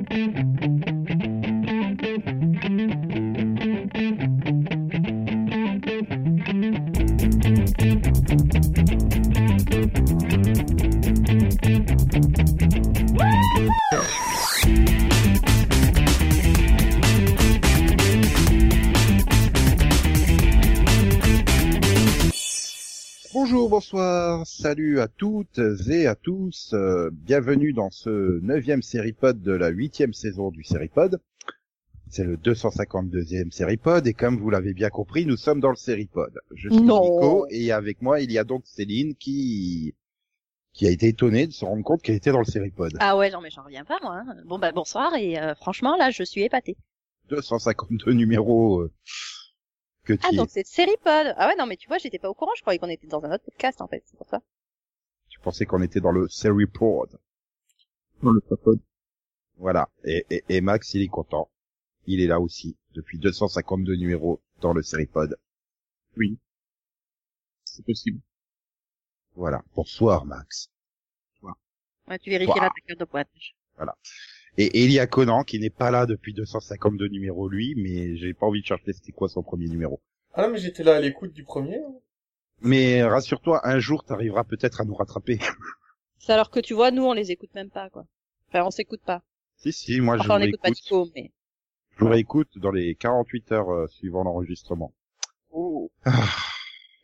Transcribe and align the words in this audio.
Mm-hmm. 0.00 0.39
Salut 24.70 25.00
à 25.00 25.08
toutes 25.08 25.58
et 25.88 26.06
à 26.06 26.14
tous, 26.14 26.74
euh, 26.74 27.10
bienvenue 27.12 27.72
dans 27.72 27.90
ce 27.90 28.38
neuvième 28.40 28.82
séripod 28.82 29.42
de 29.42 29.50
la 29.50 29.66
huitième 29.66 30.12
saison 30.12 30.52
du 30.52 30.62
séripod. 30.62 31.20
C'est 32.08 32.22
le 32.22 32.36
252e 32.36 33.50
séripod 33.50 34.06
et 34.06 34.14
comme 34.14 34.38
vous 34.38 34.48
l'avez 34.48 34.72
bien 34.72 34.88
compris, 34.88 35.26
nous 35.26 35.36
sommes 35.36 35.58
dans 35.58 35.70
le 35.70 35.76
séripod. 35.76 36.38
Je 36.54 36.68
suis 36.68 36.82
Non. 36.82 37.02
Nico 37.02 37.46
et 37.50 37.72
avec 37.72 38.00
moi 38.00 38.20
il 38.20 38.30
y 38.30 38.38
a 38.38 38.44
donc 38.44 38.62
Céline 38.64 39.16
qui 39.16 39.96
qui 40.72 40.86
a 40.86 40.90
été 40.90 41.08
étonnée 41.08 41.48
de 41.48 41.52
se 41.52 41.64
rendre 41.64 41.82
compte 41.82 42.00
qu'elle 42.02 42.14
était 42.14 42.30
dans 42.30 42.38
le 42.38 42.44
séripod. 42.44 42.96
Ah 43.00 43.16
ouais, 43.16 43.28
non 43.32 43.40
mais 43.40 43.50
j'en 43.50 43.64
reviens 43.64 43.84
pas 43.84 43.98
moi. 44.02 44.22
hein. 44.24 44.36
Bon 44.44 44.60
bah 44.60 44.70
bonsoir 44.70 45.16
et 45.16 45.36
euh, 45.36 45.56
franchement 45.56 45.96
là 45.96 46.12
je 46.12 46.22
suis 46.22 46.42
épatée. 46.42 46.76
252 47.28 48.12
numéros 48.12 48.82
euh, 48.82 48.92
que 50.04 50.12
tu 50.12 50.24
Ah 50.30 50.36
donc 50.36 50.48
c'est 50.48 50.64
Seripod. 50.64 51.34
Ah 51.36 51.48
ouais 51.48 51.56
non 51.58 51.66
mais 51.66 51.76
tu 51.76 51.88
vois 51.88 51.98
j'étais 51.98 52.20
pas 52.20 52.30
au 52.30 52.34
courant, 52.34 52.52
je 52.56 52.60
croyais 52.62 52.78
qu'on 52.78 52.88
était 52.88 53.08
dans 53.08 53.24
un 53.24 53.34
autre 53.34 53.42
podcast 53.44 53.80
en 53.80 53.88
fait, 53.88 54.04
c'est 54.06 54.16
pour 54.16 54.28
ça. 54.28 54.40
Tu 55.40 55.44
pensais 55.44 55.64
qu'on 55.64 55.80
était 55.80 56.00
dans 56.00 56.12
le 56.12 56.28
séripod. 56.28 57.18
dans 58.22 58.32
le 58.32 58.40
papod. 58.42 58.78
Voilà. 59.56 59.88
Et, 60.04 60.26
et, 60.28 60.44
et 60.50 60.60
Max, 60.60 60.92
il 60.92 61.00
est 61.02 61.08
content. 61.08 61.50
Il 62.06 62.20
est 62.20 62.26
là 62.26 62.40
aussi, 62.40 62.76
depuis 62.94 63.18
252 63.18 63.94
numéros 63.96 64.42
dans 64.60 64.74
le 64.74 64.82
Seripod. 64.82 65.38
C'est 67.64 67.84
possible. 67.84 68.20
Voilà. 69.34 69.62
Bonsoir, 69.74 70.26
Max. 70.26 70.68
Ouais, 71.42 72.18
tu 72.18 72.28
vérifieras 72.30 72.66
Ouah. 72.66 72.70
ta 72.74 72.80
carte 72.86 73.00
de 73.00 73.04
pointage. 73.04 73.56
Et, 74.58 74.64
et 74.66 74.84
il 74.84 74.92
y 74.92 74.98
a 74.98 75.06
Conan, 75.06 75.44
qui 75.44 75.58
n'est 75.58 75.70
pas 75.70 75.90
là 75.90 76.04
depuis 76.04 76.34
252 76.34 77.08
numéros, 77.08 77.48
lui, 77.48 77.74
mais 77.76 78.16
j'ai 78.16 78.34
pas 78.34 78.46
envie 78.46 78.60
de 78.60 78.66
chercher 78.66 78.92
c'était 78.92 79.12
quoi 79.12 79.28
son 79.28 79.42
premier 79.42 79.68
numéro. 79.68 80.02
Ah 80.34 80.42
non, 80.42 80.52
mais 80.52 80.58
j'étais 80.58 80.82
là 80.82 80.96
à 80.96 81.00
l'écoute 81.00 81.32
du 81.32 81.44
premier. 81.44 81.78
hein. 81.78 81.94
Mais 82.62 83.02
rassure-toi, 83.02 83.66
un 83.66 83.78
jour, 83.78 84.04
t'arriveras 84.04 84.44
peut-être 84.44 84.80
à 84.80 84.84
nous 84.84 84.94
rattraper. 84.94 85.38
C'est 86.18 86.32
alors 86.32 86.50
que 86.50 86.60
tu 86.60 86.74
vois 86.74 86.90
nous 86.90 87.04
on 87.04 87.14
les 87.14 87.30
écoute 87.30 87.54
même 87.54 87.70
pas 87.70 87.88
quoi. 87.88 88.04
Enfin 88.48 88.64
on 88.64 88.70
s'écoute 88.70 89.00
pas. 89.04 89.22
si, 89.56 89.72
si, 89.72 90.00
moi, 90.00 90.16
Enfin 90.18 90.36
on 90.36 90.38
je 90.40 90.44
n'écoute 90.46 90.60
pas 90.62 90.70
mais. 91.14 91.32
Je 91.98 92.04
réécoute 92.04 92.58
dans 92.58 92.70
les 92.70 92.94
48 92.94 93.52
heures 93.52 93.70
euh, 93.72 93.86
suivant 93.88 94.22
l'enregistrement. 94.24 94.94
Oh. 95.50 95.90
Ah, 96.04 96.12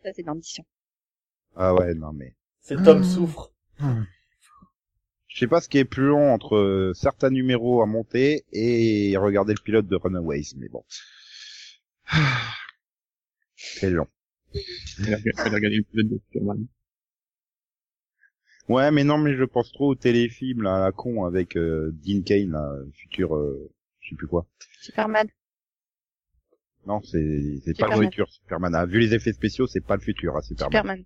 Ça 0.02 0.12
c'est 0.14 0.22
l'ambition. 0.22 0.64
ah 1.56 1.74
ouais, 1.74 1.94
non, 1.94 2.12
mais... 2.12 2.34
C'est 2.60 2.82
Tom 2.82 3.00
Hmm. 3.00 3.04
souffre. 3.04 3.52
Je 5.28 5.38
sais 5.38 5.46
pas 5.48 5.60
ce 5.60 5.68
qui 5.68 5.78
est 5.78 5.84
plus 5.84 6.06
long 6.06 6.32
entre 6.32 6.56
euh, 6.56 6.92
certains 6.94 7.30
numéros 7.30 7.82
à 7.82 7.86
monter 7.86 8.44
et 8.52 9.16
regarder 9.18 9.52
le 9.54 9.62
pilote 9.62 9.86
de 9.86 9.96
Runaways, 9.96 10.54
mais 10.56 10.68
bon. 10.68 10.84
C'est 13.56 13.90
long. 13.90 14.06
Elle 14.98 15.14
a, 15.14 15.18
elle 15.18 15.38
a 15.38 15.44
regardé 15.44 15.76
le 15.76 15.82
pilote 15.82 16.08
de 16.08 16.20
Superman. 16.26 16.66
Ouais, 18.68 18.90
mais 18.90 19.04
non, 19.04 19.18
mais 19.18 19.36
je 19.36 19.44
pense 19.44 19.70
trop 19.72 19.90
au 19.90 19.94
téléfilm 19.94 20.62
là, 20.62 20.76
à 20.76 20.80
la 20.80 20.92
con 20.92 21.24
avec 21.24 21.56
euh, 21.56 21.92
Dean 22.04 22.22
Kane, 22.22 22.50
là, 22.50 22.74
futur, 22.94 23.36
euh, 23.36 23.70
je 24.00 24.10
sais 24.10 24.16
plus 24.16 24.26
quoi. 24.26 24.46
Superman. 24.80 25.28
Non, 26.84 27.00
c'est 27.02 27.58
c'est 27.64 27.78
pas 27.78 27.96
le 27.96 28.04
futur 28.04 28.28
Superman. 28.30 28.74
Ah, 28.74 28.86
vu 28.86 28.98
les 28.98 29.14
effets 29.14 29.32
spéciaux, 29.32 29.66
c'est 29.66 29.80
pas 29.80 29.96
le 29.96 30.02
futur, 30.02 30.36
hein, 30.36 30.40
Superman. 30.40 30.72
Superman. 30.72 31.04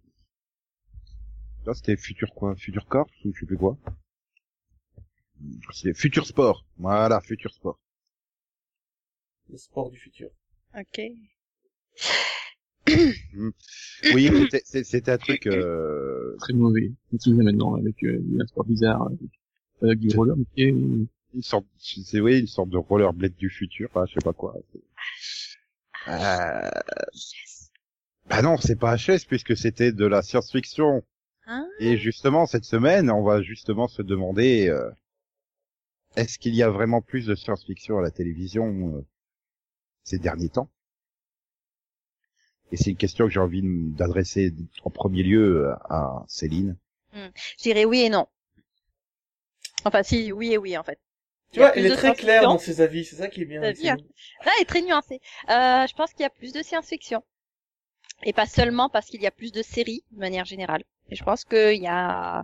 Là, 1.66 1.74
c'était 1.74 1.96
futur 1.96 2.32
quoi, 2.34 2.54
futur 2.56 2.86
corps 2.86 3.10
ou 3.24 3.32
je 3.34 3.40
sais 3.40 3.46
plus 3.46 3.58
quoi. 3.58 3.76
C'est 5.72 5.94
futur 5.94 6.26
sport. 6.26 6.66
Voilà, 6.78 7.20
futur 7.20 7.52
sport. 7.52 7.78
Le 9.48 9.58
sport 9.58 9.90
du 9.90 9.98
futur. 9.98 10.30
Ok. 10.78 11.00
Oui, 14.14 14.30
c'était- 14.64 15.10
un 15.10 15.18
truc. 15.18 15.46
Euh... 15.46 16.36
Très 16.38 16.52
mauvais. 16.52 16.92
Utilisé 17.12 17.42
maintenant 17.42 17.74
avec 17.74 18.02
euh, 18.04 18.22
un 18.40 18.46
sport 18.46 18.64
bizarre, 18.64 19.02
avec, 19.06 19.18
avec 19.82 19.98
du 19.98 20.16
roller, 20.16 20.36
mais 20.36 20.44
qui 20.54 20.62
est- 20.62 20.68
une 20.68 21.42
sorte, 21.42 21.66
c'est 21.78 22.20
oui, 22.20 22.40
une 22.40 22.46
sorte 22.48 22.70
de 22.70 22.76
rollerblade 22.76 23.36
du 23.36 23.50
futur, 23.50 23.88
hein, 23.94 24.04
je 24.08 24.14
sais 24.14 24.24
pas 24.24 24.32
quoi. 24.32 24.56
Euh... 26.08 26.70
Bah 28.28 28.42
non, 28.42 28.56
c'est 28.56 28.78
pas 28.78 28.96
HS 28.96 29.26
puisque 29.26 29.56
c'était 29.56 29.92
de 29.92 30.06
la 30.06 30.22
science-fiction. 30.22 31.04
Hein 31.46 31.68
Et 31.78 31.96
justement, 31.96 32.46
cette 32.46 32.64
semaine, 32.64 33.10
on 33.10 33.22
va 33.22 33.42
justement 33.42 33.88
se 33.88 34.02
demander 34.02 34.68
euh, 34.68 34.90
est-ce 36.16 36.38
qu'il 36.38 36.54
y 36.54 36.62
a 36.62 36.70
vraiment 36.70 37.00
plus 37.02 37.26
de 37.26 37.34
science-fiction 37.34 37.98
à 37.98 38.02
la 38.02 38.10
télévision 38.10 38.96
euh, 38.96 39.06
ces 40.04 40.18
derniers 40.18 40.48
temps? 40.48 40.70
Et 42.72 42.76
c'est 42.76 42.90
une 42.90 42.96
question 42.96 43.26
que 43.26 43.32
j'ai 43.32 43.40
envie 43.40 43.62
d'adresser 43.64 44.54
en 44.84 44.90
premier 44.90 45.22
lieu 45.22 45.72
à 45.88 46.24
Céline. 46.28 46.76
Je 47.12 47.62
dirais 47.62 47.84
oui 47.84 48.02
et 48.02 48.08
non. 48.08 48.26
Enfin 49.84 50.02
si, 50.02 50.32
oui 50.32 50.52
et 50.52 50.58
oui 50.58 50.76
en 50.76 50.82
fait. 50.82 50.98
Tu 51.52 51.58
vois, 51.58 51.72
il 51.74 51.86
est 51.86 51.96
très 51.96 52.14
clair 52.14 52.42
science-fiction. 52.42 52.52
dans 52.52 52.58
ses 52.58 52.80
avis, 52.80 53.04
c'est 53.04 53.16
ça 53.16 53.28
qui 53.28 53.42
est 53.42 53.44
bien. 53.44 53.60
Hein. 53.62 53.72
Là, 54.44 54.52
elle 54.56 54.62
est 54.62 54.66
très 54.66 54.82
nuancée. 54.82 55.20
Euh, 55.48 55.86
je 55.86 55.94
pense 55.94 56.12
qu'il 56.12 56.22
y 56.22 56.26
a 56.26 56.30
plus 56.30 56.52
de 56.52 56.62
science-fiction. 56.62 57.24
Et 58.22 58.32
pas 58.32 58.46
seulement 58.46 58.88
parce 58.88 59.06
qu'il 59.06 59.20
y 59.20 59.26
a 59.26 59.30
plus 59.32 59.50
de 59.50 59.62
séries, 59.62 60.04
de 60.12 60.20
manière 60.20 60.44
générale. 60.44 60.84
Et 61.08 61.16
je 61.16 61.24
pense 61.24 61.44
qu'il 61.44 61.82
y 61.82 61.88
a 61.88 62.40
euh, 62.40 62.42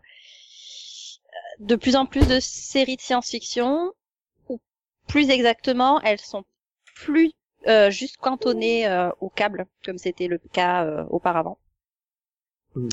de 1.60 1.76
plus 1.76 1.94
en 1.94 2.06
plus 2.06 2.26
de 2.26 2.40
séries 2.40 2.96
de 2.96 3.00
science-fiction, 3.00 3.92
ou 4.48 4.60
plus 5.06 5.30
exactement, 5.30 6.00
elles 6.00 6.18
sont 6.18 6.44
plus 6.94 7.32
euh, 7.68 7.90
juste 7.90 8.16
cantonnées 8.18 8.86
euh, 8.86 9.10
au 9.20 9.28
câble, 9.28 9.66
comme 9.84 9.98
c'était 9.98 10.28
le 10.28 10.38
cas 10.38 10.84
euh, 10.84 11.04
auparavant. 11.10 11.58
euh, 12.76 12.88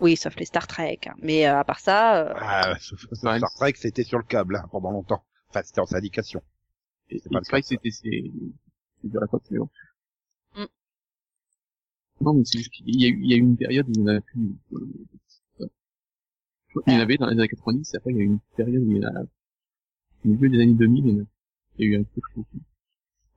Oui, 0.00 0.16
sauf 0.16 0.36
les 0.36 0.44
Star 0.46 0.66
Trek. 0.66 1.00
hein. 1.06 1.14
Mais 1.20 1.46
euh, 1.46 1.58
à 1.58 1.64
part 1.64 1.80
ça, 1.80 2.18
euh, 2.18 2.32
Ah, 2.36 2.74
sauf- 2.80 3.00
sauf 3.00 3.22
Ouais. 3.24 3.38
Star 3.38 3.52
Trek, 3.54 3.72
c'était 3.76 4.04
sur 4.04 4.18
le 4.18 4.24
câble 4.24 4.56
hein, 4.56 4.68
pendant 4.70 4.90
longtemps. 4.92 5.24
Enfin, 5.50 5.62
c'était 5.64 5.80
en 5.80 5.86
syndication. 5.86 6.42
et 7.10 7.18
C'est 7.18 7.30
pas 7.32 7.38
le 7.38 7.42
X-Files, 7.42 7.62
cas. 7.62 7.66
c'était, 7.68 7.90
c'est, 7.90 8.24
c'est 9.02 9.10
de 9.10 9.18
la. 9.18 9.26
Mm. 10.54 10.66
Non, 12.20 12.34
mais 12.34 12.44
c'est 12.44 12.58
juste 12.58 12.70
qu'il 12.72 13.00
y 13.00 13.06
a 13.06 13.08
eu, 13.08 13.18
il 13.22 13.30
y 13.30 13.34
a 13.34 13.36
eu 13.36 13.40
une 13.40 13.56
période 13.56 13.88
où 13.88 13.92
il 13.92 14.00
y 14.00 14.02
en 14.04 14.16
a 14.16 14.20
plus, 14.20 14.56
euh, 14.72 14.86
je 15.60 16.70
crois 16.70 16.82
qu'il 16.84 16.92
y 16.94 16.96
en 16.96 17.00
avait 17.00 17.16
dans 17.16 17.26
les 17.26 17.32
années 17.38 17.48
90, 17.48 17.94
après 17.94 18.10
il 18.12 18.16
y 18.16 18.20
a 18.20 18.22
eu 18.22 18.26
une 18.26 18.38
période 18.56 18.82
où 18.82 18.90
il 18.92 18.98
y 18.98 19.06
en 19.06 19.08
a, 19.16 19.20
au 19.22 19.26
milieu 20.24 20.48
des 20.48 20.60
années 20.62 20.74
2000, 20.74 21.06
il 21.06 21.10
y 21.14 21.18
en 21.18 21.22
a, 21.22 21.26
il 21.78 21.84
y 21.90 21.94
a 21.94 21.98
eu 21.98 22.00
un 22.00 22.04
peu 22.04 22.20
de 22.20 22.58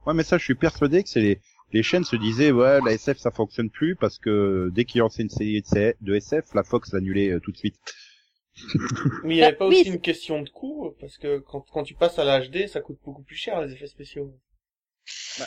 Ouais, 0.06 0.14
mais 0.14 0.24
ça, 0.24 0.38
je 0.38 0.44
suis 0.44 0.56
persuadé 0.56 1.04
que 1.04 1.10
c'est 1.10 1.22
les, 1.22 1.42
les 1.74 1.84
chaînes 1.84 2.04
se 2.04 2.16
disaient, 2.16 2.52
ouais, 2.52 2.82
la 2.82 2.94
SF, 2.94 3.18
ça 3.18 3.32
fonctionne 3.32 3.70
plus 3.70 3.96
parce 3.96 4.20
que 4.20 4.70
dès 4.74 4.86
qu'ils 4.86 5.00
lançaient 5.00 5.24
une 5.24 5.30
série 5.30 5.62
de 6.02 6.16
SF, 6.16 6.54
la 6.54 6.64
Fox 6.64 6.94
l'annulait 6.94 7.32
euh, 7.32 7.40
tout 7.40 7.52
de 7.52 7.58
suite. 7.58 7.76
Mais 9.24 9.34
il 9.34 9.38
n'y 9.38 9.42
avait 9.42 9.54
Bah, 9.54 9.56
pas 9.56 9.66
oui, 9.66 9.84
aussi 9.84 9.90
une 9.90 10.00
question 10.00 10.44
de 10.44 10.50
coût, 10.50 10.96
parce 11.00 11.18
que 11.18 11.40
quand, 11.40 11.62
quand 11.72 11.82
tu 11.84 11.96
passes 11.96 12.20
à 12.20 12.24
la 12.24 12.40
HD, 12.40 12.68
ça 12.68 12.82
coûte 12.82 13.00
beaucoup 13.04 13.24
plus 13.24 13.36
cher 13.36 13.60
les 13.62 13.74
effets 13.74 13.88
spéciaux. 13.88 14.32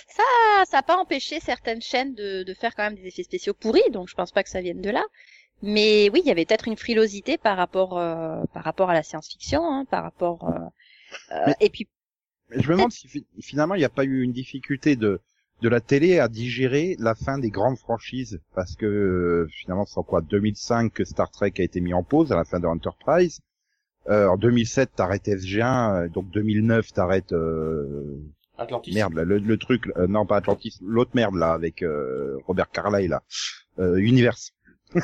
ça, 0.08 0.22
ça 0.66 0.76
n'a 0.78 0.82
pas 0.82 0.96
empêché 0.96 1.40
certaines 1.40 1.82
chaînes 1.82 2.14
de, 2.14 2.42
de 2.42 2.54
faire 2.54 2.74
quand 2.74 2.84
même 2.84 2.94
des 2.96 3.06
effets 3.06 3.22
spéciaux 3.22 3.54
pourris, 3.54 3.90
donc 3.90 4.08
je 4.08 4.14
pense 4.14 4.32
pas 4.32 4.42
que 4.42 4.48
ça 4.50 4.60
vienne 4.60 4.80
de 4.80 4.90
là. 4.90 5.04
Mais 5.62 6.10
oui, 6.12 6.22
il 6.24 6.28
y 6.28 6.32
avait 6.32 6.46
peut-être 6.46 6.68
une 6.68 6.76
frilosité 6.78 7.38
par 7.38 7.56
rapport 7.56 7.98
euh, 7.98 8.44
par 8.54 8.64
rapport 8.64 8.90
à 8.90 8.94
la 8.94 9.02
science-fiction, 9.04 9.62
hein, 9.64 9.86
par 9.86 10.04
rapport. 10.04 10.44
euh, 10.48 10.58
euh, 11.32 11.54
Et 11.60 11.70
puis 11.70 11.88
Mais 12.50 12.62
je 12.62 12.68
me 12.68 12.76
demande 12.76 12.92
si 12.92 13.08
fi- 13.08 13.26
finalement 13.40 13.74
il 13.74 13.78
n'y 13.78 13.84
a 13.84 13.88
pas 13.90 14.04
eu 14.04 14.22
une 14.22 14.32
difficulté 14.32 14.96
de 14.96 15.20
de 15.62 15.68
la 15.68 15.80
télé 15.80 16.18
à 16.18 16.28
digérer 16.28 16.96
la 16.98 17.14
fin 17.14 17.38
des 17.38 17.48
grandes 17.50 17.78
franchises 17.78 18.40
parce 18.54 18.74
que 18.76 18.84
euh, 18.86 19.48
finalement 19.50 19.86
c'est 19.86 19.98
en 19.98 20.02
quoi 20.02 20.20
2005 20.20 20.92
que 20.92 21.04
Star 21.04 21.30
Trek 21.30 21.52
a 21.58 21.62
été 21.62 21.80
mis 21.80 21.94
en 21.94 22.02
pause 22.02 22.32
à 22.32 22.36
la 22.36 22.44
fin 22.44 22.60
de 22.60 22.66
Enterprise. 22.66 23.40
Euh, 24.08 24.26
en 24.28 24.36
2007 24.36 24.90
t'arrêtes 24.96 25.26
SG1, 25.28 26.04
euh, 26.04 26.08
donc 26.08 26.28
2009 26.30 26.92
t'arrêtes 26.92 27.32
euh, 27.32 28.18
Atlantis. 28.58 28.92
merde 28.92 29.14
là, 29.14 29.24
le, 29.24 29.38
le 29.38 29.56
truc 29.56 29.90
euh, 29.96 30.06
non 30.06 30.26
pas 30.26 30.36
Atlantis 30.36 30.76
l'autre 30.82 31.12
merde 31.14 31.36
là 31.36 31.52
avec 31.52 31.82
euh, 31.82 32.36
Robert 32.46 32.70
Carlyle 32.70 33.10
là 33.10 33.22
euh, 33.78 33.96
Universe. 33.96 34.52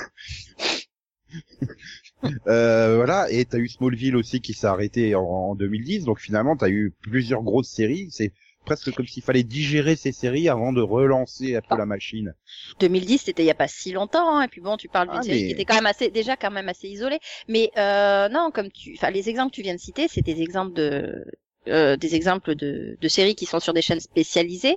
Euh, 2.46 2.96
voilà, 2.96 3.30
et 3.30 3.44
t'as 3.44 3.58
eu 3.58 3.68
Smallville 3.68 4.16
aussi 4.16 4.40
qui 4.40 4.52
s'est 4.52 4.66
arrêté 4.66 5.14
en, 5.14 5.22
en 5.22 5.54
2010, 5.54 6.04
donc 6.04 6.20
finalement 6.20 6.56
t'as 6.56 6.68
eu 6.68 6.92
plusieurs 7.02 7.42
grosses 7.42 7.68
séries. 7.70 8.08
C'est 8.10 8.32
presque 8.66 8.92
comme 8.92 9.06
s'il 9.06 9.22
fallait 9.22 9.42
digérer 9.42 9.96
ces 9.96 10.12
séries 10.12 10.48
avant 10.48 10.72
de 10.72 10.82
relancer 10.82 11.56
un 11.56 11.60
peu 11.60 11.66
Ah. 11.70 11.76
la 11.78 11.86
machine. 11.86 12.34
2010, 12.80 13.18
c'était 13.22 13.42
il 13.42 13.46
y 13.46 13.50
a 13.50 13.54
pas 13.54 13.68
si 13.68 13.92
longtemps. 13.92 14.36
Hein, 14.36 14.42
et 14.42 14.48
puis 14.48 14.60
bon, 14.60 14.76
tu 14.76 14.88
parles 14.88 15.08
d'une 15.08 15.18
Ah, 15.18 15.22
série 15.22 15.40
mais- 15.40 15.46
qui 15.46 15.52
était 15.54 15.64
quand 15.64 15.74
même 15.76 15.86
assez, 15.86 16.10
déjà 16.10 16.36
quand 16.36 16.50
même 16.50 16.68
assez 16.68 16.88
isolée. 16.88 17.18
Mais 17.48 17.70
euh, 17.78 18.28
non, 18.28 18.50
comme 18.52 18.70
tu, 18.70 18.94
enfin, 18.98 19.10
les 19.10 19.28
exemples 19.30 19.50
que 19.50 19.56
tu 19.56 19.62
viens 19.62 19.74
de 19.74 19.80
citer, 19.80 20.06
c'est 20.08 20.20
des 20.22 20.42
exemples 20.42 20.74
de, 20.74 21.24
euh, 21.68 21.96
des 21.96 22.14
exemples 22.14 22.54
de, 22.54 22.98
de 23.00 23.08
séries 23.08 23.34
qui 23.34 23.46
sont 23.46 23.60
sur 23.60 23.72
des 23.72 23.82
chaînes 23.82 24.00
spécialisées. 24.00 24.76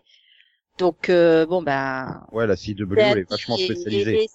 Donc 0.80 1.10
euh, 1.10 1.46
bon 1.46 1.62
ben. 1.62 2.26
Ouais, 2.32 2.48
la 2.48 2.56
CW 2.56 2.98
elle 2.98 3.20
est 3.20 3.30
vachement 3.30 3.58
spécialisée. 3.58 4.16
et- 4.16 4.24
et 4.24 4.30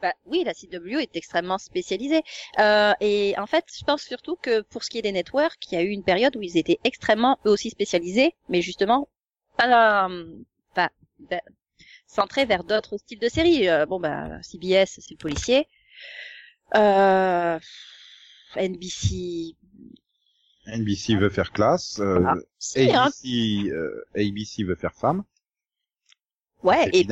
bah, 0.00 0.12
oui, 0.26 0.44
la 0.44 0.54
CW 0.54 1.00
est 1.00 1.16
extrêmement 1.16 1.58
spécialisée. 1.58 2.22
Euh, 2.60 2.92
et 3.00 3.34
en 3.36 3.46
fait, 3.46 3.64
je 3.76 3.84
pense 3.84 4.02
surtout 4.02 4.36
que 4.36 4.60
pour 4.62 4.84
ce 4.84 4.90
qui 4.90 4.98
est 4.98 5.02
des 5.02 5.12
networks, 5.12 5.58
il 5.70 5.74
y 5.74 5.78
a 5.78 5.82
eu 5.82 5.88
une 5.88 6.04
période 6.04 6.36
où 6.36 6.42
ils 6.42 6.56
étaient 6.56 6.78
extrêmement 6.84 7.38
eux 7.46 7.50
aussi 7.50 7.70
spécialisés, 7.70 8.34
mais 8.48 8.62
justement 8.62 9.08
pas, 9.58 10.08
euh, 10.08 10.26
pas 10.74 10.90
ben, 11.18 11.40
centrés 12.06 12.44
vers 12.44 12.62
d'autres 12.62 12.96
styles 12.98 13.18
de 13.18 13.28
séries. 13.28 13.68
Euh, 13.68 13.84
bon 13.86 13.98
bah 13.98 14.40
CBS, 14.42 15.00
c'est 15.00 15.10
le 15.10 15.16
policier. 15.16 15.66
Euh, 16.76 17.58
NBC, 18.56 19.56
NBC 20.66 21.16
veut 21.16 21.28
faire 21.30 21.50
classe, 21.52 21.98
euh, 22.00 22.22
Ah, 22.24 22.34
hein. 22.34 22.40
ABC, 22.76 23.70
euh, 23.72 24.04
ABC 24.14 24.62
veut 24.64 24.76
faire 24.76 24.94
femme. 24.94 25.24
Ouais, 26.62 26.88
et. 26.92 27.08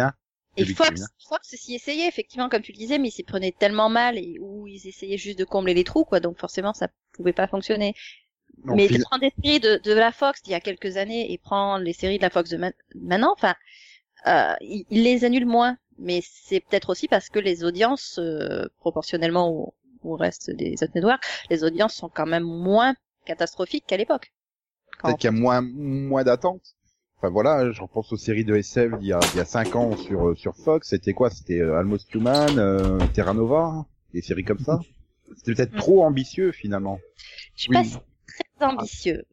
Et 0.57 0.67
Fox. 0.67 1.13
Fox 1.29 1.55
s'y 1.57 1.75
essayait 1.75 2.09
effectivement, 2.09 2.49
comme 2.49 2.63
tu 2.63 2.73
le 2.73 2.79
disais, 2.79 2.99
mais 2.99 3.09
ils 3.09 3.13
s'y 3.13 3.25
prenaient 3.25 3.53
tellement 3.53 3.89
mal 3.89 4.19
et 4.19 4.39
où 4.41 4.67
ils 4.69 4.87
essayaient 4.89 5.17
juste 5.19 5.39
de 5.39 5.45
combler 5.45 5.75
les 5.75 5.85
trous, 5.85 6.05
quoi. 6.05 6.21
Donc 6.21 6.39
forcément, 6.39 6.75
ça 6.75 6.89
pouvait 7.13 7.33
pas 7.33 7.47
fonctionner. 7.49 7.95
Mais 8.71 8.89
tu 8.91 8.99
prends 9.01 9.19
des 9.19 9.33
séries 9.45 9.61
de, 9.61 9.77
de 9.83 9.93
la 9.93 10.13
Fox 10.13 10.43
d'il 10.43 10.53
y 10.53 10.55
a 10.55 10.61
quelques 10.61 10.97
années 10.97 11.33
et 11.33 11.39
prends 11.39 11.79
les 11.79 11.93
séries 11.93 12.19
de 12.19 12.23
la 12.23 12.31
Fox 12.31 12.51
de 12.51 12.57
ma- 12.59 12.73
maintenant, 12.95 13.33
enfin, 13.33 13.55
euh, 14.27 14.55
ils, 14.61 14.85
ils 14.91 15.03
les 15.05 15.25
annulent 15.25 15.47
moins. 15.47 15.77
Mais 15.99 16.23
c'est 16.25 16.61
peut-être 16.61 16.91
aussi 16.91 17.09
parce 17.09 17.29
que 17.29 17.39
les 17.39 17.65
audiences, 17.65 18.19
euh, 18.19 18.67
proportionnellement 18.79 19.51
au, 19.51 19.75
au 20.03 20.17
reste 20.17 20.51
des 20.51 20.75
autres 20.83 20.93
networks, 20.95 21.25
les 21.51 21.65
audiences 21.65 21.95
sont 21.95 22.09
quand 22.09 22.27
même 22.27 22.45
moins 22.45 22.95
catastrophiques 23.27 23.87
qu'à 23.87 23.97
l'époque. 23.99 24.33
Peut-être 25.03 25.19
qu'il 25.19 25.29
y 25.29 25.29
a 25.29 25.33
moins, 25.33 25.61
moins 25.63 26.25
d'attente. 26.25 26.77
Enfin 27.23 27.29
voilà, 27.29 27.71
je 27.71 27.83
repense 27.83 28.11
aux 28.15 28.17
séries 28.17 28.47
de 28.47 28.57
SF 28.57 28.99
d'il 28.99 29.09
y 29.09 29.13
a, 29.13 29.29
il 29.31 29.37
y 29.37 29.41
a 29.41 29.45
cinq 29.45 29.77
ans 29.77 29.95
sur, 29.95 30.29
euh, 30.29 30.35
sur 30.37 30.57
Fox. 30.57 30.89
C'était 30.89 31.13
quoi? 31.13 31.29
C'était 31.29 31.61
euh, 31.61 31.79
Almost 31.79 32.15
Human, 32.15 32.59
euh, 32.59 33.07
Terra 33.09 33.35
Nova, 33.35 33.85
des 34.15 34.23
séries 34.23 34.45
comme 34.45 34.59
ça? 34.59 34.81
C'était 35.37 35.55
peut-être 35.55 35.75
Mm. 35.75 35.79
trop 35.79 36.03
ambitieux 36.05 36.51
finalement. 36.51 36.99
Je 37.57 37.69
Oui. 37.69 37.77
pas 37.77 37.85
si 37.85 37.99
très 38.27 38.67
ambitieux. 38.67 39.25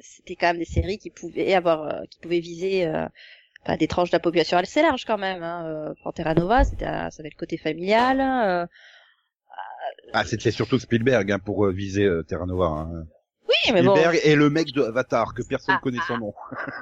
C'était 0.00 0.34
quand 0.34 0.46
même 0.48 0.58
des 0.58 0.64
séries 0.64 0.96
qui 0.98 1.10
pouvaient 1.10 1.52
avoir, 1.52 1.82
euh, 1.82 2.00
qui 2.10 2.18
pouvaient 2.20 2.40
viser 2.40 2.86
euh, 2.86 3.06
enfin, 3.62 3.76
des 3.76 3.86
tranches 3.86 4.10
de 4.10 4.16
la 4.16 4.20
population 4.20 4.56
assez 4.56 4.80
large 4.80 5.04
quand 5.04 5.18
même. 5.18 5.42
Hein. 5.42 5.92
Pour 6.02 6.14
Terra 6.14 6.34
Nova, 6.34 6.64
c'était, 6.64 6.86
ça 6.86 7.10
avait 7.18 7.28
le 7.30 7.38
côté 7.38 7.58
familial. 7.58 8.18
euh. 8.20 8.66
Ah, 10.14 10.24
c'était 10.24 10.50
surtout 10.50 10.78
Spielberg 10.78 11.30
hein, 11.30 11.38
pour 11.38 11.66
viser 11.68 12.04
euh, 12.04 12.22
Terra 12.22 12.46
Nova. 12.46 12.64
Hein. 12.66 13.04
Oui, 13.66 13.72
mais 13.74 13.82
bon, 13.82 13.94
Spielberg 13.94 14.20
et 14.24 14.34
le 14.34 14.50
mec 14.50 14.72
de 14.72 14.82
Avatar 14.82 15.34
que 15.34 15.42
personne 15.42 15.74
Ah, 15.78 15.80
connaît 15.82 15.98
son 16.06 16.14
ah. 16.14 16.18
nom. 16.18 16.34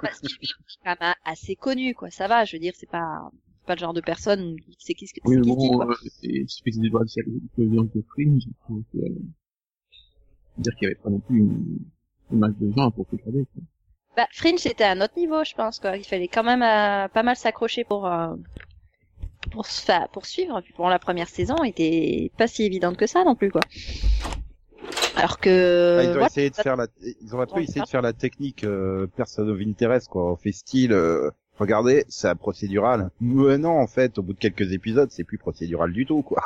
bah, 0.02 0.10
Spielberg, 0.12 0.54
c'est 0.68 0.78
quand 0.84 0.96
même 1.00 1.14
assez 1.24 1.56
connu, 1.56 1.94
quoi. 1.94 2.10
Ça 2.10 2.28
va, 2.28 2.44
je 2.44 2.56
veux 2.56 2.60
dire, 2.60 2.72
c'est 2.76 2.88
pas, 2.90 3.30
pas 3.66 3.74
le 3.74 3.80
genre 3.80 3.92
de 3.94 4.00
personne 4.00 4.56
qui 4.60 4.76
sait 4.86 4.94
qui, 4.94 5.06
c'est 5.06 5.20
Oui, 5.24 5.36
mais 5.36 5.42
bon, 5.42 5.56
quoi. 5.76 5.86
euh, 5.86 5.94
c'est 6.20 6.44
c'est 6.46 6.80
des 6.80 6.88
droits 6.88 7.04
de 7.04 7.22
l'audience 7.58 7.90
de 7.94 8.02
Fringe, 8.12 8.42
donc, 8.68 8.84
euh, 8.96 9.00
dire 10.58 10.74
qu'il 10.76 10.84
y 10.88 10.90
avait 10.92 11.00
pas 11.00 11.10
non 11.10 11.20
plus 11.20 11.38
une, 11.38 11.78
une 12.32 12.38
masse 12.38 12.56
de 12.60 12.70
gens 12.76 12.90
pour 12.90 13.06
tout 13.06 13.16
regarder, 13.16 13.46
quoi. 13.52 13.62
Bah, 14.16 14.26
Fringe, 14.32 14.58
c'était 14.58 14.84
à 14.84 14.90
un 14.92 15.00
autre 15.00 15.16
niveau, 15.16 15.42
je 15.44 15.54
pense, 15.54 15.78
quoi. 15.78 15.96
Il 15.96 16.04
fallait 16.04 16.28
quand 16.28 16.44
même 16.44 16.62
euh, 16.62 17.08
pas 17.08 17.22
mal 17.22 17.36
s'accrocher 17.36 17.84
pour, 17.84 18.06
euh, 18.06 18.34
pour 19.52 19.66
se 19.66 19.82
faire, 19.82 20.08
pour 20.10 20.26
suivre. 20.26 20.60
Puis 20.60 20.74
bon, 20.76 20.88
la 20.88 20.98
première 20.98 21.28
saison 21.28 21.62
était 21.64 22.30
pas 22.36 22.46
si 22.48 22.64
évidente 22.64 22.96
que 22.96 23.06
ça 23.06 23.24
non 23.24 23.34
plus, 23.36 23.50
quoi. 23.50 23.62
Alors 25.20 25.38
que, 25.38 25.96
Ah, 25.98 26.02
ils 26.04 26.08
ont 26.08 26.12
voilà. 26.12 26.26
essayé 26.26 26.50
de 26.50 26.54
faire 26.56 26.76
la, 26.76 26.86
ils 27.22 27.34
ont 27.34 27.40
un 27.40 27.46
peu 27.46 27.56
Ouais, 27.56 27.64
essayé 27.64 27.82
de 27.82 27.88
faire 27.88 28.02
la 28.02 28.12
technique 28.12 28.64
euh, 28.64 29.06
Person 29.16 29.48
of 29.48 29.60
Interest 29.60 30.08
quoi. 30.08 30.32
On 30.32 30.36
fait 30.36 30.52
style, 30.52 30.92
euh, 30.92 31.30
regardez, 31.58 32.04
c'est 32.08 32.28
un 32.28 32.36
procédural. 32.36 33.10
Mais 33.20 33.58
non, 33.58 33.78
en 33.78 33.86
fait, 33.86 34.18
au 34.18 34.22
bout 34.22 34.32
de 34.32 34.38
quelques 34.38 34.72
épisodes, 34.72 35.10
c'est 35.10 35.24
plus 35.24 35.38
procédural 35.38 35.92
du 35.92 36.06
tout 36.06 36.22
quoi. 36.22 36.42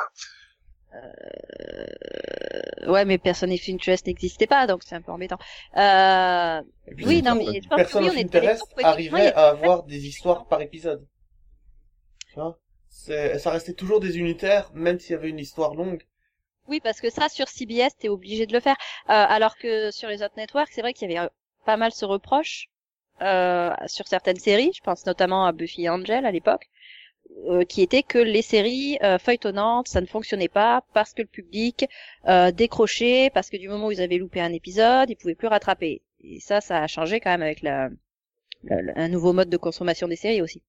Euh, 0.95 2.91
ouais, 2.91 3.05
mais 3.05 3.17
Person 3.17 3.51
of 3.51 3.69
Interest 3.69 4.07
n'existait 4.07 4.47
pas, 4.47 4.67
donc 4.67 4.81
c'est 4.85 4.95
un 4.95 5.01
peu 5.01 5.11
embêtant. 5.11 5.37
Euh, 5.77 6.61
puis, 6.95 7.05
oui, 7.05 7.21
non, 7.21 7.35
mais 7.35 7.59
Person 7.75 8.01
oui, 8.01 8.09
of 8.09 8.17
Interest 8.17 8.63
arrivait 8.83 9.33
à 9.33 9.49
avoir 9.49 9.83
des 9.83 10.05
histoires 10.07 10.47
par 10.47 10.61
épisode. 10.61 11.05
Tu 12.29 12.35
vois? 12.35 12.59
C'est- 12.89 13.39
Ça 13.39 13.51
restait 13.51 13.73
toujours 13.73 13.99
des 13.99 14.17
unitaires, 14.17 14.71
même 14.73 14.99
s'il 14.99 15.11
y 15.11 15.15
avait 15.15 15.29
une 15.29 15.39
histoire 15.39 15.75
longue. 15.75 16.03
Oui, 16.67 16.79
parce 16.79 17.01
que 17.01 17.09
ça, 17.09 17.29
sur 17.29 17.47
CBS, 17.47 17.95
t'es 17.97 18.09
obligé 18.09 18.45
de 18.45 18.53
le 18.53 18.59
faire. 18.59 18.75
Euh, 19.09 19.13
alors 19.13 19.57
que 19.57 19.91
sur 19.91 20.09
les 20.09 20.21
autres 20.23 20.35
networks, 20.37 20.69
c'est 20.71 20.81
vrai 20.81 20.93
qu'il 20.93 21.09
y 21.11 21.17
avait 21.17 21.27
euh, 21.27 21.29
pas 21.65 21.77
mal 21.77 21.91
ce 21.91 22.05
reproche 22.05 22.69
euh, 23.21 23.73
sur 23.87 24.07
certaines 24.07 24.39
séries. 24.39 24.71
Je 24.75 24.81
pense 24.81 25.05
notamment 25.05 25.45
à 25.45 25.51
Buffy 25.53 25.83
et 25.85 25.89
Angel 25.89 26.25
à 26.25 26.31
l'époque, 26.31 26.69
euh, 27.49 27.65
qui 27.65 27.81
était 27.83 28.03
que 28.03 28.19
les 28.19 28.41
séries 28.43 28.97
euh, 29.03 29.17
feuilletonnantes, 29.19 29.87
ça 29.89 30.01
ne 30.01 30.07
fonctionnait 30.07 30.49
pas 30.49 30.83
parce 30.93 31.13
que 31.13 31.23
le 31.23 31.27
public 31.29 31.85
euh, 32.27 32.51
décrochait, 32.51 33.31
parce 33.33 33.49
que 33.49 33.57
du 33.57 33.69
moment 33.69 33.87
où 33.87 33.91
ils 33.93 34.01
avaient 34.01 34.17
loupé 34.19 34.41
un 34.41 34.53
épisode, 34.53 35.09
ils 35.11 35.17
pouvaient 35.17 35.35
plus 35.35 35.47
rattraper. 35.49 36.01
Et 36.21 36.39
ça, 36.41 36.61
ça 36.61 36.83
a 36.83 36.87
changé 36.87 37.19
quand 37.21 37.31
même 37.31 37.43
avec 37.43 37.61
la, 37.63 37.89
la- 38.63 38.81
la- 38.83 38.93
un 38.97 39.09
nouveau 39.09 39.33
mode 39.33 39.49
de 39.49 39.57
consommation 39.57 40.07
des 40.09 40.17
séries 40.17 40.41
aussi. 40.43 40.63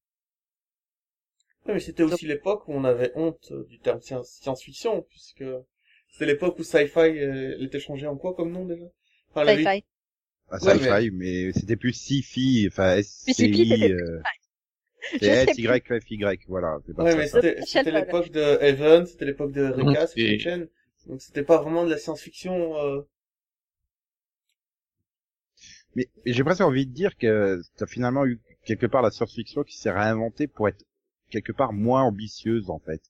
Oui, 1.67 1.75
mais 1.75 1.81
c'était 1.81 2.03
aussi 2.03 2.27
l'époque 2.27 2.67
où 2.67 2.73
on 2.73 2.85
avait 2.85 3.13
honte 3.15 3.53
du 3.69 3.79
terme 3.79 4.01
science- 4.01 4.39
science-fiction, 4.41 5.03
puisque 5.03 5.45
c'était 6.11 6.27
l'époque 6.27 6.59
où 6.59 6.65
sci-fi 6.65 6.99
euh, 6.99 7.55
elle 7.59 7.65
était 7.65 7.81
changée 7.81 8.07
en 8.07 8.17
quoi 8.17 8.35
comme 8.35 8.53
nom 8.53 8.65
déjà? 8.65 8.85
Enfin, 9.31 9.45
Sci-fi. 9.45 9.85
Ah, 10.51 10.59
Ouais, 10.63 10.79
sci-fi, 10.79 11.11
mais, 11.13 11.53
c'était 11.53 11.77
plus 11.77 11.93
sci-fi, 11.93 12.69
enfin 12.71 12.97
SCI, 13.03 13.91
c'était 13.91 13.91
euh, 13.91 14.23
c'est 15.21 15.31
sais 15.31 15.37
S, 15.45 15.57
plus. 15.57 15.59
Y, 15.59 15.85
F, 16.01 16.11
Y, 16.11 16.45
voilà. 16.49 16.79
pas 16.97 17.05
Ouais, 17.05 17.15
mais 17.17 17.27
c'était 17.29 17.91
l'époque 17.93 18.31
de 18.31 18.59
Evan, 18.63 19.07
c'était 19.07 19.25
l'époque 19.27 19.53
de 19.53 19.63
Rika, 19.65 20.07
c'est- 20.07 20.21
c'était 20.21 20.39
Chen. 20.39 20.69
Donc 21.07 21.23
c'était 21.23 21.45
pas 21.45 21.61
vraiment 21.61 21.85
de 21.85 21.91
la 21.91 21.99
science-fiction. 21.99 22.77
Euh... 22.77 23.03
Mais 25.97 26.09
mais 26.25 26.33
j'ai 26.33 26.45
presque 26.45 26.61
envie 26.61 26.87
de 26.87 26.93
dire 26.93 27.17
que 27.17 27.61
t'as 27.77 27.87
finalement 27.87 28.25
eu 28.27 28.41
quelque 28.65 28.87
part 28.87 29.03
la 29.03 29.11
science-fiction 29.11 29.65
qui 29.65 29.77
s'est 29.77 29.91
réinventée 29.91 30.47
pour 30.47 30.69
être 30.69 30.85
quelque 31.31 31.53
part 31.53 31.73
moins 31.73 32.03
ambitieuse 32.03 32.71
en 32.71 32.79
fait. 32.79 33.03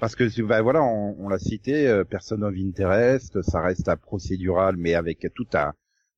Parce 0.00 0.14
que 0.14 0.42
bah, 0.42 0.62
voilà, 0.62 0.82
on, 0.82 1.16
on 1.18 1.28
l'a 1.28 1.38
cité, 1.38 1.88
euh, 1.88 2.04
Person 2.04 2.42
of 2.42 2.54
Interest, 2.56 3.42
ça 3.42 3.60
reste 3.60 3.88
un 3.88 3.96
procédural, 3.96 4.76
mais 4.76 4.94
avec 4.94 5.26
tout 5.34 5.46
un 5.54 5.72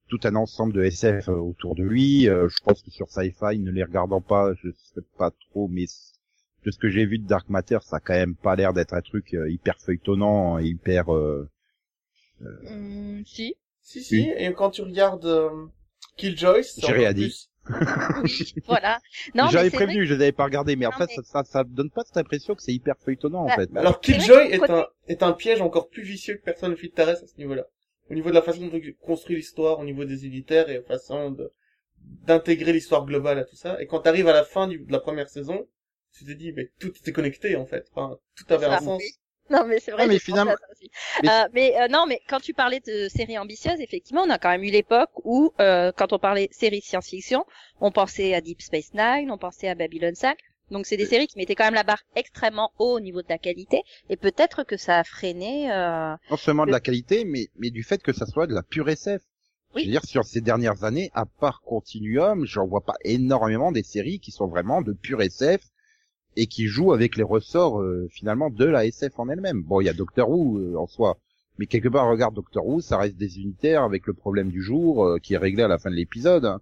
tout 0.09 0.19
un 0.25 0.35
ensemble 0.35 0.73
de 0.73 0.83
SF 0.83 1.29
euh, 1.29 1.35
autour 1.35 1.77
de 1.77 1.85
lui. 1.85 2.29
Euh, 2.29 2.49
je 2.49 2.59
pense 2.65 2.83
que 2.83 2.91
sur 2.91 3.09
Sci-Fi, 3.11 3.59
ne 3.61 3.71
les 3.71 3.85
regardant 3.85 4.21
pas, 4.21 4.53
je 4.55 4.71
sais 4.73 5.03
pas 5.17 5.31
trop, 5.51 5.69
mais 5.69 5.87
de 6.65 6.71
ce 6.71 6.79
que 6.79 6.89
j'ai 6.91 7.07
vu 7.07 7.19
de 7.19 7.27
Dark 7.27 7.49
Matter, 7.49 7.79
ça 7.83 7.97
a 7.97 8.01
quand 8.01 8.15
même 8.15 8.35
pas 8.35 8.57
l'air 8.57 8.73
d'être 8.73 8.93
un 8.93 9.01
truc 9.03 9.35
euh, 9.35 9.49
hyper 9.51 9.79
feuilletonnant, 9.81 10.59
hyper. 10.59 11.15
euh, 11.15 11.49
Hum, 12.67 13.23
si. 13.27 13.55
Si, 13.83 14.03
si, 14.03 14.31
et 14.37 14.53
quand 14.55 14.71
tu 14.71 14.83
regardes 14.83 15.27
euh, 15.27 15.67
Killjoy, 16.17 16.63
c'est 16.65 16.81
J'ai 16.81 16.87
encore 16.89 16.97
rien 16.99 17.13
dit. 17.13 17.23
plus. 17.27 17.50
Oui, 18.23 18.55
voilà. 18.67 19.01
Non, 19.35 19.45
mais 19.47 19.51
J'avais 19.53 19.71
prévenu, 19.71 20.07
je 20.07 20.15
les 20.15 20.23
avais 20.23 20.33
pas 20.33 20.45
regardés, 20.45 20.77
mais 20.77 20.87
en 20.87 20.91
Non, 20.91 20.97
fait, 20.99 21.07
mais- 21.17 21.23
ça, 21.25 21.43
ça, 21.43 21.45
ça 21.45 21.65
donne 21.65 21.91
pas 21.91 22.03
cette 22.05 22.17
impression 22.17 22.55
que 22.55 22.63
c'est 22.63 22.73
hyper 22.73 22.97
feuilletonnant, 22.99 23.43
en 23.43 23.47
Bah, 23.47 23.55
fait. 23.57 23.71
Mais 23.73 23.81
alors 23.81 24.01
Killjoy 24.01 24.49
que 24.49 24.55
est 24.55 24.59
côté- 24.59 24.73
un, 24.73 24.87
est 25.09 25.23
un 25.23 25.33
piège 25.33 25.61
encore 25.61 25.89
plus 25.89 26.03
vicieux 26.03 26.35
que 26.37 26.43
personne 26.43 26.71
ne 26.73 26.77
à 27.23 27.27
ce 27.27 27.37
niveau-là. 27.39 27.65
Au 28.11 28.15
niveau 28.15 28.31
de 28.31 28.35
la 28.35 28.43
façon 28.43 28.67
de 28.67 28.95
construire 29.01 29.39
l'histoire, 29.39 29.79
au 29.79 29.85
niveau 29.85 30.05
des 30.05 30.27
unitaires 30.27 30.69
et 30.69 30.75
la 30.79 30.83
façon 30.83 31.31
de 31.31 31.53
d'intégrer 32.27 32.73
l'histoire 32.73 33.05
globale 33.05 33.39
à 33.39 33.45
tout 33.45 33.57
ça. 33.57 33.81
Et 33.81 33.87
quand 33.87 34.01
t'arrives 34.01 34.27
à 34.27 34.33
la 34.33 34.43
fin 34.45 34.67
du, 34.67 34.79
de 34.79 34.91
la 34.91 35.01
première 35.01 35.29
saison, 35.29 35.67
tu 36.13 36.25
te 36.25 36.33
dis, 36.33 36.53
mais 36.53 36.71
tout 36.81 36.89
était 36.89 37.13
connecté, 37.13 37.57
en 37.57 37.67
fait. 37.67 37.87
Enfin, 37.95 38.17
tout 38.37 38.53
avait 38.53 38.67
un 38.67 38.79
sens. 38.81 39.01
oui. 39.03 39.11
Non, 39.63 39.67
mais 39.67 39.81
c'est 39.81 39.91
vrai. 39.91 40.07
Mais 40.07 40.19
finalement- 40.19 40.53
aussi. 40.71 40.91
mais- 41.23 41.29
Euh, 41.29 41.49
mais 41.53 41.81
euh, 41.81 41.89
non, 41.89 42.07
mais 42.07 42.21
quand 42.29 42.41
tu 42.41 42.55
parlais 42.55 42.81
de 42.81 43.09
séries 43.09 43.37
ambitieuses, 43.39 43.81
effectivement, 43.81 44.23
on 44.23 44.31
a 44.31 44.39
quand 44.39 44.51
même 44.51 44.63
eu 44.63 44.71
l'époque 44.71 45.11
où, 45.25 45.53
euh, 45.61 45.91
quand 45.97 46.13
on 46.13 46.19
parlait 46.19 46.49
séries 46.53 46.83
science-fiction, 46.83 47.45
on 47.81 47.91
pensait 47.91 48.35
à 48.35 48.41
Deep 48.41 48.63
Space 48.63 48.95
Nine, 48.95 49.31
on 49.31 49.39
pensait 49.39 49.69
à 49.69 49.75
Babylon 49.75 50.13
5. 50.15 50.39
Donc 50.71 50.87
c'est 50.87 50.97
des 50.97 51.07
séries 51.07 51.27
qui 51.27 51.37
mettaient 51.37 51.57
quand 51.57 51.65
même 51.65 51.75
la 51.75 51.83
barre 51.83 52.03
extrêmement 52.15 52.71
haut 52.79 52.93
au 52.97 53.01
niveau 53.01 53.23
de 53.23 53.27
la 53.29 53.39
qualité, 53.39 53.83
et 54.09 54.17
peut-être 54.17 54.63
que 54.63 54.77
ça 54.77 54.99
a 55.01 55.05
freiné. 55.05 55.69
Euh... 55.73 56.15
Non 56.31 56.37
seulement 56.37 56.65
de 56.65 56.71
la 56.71 56.79
qualité, 56.79 57.25
mais, 57.25 57.49
mais 57.57 57.71
du 57.71 57.83
fait 57.83 58.01
que 58.01 58.13
ça 58.13 58.25
soit 58.25 58.47
de 58.47 58.55
la 58.55 58.63
pure 58.63 58.89
SF. 58.89 59.21
Oui. 59.75 59.83
Je 59.83 59.87
veux 59.87 59.93
dire, 59.93 60.05
sur 60.05 60.25
ces 60.25 60.41
dernières 60.41 60.85
années, 60.85 61.11
à 61.13 61.27
part 61.27 61.61
Continuum, 61.63 62.45
j'en 62.47 62.67
vois 62.69 62.83
pas 62.85 62.95
énormément 63.05 63.73
des 63.73 63.83
séries 63.83 64.21
qui 64.21 64.31
sont 64.31 64.47
vraiment 64.47 64.81
de 64.81 64.93
pure 64.93 65.23
SF 65.23 65.61
et 66.37 66.47
qui 66.47 66.67
jouent 66.67 66.93
avec 66.93 67.17
les 67.17 67.23
ressorts, 67.23 67.81
euh, 67.81 68.09
finalement, 68.11 68.51
de 68.51 68.65
la 68.65 68.87
SF 68.87 69.19
en 69.19 69.29
elle-même. 69.29 69.63
Bon, 69.63 69.81
il 69.81 69.85
y 69.87 69.89
a 69.89 69.93
Doctor 69.93 70.29
Who, 70.31 70.59
euh, 70.59 70.77
en 70.77 70.87
soi. 70.87 71.19
Mais 71.59 71.67
quelque 71.67 71.89
part, 71.89 72.09
regarde 72.09 72.35
Doctor 72.35 72.67
Who, 72.67 72.81
ça 72.81 72.97
reste 72.99 73.17
des 73.17 73.39
unitaires 73.39 73.83
avec 73.83 74.07
le 74.07 74.15
problème 74.15 74.51
du 74.51 74.63
jour 74.63 75.05
euh, 75.05 75.19
qui 75.19 75.35
est 75.35 75.39
réglé 75.39 75.63
à 75.63 75.69
la 75.69 75.79
fin 75.79 75.91
de 75.91 75.97
l'épisode. 75.97 76.45
hein. 76.45 76.61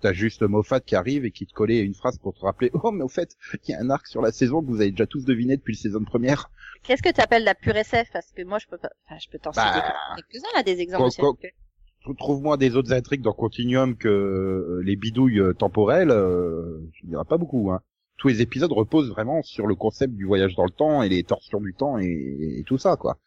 T'as 0.00 0.12
juste 0.12 0.42
Moffat 0.42 0.80
qui 0.80 0.96
arrive 0.96 1.24
et 1.24 1.30
qui 1.30 1.46
te 1.46 1.52
collait 1.52 1.80
une 1.80 1.94
phrase 1.94 2.18
pour 2.18 2.34
te 2.34 2.40
rappeler 2.40 2.70
«Oh, 2.82 2.90
mais 2.90 3.04
au 3.04 3.08
fait, 3.08 3.36
il 3.68 3.70
y 3.70 3.74
a 3.74 3.80
un 3.80 3.90
arc 3.90 4.06
sur 4.06 4.20
la 4.22 4.32
saison 4.32 4.60
que 4.62 4.66
vous 4.66 4.80
avez 4.80 4.90
déjà 4.90 5.06
tous 5.06 5.24
deviné 5.24 5.56
depuis 5.56 5.74
la 5.74 5.80
saison 5.80 6.02
première. 6.04 6.50
Qu'est-ce 6.82 7.02
que 7.02 7.12
tu 7.12 7.20
appelles 7.20 7.44
la 7.44 7.54
pure 7.54 7.76
SF 7.76 8.08
Parce 8.12 8.32
que 8.32 8.42
moi, 8.42 8.58
je 8.58 8.66
peux 8.66 8.78
pas. 8.78 8.90
Enfin, 9.06 9.18
je 9.22 9.28
peux 9.30 9.38
t'en 9.38 9.50
Bah, 9.52 9.72
citer 9.72 10.24
quelques-uns 10.32 10.56
là, 10.56 10.62
des 10.64 10.80
exemples. 10.80 11.10
quoi- 11.18 11.34
que- 11.40 12.14
Trouve-moi 12.18 12.56
des 12.56 12.74
autres 12.74 12.92
intrigues 12.92 13.22
dans 13.22 13.32
Continuum 13.32 13.96
que 13.96 14.08
euh, 14.08 14.82
les 14.84 14.96
bidouilles 14.96 15.38
euh, 15.38 15.52
temporelles, 15.52 16.10
euh, 16.10 16.80
je 16.94 17.06
dirais 17.06 17.24
pas 17.28 17.36
beaucoup. 17.38 17.70
Hein. 17.70 17.80
Tous 18.22 18.28
les 18.28 18.40
épisodes 18.40 18.70
reposent 18.70 19.08
vraiment 19.10 19.42
sur 19.42 19.66
le 19.66 19.74
concept 19.74 20.14
du 20.14 20.24
voyage 20.26 20.54
dans 20.54 20.64
le 20.64 20.70
temps 20.70 21.02
et 21.02 21.08
les 21.08 21.24
torsions 21.24 21.60
du 21.60 21.74
temps 21.74 21.98
et, 21.98 22.58
et 22.60 22.62
tout 22.64 22.78
ça, 22.78 22.94
quoi. 22.96 23.18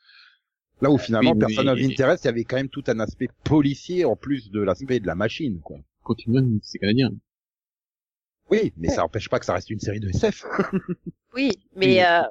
Là 0.82 0.90
où 0.90 0.98
finalement, 0.98 1.32
Oui, 1.32 1.38
mais- 1.38 1.46
Person 1.48 1.68
of 1.68 1.78
Interest, 1.80 2.24
il 2.24 2.28
y 2.28 2.30
avait 2.30 2.44
quand 2.46 2.56
même 2.56 2.70
tout 2.70 2.84
un 2.88 3.00
aspect 3.02 3.28
policier 3.44 4.06
en 4.06 4.16
plus 4.16 4.50
de 4.52 4.62
l'aspect 4.62 5.02
de 5.02 5.08
la 5.08 5.16
machine, 5.16 5.60
quoi. 5.60 5.78
Continuum, 6.04 6.60
c'est 6.64 6.80
canadien. 6.80 7.12
Oui, 8.50 8.72
mais 8.78 8.88
ça 8.88 9.02
n'empêche 9.02 9.28
pas 9.28 9.40
que 9.40 9.46
ça 9.46 9.54
reste 9.56 9.70
une 9.70 9.80
série 9.82 10.00
de 10.00 10.08
SF. 10.10 10.46
Oui, 11.34 11.52
mais 11.76 12.02
euh, 12.06 12.22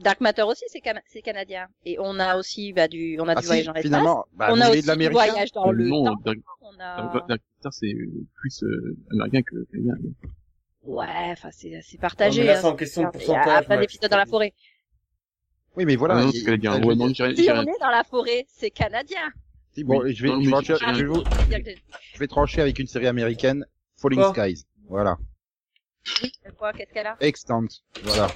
Dark 0.00 0.20
Matter 0.20 0.42
aussi, 0.42 0.64
c'est 0.68 0.80
cana- 0.82 1.00
c'est 1.06 1.22
canadien. 1.22 1.68
Et 1.86 1.96
on 2.00 2.18
a 2.18 2.36
aussi 2.36 2.74
bah, 2.74 2.88
du, 2.88 3.16
on 3.18 3.26
a 3.28 3.32
Ah 3.32 3.36
du 3.36 3.40
si, 3.42 3.46
voyage 3.46 3.64
dans 3.66 3.72
l'espace. 3.72 3.88
finalement, 3.88 4.26
bah, 4.34 4.48
on 4.52 4.60
a 4.60 4.68
aussi 4.70 4.82
de 4.82 4.94
du 4.94 5.08
voyage 5.08 5.52
dans 5.52 5.70
le 5.70 5.88
non, 5.88 6.04
temps. 6.04 6.20
Dark, 6.26 6.38
On 6.60 6.76
Dark, 6.76 7.14
a... 7.14 7.26
Dark 7.28 7.28
Matter, 7.28 7.68
c'est 7.72 7.94
plus 8.34 8.62
euh, 8.64 8.96
américain 9.12 9.40
que 9.42 9.64
canadien. 9.72 9.94
Ouais, 10.82 11.06
enfin 11.32 11.50
c'est 11.52 11.68
c'est 11.68 11.74
Non, 11.74 11.82
mais 11.92 11.98
partagé. 12.00 12.44
là, 12.44 12.56
hein. 12.56 12.60
c'est 12.60 12.66
en 12.66 12.74
question 12.76 13.02
de 13.02 13.08
Il 13.14 13.20
y 13.20 13.22
a 13.22 13.26
pourcentage. 13.26 13.66
plein 13.66 13.80
d'épisodes 13.80 14.10
dans 14.10 14.16
la 14.16 14.26
forêt. 14.26 14.52
Oui, 15.76 15.84
mais 15.84 15.96
voilà. 15.96 16.16
ah, 16.16 16.24
non, 16.24 16.30
il- 16.32 16.48
Ouais, 16.48 16.94
non, 16.96 17.08
Si 17.14 17.22
on 17.22 17.26
est 17.26 17.78
dans 17.80 17.90
la 17.90 18.02
forêt, 18.04 18.44
c'est 18.48 18.70
canadien. 18.70 19.30
si, 19.74 19.84
bon, 19.84 20.02
oui. 20.02 20.14
je 20.14 20.22
vais, 20.22 20.28
Non, 20.30 20.40
je 20.42 20.50
trancher- 20.50 20.76
je 20.94 21.04
vous- 21.06 21.22
je 22.14 22.18
vais 22.18 22.26
trancher 22.26 22.60
avec 22.60 22.78
une 22.78 22.86
série 22.86 23.06
américaine, 23.06 23.64
Falling 23.96 24.22
Skies. 24.32 24.64
Voilà. 24.88 25.16
Oui, 26.22 26.32
quoi, 26.58 26.72
qu'est-ce 26.72 26.92
qu'elle 26.92 27.06
a? 27.06 27.16
Extant. 27.20 27.62
Voilà. 28.02 28.28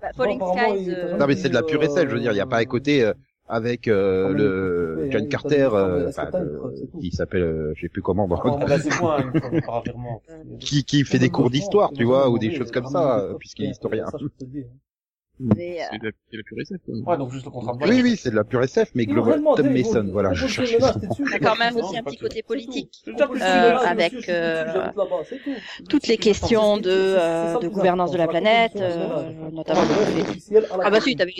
bah, 0.00 0.10
Falling 0.16 0.38
Bon, 0.38 0.52
Skies. 0.56 0.90
euh, 0.90 1.16
Non 1.18 1.26
mais 1.26 1.36
c'est 1.36 1.50
de 1.50 1.54
la 1.54 1.62
pure 1.62 1.82
essai, 1.84 2.02
je 2.08 2.14
veux 2.14 2.20
dire, 2.20 2.32
il 2.32 2.36
n'y 2.36 2.40
a 2.40 2.46
pas 2.46 2.56
à 2.56 2.64
côté 2.64 3.04
euh, 3.04 3.12
avec 3.48 3.88
euh, 3.88 4.28
Ah, 4.28 4.32
le 4.34 5.06
John 5.10 5.26
Carter, 5.28 5.68
hein, 5.72 5.98
il 5.98 6.12
euh, 6.34 6.70
le- 6.70 6.90
qui 7.00 7.10
s'appelle, 7.12 7.42
euh, 7.42 7.72
je 7.76 7.82
sais 7.82 7.88
plus 7.88 8.02
comment, 8.02 8.28
dans- 8.28 8.36
Ah, 8.44 8.56
Ah 8.60 8.66
bah 8.66 8.78
quoi, 8.98 9.18
hein, 9.52 10.18
qui, 10.60 10.84
qui 10.84 11.04
fait 11.04 11.18
des 11.18 11.30
cours 11.30 11.50
d'histoire, 11.50 11.92
tu 11.92 12.04
vois, 12.04 12.28
ou 12.30 12.38
des 12.38 12.50
choses 12.50 12.70
comme 12.70 12.86
ça, 12.86 13.20
euh, 13.20 13.34
puisqu'il 13.34 13.66
est 13.66 13.70
historien. 13.70 14.06
Mais, 15.40 15.80
euh, 15.80 15.84
C'est 15.92 15.98
de 16.00 16.04
la, 16.06 16.10
c'est 16.30 16.32
de 16.32 16.36
la 16.38 16.42
pure 16.44 16.58
SF. 16.60 16.78
quoi. 16.84 17.12
Ouais, 17.12 17.18
donc 17.18 17.30
juste 17.32 17.44
le 17.44 17.50
contrat 17.50 17.72
de 17.72 17.78
Oui, 17.78 17.84
voyage. 17.86 18.02
oui, 18.04 18.16
c'est 18.16 18.30
de 18.30 18.34
la 18.36 18.44
pure 18.44 18.62
SF, 18.62 18.90
mais 18.94 19.06
global, 19.06 19.40
Tom 19.56 19.70
Mason, 19.72 20.02
vont- 20.02 20.12
voilà, 20.12 20.30
ils 20.32 20.36
je 20.36 20.62
Il 20.62 21.30
y 21.30 21.34
a 21.34 21.38
quand 21.38 21.56
même 21.56 21.76
aussi 21.76 21.96
un 21.96 22.02
petit 22.02 22.16
côté 22.18 22.42
politique. 22.42 23.04
Euh, 23.08 23.76
avec, 23.76 24.28
euh. 24.28 24.88
Toutes 25.88 26.06
les 26.08 26.16
questions 26.16 26.76
de, 26.78 26.90
euh, 26.90 27.58
de 27.60 27.68
gouvernance 27.68 28.10
de 28.10 28.18
la 28.18 28.26
planète, 28.26 28.72
euh, 28.76 29.30
notamment. 29.52 29.80
Ah, 29.82 30.76
Ah 30.84 30.90
bah 30.90 31.00
si, 31.00 31.14
commune. 31.14 31.18
t'as 31.18 31.24
vu 31.24 31.32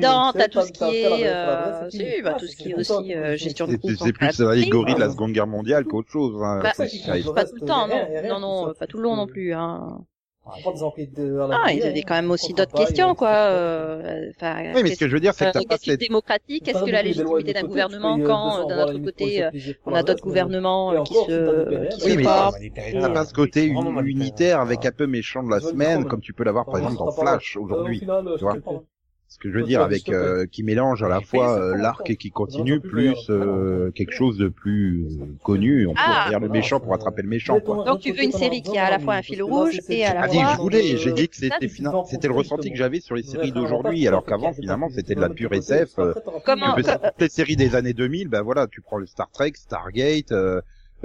T'as 0.00 0.32
t'as 0.32 0.48
tout 0.48 0.60
ce 0.62 0.72
qui 0.72 0.84
est, 0.96 1.26
euh, 1.26 1.90
si, 1.90 2.22
bah 2.22 2.32
Ah, 2.34 2.38
tout 2.38 2.46
ce 2.46 2.56
qui 2.56 2.70
est 2.70 2.74
aussi 2.74 3.14
euh, 3.14 3.36
gestion 3.36 3.66
de 3.66 3.78
C'est 3.98 4.12
plus 4.12 4.38
l'allégorie 4.40 4.94
de 4.94 5.00
la. 5.00 5.10
Seconde 5.10 5.32
Guerre 5.32 5.46
mondiale 5.46 5.84
qu'autre 5.84 6.10
chose, 6.10 6.42
hein, 6.42 6.60
Bah. 6.62 6.72
Pas 6.76 7.44
tout 7.44 7.54
le 7.60 7.66
temps, 7.66 7.86
non, 7.86 8.40
non, 8.40 8.72
pas 8.78 8.86
tout 8.86 8.96
le 8.96 9.02
long 9.04 9.16
non 9.16 9.26
plus. 9.26 9.52
Hein. 9.54 10.00
Pas 10.44 10.72
des 10.72 10.82
enquêtes 10.82 11.14
de- 11.14 11.36
la 11.36 11.58
Ah, 11.64 11.72
ils 11.72 11.82
avaient 11.82 12.00
hein. 12.00 12.02
quand 12.06 12.14
même 12.14 12.30
aussi 12.30 12.52
d'autres 12.52 12.74
questions, 12.74 13.10
euh, 13.10 13.14
quoi. 13.14 13.28
c'est- 13.30 13.34
euh, 13.50 14.30
Enfin, 14.36 14.72
Oui, 14.74 14.82
mais 14.82 14.90
ce 14.94 15.00
que 15.00 15.08
je 15.08 15.14
veux 15.14 15.20
dire, 15.20 15.32
c'est 15.34 15.46
que 15.46 15.52
t'as 15.52 15.64
pas 15.64 15.76
cette... 15.78 16.00
démocratique, 16.00 16.68
est-ce 16.68 16.84
que 16.84 16.90
la 16.90 17.02
légitimité 17.02 17.52
d'un 17.54 17.62
gouvernement 17.62 18.18
quand, 18.18 18.66
d'un 18.66 18.84
autre 18.84 18.98
côté, 19.04 19.44
euh, 19.44 19.50
on 19.86 19.94
a 19.94 20.02
d'autres 20.02 20.22
gouvernements 20.22 20.92
euh, 20.92 21.02
qui 21.02 21.14
se, 21.14 21.18
qui 21.96 22.04
Oui, 22.04 22.10
se 22.12 22.16
mais- 22.16 23.00
T'as 23.00 23.08
pas 23.10 23.24
ce 23.24 23.32
côté 23.32 23.66
unitaire 23.66 24.60
avec 24.60 24.84
un 24.84 24.92
peu 24.92 25.06
méchant 25.06 25.42
de 25.42 25.50
la 25.50 25.60
semaine, 25.60 26.04
comme 26.04 26.20
tu 26.20 26.32
peux 26.34 26.44
l'avoir 26.44 26.66
par 26.66 26.76
exemple 26.78 26.98
dans 26.98 27.10
Flash 27.12 27.56
aujourd'hui. 27.56 28.00
tu 28.00 28.06
vois. 28.40 28.56
Ce 29.34 29.38
que 29.40 29.50
je 29.50 29.58
veux 29.58 29.64
dire 29.64 29.80
avec 29.82 30.08
euh, 30.10 30.46
qui 30.46 30.62
mélange 30.62 31.02
à 31.02 31.08
la 31.08 31.20
fois 31.20 31.58
euh, 31.58 31.76
l'arc 31.76 32.14
qui 32.16 32.30
continue 32.30 32.78
plus 32.78 33.16
euh, 33.30 33.90
quelque 33.90 34.12
chose 34.12 34.38
de 34.38 34.46
plus 34.48 35.06
euh, 35.20 35.24
connu. 35.42 35.88
On 35.88 35.92
peut 35.92 35.98
Ah. 36.06 36.26
dire 36.28 36.38
le 36.38 36.48
méchant 36.48 36.78
pour 36.78 36.94
attraper 36.94 37.22
le 37.22 37.28
méchant. 37.28 37.58
Quoi. 37.58 37.84
Donc 37.84 37.98
tu 37.98 38.12
veux 38.12 38.22
une 38.22 38.30
série 38.30 38.62
qui 38.62 38.78
a 38.78 38.86
à 38.86 38.90
la 38.92 39.00
fois 39.00 39.14
un 39.14 39.22
fil 39.22 39.42
rouge 39.42 39.80
et 39.88 40.04
à 40.04 40.14
la 40.14 40.20
Ah, 40.22 40.28
fois- 40.28 40.52
je 40.54 40.60
voulais, 40.60 40.96
j'ai 40.98 41.12
dit 41.12 41.28
que 41.28 41.34
c'était 41.36 41.68
c'était 42.06 42.28
le 42.28 42.34
ressenti 42.34 42.70
que 42.70 42.76
j'avais 42.76 43.00
sur 43.00 43.16
les 43.16 43.24
séries 43.24 43.50
d'aujourd'hui, 43.50 44.06
alors 44.06 44.24
qu'avant 44.24 44.52
finalement 44.52 44.88
c'était 44.88 45.16
de 45.16 45.20
la 45.20 45.30
pure 45.30 45.52
SF. 45.52 45.98
euh, 45.98 46.14
Comment- 46.46 46.76
les 47.18 47.28
séries 47.28 47.56
des 47.56 47.74
années 47.74 47.92
2000, 47.92 48.28
ben 48.28 48.42
voilà, 48.42 48.68
tu 48.68 48.82
prends 48.82 48.98
le 48.98 49.06
Star 49.06 49.30
Trek, 49.32 49.52
Stargate, 49.56 50.30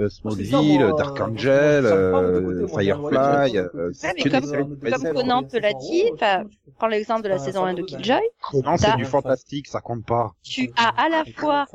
euh, 0.00 0.04
euh, 0.04 0.08
Smallville, 0.08 0.92
Dark 0.96 1.20
Angel, 1.20 1.84
euh, 1.86 2.66
Firefly. 2.68 3.58
euh, 3.58 3.68
Ouais, 4.02 4.14
des 4.14 4.30
comme- 4.30 4.50
comme. 4.90 5.12
Conan 5.14 5.42
te 5.42 5.56
l'a 5.58 5.72
dit, 5.74 6.04
enfin, 6.14 6.44
prends 6.78 6.86
l'exemple 6.88 7.22
de 7.22 7.28
la 7.28 7.38
saison 7.38 7.64
1 7.64 7.74
de 7.74 7.82
Killjoy, 7.82 8.20
Non, 8.64 8.76
c'est 8.76 8.96
du 8.96 9.04
fantastique, 9.04 9.68
ça 9.68 9.80
compte 9.80 10.04
pas. 10.06 10.32
tu 10.42 10.70
as 10.76 10.88
à 11.00 11.08
la 11.08 11.24
fois 11.36 11.66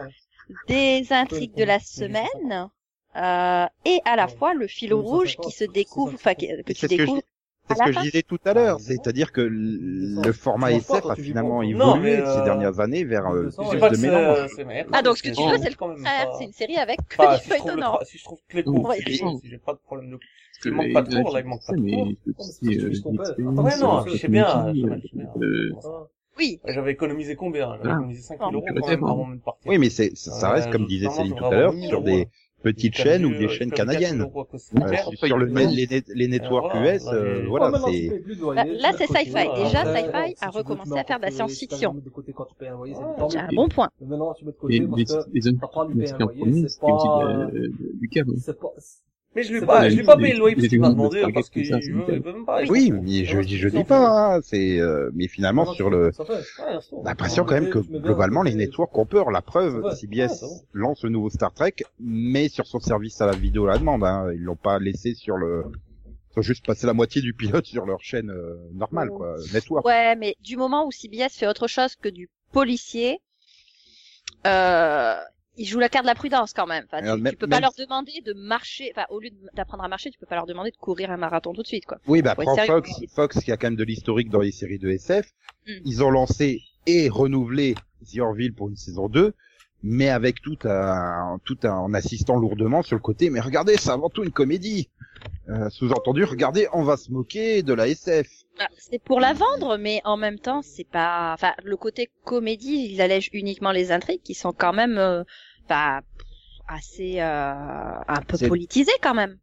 des 0.68 1.06
intrigues 1.12 1.56
de 1.56 1.64
la 1.64 1.80
semaine 1.80 2.70
euh, 3.16 3.66
et 3.86 4.00
à 4.06 4.16
la 4.16 4.28
fois 4.28 4.54
le 4.54 4.68
fil 4.68 4.94
rouge 4.94 5.38
qui 5.38 5.52
se 5.52 5.64
découvre, 5.64 6.14
enfin 6.16 6.34
que 6.36 6.46
tu 6.74 6.86
découvres. 6.88 7.22
C'est 7.68 7.76
ce 7.78 7.84
que 7.84 7.92
je 7.94 8.00
disais 8.00 8.22
tout 8.24 8.38
à 8.46 8.54
l'heure, 8.54 8.80
c'est-à-dire 8.80 9.32
que 9.32 9.42
le 9.42 10.22
le 10.24 10.32
format 10.32 10.72
SF 10.72 11.06
a 11.10 11.16
finalement 11.16 11.62
évolué 11.62 11.78
Non, 11.86 11.98
mais, 11.98 12.16
euh, 12.22 12.38
ces 12.38 12.44
dernières 12.44 12.80
années 12.80 13.04
vers 13.04 13.26
euh, 13.28 13.50
plus 13.50 13.80
de 13.80 13.98
mélange. 14.02 14.58
meilleur. 14.58 14.86
Ah 14.94 15.02
donc 15.02 15.18
ce 15.18 15.24
que 15.24 15.30
tu 15.30 15.36
c'est 15.36 15.50
veux 15.52 15.58
c'est 15.58 15.70
le 15.70 15.76
quand 15.76 15.88
même 15.88 15.98
contraire, 15.98 16.30
pas- 16.32 16.36
c'est 16.40 16.46
une 16.46 16.54
série 16.54 16.78
avec 16.78 17.00
que 17.08 17.16
du 17.36 17.44
si 17.44 17.50
je 17.50 17.56
trouve 17.56 17.66
le 17.66 17.66
feuilletonnant. 17.66 17.96
tra- 17.96 18.06
si 18.06 18.18
je 18.18 18.24
trouve 18.24 18.40
que 18.48 18.58
les 18.58 18.64
cours, 18.64 18.94
si 18.94 19.50
j'ai 19.50 19.58
pas 19.58 19.74
de 19.74 19.80
problème 19.80 20.12
de 20.12 20.18
Parce 20.18 20.66
Il 20.66 20.72
manque 20.72 20.94
pas 20.94 21.02
de 21.02 21.16
cours, 21.16 21.34
là, 21.34 21.40
il 21.42 21.46
manque 21.46 21.66
pas 21.66 21.74
de 21.74 21.82
cours. 21.82 22.08
euh, 22.08 23.54
Ah 23.58 23.62
ouais, 23.62 23.78
non, 23.78 24.00
euh, 24.00 24.04
je 24.12 24.18
sais 24.18 24.28
bien, 24.28 24.68
euh, 24.68 25.72
Oui, 26.38 26.60
J'avais 26.68 26.92
économisé 26.92 27.36
combien 27.36 27.72
J'avais 27.78 27.90
Ah. 27.90 27.94
économisé 27.94 28.22
5 28.22 28.40
Non. 28.42 28.50
000 28.52 28.54
euros 28.56 28.66
quand 28.68 28.74
même 28.74 28.84
peut-être, 28.84 29.10
avant 29.10 29.26
même 29.26 29.38
de 29.38 29.44
partir. 29.44 29.72
Oui, 29.72 29.78
mais 29.78 29.90
c'est 29.90 30.16
ça 30.18 30.52
reste 30.52 30.68
Euh, 30.68 30.72
comme 30.72 30.86
disait 30.86 31.10
Céline 31.10 31.34
tout 31.36 31.46
à 31.46 31.50
l'heure 31.52 31.60
avoir 31.70 31.74
1000 31.74 31.88
sur 31.88 32.02
des. 32.04 32.28
Petites 32.66 32.96
chaînes 32.96 33.26
ou 33.26 33.30
des 33.38 33.46
euh, 33.46 33.48
chaînes 33.48 33.70
j'ai 33.70 33.76
perdu 33.76 33.92
4 33.94 34.00
000 34.00 34.00
canadiennes. 34.02 34.22
Euh, 34.82 35.12
sur 35.28 35.38
le 35.38 35.46
les, 35.46 36.04
les 36.16 36.28
networks 36.28 36.72
voilà, 36.74 36.96
US, 36.96 37.06
là, 37.06 37.14
euh, 37.14 37.42
j'ai- 37.42 37.46
voilà, 37.48 37.70
là, 38.66 38.92
c'est 38.98 39.06
sci-fi. 39.08 39.32
Déjà, 39.56 39.86
sci-fi 39.96 40.36
a 40.42 40.50
recommencé 40.50 40.98
à 40.98 41.04
faire 41.04 41.20
de 41.20 41.26
la 41.26 41.32
science-fiction. 41.32 41.96
c'est 43.30 43.38
mieux. 43.38 43.44
un 43.44 43.48
bon 43.56 43.68
point. 43.70 43.90
Mais 44.02 44.08
maintenant, 44.08 44.34
tu 44.34 44.46
mets 44.46 44.52
de 44.52 44.58
Et 44.74 44.80
côté 44.80 44.80
les, 44.80 45.06
parce 45.06 45.26
que 45.26 45.50
t'as 45.60 45.68
pas 45.68 45.86
euh, 47.24 47.48
de- 47.52 48.00
du 48.00 48.10
câble. 48.10 48.34
c'est 48.40 48.60
pas, 48.60 48.74
Mais 49.36 49.44
je 49.44 49.54
l'ai 49.54 49.60
C'est 49.60 49.66
pas, 49.66 49.80
pas 49.80 49.90
je 49.90 49.98
l'ai 49.98 50.04
pas 50.04 50.16
payé 50.16 50.34
le 50.34 50.40
loyer 50.40 50.56
parce 50.56 50.68
qu'il 50.70 50.80
m'a 50.80 50.90
demandé, 50.90 51.22
parce 51.34 51.50
qu'il 51.50 51.70
veut, 51.70 51.78
nickel. 51.78 52.16
il 52.16 52.22
veut 52.22 52.34
même 52.34 52.46
pas. 52.46 52.64
oui, 52.70 52.92
mais 52.92 53.26
je 53.26 53.40
dis 53.42 53.58
je 53.58 53.68
dis 53.68 53.84
pas, 53.84 54.36
hein, 54.36 54.40
c'est 54.42 54.80
euh, 54.80 55.12
mais 55.14 55.28
finalement 55.28 55.66
sur 55.74 55.90
le 55.90 56.12
l'impression 57.04 57.44
quand 57.44 57.56
même 57.56 57.70
que 57.70 57.80
globalement 57.80 58.44
les 58.44 58.56
networks 58.56 58.98
ont 58.98 59.06
peur. 59.06 59.32
La 59.32 59.42
preuve, 59.42 59.94
CBS 59.94 60.42
bon. 60.42 60.62
lance 60.72 61.04
le 61.04 61.10
nouveau 61.10 61.30
Star 61.30 61.54
Trek, 61.54 61.76
mais 62.00 62.48
sur 62.48 62.66
son 62.66 62.80
service 62.80 63.20
à 63.20 63.26
la 63.26 63.34
vidéo 63.34 63.66
à 63.66 63.74
la 63.74 63.78
demande. 63.78 64.04
Hein. 64.04 64.32
Ils 64.34 64.42
l'ont 64.42 64.56
pas 64.56 64.80
laissé 64.80 65.14
sur 65.14 65.36
le. 65.36 65.66
Ils 66.36 66.40
ont 66.40 66.42
juste 66.42 66.66
passé 66.66 66.88
la 66.88 66.94
moitié 66.94 67.22
du 67.22 67.34
pilote 67.34 67.66
sur 67.66 67.86
leur 67.86 68.02
chaîne 68.02 68.30
euh, 68.30 68.56
normale, 68.74 69.10
quoi, 69.10 69.36
network. 69.54 69.86
Ouais, 69.86 70.16
mais 70.16 70.36
du 70.42 70.58
moment 70.58 70.86
où 70.86 70.92
CBS 70.92 71.30
fait 71.32 71.48
autre 71.48 71.68
chose 71.68 71.96
que 71.96 72.10
du 72.10 72.30
policier, 72.52 73.20
euh, 74.48 75.16
ils 75.58 75.66
jouent 75.66 75.80
la 75.80 75.90
carte 75.90 76.06
de 76.06 76.10
la 76.10 76.16
prudence 76.16 76.54
quand 76.54 76.68
même. 76.68 76.86
Enfin, 76.86 77.02
tu, 77.02 77.08
Alors, 77.08 77.18
tu 77.30 77.38
peux 77.38 77.48
pas 77.48 77.60
leur 77.60 77.74
demander 77.78 78.22
de 78.26 78.34
marcher, 78.34 78.92
enfin, 78.96 79.06
au 79.10 79.20
lieu 79.20 79.30
d'apprendre 79.54 79.84
à 79.84 79.88
marcher, 79.88 80.12
tu 80.12 80.20
peux 80.20 80.26
pas 80.26 80.36
leur 80.36 80.46
demander 80.46 80.72
de 80.72 80.78
courir 80.78 81.12
un 81.12 81.18
marathon 81.18 81.54
tout 81.54 81.62
de 81.62 81.68
suite, 81.68 81.86
quoi. 81.86 81.98
Oui, 82.08 82.22
bah 82.22 82.36
prends. 82.36 82.56
Fox, 82.56 82.92
Fox 83.14 83.40
qui 83.44 83.52
a 83.52 83.58
quand 83.58 83.68
même 83.68 83.76
de 83.76 83.84
l'historique 83.84 84.30
dans 84.30 84.42
les 84.42 84.52
séries 84.52 84.80
de 84.80 84.90
SF. 84.90 85.28
Mm. 85.68 85.72
Ils 85.86 86.04
ont 86.04 86.12
lancé 86.12 86.62
et 86.88 87.10
renouvelé 87.10 87.76
The 88.06 88.20
Orville 88.20 88.54
pour 88.54 88.70
une 88.70 88.76
saison 88.76 89.10
2, 89.10 89.34
mais 89.88 90.10
avec 90.10 90.42
tout 90.42 90.58
un, 90.64 91.40
tout 91.46 91.60
un, 91.64 91.74
en 91.74 91.94
assistant 91.94 92.38
lourdement 92.38 92.82
sur 92.82 92.96
le 92.96 93.02
côté. 93.02 93.30
Mais 93.30 93.40
regardez, 93.40 93.78
c'est 93.78 93.92
avant 93.92 94.10
tout 94.10 94.24
une 94.24 94.32
comédie. 94.32 94.90
Euh, 95.48 95.70
Sous-entendu, 95.70 96.24
regardez, 96.24 96.68
on 96.74 96.84
va 96.84 96.98
se 96.98 97.12
moquer 97.12 97.62
de 97.62 97.72
la 97.72 97.88
SF. 97.88 98.28
Bah, 98.58 98.68
c'est 98.80 99.02
pour 99.02 99.20
la 99.20 99.34
vendre, 99.34 99.78
mais 99.78 100.02
en 100.04 100.18
même 100.18 100.40
temps, 100.40 100.64
c'est 100.64 100.88
pas, 100.90 101.34
enfin, 101.34 101.54
le 101.64 101.78
côté 101.78 102.10
comédie, 102.24 102.90
ils 102.92 103.00
allègent 103.00 103.30
uniquement 103.32 103.72
les 103.72 103.92
intrigues 103.92 104.24
qui 104.24 104.34
sont 104.34 104.54
quand 104.54 104.74
même, 104.74 104.98
euh, 104.98 105.24
bah, 105.70 106.02
assez, 106.68 107.22
euh, 107.22 107.54
un 108.08 108.22
peu 108.28 108.40
politisées 108.48 108.92
quand 109.04 109.14
même. 109.14 109.38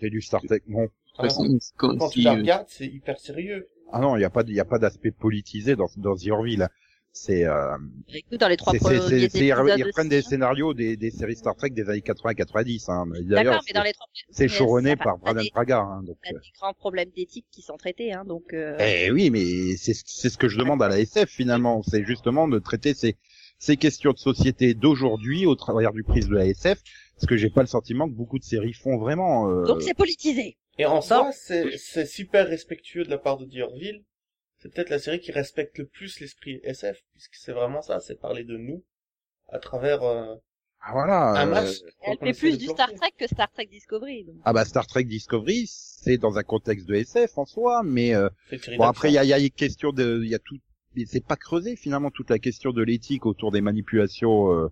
C'est 0.00 0.10
du 0.10 0.20
Star 0.20 0.42
Trek. 0.42 0.60
Bon, 0.66 0.82
De 0.82 0.88
toute 1.16 1.24
façon, 1.24 1.58
c'est 1.60 1.74
comme 1.76 1.98
Quand 1.98 2.10
tu 2.10 2.20
la 2.20 2.34
regardes, 2.34 2.66
c'est 2.68 2.86
hyper 2.86 3.18
sérieux. 3.18 3.68
ah 3.90 4.00
non, 4.00 4.16
il 4.16 4.20
y 4.20 4.24
a 4.24 4.30
pas, 4.30 4.42
il 4.46 4.54
y 4.54 4.60
a 4.60 4.66
pas 4.66 4.78
d'aspect 4.78 5.12
politisé 5.12 5.76
dans, 5.76 5.88
dans 5.96 6.14
The 6.14 6.28
Orville. 6.28 6.68
C'est, 7.12 7.44
euh, 7.44 7.76
Écoute, 8.14 8.38
dans 8.38 8.48
les 8.48 8.56
trois 8.56 8.72
c'est, 8.72 8.78
c'est, 8.78 8.84
premiers 8.84 9.00
c'est, 9.00 9.08
c'est- 9.08 9.16
ils 9.16 9.24
épisodes 9.24 9.72
ils 9.76 9.84
reprennent 9.84 10.08
des 10.08 10.18
hein. 10.18 10.22
scénarios 10.28 10.72
des, 10.74 10.96
des 10.96 11.10
séries 11.10 11.34
Star 11.36 11.56
Trek 11.56 11.70
des 11.70 11.88
années 11.88 12.00
80-90. 12.00 12.90
Hein. 12.90 13.04
Mais 13.08 13.22
D'accord, 13.22 13.44
D'ailleurs, 13.44 13.62
mais 13.66 13.72
dans 13.72 13.82
les 13.82 13.92
trois 13.92 14.06
c'est 14.30 14.46
choronné 14.48 14.94
par 14.96 15.18
des- 15.34 15.50
Praga. 15.50 15.80
Hein, 15.80 16.02
donc, 16.04 16.16
t'as 16.22 16.30
euh. 16.34 16.38
des 16.38 16.50
grands 16.58 16.74
problèmes 16.74 17.10
d'éthique 17.16 17.46
qui 17.50 17.62
sont 17.62 17.76
traités, 17.76 18.12
hein, 18.12 18.24
donc, 18.24 18.52
euh, 18.52 18.76
Eh 18.78 19.10
oui, 19.10 19.30
mais 19.30 19.76
c'est 19.76 19.94
c'est 19.94 20.28
ce 20.30 20.38
que 20.38 20.48
je 20.48 20.58
demande 20.58 20.82
à 20.82 20.88
la 20.88 21.00
SF 21.00 21.28
finalement, 21.28 21.82
c'est 21.82 22.04
justement 22.04 22.46
de 22.46 22.58
traiter 22.58 22.94
ces 22.94 23.16
ces 23.58 23.76
questions 23.76 24.12
de 24.12 24.18
société 24.18 24.74
d'aujourd'hui 24.74 25.44
au 25.44 25.56
travers 25.56 25.92
du 25.92 26.04
prisme 26.04 26.30
de 26.30 26.36
la 26.36 26.46
SF, 26.46 26.78
parce 27.16 27.26
que 27.26 27.36
j'ai 27.36 27.50
pas 27.50 27.62
le 27.62 27.66
sentiment 27.66 28.08
que 28.08 28.14
beaucoup 28.14 28.38
de 28.38 28.44
séries 28.44 28.74
font 28.74 28.96
vraiment. 28.98 29.50
euh, 29.50 29.64
Donc 29.64 29.82
c'est 29.82 29.94
politisé. 29.96 30.56
Et 30.78 30.86
en 30.86 31.00
c'est 31.00 31.76
c'est 31.76 32.06
super 32.06 32.46
respectueux 32.46 33.02
de 33.02 33.10
la 33.10 33.18
part 33.18 33.36
de 33.38 33.44
Diorville. 33.46 34.04
C'est 34.58 34.72
peut-être 34.74 34.90
la 34.90 34.98
série 34.98 35.20
qui 35.20 35.30
respecte 35.32 35.78
le 35.78 35.86
plus 35.86 36.20
l'esprit 36.20 36.60
SF, 36.64 36.98
puisque 37.12 37.34
c'est 37.36 37.52
vraiment 37.52 37.80
ça, 37.82 38.00
c'est 38.00 38.18
parler 38.20 38.44
de 38.44 38.56
nous 38.56 38.84
à 39.48 39.58
travers 39.58 40.02
euh, 40.02 40.34
ah, 40.80 40.92
voilà. 40.92 41.30
un 41.40 41.46
euh, 41.46 41.50
masque. 41.50 41.84
Elle 42.02 42.18
fait 42.34 42.38
plus 42.40 42.52
de 42.52 42.56
du 42.58 42.64
planter. 42.66 42.82
Star 42.82 42.94
Trek 42.94 43.12
que 43.18 43.26
Star 43.26 43.50
Trek 43.52 43.66
Discovery. 43.66 44.24
donc. 44.24 44.36
Ah 44.44 44.52
bah 44.52 44.64
Star 44.64 44.86
Trek 44.86 45.04
Discovery, 45.04 45.66
c'est 45.68 46.18
dans 46.18 46.38
un 46.38 46.42
contexte 46.42 46.86
de 46.88 46.94
SF 46.94 47.38
en 47.38 47.44
soi, 47.46 47.82
mais 47.84 48.14
euh, 48.14 48.28
bon 48.76 48.84
après 48.84 49.10
il 49.10 49.14
y 49.14 49.18
a, 49.18 49.24
il 49.24 49.28
y 49.28 49.32
a 49.32 49.38
une 49.38 49.50
question 49.50 49.92
de, 49.92 50.20
il 50.22 50.28
y 50.28 50.34
a 50.34 50.38
tout, 50.40 50.56
c'est 51.06 51.24
pas 51.24 51.36
creusé 51.36 51.76
finalement 51.76 52.10
toute 52.10 52.30
la 52.30 52.38
question 52.40 52.72
de 52.72 52.82
l'éthique 52.82 53.26
autour 53.26 53.52
des 53.52 53.60
manipulations 53.60 54.52
euh, 54.52 54.68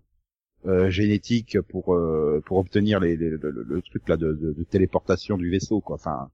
euh, 0.67 0.91
génétiques 0.91 1.61
pour 1.69 1.95
euh, 1.95 2.43
pour 2.47 2.59
obtenir 2.59 2.99
les, 2.99 3.17
les- 3.17 3.31
le, 3.31 3.39
le- 3.51 3.63
le 3.63 3.83
truc 3.83 4.09
là 4.09 4.17
de, 4.17 4.33
de, 4.33 4.53
de 4.53 4.65
téléportation 4.65 5.37
du 5.37 5.49
vaisseau 5.51 5.81
quoi. 5.81 5.95
Enfin 5.97 6.31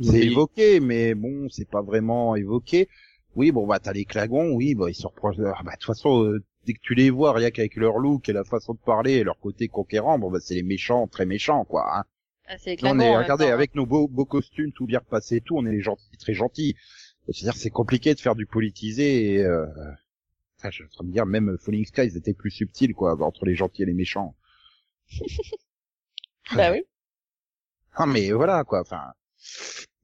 c'est 0.00 0.20
évoqué, 0.20 0.80
mais 0.80 1.14
bon 1.14 1.48
c'est 1.50 1.68
pas 1.68 1.82
vraiment 1.82 2.36
évoqué. 2.36 2.88
Oui 3.34 3.52
bon 3.52 3.66
bah 3.66 3.78
t'as 3.80 3.92
les 3.92 4.04
clagons, 4.04 4.52
oui 4.54 4.74
bah 4.74 4.90
ils 4.90 4.94
se 4.94 5.06
reprochent. 5.06 5.36
de- 5.36 5.44
ah, 5.44 5.62
bah 5.64 5.72
de 5.72 5.76
toute 5.78 5.86
façon 5.86 6.24
euh, 6.24 6.42
dès 6.64 6.72
que 6.74 6.80
tu 6.82 6.94
les 6.94 7.10
vois 7.10 7.32
rien 7.32 7.50
qu'avec 7.50 7.76
leur 7.76 7.98
look 7.98 8.28
et 8.28 8.32
la 8.32 8.44
façon 8.44 8.74
de 8.74 8.78
parler 8.78 9.14
et 9.14 9.24
leur 9.24 9.38
côté 9.38 9.68
conquérant, 9.68 10.18
bon 10.18 10.30
bah 10.30 10.38
c'est 10.40 10.54
les 10.54 10.62
méchants 10.62 11.06
très 11.06 11.26
méchants 11.26 11.64
quoi. 11.64 11.98
Hein. 11.98 12.04
Ah, 12.48 12.56
c'est 12.58 12.76
on 12.84 13.00
est, 13.00 13.16
regardez, 13.16 13.44
temps, 13.44 13.50
hein. 13.50 13.54
avec 13.54 13.74
nos 13.74 13.86
beaux, 13.86 14.06
beaux 14.06 14.24
costumes, 14.24 14.70
tout 14.72 14.86
bien 14.86 15.00
repassé 15.00 15.36
et 15.36 15.40
tout, 15.40 15.56
on 15.56 15.66
est 15.66 15.72
les 15.72 15.80
gentils, 15.80 16.16
très 16.18 16.32
gentils. 16.32 16.76
C'est-à-dire, 17.28 17.56
c'est 17.56 17.70
compliqué 17.70 18.14
de 18.14 18.20
faire 18.20 18.36
du 18.36 18.46
politisé 18.46 19.32
et, 19.34 19.44
euh, 19.44 19.66
ah, 20.62 20.70
je 20.70 20.76
suis 20.76 20.84
en 20.84 20.88
train 20.88 21.04
de 21.04 21.10
dire, 21.10 21.26
même 21.26 21.56
Falling 21.58 21.84
Skies 21.84 22.16
était 22.16 22.34
plus 22.34 22.52
subtil, 22.52 22.94
quoi, 22.94 23.20
entre 23.20 23.46
les 23.46 23.56
gentils 23.56 23.82
et 23.82 23.86
les 23.86 23.94
méchants. 23.94 24.36
Bah 26.54 26.70
oui. 26.72 26.84
Ah, 27.94 28.06
mais 28.06 28.30
voilà, 28.30 28.62
quoi, 28.64 28.80
enfin, 28.82 29.12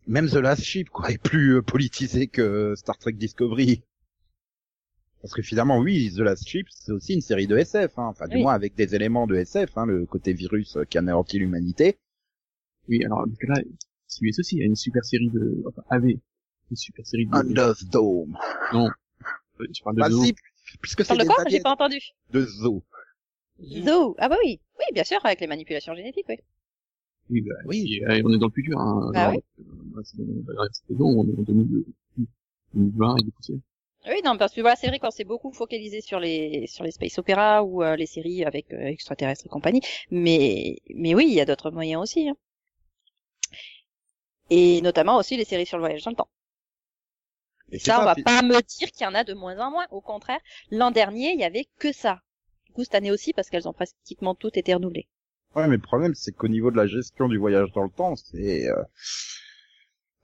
même 0.06 0.28
The 0.28 0.34
Last 0.34 0.62
Ship, 0.64 0.88
quoi, 0.90 1.10
est 1.10 1.18
plus 1.22 1.56
euh, 1.58 1.62
politisé 1.62 2.26
que 2.26 2.74
Star 2.76 2.98
Trek 2.98 3.12
Discovery. 3.12 3.82
Parce 5.20 5.34
que 5.34 5.42
finalement, 5.42 5.78
oui, 5.78 6.12
The 6.14 6.18
Last 6.20 6.48
Ship, 6.48 6.66
c'est 6.70 6.90
aussi 6.92 7.14
une 7.14 7.20
série 7.20 7.46
de 7.46 7.56
SF, 7.56 7.96
hein, 7.98 8.06
enfin, 8.06 8.26
du 8.26 8.36
Oui. 8.36 8.42
moins 8.42 8.54
avec 8.54 8.74
des 8.74 8.94
éléments 8.96 9.26
de 9.28 9.36
SF, 9.36 9.70
hein, 9.78 9.86
le 9.86 10.04
côté 10.06 10.32
virus 10.32 10.76
euh, 10.76 10.84
qui 10.84 10.98
anéantit 10.98 11.38
l'humanité. 11.38 11.96
Oui, 12.88 13.04
alors, 13.04 13.24
parce 13.24 13.38
que 13.38 13.46
là, 13.46 13.54
CBS 14.08 14.40
aussi 14.40 14.60
a 14.60 14.64
une 14.64 14.74
super 14.74 15.04
série 15.04 15.30
de, 15.30 15.62
enfin, 15.68 15.82
avait 15.90 16.18
une 16.70 16.76
super 16.76 17.06
série 17.06 17.26
de, 17.26 17.34
Under 17.36 17.76
the 17.76 17.84
Dome. 17.84 18.36
euh, 18.74 18.88
je 19.60 19.82
parle 19.84 19.94
de 19.96 20.00
Bah 20.00 20.10
Zoo. 20.10 20.24
si, 20.24 20.34
puisque 20.80 21.04
c'est 21.04 21.14
Parle 21.16 21.20
de 21.20 21.32
quoi? 21.32 21.44
J'ai 21.48 21.60
pas 21.60 21.70
entendu. 21.70 22.00
de 22.32 22.44
zoo. 22.44 22.82
Zoo. 23.62 24.16
Ah 24.18 24.28
bah 24.28 24.36
oui. 24.44 24.60
Oui, 24.80 24.84
bien 24.92 25.04
sûr, 25.04 25.24
avec 25.24 25.40
les 25.40 25.46
manipulations 25.46 25.94
génétiques, 25.94 26.26
oui. 26.28 26.38
Oui, 27.32 27.40
bah, 27.40 27.54
Oui. 27.66 28.02
oui. 28.08 28.22
on 28.24 28.32
est 28.34 28.38
dans 28.38 28.46
le 28.48 28.52
futur, 28.52 28.78
hein. 28.78 29.10
Ah 29.14 29.32
Genre, 29.32 29.40
euh, 29.60 29.64
bah, 29.94 30.00
c'est 30.04 30.16
saison, 30.88 31.06
on 31.06 31.26
est 31.26 31.38
en 31.38 31.42
2000 31.42 31.84
2020 32.74 33.16
et 33.18 33.22
des 33.24 33.30
poussières. 33.30 33.58
Oui, 34.06 34.20
non, 34.24 34.36
parce 34.36 34.52
que 34.54 34.60
voilà, 34.60 34.76
c'est 34.76 34.88
vrai 34.88 34.98
quand 34.98 35.10
c'est 35.12 35.24
beaucoup 35.24 35.52
focalisé 35.52 36.00
sur 36.00 36.18
les 36.20 36.66
sur 36.66 36.84
les 36.84 36.90
space 36.90 37.18
opéras 37.18 37.62
ou 37.62 37.82
euh, 37.82 37.96
les 37.96 38.06
séries 38.06 38.44
avec 38.44 38.72
euh, 38.72 38.86
extraterrestres 38.86 39.46
et 39.46 39.48
compagnie, 39.48 39.80
mais 40.10 40.76
mais 40.94 41.14
oui, 41.14 41.26
il 41.28 41.34
y 41.34 41.40
a 41.40 41.44
d'autres 41.44 41.70
moyens 41.70 42.02
aussi. 42.02 42.28
hein. 42.28 42.36
Et 44.50 44.80
notamment 44.82 45.16
aussi 45.16 45.36
les 45.36 45.44
séries 45.44 45.66
sur 45.66 45.78
le 45.78 45.82
voyage 45.82 46.04
dans 46.04 46.12
le 46.12 46.16
temps. 46.16 46.28
Et 47.72 47.80
Ça, 47.80 48.00
on 48.00 48.04
va 48.04 48.14
pas 48.14 48.40
me 48.42 48.60
dire 48.62 48.92
qu'il 48.92 49.02
y 49.04 49.06
en 49.08 49.14
a 49.14 49.24
de 49.24 49.34
moins 49.34 49.58
en 49.58 49.72
moins. 49.72 49.86
Au 49.90 50.00
contraire, 50.00 50.38
l'an 50.70 50.92
dernier, 50.92 51.32
il 51.32 51.40
y 51.40 51.44
avait 51.44 51.66
que 51.78 51.92
ça. 51.92 52.20
Du 52.66 52.72
coup, 52.72 52.84
cette 52.84 52.94
année 52.94 53.10
aussi, 53.10 53.32
parce 53.32 53.50
qu'elles 53.50 53.66
ont 53.68 53.72
pratiquement 53.72 54.36
toutes 54.36 54.56
été 54.56 54.74
renouvelées. 54.74 55.08
Ouais, 55.54 55.66
mais 55.68 55.76
le 55.76 55.82
problème, 55.82 56.14
c'est 56.14 56.32
qu'au 56.32 56.48
niveau 56.48 56.70
de 56.70 56.76
la 56.76 56.86
gestion 56.86 57.28
du 57.28 57.36
voyage 57.38 57.70
dans 57.72 57.82
le 57.84 57.90
temps, 57.90 58.16
c'est 58.16 58.68
euh, 58.68 58.82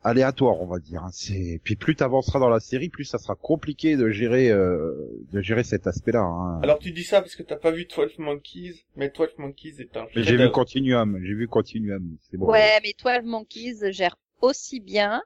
aléatoire, 0.02 0.60
on 0.60 0.66
va 0.66 0.78
dire. 0.78 1.02
hein. 1.02 1.10
C'est 1.12 1.60
puis 1.64 1.76
plus 1.76 1.96
t'avanceras 1.96 2.38
dans 2.38 2.48
la 2.48 2.60
série, 2.60 2.88
plus 2.88 3.04
ça 3.04 3.18
sera 3.18 3.34
compliqué 3.34 3.96
de 3.96 4.08
gérer 4.10 4.50
euh, 4.50 4.94
de 5.32 5.40
gérer 5.40 5.64
cet 5.64 5.86
aspect-là. 5.86 6.20
Hein. 6.20 6.60
Alors 6.62 6.78
tu 6.78 6.92
dis 6.92 7.04
ça 7.04 7.20
parce 7.20 7.34
que 7.34 7.42
t'as 7.42 7.56
pas 7.56 7.70
vu 7.72 7.86
12 7.86 8.18
Monkeys, 8.18 8.84
mais 8.96 9.10
12 9.10 9.28
Monkeys 9.38 9.74
est 9.80 9.96
un 9.96 10.06
Mais 10.16 10.22
j'ai 10.22 10.36
vu. 10.36 10.50
Continuum, 10.50 11.18
j'ai 11.22 11.34
vu 11.34 11.48
Continuum, 11.48 12.16
c'est 12.30 12.36
bon. 12.36 12.46
Ouais, 12.50 12.78
mais 12.82 12.94
12 13.02 13.24
Monkeys 13.28 13.92
gère 13.92 14.16
aussi 14.40 14.80
bien, 14.80 15.20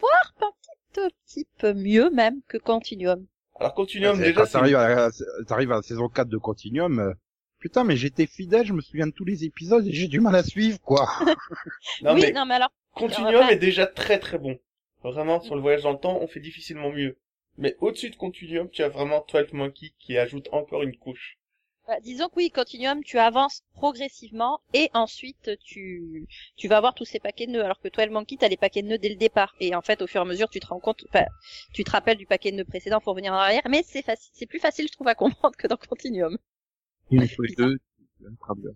voire 0.00 0.34
un 0.40 0.50
petit, 0.92 1.14
petit 1.26 1.46
peu 1.58 1.74
mieux 1.74 2.10
même 2.10 2.40
que 2.48 2.56
Continuum. 2.58 3.26
Alors 3.60 3.74
Continuum 3.74 4.16
C'est- 4.16 4.22
déjà 4.32 4.46
t'arrives 4.46 4.76
à, 4.76 4.88
la- 4.88 5.04
à 5.06 5.64
la 5.76 5.82
saison 5.82 6.08
4 6.08 6.28
de 6.28 6.38
Continuum, 6.38 6.98
euh, 6.98 7.12
putain, 7.58 7.84
mais 7.84 7.96
j'étais 7.96 8.26
fidèle, 8.26 8.66
je 8.66 8.72
me 8.72 8.80
souviens 8.80 9.06
de 9.06 9.12
tous 9.12 9.24
les 9.24 9.44
épisodes 9.44 9.86
et 9.86 9.92
j'ai 9.92 10.08
du 10.08 10.20
mal 10.20 10.34
à 10.34 10.42
suivre, 10.42 10.80
quoi. 10.80 11.08
non 12.02 12.14
oui, 12.14 12.22
mais 12.22 12.32
non, 12.32 12.46
mais 12.46 12.54
alors, 12.54 12.70
Continuum 12.92 13.48
est 13.48 13.56
déjà 13.56 13.86
très 13.86 14.18
très 14.18 14.38
bon. 14.38 14.58
Vraiment 15.02 15.40
sur 15.40 15.54
le 15.54 15.60
voyage 15.60 15.82
dans 15.82 15.92
le 15.92 15.98
temps, 15.98 16.18
on 16.20 16.26
fait 16.26 16.40
difficilement 16.40 16.90
mieux. 16.90 17.16
Mais 17.56 17.76
au-dessus 17.80 18.10
de 18.10 18.16
Continuum, 18.16 18.68
tu 18.70 18.82
as 18.82 18.88
vraiment 18.88 19.24
12 19.32 19.52
Monkeys 19.52 19.94
qui 19.98 20.16
ajoute 20.16 20.48
encore 20.52 20.82
une 20.82 20.96
couche. 20.96 21.38
bah, 21.86 22.00
disons 22.00 22.28
que 22.28 22.34
oui, 22.36 22.50
Continuum, 22.50 23.02
tu 23.02 23.18
avances 23.18 23.62
progressivement 23.74 24.60
et 24.74 24.90
ensuite 24.94 25.50
tu 25.64 26.26
tu 26.56 26.68
vas 26.68 26.76
avoir 26.76 26.94
tous 26.94 27.04
ces 27.04 27.20
paquets 27.20 27.46
de 27.46 27.52
nœuds. 27.52 27.64
Alors 27.64 27.80
que 27.80 27.88
12 27.88 28.10
Monkey, 28.10 28.36
t'as 28.38 28.48
les 28.48 28.56
paquets 28.56 28.82
de 28.82 28.88
nœuds 28.88 28.98
dès 28.98 29.08
le 29.08 29.16
départ. 29.16 29.54
Et 29.60 29.74
en 29.74 29.82
fait, 29.82 30.02
au 30.02 30.06
fur 30.06 30.20
et 30.20 30.22
à 30.22 30.24
mesure, 30.24 30.48
tu 30.50 30.60
te 30.60 30.66
rends 30.66 30.80
compte, 30.80 31.04
enfin, 31.08 31.26
tu 31.72 31.84
te 31.84 31.90
rappelles 31.90 32.18
du 32.18 32.26
paquet 32.26 32.50
de 32.52 32.56
nœuds 32.56 32.64
précédent 32.64 33.00
pour 33.00 33.12
revenir 33.12 33.32
en 33.32 33.36
arrière, 33.36 33.62
mais 33.68 33.82
c'est 33.84 34.02
facile, 34.02 34.32
c'est 34.34 34.46
plus 34.46 34.60
facile, 34.60 34.86
je 34.88 34.92
trouve, 34.92 35.08
à 35.08 35.14
comprendre 35.14 35.56
que 35.56 35.66
dans 35.66 35.76
Continuum. 35.76 36.36
Deux, 37.10 37.78
Traveler. 38.40 38.72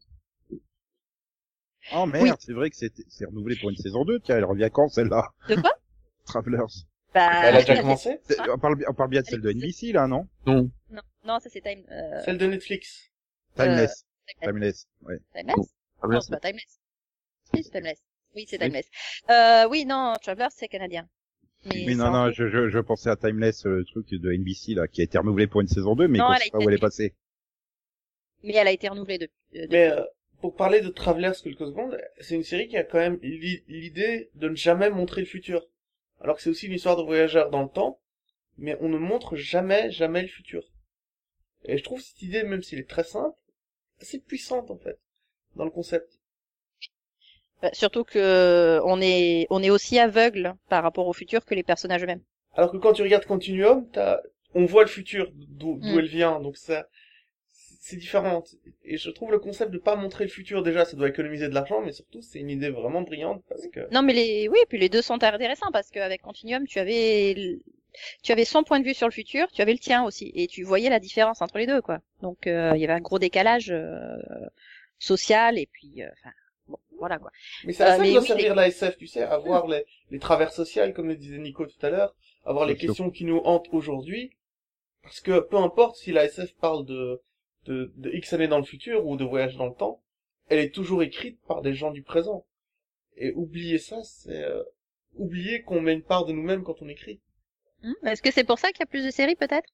Oh 1.94 2.06
merde, 2.06 2.36
c'est 2.40 2.52
vrai 2.52 2.70
que 2.70 2.76
c'est 2.76 2.92
c'est 3.08 3.24
renouvelé 3.26 3.56
pour 3.56 3.70
une 3.70 3.76
saison 3.76 4.04
2, 4.04 4.20
tiens, 4.20 4.36
elle 4.36 4.44
revient 4.44 4.68
quand 4.72 4.88
celle-là? 4.88 5.28
De 5.48 5.56
quoi? 5.56 5.72
Travelers. 6.24 6.58
Bah, 7.12 7.28
Elle 7.48 7.56
a 7.56 7.60
déjà 7.60 7.80
commencé 7.80 8.20
On 8.54 8.58
parle, 8.58 8.76
bien- 8.76 8.86
on 8.88 8.94
parle 8.94 9.10
bien 9.10 9.20
de 9.20 9.26
celle 9.26 9.40
de 9.40 9.50
NBC, 9.50 9.92
là, 9.92 10.06
non? 10.06 10.28
Non, 10.46 10.70
Non, 10.90 11.02
non, 11.24 11.40
ça 11.40 11.50
c'est 11.50 11.60
Time, 11.60 11.84
euh, 11.90 12.22
Celle 12.24 12.38
de 12.38 12.46
Netflix. 12.46 13.10
Timeless. 13.56 14.04
Timeless. 14.40 14.42
Timeless, 14.42 14.86
ouais. 15.02 15.18
Timeless? 15.34 15.56
Non. 15.56 15.64
Traveler, 15.98 16.14
Non, 16.16 16.20
c'est 16.20 16.30
pas 16.30 16.40
Timeless. 16.40 16.78
Oui, 17.52 17.62
c'est 17.64 17.70
Timeless. 17.70 17.98
Oui, 18.34 18.46
c'est 18.48 18.58
Timeless. 18.58 18.86
Euh, 19.28 19.68
oui, 19.68 19.84
non, 19.84 20.14
Traveler, 20.22 20.46
c'est 20.50 20.68
canadien. 20.68 21.06
Mais 21.66 21.94
non, 21.94 22.10
non, 22.10 22.30
je, 22.30 22.48
je, 22.48 22.68
je 22.70 22.78
pensais 22.78 23.10
à 23.10 23.16
Timeless, 23.16 23.66
le 23.66 23.84
truc 23.84 24.08
de 24.10 24.32
NBC, 24.32 24.74
là, 24.74 24.88
qui 24.88 25.00
a 25.00 25.04
été 25.04 25.18
renouvelé 25.18 25.46
pour 25.48 25.60
une 25.60 25.68
saison 25.68 25.94
2, 25.94 26.08
mais 26.08 26.18
Non, 26.18 26.32
sait 26.34 26.48
a 26.48 26.50
pas 26.52 26.58
où 26.58 26.68
elle 26.68 26.76
est 26.76 26.78
passée. 26.78 27.14
Mais 28.42 28.54
elle 28.54 28.68
a 28.68 28.72
été 28.72 28.88
renouvelée 28.88 29.18
depuis. 29.18 29.34
euh, 29.60 29.66
Mais 29.70 29.90
euh, 29.90 30.02
pour 30.40 30.54
parler 30.54 30.80
de 30.80 30.88
Travelers 30.88 31.32
quelques 31.42 31.66
secondes, 31.66 31.98
c'est 32.20 32.34
une 32.34 32.42
série 32.42 32.68
qui 32.68 32.76
a 32.76 32.84
quand 32.84 32.98
même 32.98 33.18
l'i- 33.22 33.64
l'idée 33.68 34.30
de 34.34 34.48
ne 34.48 34.54
jamais 34.56 34.90
montrer 34.90 35.20
le 35.22 35.26
futur. 35.26 35.66
Alors 36.20 36.36
que 36.36 36.42
c'est 36.42 36.50
aussi 36.50 36.66
une 36.66 36.74
histoire 36.74 36.96
de 36.96 37.02
voyageurs 37.02 37.50
dans 37.50 37.62
le 37.62 37.68
temps, 37.68 38.00
mais 38.58 38.76
on 38.80 38.88
ne 38.88 38.98
montre 38.98 39.36
jamais, 39.36 39.90
jamais 39.90 40.22
le 40.22 40.28
futur. 40.28 40.64
Et 41.64 41.76
je 41.76 41.82
trouve 41.82 42.00
cette 42.00 42.22
idée, 42.22 42.44
même 42.44 42.62
s'il 42.62 42.78
est 42.78 42.88
très 42.88 43.02
simple, 43.04 43.36
assez 44.00 44.20
puissante 44.20 44.70
en 44.70 44.78
fait, 44.78 44.98
dans 45.56 45.64
le 45.64 45.70
concept. 45.70 46.18
Bah, 47.62 47.70
surtout 47.72 48.04
que 48.04 48.80
on 48.84 49.00
est 49.00 49.46
on 49.50 49.62
est 49.62 49.70
aussi 49.70 49.98
aveugle 49.98 50.54
par 50.68 50.82
rapport 50.82 51.06
au 51.06 51.12
futur 51.12 51.44
que 51.44 51.54
les 51.54 51.62
personnages 51.62 52.02
eux-mêmes. 52.02 52.22
Alors 52.54 52.72
que 52.72 52.76
quand 52.76 52.92
tu 52.92 53.02
regardes 53.02 53.24
Continuum, 53.26 53.88
t'as, 53.92 54.20
on 54.54 54.64
voit 54.64 54.82
le 54.82 54.88
futur, 54.88 55.30
d'où 55.32 55.78
d'où 55.80 55.94
Mm. 55.94 55.98
elle 55.98 56.06
vient, 56.08 56.40
donc 56.40 56.56
ça, 56.56 56.88
c'est 57.86 57.96
différent. 57.96 58.42
Et 58.84 58.96
je 58.96 59.10
trouve 59.10 59.30
le 59.32 59.38
concept 59.38 59.70
de 59.72 59.78
pas 59.78 59.96
montrer 59.96 60.24
le 60.24 60.30
futur, 60.30 60.62
déjà, 60.62 60.84
ça 60.84 60.96
doit 60.96 61.08
économiser 61.08 61.48
de 61.48 61.54
l'argent, 61.54 61.80
mais 61.82 61.92
surtout, 61.92 62.22
c'est 62.22 62.38
une 62.40 62.50
idée 62.50 62.70
vraiment 62.70 63.02
brillante 63.02 63.42
parce 63.48 63.66
que, 63.68 63.80
Non, 63.90 64.02
mais 64.02 64.12
les 64.14 64.48
oui, 64.48 64.58
puis 64.68 64.78
les 64.78 64.88
deux 64.88 65.02
sont 65.02 65.22
intéressants 65.22 65.70
parce 65.72 65.90
qu'avec 65.90 66.22
Continuum, 66.22 66.66
tu 66.66 66.78
avais 66.78 67.32
l- 67.32 67.60
tu 68.22 68.32
avais 68.32 68.44
son 68.46 68.64
point 68.64 68.80
de 68.80 68.84
vue 68.86 68.94
sur 68.94 69.06
le 69.06 69.12
futur, 69.12 69.50
tu 69.52 69.60
avais 69.62 69.72
le 69.72 69.78
tien 69.78 70.04
aussi, 70.04 70.32
et 70.34 70.46
tu 70.46 70.62
voyais 70.64 70.88
la 70.90 71.00
différence 71.00 71.42
entre 71.42 71.58
les 71.58 71.66
deux, 71.66 71.82
quoi. 71.82 71.98
Donc 72.22 72.46
euh, 72.46 72.72
il 72.74 72.80
y 72.80 72.84
avait 72.84 72.94
un 72.94 73.00
gros 73.00 73.18
décalage 73.18 73.70
euh, 73.70 74.16
social 74.98 75.58
et 75.58 75.66
puis, 75.66 76.02
euh, 76.02 76.08
enfin, 76.20 76.32
bon, 76.68 76.78
voilà 76.98 77.18
quoi. 77.18 77.30
mais 77.62 77.72
c'est 77.72 77.84
à 77.84 77.92
Euh, 77.92 77.92
ça 77.92 78.04
que 78.04 78.08
doit 78.08 78.20
oui, 78.20 78.26
servir 78.26 78.54
la 78.54 78.68
SF, 78.68 78.96
tu 78.98 79.06
sais, 79.06 79.22
avoir 79.22 79.66
les, 79.66 79.84
les 80.10 80.18
travers 80.18 80.52
sociales, 80.52 80.92
comme 80.94 81.08
le 81.08 81.16
disait 81.16 81.38
Nico 81.38 81.66
tout 81.66 81.84
à 81.86 81.90
l'heure, 81.90 82.14
avoir 82.44 82.66
les 82.66 82.76
questions 82.76 83.10
qui 83.10 83.24
nous 83.24 83.38
hantent 83.44 83.68
aujourd'hui, 83.72 84.32
parce 85.02 85.20
que 85.20 85.40
peu 85.40 85.56
importe 85.58 85.96
si 85.96 86.12
la 86.12 86.24
SF 86.26 86.54
parle 86.56 86.86
de, 86.86 87.22
de, 87.66 87.92
de 87.96 88.10
X 88.10 88.32
années 88.32 88.48
dans 88.48 88.58
le 88.58 88.64
futur 88.64 89.06
ou 89.06 89.16
de 89.16 89.24
voyage 89.24 89.56
dans 89.56 89.66
le 89.66 89.74
temps, 89.74 90.02
elle 90.48 90.58
est 90.58 90.74
toujours 90.74 91.02
écrite 91.02 91.38
par 91.46 91.62
des 91.62 91.74
gens 91.74 91.90
du 91.90 92.02
présent. 92.02 92.44
Et 93.16 93.32
oublier 93.32 93.78
ça, 93.78 94.02
c'est 94.04 94.42
euh, 94.44 94.62
oublier 95.16 95.62
qu'on 95.62 95.80
met 95.80 95.92
une 95.94 96.02
part 96.02 96.24
de 96.24 96.32
nous-mêmes 96.32 96.62
quand 96.64 96.82
on 96.82 96.88
écrit. 96.88 97.20
Hmm, 97.82 98.06
Est-ce 98.06 98.22
que 98.22 98.30
c'est 98.30 98.44
pour 98.44 98.58
ça 98.58 98.68
qu'il 98.70 98.80
y 98.80 98.82
a 98.84 98.86
plus 98.86 99.04
de 99.04 99.10
séries 99.10 99.36
peut-être? 99.36 99.68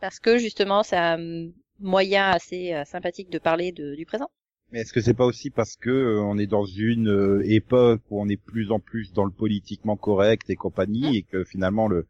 Parce 0.00 0.20
que 0.20 0.38
justement, 0.38 0.82
c'est 0.82 0.96
un 0.96 1.50
moyen 1.80 2.30
assez 2.30 2.72
euh, 2.74 2.84
sympathique 2.84 3.30
de 3.30 3.38
parler 3.38 3.72
de, 3.72 3.94
du 3.94 4.06
présent. 4.06 4.30
Mais 4.70 4.80
est-ce 4.80 4.92
que 4.92 5.00
c'est 5.00 5.14
pas 5.14 5.24
aussi 5.24 5.50
parce 5.50 5.76
que 5.76 5.90
euh, 5.90 6.20
on 6.20 6.38
est 6.38 6.46
dans 6.46 6.64
une 6.64 7.08
euh, 7.08 7.42
époque 7.44 8.02
où 8.10 8.20
on 8.20 8.28
est 8.28 8.36
plus 8.36 8.70
en 8.70 8.80
plus 8.80 9.12
dans 9.12 9.24
le 9.24 9.30
politiquement 9.32 9.96
correct 9.96 10.48
et 10.50 10.56
compagnie 10.56 11.16
et 11.16 11.22
que 11.22 11.44
finalement 11.44 11.88
le 11.88 12.06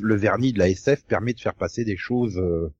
le 0.00 0.14
vernis 0.16 0.54
de 0.54 0.58
la 0.58 0.70
SF 0.70 1.04
permet 1.04 1.34
de 1.34 1.40
faire 1.40 1.54
passer 1.54 1.84
des 1.84 1.96
choses. 1.98 2.38
euh. 2.38 2.72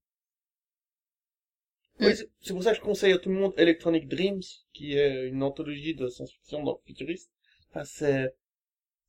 Oui, 2.03 2.15
c'est- 2.17 2.53
pour 2.53 2.62
ça 2.62 2.73
que 2.73 2.77
je 2.79 2.83
conseille 2.83 3.12
à 3.12 3.19
tout 3.19 3.29
le 3.31 3.37
monde 3.37 3.55
Electronic 3.57 4.09
Dreams, 4.09 4.43
qui 4.73 4.95
est 4.99 5.29
une 5.29 5.43
anthologie 5.43 5.95
de 5.95 6.09
science-fiction 6.09 6.62
dans 6.65 6.81
futuriste. 6.87 7.31
Enfin, 7.71 7.85
c'est, 7.85 8.35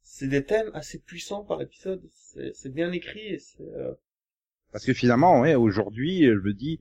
c'est 0.04 0.28
des 0.30 0.46
thèmes 0.46 0.72
assez 0.74 1.00
puissants 1.00 1.44
par 1.46 1.62
épisode. 1.62 2.04
C'est, 2.54 2.74
bien 2.74 2.92
écrit 2.92 3.28
et 3.36 3.40
c'est, 3.40 3.64
euh, 3.64 3.94
Parce 4.72 4.86
que 4.86 4.94
finalement, 4.94 5.42
ouais, 5.42 5.56
aujourd'hui, 5.56 6.24
je 6.26 6.32
me 6.40 6.54
dis, 6.54 6.80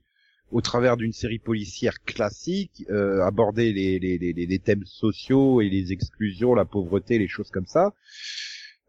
au 0.51 0.61
travers 0.61 0.97
d'une 0.97 1.13
série 1.13 1.39
policière 1.39 2.01
classique, 2.03 2.83
euh, 2.89 3.21
aborder 3.23 3.71
les, 3.73 3.99
les, 3.99 4.17
les- 4.17 4.33
les 4.33 4.59
thèmes 4.59 4.85
sociaux 4.85 5.61
et 5.61 5.69
les 5.69 5.91
exclusions, 5.91 6.53
la 6.55 6.65
pauvreté, 6.65 7.17
les 7.19 7.27
choses 7.27 7.49
comme 7.51 7.65
ça, 7.67 7.93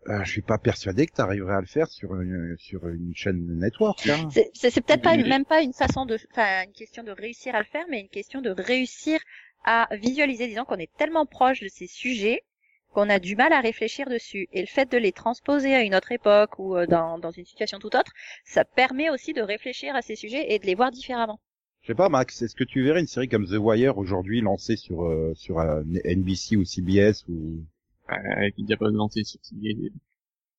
euh, 0.09 0.25
je 0.25 0.31
suis 0.31 0.43
pas 0.43 0.59
persuadé 0.59 1.07
que 1.07 1.15
tu 1.15 1.21
arriverais 1.21 1.55
à 1.55 1.61
le 1.61 1.67
faire 1.67 1.89
sur 1.89 2.15
une, 2.21 2.57
sur 2.59 2.87
une 2.89 3.15
chaîne 3.15 3.59
network. 3.59 4.07
Hein. 4.09 4.29
C'est 4.53 4.81
peut-être 4.81 5.03
pas 5.03 5.17
même 5.17 5.45
pas 5.45 5.63
une 5.63 5.73
façon 5.73 6.07
de, 6.07 6.19
enfin, 6.33 6.65
une 6.67 6.73
question 6.73 7.03
de 7.03 7.11
réussir 7.11 7.55
à 7.55 7.59
le 7.59 7.65
faire, 7.65 7.85
mais 7.91 8.01
une 8.01 8.09
question 8.09 8.41
de 8.41 8.51
réussir 8.51 9.21
à 9.65 9.89
visualiser. 9.93 10.47
Disons 10.47 10.65
qu'on 10.65 10.79
est 10.79 10.93
tellement 10.97 11.27
proche 11.27 11.61
de 11.61 11.69
ces 11.69 11.87
sujets 11.87 12.43
qu'on 12.93 13.11
a 13.11 13.19
du 13.19 13.35
mal 13.35 13.53
à 13.53 13.61
réfléchir 13.61 14.09
dessus. 14.09 14.47
Et 14.53 14.61
le 14.61 14.69
fait 14.69 14.91
de 14.91 14.97
les 14.97 15.13
transposer 15.13 15.75
à 15.75 15.83
une 15.83 15.95
autre 15.95 16.13
époque 16.13 16.59
ou 16.59 16.77
euh, 16.77 16.87
dans, 16.87 17.19
dans 17.19 17.33
une 17.33 17.45
situation 17.45 17.79
tout 17.79 17.97
autre, 17.97 18.13
ça 18.45 18.65
permet 18.65 19.11
aussi 19.11 19.33
de 19.33 19.43
réfléchir 19.43 19.97
à 19.97 20.03
ces 20.03 20.15
sujets 20.17 20.55
et 20.55 20.59
de 20.59 20.67
les 20.67 20.77
voir 20.77 20.91
différemment. 20.93 21.41
Je 21.83 21.89
sais 21.89 21.95
pas, 21.95 22.09
Max, 22.09 22.41
est-ce 22.41 22.55
que 22.55 22.65
tu 22.65 22.83
verrais 22.83 23.01
une 23.01 23.07
série 23.07 23.29
comme 23.29 23.47
The 23.47 23.59
Wire 23.59 23.99
aujourd'hui 23.99 24.41
lancée 24.41 24.77
sur 24.77 25.05
euh, 25.05 25.35
sur 25.35 25.59
euh, 25.59 25.83
NBC 26.05 26.57
ou 26.57 26.65
CBS 26.65 27.25
ou 27.29 27.35
Euh, 27.35 27.74
avec 28.37 28.57
une 28.59 28.67
diapo 28.67 28.89
lancée 28.89 29.25
sur 29.25 29.41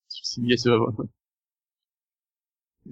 sur 0.08 0.26
CBS, 0.26 0.68
euh, 0.68 0.80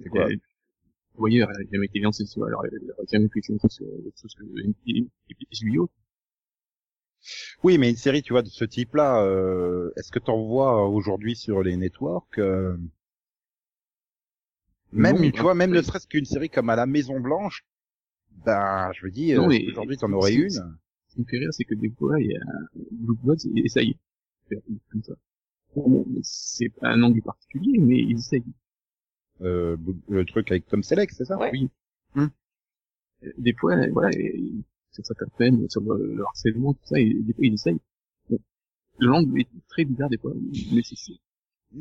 C'est 0.02 0.08
quoi 0.08 0.26
Vous 0.26 1.20
voyez, 1.20 1.38
elle 1.40 1.44
a 1.48 1.70
jamais 1.72 1.86
été 1.86 2.00
lancée 2.00 2.26
sur, 2.26 2.44
alors 2.44 2.64
elle 2.66 2.90
a 2.90 3.04
jamais 3.10 3.26
été 3.26 3.40
lancée 3.52 3.68
sur 3.68 3.86
autre 3.86 4.18
chose 4.20 4.34
que 4.34 4.44
HBO. 4.44 5.90
Oui, 7.62 7.78
mais 7.78 7.88
une 7.90 7.96
série, 7.96 8.22
tu 8.22 8.32
vois, 8.34 8.42
de 8.42 8.48
ce 8.48 8.64
type-là, 8.64 9.22
euh, 9.24 9.90
est-ce 9.96 10.10
que 10.12 10.18
t'en 10.18 10.44
vois 10.44 10.86
aujourd'hui 10.88 11.36
sur 11.36 11.62
les 11.62 11.76
networks 11.76 12.38
euh, 12.38 12.76
Même, 14.92 15.16
Non, 15.20 15.30
tu 15.30 15.40
vois, 15.40 15.54
même 15.54 15.70
ne 15.70 15.80
serait-ce 15.82 16.06
qu'une 16.06 16.26
série 16.26 16.50
comme 16.50 16.68
à 16.70 16.76
la 16.76 16.86
Maison 16.86 17.18
Blanche, 17.20 17.64
ben, 18.44 18.90
je 18.92 19.04
veux 19.06 19.10
dire, 19.10 19.38
Non, 19.40 19.46
euh, 19.46 19.48
mais- 19.48 19.66
aujourd'hui 19.70 19.96
t'en 19.96 20.12
aurais 20.12 20.34
une? 20.34 20.50
Ce 20.50 21.14
qui 21.14 21.20
me 21.20 21.24
fait 21.26 21.38
rire, 21.38 21.52
c'est 21.52 21.64
que 21.64 21.74
des 21.74 21.90
fois, 21.90 22.20
il 22.20 22.32
y 22.32 22.36
a 22.36 22.40
Blue 22.90 23.16
Bloods 23.22 23.46
et 23.54 23.68
ça 23.68 23.82
y 23.82 23.90
est. 23.90 23.98
Faire 24.48 24.58
Comme 24.90 25.02
ça. 25.02 25.14
Bon, 25.76 26.06
c'est 26.22 26.68
pas 26.68 26.88
un 26.88 27.02
angle 27.02 27.22
particulier, 27.22 27.78
mais 27.78 27.98
ils 27.98 28.18
essayent. 28.18 28.42
Euh, 29.42 29.76
le 30.08 30.24
truc 30.24 30.50
avec 30.50 30.66
Tom 30.68 30.82
Selleck, 30.82 31.10
c'est 31.10 31.24
ça? 31.24 31.36
Ouais. 31.36 31.50
Oui. 31.52 31.68
Hmm. 32.14 32.26
Euh, 33.24 33.32
Des 33.38 33.52
fois, 33.54 33.74
voilà, 33.92 34.10
sur 34.92 35.04
certaines 35.04 35.30
peines, 35.36 35.68
sur 35.68 35.80
le, 35.80 36.14
le 36.14 36.24
harcèlement, 36.24 36.74
tout 36.74 36.84
ça, 36.84 37.00
et 37.00 37.12
des 37.12 37.32
fois, 37.32 37.44
ils 37.44 37.54
essayent. 37.54 37.80
Bon. 38.30 38.38
Le 38.98 39.08
langue 39.08 39.40
est 39.40 39.48
très 39.68 39.84
bizarre 39.84 40.08
des 40.08 40.18
fois, 40.18 40.32
mais 40.72 40.82
c'est, 40.84 40.94
c'est, 40.96 41.18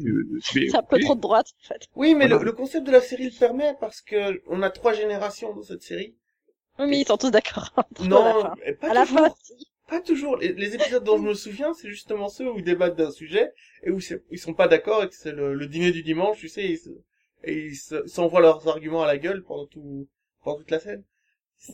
euh, 0.10 0.40
C'est 0.42 0.76
un 0.76 0.82
peu 0.82 0.98
trop 1.00 1.14
de 1.16 1.22
droite, 1.22 1.54
en 1.64 1.68
fait. 1.68 1.88
Oui, 1.96 2.16
mais 2.16 2.26
Voilà. 2.28 2.40
le, 2.40 2.46
le 2.46 2.52
concept 2.54 2.88
de 2.88 2.92
la 2.92 3.02
série 3.02 3.26
le 3.26 3.38
permet 3.40 3.76
parce 3.80 4.02
que 4.02 4.42
on 4.48 4.64
a 4.64 4.72
trois 4.72 4.94
générations 4.94 5.54
dans 5.56 5.62
cette 5.62 5.84
série. 5.84 6.16
Oui, 6.80 6.88
mais 6.90 7.02
ils 7.02 7.06
sont 7.06 7.18
tous 7.18 7.30
d'accord. 7.30 7.70
Non, 8.04 8.42
pas 8.82 8.90
à 8.90 8.94
la 8.96 9.06
toujours. 9.06 9.20
fin, 9.20 9.34
si. 9.44 9.68
Pas 9.94 10.02
toujours. 10.02 10.38
Les, 10.38 10.54
les 10.54 10.74
épisodes 10.74 11.04
dont 11.04 11.18
je 11.18 11.24
me 11.24 11.36
souviens, 11.36 11.72
c'est 11.76 11.88
justement 11.88 12.28
ceux 12.28 12.52
où 12.52 12.58
ils 12.58 12.64
débattent 12.64 12.96
d'un 12.96 13.12
sujet 13.12 13.54
et 13.84 13.92
où 13.92 14.00
c'est- 14.00 14.24
ils 14.32 14.40
sont 14.40 14.56
pas 14.56 14.68
d'accord 14.68 15.04
et 15.04 15.08
que 15.08 15.14
c'est 15.14 15.32
le, 15.32 15.54
le 15.54 15.68
dîner 15.68 15.92
du 15.92 16.02
dimanche, 16.02 16.40
tu 16.40 16.50
sais, 16.50 16.64
et 16.64 16.72
ils 16.72 16.78
se- 16.80 16.90
et 17.44 17.66
ils 17.68 17.76
se- 17.76 18.08
s'envoient 18.08 18.42
leurs 18.42 18.68
arguments 18.68 19.04
à 19.04 19.08
la 19.08 19.20
gueule 19.20 19.44
pendant 19.44 19.68
tout, 19.68 20.08
pendant 20.44 20.58
toute 20.58 20.72
la 20.72 20.80
scène. 20.80 21.04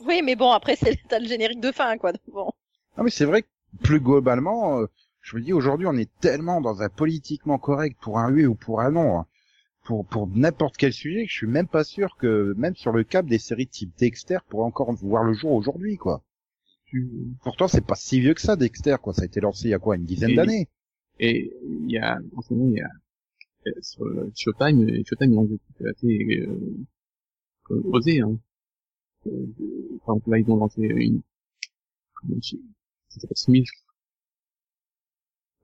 Oui, 0.05 0.21
mais 0.21 0.35
bon, 0.35 0.51
après, 0.51 0.75
c'est 0.75 0.97
t'as 1.07 1.19
le 1.19 1.27
générique 1.27 1.61
de 1.61 1.71
fin, 1.71 1.97
quoi. 1.97 2.11
donc 2.11 2.21
Bon. 2.27 2.51
Non, 2.97 3.03
mais 3.05 3.09
c'est 3.09 3.23
vrai 3.23 3.43
que 3.43 3.47
plus 3.83 4.01
globalement, 4.01 4.81
euh, 4.81 4.87
je 5.21 5.37
me 5.37 5.41
dis 5.41 5.53
aujourd'hui, 5.53 5.87
on 5.87 5.95
est 5.97 6.09
tellement 6.19 6.59
dans 6.59 6.81
un 6.81 6.89
politiquement 6.89 7.57
correct 7.57 7.95
pour 8.01 8.19
un 8.19 8.33
oui 8.33 8.45
ou 8.45 8.53
pour 8.55 8.81
un 8.81 8.91
non, 8.91 9.19
hein, 9.19 9.25
pour 9.85 10.05
pour 10.05 10.27
n'importe 10.27 10.75
quel 10.75 10.91
sujet, 10.91 11.23
que 11.23 11.31
je 11.31 11.37
suis 11.37 11.47
même 11.47 11.67
pas 11.69 11.85
sûr 11.85 12.17
que 12.17 12.53
même 12.57 12.75
sur 12.75 12.91
le 12.91 13.05
cap 13.05 13.25
des 13.25 13.39
séries 13.39 13.67
type 13.67 13.91
Dexter 13.97 14.39
pourrait 14.49 14.65
encore 14.65 14.91
voir 14.91 15.23
le 15.23 15.31
jour 15.33 15.53
aujourd'hui, 15.53 15.95
quoi. 15.95 16.21
Pourtant, 17.43 17.67
c'est 17.67 17.85
pas 17.85 17.95
si 17.95 18.19
vieux 18.19 18.33
que 18.33 18.41
ça, 18.41 18.55
Dexter, 18.55 18.95
quoi. 19.01 19.13
Ça 19.13 19.23
a 19.23 19.25
été 19.25 19.39
lancé 19.39 19.67
il 19.67 19.71
y 19.71 19.73
a 19.73 19.79
quoi, 19.79 19.95
une 19.95 20.05
dizaine 20.05 20.35
d'années. 20.35 20.67
Et 21.19 21.51
il 21.63 21.91
y 21.91 21.97
a, 21.97 22.17
en 22.35 22.41
ce 22.41 22.53
moment, 22.53 22.69
il 22.71 22.77
y 22.77 22.81
a, 22.81 22.89
euh, 23.67 23.71
sur 23.81 24.05
euh, 24.05 24.31
Showtime, 24.35 24.83
euh, 24.89 25.03
Showtime, 25.05 25.37
ont 25.37 25.43
des 25.43 25.59
trucs 25.59 25.87
assez, 25.87 26.47
euh, 26.47 27.81
osés, 27.91 28.21
hein. 28.21 28.39
Euh, 29.27 29.45
par 30.05 30.15
exemple, 30.15 30.29
là, 30.31 30.37
ils 30.39 30.49
ont 30.49 30.55
lancé 30.55 30.81
une, 30.81 31.21
comment 32.13 32.35
dit, 32.37 32.61
ça 33.09 33.19
s'appelle 33.19 33.37
Smith, 33.37 33.67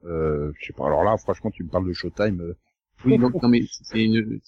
Euh, 0.03 0.51
je 0.59 0.67
sais 0.67 0.73
pas. 0.73 0.85
Alors 0.85 1.03
là, 1.03 1.17
franchement, 1.17 1.51
tu 1.51 1.63
me 1.63 1.69
parles 1.69 1.87
de 1.87 1.93
Showtime. 1.93 2.41
euh, 2.41 2.53
Oui, 3.05 3.17
donc, 3.17 3.41
non, 3.41 3.49
mais 3.49 3.61
c'est 3.69 4.03
une, 4.03 4.39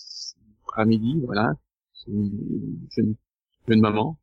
à 0.76 0.86
midi, 0.86 1.20
voilà, 1.26 1.54
c'est 1.94 2.12
une 2.12 2.80
jeune, 2.96 3.16
jeune 3.68 3.80
maman, 3.80 4.20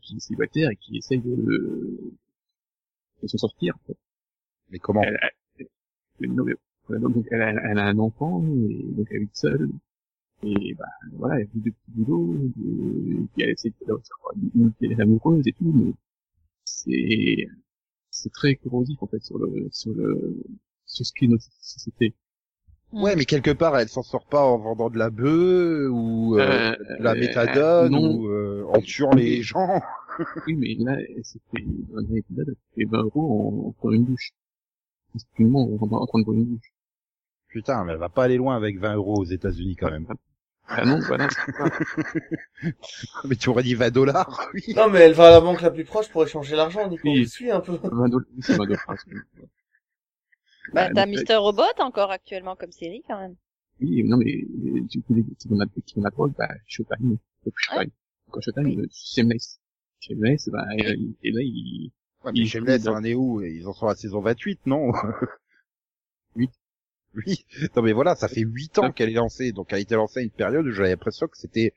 qui 0.00 0.16
est 0.16 0.20
célibataire 0.20 0.70
et 0.70 0.76
qui 0.76 0.96
essaye 0.98 1.20
de, 1.20 1.98
de 3.22 3.26
s'en 3.28 3.38
sortir, 3.38 3.74
fait. 3.86 3.96
Mais 4.70 4.78
comment 4.80 5.02
Elle, 5.02 5.18
elle, 6.20 6.32
non, 6.32 6.44
mais, 6.44 6.54
elle, 7.30 7.42
a- 7.42 7.70
elle 7.70 7.78
a 7.78 7.86
un 7.86 7.98
enfant, 7.98 8.44
et 8.70 8.82
donc 8.96 9.08
elle 9.10 9.22
vit 9.22 9.30
seule, 9.34 9.70
et 10.44 10.74
bah, 10.74 10.86
voilà, 11.14 11.40
elle 11.40 11.48
vit 11.54 11.60
de 11.62 11.70
petits 11.70 11.90
boulots, 11.92 12.34
de, 12.56 13.22
et 13.24 13.26
puis 13.34 13.42
elle 13.44 13.50
essaie 13.50 13.70
de, 13.70 13.94
de, 14.54 14.72
elle 14.82 14.92
est 14.92 15.00
amoureuse 15.00 15.46
et 15.48 15.52
tout, 15.52 15.72
mais 15.74 15.92
c'est, 16.64 17.46
c'est 18.10 18.32
très 18.32 18.56
corrosif, 18.56 19.02
en 19.02 19.08
fait, 19.08 19.22
sur 19.24 19.38
le, 19.38 19.68
sur 19.72 19.92
le, 19.94 20.42
sur 20.86 21.06
ce 21.06 21.12
qu'est 21.14 21.28
notre 21.28 21.46
société. 21.60 22.14
Ouais, 22.92 23.16
mais 23.16 23.24
quelque 23.24 23.50
part, 23.50 23.76
elle 23.78 23.88
s'en 23.88 24.02
sort 24.02 24.26
pas 24.26 24.42
en 24.42 24.58
vendant 24.58 24.90
de 24.90 24.98
la 24.98 25.10
bœuf 25.10 25.90
ou 25.90 26.36
euh, 26.38 26.40
Euh, 26.40 26.96
de 26.98 27.02
la 27.02 27.12
euh, 27.12 27.18
méthadone 27.18 27.94
ou 27.94 28.28
euh, 28.28 28.64
en 28.72 28.80
tuant 28.80 29.14
les 29.14 29.42
gens. 29.42 29.82
Oui, 30.46 30.54
mais 30.54 30.76
là, 30.78 30.96
c'est 31.22 31.38
fait, 31.54 31.62
dans 31.90 31.98
un 31.98 32.14
épisode, 32.14 32.48
elle 32.48 32.84
fait 32.84 32.90
20 32.90 33.02
euros 33.02 33.66
en, 33.66 33.68
en 33.68 33.72
prenant 33.72 33.92
une 33.92 34.06
douche. 34.06 34.30
Effectivement, 35.14 35.62
en, 35.62 35.76
train 35.76 36.20
de 36.20 36.24
prendre 36.24 36.32
une 36.32 36.54
douche. 36.54 36.72
Putain, 37.48 37.84
mais 37.84 37.92
elle 37.92 37.98
va 37.98 38.08
pas 38.08 38.24
aller 38.24 38.38
loin 38.38 38.56
avec 38.56 38.78
20 38.78 38.94
euros 38.94 39.16
aux 39.20 39.24
États-Unis 39.26 39.76
quand 39.76 39.90
même. 39.90 40.06
Ah 40.68 40.84
non, 40.86 40.98
voilà. 41.00 41.28
mais 43.24 43.36
tu 43.36 43.50
aurais 43.50 43.62
dit 43.62 43.74
20 43.74 43.90
dollars, 43.90 44.48
oui. 44.54 44.74
Non, 44.74 44.88
mais 44.88 45.00
elle 45.00 45.12
va 45.12 45.28
à 45.28 45.30
la 45.30 45.40
banque 45.40 45.60
la 45.60 45.70
plus 45.70 45.84
proche 45.84 46.08
pour 46.08 46.24
échanger 46.24 46.56
l'argent, 46.56 46.88
Nico. 46.88 47.02
Oui. 47.04 47.24
Je 47.24 47.28
suis 47.28 47.50
un 47.50 47.60
peu. 47.60 47.78
20 47.82 48.08
dollars, 48.08 48.26
c'est 48.40 48.56
20 48.56 48.64
dollars. 48.64 48.94
Bah, 50.72 50.88
Bah, 50.88 50.94
t'as 50.94 51.06
euh, 51.06 51.10
Mister 51.10 51.36
Robot 51.36 51.62
encore 51.78 52.10
actuellement 52.10 52.56
comme 52.56 52.72
série, 52.72 53.02
quand 53.06 53.18
même. 53.18 53.36
Oui, 53.80 54.02
non, 54.04 54.16
mais, 54.16 54.34
euh, 54.34 54.80
du 54.88 55.02
coup, 55.02 55.14
qui 55.14 55.48
la, 55.50 55.66
qui 55.84 56.00
la 56.00 56.10
drogue, 56.10 56.32
bah, 56.38 56.48
Showtime, 56.66 57.18
Showtime. 57.56 57.90
Quand 58.30 58.40
Showtime, 58.40 58.80
euh, 58.80 58.86
Shameless. 58.90 59.60
Shameless, 60.00 60.48
bah, 60.48 60.64
et, 60.78 60.98
et 61.22 61.30
là, 61.32 61.40
il, 61.42 61.90
Ouais, 62.24 62.32
mais 62.32 62.46
Shameless, 62.46 62.84
ils- 62.84 62.88
on 62.88 62.94
en 62.94 63.04
est 63.04 63.14
où? 63.14 63.42
Ils 63.42 63.66
en 63.68 63.72
sont 63.72 63.86
à 63.86 63.90
la 63.90 63.96
saison 63.96 64.20
28, 64.20 64.60
non? 64.66 64.92
Huit. 66.36 66.50
Oui. 67.14 67.46
Non 67.74 67.82
mais 67.82 67.92
voilà, 67.92 68.14
ça 68.14 68.28
fait 68.28 68.42
8 68.42 68.78
ans 68.78 68.92
qu'elle 68.92 69.08
est 69.08 69.14
lancée, 69.14 69.52
donc 69.52 69.68
elle 69.70 69.78
a 69.78 69.80
été 69.80 69.94
lancée 69.94 70.20
à 70.20 70.22
une 70.22 70.30
période 70.30 70.66
où 70.66 70.70
j'avais 70.72 70.90
l'impression 70.90 71.26
que 71.28 71.38
c'était 71.38 71.72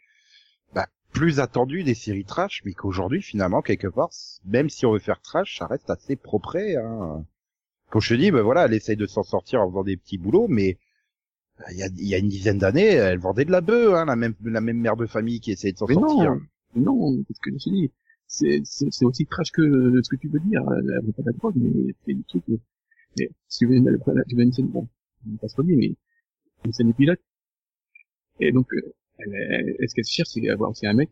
bah, 0.73 0.87
plus 1.13 1.39
attendu 1.39 1.83
des 1.83 1.93
séries 1.93 2.25
trash, 2.25 2.61
mais 2.65 2.73
qu'aujourd'hui 2.73 3.21
finalement 3.21 3.61
quelque 3.61 3.87
part, 3.87 4.09
même 4.45 4.69
si 4.69 4.85
on 4.85 4.91
veut 4.91 4.99
faire 4.99 5.21
trash, 5.21 5.57
ça 5.59 5.67
reste 5.67 5.89
assez 5.89 6.17
propre. 6.17 6.57
Hein. 6.57 7.25
Quand 7.89 7.99
je 7.99 8.13
te 8.15 8.19
dis, 8.19 8.31
bah 8.31 8.41
voilà, 8.41 8.65
elle 8.65 8.73
essaye 8.73 8.95
de 8.97 9.05
s'en 9.05 9.23
sortir 9.23 9.61
en 9.61 9.69
faisant 9.69 9.83
des 9.83 9.97
petits 9.97 10.17
boulots, 10.17 10.47
mais 10.47 10.77
bah, 11.57 11.65
il 11.71 11.77
y 11.77 11.83
a, 11.83 11.87
il 11.87 12.07
y 12.07 12.15
a 12.15 12.17
une 12.19 12.27
dizaine 12.29 12.57
d'années, 12.59 12.85
elle 12.87 13.19
vendait 13.19 13.45
de 13.45 13.51
la 13.51 13.61
bœuf, 13.61 13.93
hein, 13.93 14.05
la 14.05 14.15
même 14.15 14.35
la 14.43 14.61
même 14.61 14.77
mère 14.79 14.95
de 14.95 15.05
famille 15.05 15.39
qui 15.39 15.51
essayait 15.51 15.73
de 15.73 15.77
s'en 15.77 15.87
sortir. 15.87 16.37
non, 16.75 17.11
non, 17.11 17.23
c'est 17.27 17.33
ce 17.35 17.39
que 17.41 17.51
je 17.51 17.57
te 17.57 17.69
dis. 17.69 17.91
C'est, 18.27 18.61
c'est, 18.63 18.91
c'est 18.91 19.05
aussi 19.05 19.25
trash 19.25 19.51
que 19.51 20.01
ce 20.03 20.09
que 20.09 20.15
tu 20.15 20.27
veux 20.27 20.39
dire. 20.39 20.61
Elle 20.77 21.05
veut 21.05 21.11
pas 21.13 21.23
de 21.23 21.27
la 21.27 21.33
drogue, 21.33 21.55
mais 21.57 21.93
fait 22.05 22.13
des 22.13 22.23
trucs. 22.27 22.47
euh, 22.49 22.59
Mais, 23.17 23.29
si 23.47 23.65
veux 23.65 23.73
une, 23.75 23.97
tu 24.27 24.35
veux 24.35 24.43
une 24.43 24.53
scène, 24.53 24.67
bon, 24.67 24.87
on 25.27 25.35
pas 25.37 25.47
se 25.47 25.55
redire, 25.55 25.77
mais 25.77 25.95
une 26.65 26.71
scène 26.73 26.89
de 26.89 26.93
pilote. 26.93 27.19
Et 28.39 28.51
donc, 28.51 28.71
euh, 28.73 28.93
elle, 29.17 29.33
elle- 29.79 29.89
ce 29.89 29.95
qu'elle 29.95 30.05
cherche, 30.05 30.29
c'est 30.29 30.47
avoir 30.49 30.69
aussi 30.69 30.85
un 30.85 30.93
mec. 30.93 31.09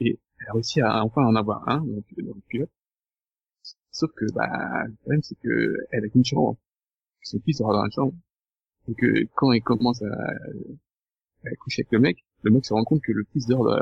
Et 0.00 0.18
elle 0.40 0.48
a 0.48 0.52
réussi 0.52 0.80
à 0.80 1.04
enfin 1.04 1.24
en 1.24 1.34
avoir 1.36 1.68
un 1.68 1.84
le, 1.86 2.22
dans 2.22 2.34
le 2.34 2.40
pilote. 2.48 2.70
Sauf 3.94 4.12
que, 4.16 4.26
bah, 4.34 4.84
le 4.86 4.94
problème, 5.02 5.22
c'est 5.22 5.36
que 5.40 5.76
elle 5.92 6.04
a 6.06 6.10
qu'une 6.10 6.26
chambre. 6.26 6.58
Son 7.22 7.40
fils 7.40 7.58
sera 7.58 7.72
dans 7.74 7.84
la 7.84 7.90
chambre. 7.90 8.14
Et 8.88 8.94
que 8.94 9.26
quand 9.36 9.52
elle 9.52 9.62
commence 9.62 10.02
à, 10.02 10.08
à 11.46 11.54
coucher 11.56 11.80
avec 11.82 11.92
le 11.92 12.00
mec, 12.00 12.18
le 12.42 12.50
mec 12.50 12.66
se 12.66 12.74
rend 12.74 12.84
compte 12.84 13.00
que 13.02 13.12
le 13.12 13.24
fils 13.32 13.46
dort 13.46 13.64
dans, 13.64 13.78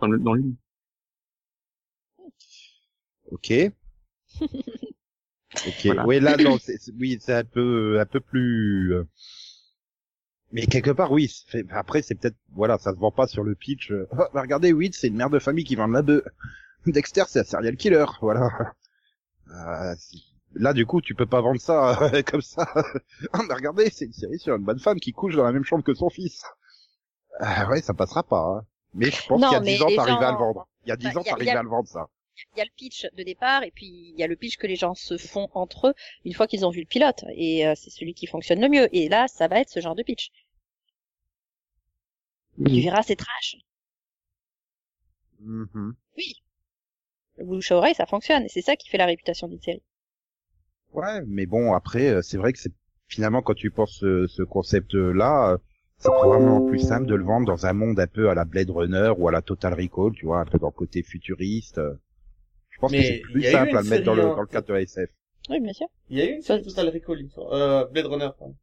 dans 0.00 0.06
le, 0.08 0.18
dans 0.18 0.34
le 0.34 0.42
lit. 0.42 0.56
Ok. 3.30 3.50
ok. 5.66 5.86
Voilà. 5.86 6.06
Oui, 6.06 6.20
là, 6.20 6.36
non, 6.36 6.58
c'est, 6.58 6.78
oui, 6.98 7.18
c'est 7.20 7.34
un 7.34 7.44
peu, 7.44 8.00
un 8.00 8.06
peu 8.06 8.20
plus. 8.20 8.94
euh, 8.94 9.04
Mais 10.52 10.66
quelque 10.66 10.90
part, 10.90 11.12
oui. 11.12 11.28
c'est 11.48 11.70
Après, 11.72 12.00
c'est 12.02 12.14
peut-être, 12.14 12.36
voilà, 12.52 12.78
ça 12.78 12.92
se 12.94 12.98
vend 12.98 13.10
pas 13.10 13.26
sur 13.26 13.42
le 13.44 13.54
pitch. 13.54 13.92
Oh, 13.92 14.16
bah, 14.32 14.40
regardez, 14.42 14.72
Witt, 14.72 14.94
c'est 14.94 15.08
une 15.08 15.16
mère 15.16 15.30
de 15.30 15.38
famille 15.38 15.64
qui 15.64 15.74
vend 15.76 15.88
de 15.88 15.92
la 15.92 16.02
bœuf. 16.02 16.24
Dexter, 16.86 17.24
c'est 17.28 17.40
un 17.40 17.44
serial 17.44 17.76
killer, 17.76 18.04
voilà. 18.20 18.74
Euh, 19.54 19.94
là, 20.54 20.72
du 20.72 20.84
coup, 20.86 21.00
tu 21.00 21.14
peux 21.14 21.26
pas 21.26 21.40
vendre 21.40 21.60
ça 21.60 22.02
euh, 22.02 22.22
comme 22.26 22.42
ça. 22.42 22.66
Ah, 23.32 23.40
mais 23.48 23.54
regardez, 23.54 23.90
c'est 23.90 24.04
une 24.06 24.12
série 24.12 24.38
sur 24.38 24.56
une 24.56 24.64
bonne 24.64 24.78
femme 24.80 24.98
qui 25.00 25.12
couche 25.12 25.36
dans 25.36 25.44
la 25.44 25.52
même 25.52 25.64
chambre 25.64 25.84
que 25.84 25.94
son 25.94 26.10
fils. 26.10 26.42
Euh, 27.40 27.66
ouais, 27.68 27.80
ça 27.82 27.94
passera 27.94 28.22
pas. 28.22 28.40
hein. 28.40 28.66
Mais 28.94 29.10
je 29.10 29.26
pense 29.26 29.42
qu'il 29.42 29.52
y 29.52 29.54
a 29.56 29.60
mais 29.60 29.74
10 29.76 29.82
ans, 29.82 29.86
t'arrivais 29.96 30.24
à 30.24 30.28
gens- 30.28 30.32
le 30.32 30.38
vendre. 30.38 30.68
Il 30.84 30.88
y 30.88 30.92
a 30.92 30.96
10 30.96 31.12
Bah, 31.14 31.20
ans, 31.20 31.22
t'arrivais 31.24 31.50
à 31.50 31.62
le 31.62 31.68
vendre, 31.68 31.88
ça. 31.88 32.08
Il 32.54 32.58
y 32.58 32.60
a 32.60 32.64
le 32.64 32.70
pitch 32.76 33.06
de 33.16 33.22
départ 33.22 33.62
et 33.62 33.70
puis 33.70 33.86
il 33.86 34.18
y 34.18 34.22
a 34.24 34.26
le 34.26 34.34
pitch 34.36 34.56
que 34.56 34.66
les 34.66 34.74
gens 34.76 34.94
se 34.94 35.16
font 35.16 35.48
entre 35.54 35.88
eux 35.88 35.94
une 36.24 36.32
fois 36.34 36.48
qu'ils 36.48 36.66
ont 36.66 36.70
vu 36.70 36.80
le 36.80 36.86
pilote 36.86 37.24
et 37.36 37.64
euh, 37.66 37.74
c'est 37.76 37.90
celui 37.90 38.12
qui 38.14 38.26
fonctionne 38.26 38.60
le 38.60 38.68
mieux. 38.68 38.88
Et 38.94 39.08
là, 39.08 39.28
ça 39.28 39.46
va 39.46 39.60
être 39.60 39.70
ce 39.70 39.78
genre 39.80 39.94
de 39.94 40.02
pitch. 40.02 40.30
Tu 42.56 42.62
Oui. 42.72 42.82
verras, 42.82 43.02
c'est 43.02 43.16
trash. 43.16 43.56
Mhm. 45.40 45.94
Oui. 46.16 46.34
Le 47.36 47.44
bouche 47.44 47.70
à 47.72 47.76
oreille, 47.76 47.94
ça 47.94 48.06
fonctionne 48.06 48.42
et 48.44 48.48
c'est 48.48 48.60
ça 48.62 48.76
qui 48.76 48.88
fait 48.88 48.98
la 48.98 49.06
réputation 49.06 49.46
d'une 49.48 49.60
série. 49.60 49.82
Ouais, 50.92 51.20
mais 51.26 51.46
bon, 51.46 51.72
après, 51.74 52.08
euh, 52.08 52.22
c'est 52.22 52.36
vrai 52.38 52.52
que 52.52 52.58
c'est 52.58 52.72
finalement 53.08 53.42
quand 53.42 53.54
tu 53.54 53.70
penses 53.70 53.98
ce, 54.00 54.26
ce 54.26 54.42
concept-là, 54.42 55.52
euh, 55.52 55.58
c'est 55.98 56.10
probablement 56.10 56.60
plus 56.60 56.78
simple 56.78 57.06
de 57.06 57.14
le 57.14 57.24
vendre 57.24 57.46
dans 57.46 57.66
un 57.66 57.72
monde 57.72 57.98
un 58.00 58.06
peu 58.06 58.28
à 58.30 58.34
la 58.34 58.44
Blade 58.44 58.70
Runner 58.70 59.12
ou 59.16 59.28
à 59.28 59.32
la 59.32 59.42
Total 59.42 59.74
Recall, 59.74 60.12
tu 60.14 60.26
vois, 60.26 60.40
un 60.40 60.44
peu 60.44 60.58
dans 60.58 60.68
le 60.68 60.72
côté 60.72 61.02
futuriste. 61.02 61.78
euh. 61.78 61.94
Je 62.70 62.78
pense 62.78 62.92
Mais 62.92 62.98
que 62.98 63.04
c'est 63.04 63.18
plus 63.20 63.42
simple 63.42 63.76
à 63.76 63.82
le 63.82 63.88
mettre 63.88 64.04
dans 64.04 64.14
le, 64.14 64.22
dans 64.22 64.40
le 64.40 64.46
cadre 64.46 64.66
de 64.68 64.72
la 64.74 64.82
SF. 64.82 65.10
Oui, 65.50 65.60
bien 65.60 65.72
sûr. 65.72 65.86
Il 66.10 66.18
y 66.18 66.22
a 66.22 66.26
eu 66.26 66.34
une 66.36 66.42
série 66.42 66.62
Total 66.62 66.88
Recall, 66.88 67.18
euh, 67.38 67.86
Blade 67.86 68.06
Runner, 68.06 68.28
pardon. 68.38 68.56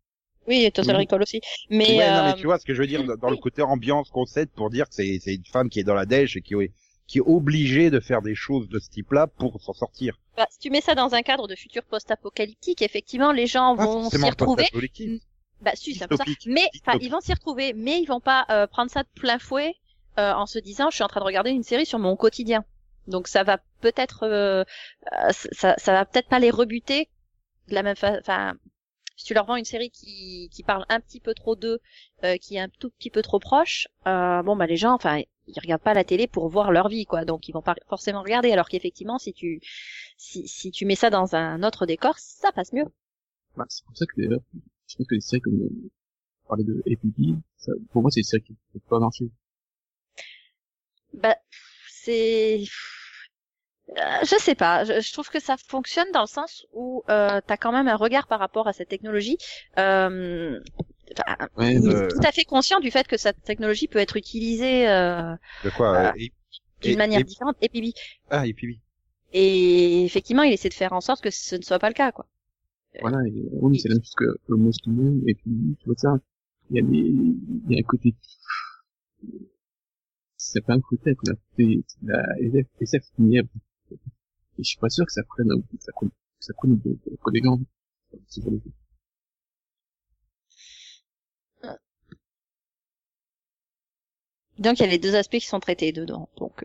Oui, 0.47 0.65
et 0.65 0.71
Total 0.71 0.95
Oui. 0.95 1.01
Recall 1.03 1.21
aussi. 1.21 1.39
Mais, 1.69 1.85
ouais, 1.97 2.09
non, 2.11 2.23
mais 2.23 2.31
euh, 2.31 2.33
tu 2.33 2.47
vois 2.47 2.57
ce 2.59 2.65
que 2.65 2.73
je 2.73 2.81
veux 2.81 2.87
dire 2.87 3.03
dans, 3.03 3.15
dans 3.15 3.29
le 3.29 3.35
oui. 3.35 3.39
côté 3.39 3.61
ambiance 3.61 4.09
concept 4.09 4.53
pour 4.55 4.69
dire 4.69 4.87
que 4.89 4.95
c'est 4.95 5.19
c'est 5.19 5.35
une 5.35 5.45
femme 5.45 5.69
qui 5.69 5.79
est 5.79 5.83
dans 5.83 5.93
la 5.93 6.05
dèche 6.05 6.35
et 6.37 6.41
qui 6.41 6.55
est 6.55 6.71
qui 7.11 7.17
est 7.17 7.27
obligée 7.27 7.89
de 7.89 7.99
faire 7.99 8.21
des 8.21 8.35
choses 8.35 8.69
de 8.69 8.79
ce 8.79 8.89
type-là 8.89 9.27
pour 9.27 9.59
s'en 9.61 9.73
sortir. 9.73 10.17
bah, 10.37 10.47
si 10.49 10.59
tu 10.59 10.69
mets 10.69 10.79
ça 10.79 10.95
dans 10.95 11.13
un 11.13 11.23
cadre 11.23 11.45
de 11.45 11.55
futur 11.55 11.83
post-apocalyptique, 11.83 12.81
effectivement, 12.81 13.33
les 13.33 13.47
gens 13.47 13.75
Pas 13.75 13.85
vont 13.85 14.09
s'y 14.09 14.29
retrouver. 14.29 14.63
Bah, 15.59 15.71
si, 15.73 15.93
c'est 15.93 16.07
ça. 16.09 16.23
Mais, 16.45 16.69
enfin, 16.81 16.97
ils 17.01 17.11
vont 17.11 17.19
s'y 17.19 17.33
retrouver, 17.33 17.73
mais 17.73 17.99
ils 17.99 18.05
vont 18.05 18.21
pas 18.21 18.45
euh, 18.49 18.65
prendre 18.65 18.89
ça 18.89 19.03
de 19.03 19.09
plein 19.13 19.39
fouet 19.39 19.75
euh, 20.19 20.31
en 20.31 20.45
se 20.45 20.57
disant, 20.57 20.89
je 20.89 20.95
suis 20.95 21.03
en 21.03 21.09
train 21.09 21.19
de 21.19 21.25
regarder 21.25 21.49
une 21.49 21.63
série 21.63 21.85
sur 21.85 21.99
mon 21.99 22.15
quotidien. 22.15 22.63
Donc 23.07 23.27
ça 23.27 23.43
va 23.43 23.57
peut-être, 23.81 24.23
euh, 24.23 24.63
euh, 25.11 25.31
ça, 25.51 25.75
ça 25.77 25.91
va 25.91 26.05
peut-être 26.05 26.29
pas 26.29 26.39
les 26.39 26.49
rebuter 26.49 27.09
de 27.67 27.75
la 27.75 27.83
même 27.83 27.97
façon. 27.97 28.19
Enfin, 28.21 28.53
si 29.17 29.25
tu 29.25 29.33
leur 29.33 29.45
vends 29.45 29.57
une 29.57 29.65
série 29.65 29.91
qui, 29.91 30.49
qui 30.51 30.63
parle 30.63 30.85
un 30.89 30.99
petit 31.01 31.19
peu 31.19 31.33
trop 31.33 31.55
d'eux, 31.57 31.79
euh, 32.23 32.37
qui 32.37 32.55
est 32.55 32.59
un 32.59 32.69
tout 32.69 32.89
petit 32.91 33.09
peu 33.09 33.21
trop 33.21 33.39
proche, 33.39 33.87
euh, 34.07 34.41
bon 34.43 34.55
bah 34.55 34.65
les 34.65 34.77
gens, 34.77 34.93
enfin, 34.93 35.21
ils 35.47 35.59
regardent 35.59 35.81
pas 35.81 35.93
la 35.93 36.03
télé 36.03 36.27
pour 36.27 36.47
voir 36.49 36.71
leur 36.71 36.87
vie, 36.89 37.05
quoi. 37.05 37.25
Donc 37.25 37.47
ils 37.47 37.51
vont 37.51 37.61
pas 37.61 37.75
forcément 37.87 38.21
regarder. 38.21 38.51
Alors 38.51 38.69
qu'effectivement, 38.69 39.17
si 39.19 39.33
tu, 39.33 39.59
si, 40.17 40.47
si 40.47 40.71
tu 40.71 40.85
mets 40.85 40.95
ça 40.95 41.09
dans 41.09 41.35
un 41.35 41.63
autre 41.63 41.85
décor, 41.85 42.17
ça 42.17 42.51
passe 42.51 42.73
mieux. 42.73 42.85
Bah, 43.55 43.65
c'est 43.69 43.85
pour 43.85 43.97
ça 43.97 44.05
que 44.05 44.21
d'ailleurs, 44.21 44.41
je 44.87 44.95
pense 44.97 45.07
que 45.07 45.15
les 45.15 45.21
séries 45.21 45.41
comme 45.41 45.61
euh, 45.61 45.89
parlait 46.47 46.63
de 46.63 46.81
APB, 46.87 47.39
ça, 47.57 47.71
pour 47.91 48.01
moi 48.01 48.11
c'est 48.11 48.21
des 48.21 48.25
séries 48.25 48.43
qui 48.43 48.55
peuvent 48.73 48.81
pas 48.89 48.99
marcher. 48.99 49.29
Bah, 51.13 51.35
c'est, 51.87 52.63
Euh, 53.97 54.19
je 54.23 54.35
sais 54.39 54.55
pas. 54.55 54.85
Je, 54.85 55.01
je 55.01 55.11
trouve 55.13 55.29
que 55.29 55.39
ça 55.41 55.57
fonctionne 55.57 56.09
dans 56.13 56.21
le 56.21 56.27
sens 56.27 56.65
où 56.71 57.03
euh, 57.09 57.41
t'as 57.45 57.57
quand 57.57 57.71
même 57.73 57.87
un 57.89 57.95
regard 57.97 58.27
par 58.27 58.39
rapport 58.39 58.67
à 58.67 58.73
cette 58.73 58.87
technologie. 58.89 59.37
Euh, 59.79 60.59
enfin, 61.17 61.69
il 61.71 61.85
est 61.89 61.93
euh, 61.95 62.07
tout 62.09 62.19
à 62.27 62.31
fait 62.31 62.43
conscient 62.43 62.79
du 62.79 62.91
fait 62.91 63.07
que 63.07 63.17
cette 63.17 63.41
technologie 63.43 63.87
peut 63.87 63.99
être 63.99 64.17
utilisée 64.17 64.87
euh, 64.89 65.35
De 65.63 65.69
quoi 65.69 65.91
Voilà. 65.91 66.13
euh, 66.17 66.25
d'une 66.81 66.97
manière 66.97 67.19
et- 67.19 67.23
différente. 67.23 67.55
Et 67.61 67.69
puis, 67.69 67.93
Ah, 68.29 68.47
et 68.47 68.53
puis 68.53 68.67
oui. 68.67 68.79
et 69.33 70.03
effectivement, 70.05 70.43
il 70.43 70.53
essaie 70.53 70.69
de 70.69 70.73
faire 70.73 70.93
en 70.93 71.01
sorte 71.01 71.21
que 71.23 71.29
ce 71.31 71.55
ne 71.55 71.61
soit 71.61 71.79
pas 71.79 71.89
le 71.89 71.93
cas, 71.93 72.11
quoi. 72.11 72.27
Voilà, 72.99 73.19
et, 73.27 73.31
euh, 73.31 73.49
oui, 73.53 73.79
c'est 73.79 73.87
la 73.87 73.95
même 73.95 74.03
chose 74.03 74.15
que 74.15 74.35
le 74.47 74.57
Most 74.57 74.85
Human, 74.85 75.21
et 75.27 75.33
puis, 75.35 75.77
tu 75.79 75.85
vois 75.85 75.95
ça, 75.95 76.17
il 76.69 76.75
y 76.75 76.79
a 76.79 76.83
des, 76.83 76.97
il 76.97 77.63
y 77.69 77.75
a 77.75 77.79
un 77.79 77.83
côté, 77.83 78.13
c'est 80.35 80.61
pas 80.65 80.73
un 80.73 80.81
côté, 80.81 81.15
c'est 81.23 81.31
un 81.31 81.35
côté, 81.35 81.83
la 82.03 82.21
SF, 82.39 82.67
SF. 82.81 83.03
Et 83.19 84.63
je 84.63 84.63
suis 84.63 84.77
pas 84.79 84.89
sûr 84.89 85.05
que 85.05 85.11
ça 85.13 85.23
prenne, 85.23 85.47
ça 85.79 85.91
prenne, 85.93 86.09
ça 86.39 86.53
prenne. 86.53 86.79
C'est 88.27 88.41
pour 88.41 88.51
le 88.51 88.57
coup. 88.59 88.71
Donc, 94.61 94.79
il 94.79 94.83
y 94.83 94.85
a 94.85 94.89
les 94.89 94.97
deux 94.97 95.15
aspects 95.15 95.39
qui 95.39 95.45
sont 95.45 95.59
traités 95.59 95.91
dedans. 95.91 96.29
Donc, 96.37 96.63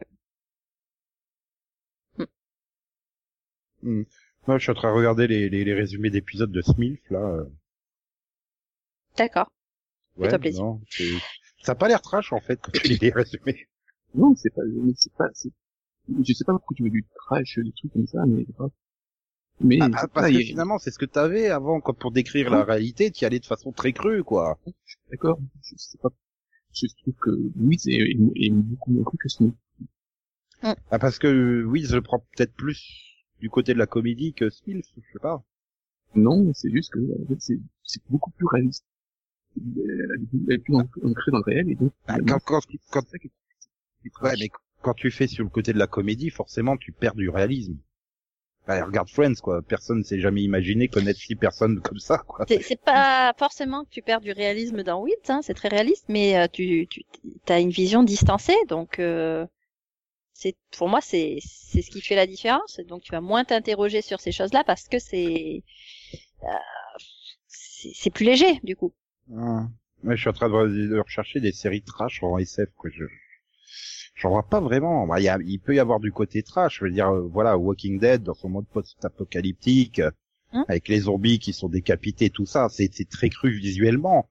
euh, 3.85 4.05
Moi, 4.47 4.59
je 4.59 4.63
suis 4.65 4.71
en 4.71 4.75
train 4.75 4.91
de 4.93 4.97
regarder 4.99 5.27
les, 5.27 5.49
les, 5.49 5.65
les 5.65 5.73
résumés 5.75 6.11
d'épisodes 6.11 6.53
de 6.53 6.61
Smilf, 6.61 7.01
là. 7.11 7.19
euh, 7.21 7.45
d'accord. 9.17 9.51
Ouais, 10.17 10.29
Fais-toi 10.29 10.39
plaisir. 10.39 10.65
non, 10.65 10.81
c'est- 10.91 11.05
ça 11.63 11.73
a 11.73 11.75
pas 11.75 11.89
l'air 11.89 12.03
trash, 12.03 12.33
en 12.33 12.41
fait, 12.41 12.61
quand 12.63 12.73
tu 12.73 12.89
lis 12.89 12.99
les 13.01 13.11
résumés. 13.11 13.67
Non, 14.15 14.35
c'est 14.35 14.51
pas, 14.51 14.63
c'est 14.97 15.13
pas, 15.13 15.29
c'est, 15.35 15.51
je 16.25 16.33
sais 16.35 16.45
pas 16.45 16.53
pourquoi 16.55 16.75
tu 16.77 16.85
veux 16.85 16.91
du 16.91 17.05
trash, 17.27 17.59
des 17.59 17.73
trucs 17.73 17.93
comme 17.93 18.07
ça, 18.07 18.25
mais. 18.27 18.47
Mais, 19.61 19.79
Ah, 19.81 19.89
c'est 19.97 20.07
bah, 20.07 20.09
pas, 20.15 20.23
parce 20.23 20.33
que 20.33 20.41
finalement, 20.41 20.79
c'est 20.79 20.91
ce 20.91 20.99
que 20.99 21.05
t'avais 21.07 21.49
avant, 21.49 21.81
quoi, 21.81 21.95
pour 21.95 22.11
décrire 22.11 22.51
la 22.51 22.65
réalité, 22.65 23.11
t'y 23.11 23.25
allais 23.25 23.41
de 23.41 23.47
façon 23.47 23.73
très 23.73 23.93
crue, 23.93 24.23
quoi. 24.23 24.59
d'accord, 25.11 25.39
je 25.63 25.75
sais 25.77 25.99
pas, 25.99 26.11
je 26.73 26.87
trouve 27.03 27.15
que 27.15 27.31
Louise 27.57 27.89
est, 27.89 27.97
est, 27.97 28.47
est 28.47 28.51
beaucoup 28.51 28.93
moins 28.93 29.05
cru 29.05 29.17
que 29.19 29.29
Snow. 29.29 29.55
Ah, 30.63 30.99
parce 30.99 31.19
que, 31.19 31.65
oui, 31.65 31.85
je 31.85 31.97
le 31.97 32.03
prends 32.03 32.19
peut-être 32.37 32.55
plus 32.55 33.03
du 33.41 33.51
côté 33.51 33.75
de 33.75 33.79
la 33.79 33.87
comédie 33.87 34.33
que 34.33 34.51
Smilf, 34.51 34.87
je 34.97 35.13
sais 35.13 35.19
pas. 35.21 35.45
Non, 36.15 36.53
c'est 36.55 36.71
juste 36.71 36.93
que, 36.93 36.99
en 36.99 37.27
fait, 37.27 37.41
c'est, 37.41 37.61
c'est 37.83 38.03
beaucoup 38.09 38.31
plus 38.31 38.47
réaliste. 38.47 38.85
Elle 39.57 40.55
est 40.55 40.59
plus 40.59 40.75
ancrée 40.75 41.31
dans 41.31 41.39
le 41.39 41.45
réel, 41.45 41.71
et 41.71 41.75
donc, 41.75 41.93
Ah, 42.07 42.19
quand, 42.27 42.41
quand, 42.41 42.61
quand, 42.91 43.03
ouais, 44.23 44.35
mais 44.39 44.51
quand 44.83 44.95
tu 44.95 45.11
fais 45.11 45.27
sur 45.27 45.45
le 45.45 45.51
côté 45.51 45.73
de 45.73 45.79
la 45.79 45.87
comédie, 45.87 46.31
forcément, 46.31 46.77
tu 46.77 46.93
perds 46.93 47.15
du 47.15 47.29
réalisme. 47.29 47.77
Bah, 48.67 48.85
regarde 48.85 49.09
Friends, 49.09 49.37
quoi. 49.41 49.63
Personne 49.63 50.03
s'est 50.03 50.19
jamais 50.19 50.43
imaginé 50.43 50.89
connaître 50.89 51.21
six 51.21 51.37
personnes 51.37 51.81
comme 51.81 51.99
ça, 51.99 52.19
quoi. 52.19 52.45
C'est 52.49 52.81
pas 52.81 53.33
forcément 53.39 53.85
que 53.85 53.91
tu 53.91 54.03
perds 54.03 54.21
du 54.21 54.33
réalisme 54.33 54.83
dans 54.83 55.01
Witt, 55.01 55.31
hein, 55.31 55.41
c'est 55.43 55.55
très 55.55 55.69
réaliste, 55.69 56.07
mais 56.09 56.37
euh, 56.37 56.47
tu, 56.53 56.89
tu 56.89 57.05
as 57.49 57.61
une 57.61 57.71
vision 57.71 58.03
distancée, 58.03 58.57
donc 58.69 58.99
euh, 58.99 59.47
c'est 60.33 60.57
pour 60.77 60.89
moi 60.89 61.01
c'est 61.01 61.39
c'est 61.41 61.81
ce 61.81 61.91
qui 61.91 62.01
fait 62.01 62.17
la 62.17 62.27
différence. 62.27 62.81
Donc 62.89 63.03
tu 63.03 63.13
vas 63.13 63.21
moins 63.21 63.45
t'interroger 63.45 64.03
sur 64.03 64.21
ces 64.21 64.33
choses-là 64.33 64.65
parce 64.65 64.89
que 64.89 64.99
c'est 64.99 65.63
euh, 66.43 66.47
c'est 67.47 68.11
plus 68.11 68.25
léger 68.25 68.61
du 68.65 68.75
coup. 68.75 68.93
Ah. 69.37 69.67
Ouais, 70.05 70.15
je 70.17 70.21
suis 70.21 70.29
en 70.31 70.35
train 70.35 70.49
de, 70.49 70.89
de 70.89 70.99
rechercher 70.99 71.41
des 71.41 71.53
séries 71.53 71.83
trash 71.83 72.23
en 72.23 72.39
SF, 72.39 72.69
quoi. 72.77 72.91
Je, 72.93 73.05
j'en 74.17 74.31
vois 74.31 74.43
pas 74.43 74.61
vraiment. 74.61 75.07
Bah, 75.07 75.21
il 75.21 75.25
y 75.25 75.29
a, 75.29 75.39
il 75.47 75.61
peut 75.61 75.75
y 75.75 75.79
avoir 75.79 76.01
du 76.01 76.11
côté 76.11 76.43
trash. 76.43 76.79
Je 76.81 76.85
veux 76.85 76.91
dire, 76.91 77.09
euh, 77.11 77.21
voilà, 77.33 77.57
Walking 77.57 78.01
Dead 78.01 78.23
dans 78.25 78.35
son 78.35 78.49
mode 78.49 78.67
post-apocalyptique, 78.73 80.01
euh, 80.01 80.11
Hein 80.53 80.65
avec 80.69 80.87
les 80.89 81.01
zombies 81.01 81.41
qui 81.41 81.53
sont 81.53 81.69
décapités, 81.69 82.31
tout 82.31 82.47
ça, 82.47 82.69
c'est, 82.71 82.89
c'est 82.93 83.09
très 83.09 83.29
cru 83.31 83.51
visuellement. 83.51 84.29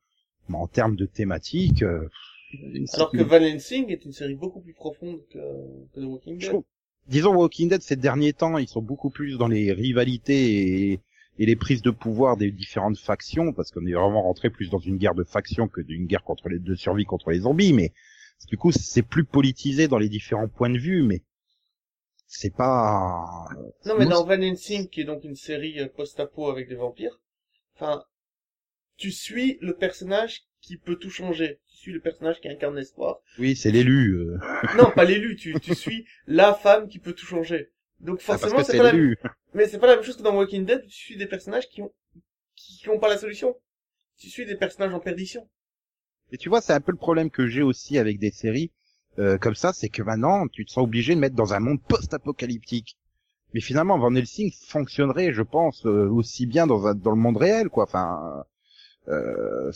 Mais 0.48 0.56
en 0.58 0.66
termes 0.68 0.96
de 0.96 1.06
thématique, 1.06 1.84
euh, 1.84 2.08
Alors 2.94 3.12
que 3.12 3.22
Van 3.22 3.42
Helsing 3.42 3.90
est 3.92 4.06
une 4.06 4.14
série 4.14 4.36
beaucoup 4.36 4.62
plus 4.62 4.74
profonde 4.74 5.20
que, 5.30 5.40
que 5.94 6.00
The 6.00 6.06
Walking 6.06 6.38
Dead. 6.38 6.50
trouve- 6.50 6.64
disons 7.08 7.36
Walking 7.36 7.68
Dead 7.70 7.82
ces 7.82 7.98
derniers 7.98 8.32
temps, 8.34 8.58
ils 8.58 8.68
sont 8.68 8.82
beaucoup 8.82 9.10
plus 9.10 9.38
dans 9.38 9.50
les 9.50 9.74
rivalités 9.74 10.92
et, 10.94 11.00
et 11.38 11.46
les 11.46 11.56
prises 11.58 11.82
de 11.82 11.92
pouvoir 11.92 12.38
des 12.38 12.50
différentes 12.50 12.98
factions, 12.98 13.52
parce 13.52 13.72
qu'on 13.72 13.86
est 13.86 13.94
vraiment 13.94 14.22
rentré 14.22 14.50
plus 14.50 14.70
dans 14.70 14.80
une 14.80 14.98
guerre 14.98 15.16
de 15.16 15.26
factions 15.26 15.68
que 15.68 15.82
d'une 15.82 16.06
guerre 16.06 16.24
contre 16.24 16.48
les 16.48 16.60
de 16.60 16.76
survie 16.76 17.06
contre 17.06 17.32
les 17.32 17.40
zombies, 17.42 17.74
mais 17.74 17.92
du 18.48 18.58
coup 18.58 18.72
c'est 18.72 19.02
plus 19.02 19.26
politisé 19.26 19.88
dans 19.88 19.98
les 19.98 20.10
différents 20.10 20.48
points 20.48 20.70
de 20.70 20.78
vue, 20.78 21.04
mais 21.04 21.24
c'est 22.28 22.54
pas 22.54 23.48
Non, 23.86 23.96
mais 23.98 24.06
dans 24.06 24.26
Van 24.26 24.42
Helsing, 24.42 24.90
qui 24.90 25.02
est 25.02 25.06
donc 25.06 25.24
une 25.24 25.36
série 25.36 25.80
euh, 25.80 25.88
post-apo 25.88 26.50
avec 26.50 26.68
des 26.68 26.76
vampires, 26.76 27.20
enfin, 27.76 28.04
tu 28.98 29.12
suis 29.12 29.58
le 29.62 29.76
personnage 29.76 30.44
qui 30.62 30.78
peut 30.78 30.96
tout 30.96 31.10
changer. 31.10 31.60
Tu 31.68 31.78
suis 31.78 31.92
le 31.94 32.00
personnage 32.00 32.42
qui 32.42 32.50
incarne 32.50 32.76
l'espoir. 32.76 33.20
oui 33.38 33.56
c'est 33.56 33.72
l'élu, 33.72 34.16
euh, 34.16 34.38
Non, 34.78 34.92
pas 34.92 35.06
l'élu, 35.06 35.36
tu, 35.36 35.54
tu 35.60 35.76
suis 35.76 36.06
la 36.28 36.54
femme 36.54 36.88
qui 36.88 37.00
peut 37.00 37.14
tout 37.14 37.26
changer. 37.26 37.72
Donc 38.00 38.20
ah, 38.28 38.38
forcément, 38.38 38.64
c'est 38.64 38.78
pas 38.78 38.84
la 38.84 38.92
l'élu. 38.92 39.18
mais 39.54 39.68
c'est 39.68 39.80
pas 39.80 39.88
la 39.88 39.96
même 39.96 40.04
chose 40.04 40.18
que 40.18 40.24
dans 40.24 40.36
Walking 40.36 40.66
Dead, 40.66 40.82
où 40.84 40.88
tu 40.88 40.96
suis 40.96 41.18
des 41.18 41.28
personnages 41.28 41.70
qui 41.70 41.82
ont, 41.82 41.94
qui, 42.56 42.78
qui 42.80 42.90
ont 42.90 43.00
pas 43.00 43.10
la 43.10 43.18
solution. 43.18 43.56
Tu 44.18 44.30
suis 44.30 44.46
des 44.46 44.56
personnages 44.56 44.94
en 44.94 45.00
perdition. 45.00 45.48
Et 46.36 46.38
tu 46.38 46.50
vois, 46.50 46.60
c'est 46.60 46.74
un 46.74 46.82
peu 46.82 46.92
le 46.92 46.98
problème 46.98 47.30
que 47.30 47.48
j'ai 47.48 47.62
aussi 47.62 47.98
avec 47.98 48.20
des 48.20 48.30
séries 48.30 48.70
euh, 49.20 49.38
comme 49.38 49.56
ça, 49.56 49.72
c'est 49.72 49.88
que 49.88 50.04
maintenant, 50.04 50.50
tu 50.50 50.66
te 50.66 50.72
sens 50.72 50.84
obligé 50.84 51.16
de 51.16 51.20
mettre 51.22 51.34
dans 51.34 51.54
un 51.54 51.62
monde 51.62 51.82
post-apocalyptique. 51.82 52.98
Mais 53.54 53.62
finalement, 53.62 53.98
Van 53.98 54.14
Helsing 54.14 54.52
fonctionnerait, 54.52 55.32
je 55.32 55.44
pense, 55.44 55.86
euh, 55.86 56.10
aussi 56.10 56.46
bien 56.46 56.68
dans, 56.68 56.88
un, 56.88 56.94
dans 56.94 57.12
le 57.12 57.16
monde 57.16 57.38
réel, 57.38 57.70
quoi. 57.70 57.86
Enfin, 57.86 58.44
euh, 59.08 59.72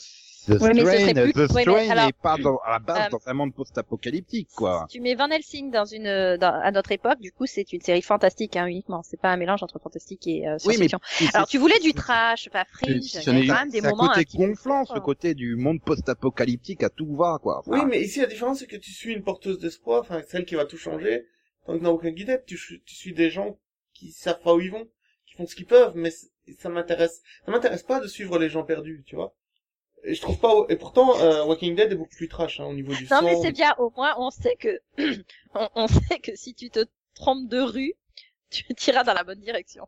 The 0.47 0.52
Ouais, 0.62 0.73
mais 0.73 0.80
ce 0.82 0.86
serait 0.86 0.99
Strain, 1.10 1.13
plus- 1.23 1.34
The 1.34 1.38
ouais, 1.38 1.47
mais 1.56 1.62
Strain 1.63 1.89
alors- 1.91 2.06
n'est 2.06 2.13
pas 2.13 2.38
dans, 2.38 2.58
à 2.65 2.71
la 2.73 2.80
base 2.80 3.08
Euh, 3.08 3.10
dans 3.10 3.28
un 3.28 3.34
monde 3.34 3.54
post-apocalyptique, 3.54 4.49
quoi. 4.56 4.86
Si 4.89 4.97
tu 4.97 5.02
mets 5.02 5.15
Van 5.15 5.28
Helsing 5.30 5.71
dans 5.71 5.86
une 5.86 6.08
euh, 6.08 6.38
dans, 6.38 6.54
à 6.54 6.71
notre 6.71 6.91
époque, 6.91 7.19
du 7.19 7.32
coup, 7.32 7.45
c'est 7.45 7.71
une 7.73 7.82
série 7.82 8.02
fantastique 8.02 8.56
hein, 8.56 8.65
uniquement. 8.67 9.02
C'est 9.04 9.19
pas 9.19 9.30
un 9.30 9.38
mélange 9.38 9.63
entre 9.63 9.80
fantastique 9.80 10.28
et 10.28 10.47
euh, 10.47 10.58
Oui, 10.65 10.75
mais 10.80 10.88
science-fiction. 10.88 10.99
c'est- 11.28 11.36
Alors, 11.36 11.47
tu 11.47 11.58
voulais 11.58 11.80
du 11.80 11.93
trash, 11.93 12.49
pas 12.49 12.65
fringe. 12.65 12.89
Il 12.89 13.13
y 13.13 13.17
a 13.17 13.23
quand 13.54 13.60
même 13.60 13.69
des 13.69 13.82
c'est 13.82 13.86
un 13.88 13.89
moments 13.91 14.08
côté 14.10 14.25
petit 14.25 14.38
peu 14.38 14.47
gonflant, 14.47 14.86
ce 14.86 14.99
côté 14.99 15.34
du 15.34 15.56
monde 15.56 15.82
post-apocalyptique 15.84 16.84
à 16.84 16.89
tout 16.89 17.15
va, 17.15 17.39
quoi. 17.41 17.62
Oui, 17.67 17.80
mais 17.88 18.02
ici, 18.02 18.19
la 18.19 18.28
différence, 18.28 18.60
c'est 18.60 18.67
que 18.67 18.78
tu 18.78 18.91
suis 18.91 19.13
une 19.13 19.23
porteuse 19.23 19.60
d'espoir, 19.60 20.02
enfin, 20.02 20.21
celle 20.28 20.45
qui 20.45 20.56
va 20.56 20.65
tout 20.65 20.78
changer. 20.78 21.25
Tant 21.65 21.78
que 21.78 21.84
dans 21.84 21.91
aucun 21.91 22.12
guidette, 22.12 22.45
tu, 22.45 22.58
tu 22.86 22.95
suis 22.95 23.13
des 23.13 23.30
gens 23.30 23.58
qui 23.93 24.12
savent 24.12 24.39
pas 24.41 24.54
où 24.56 24.62
ils 24.62 24.71
vont, 24.71 24.88
qui 25.28 25.36
font 25.36 25.45
ce 25.45 25.56
qu'ils 25.56 25.65
peuvent, 25.67 25.91
mais 25.95 26.10
ça 26.58 26.69
m'intéresse, 26.69 27.21
ça 27.45 27.52
m'intéresse 27.52 27.84
pas 27.84 27.99
de 27.99 28.08
suivre 28.08 28.39
les 28.39 28.49
gens 28.49 28.63
perdus, 28.63 29.04
tu 29.06 29.15
vois. 29.15 29.36
Et 30.04 30.14
je 30.16 30.22
trouve 30.22 30.40
pas, 30.40 30.54
et 30.70 30.76
pourtant, 30.78 31.20
euh, 31.20 31.44
Walking 31.46 31.76
Dead 31.76 31.92
est 31.92 31.96
beaucoup 31.96 32.16
plus 32.16 32.30
trash, 32.30 32.60
hein, 32.60 32.66
au 32.66 32.74
niveau 32.74 32.94
du 32.94 33.08
Non, 33.12 33.22
mais 33.22 33.36
c'est 33.42 33.52
bien. 33.52 33.74
Au 33.78 33.92
moins, 33.96 34.16
on 34.18 34.30
sait 34.32 34.56
que 34.56 34.80
on, 35.56 35.68
on 35.76 35.88
sait 35.88 36.20
que 36.20 36.36
si 36.36 36.54
tu 36.54 36.70
te 36.70 36.86
trompes 37.16 37.50
de 37.50 37.60
rue, 37.60 37.94
tu 38.50 38.64
tireras 38.76 39.04
dans 39.04 39.14
la 39.14 39.24
bonne 39.24 39.42
direction. 39.42 39.88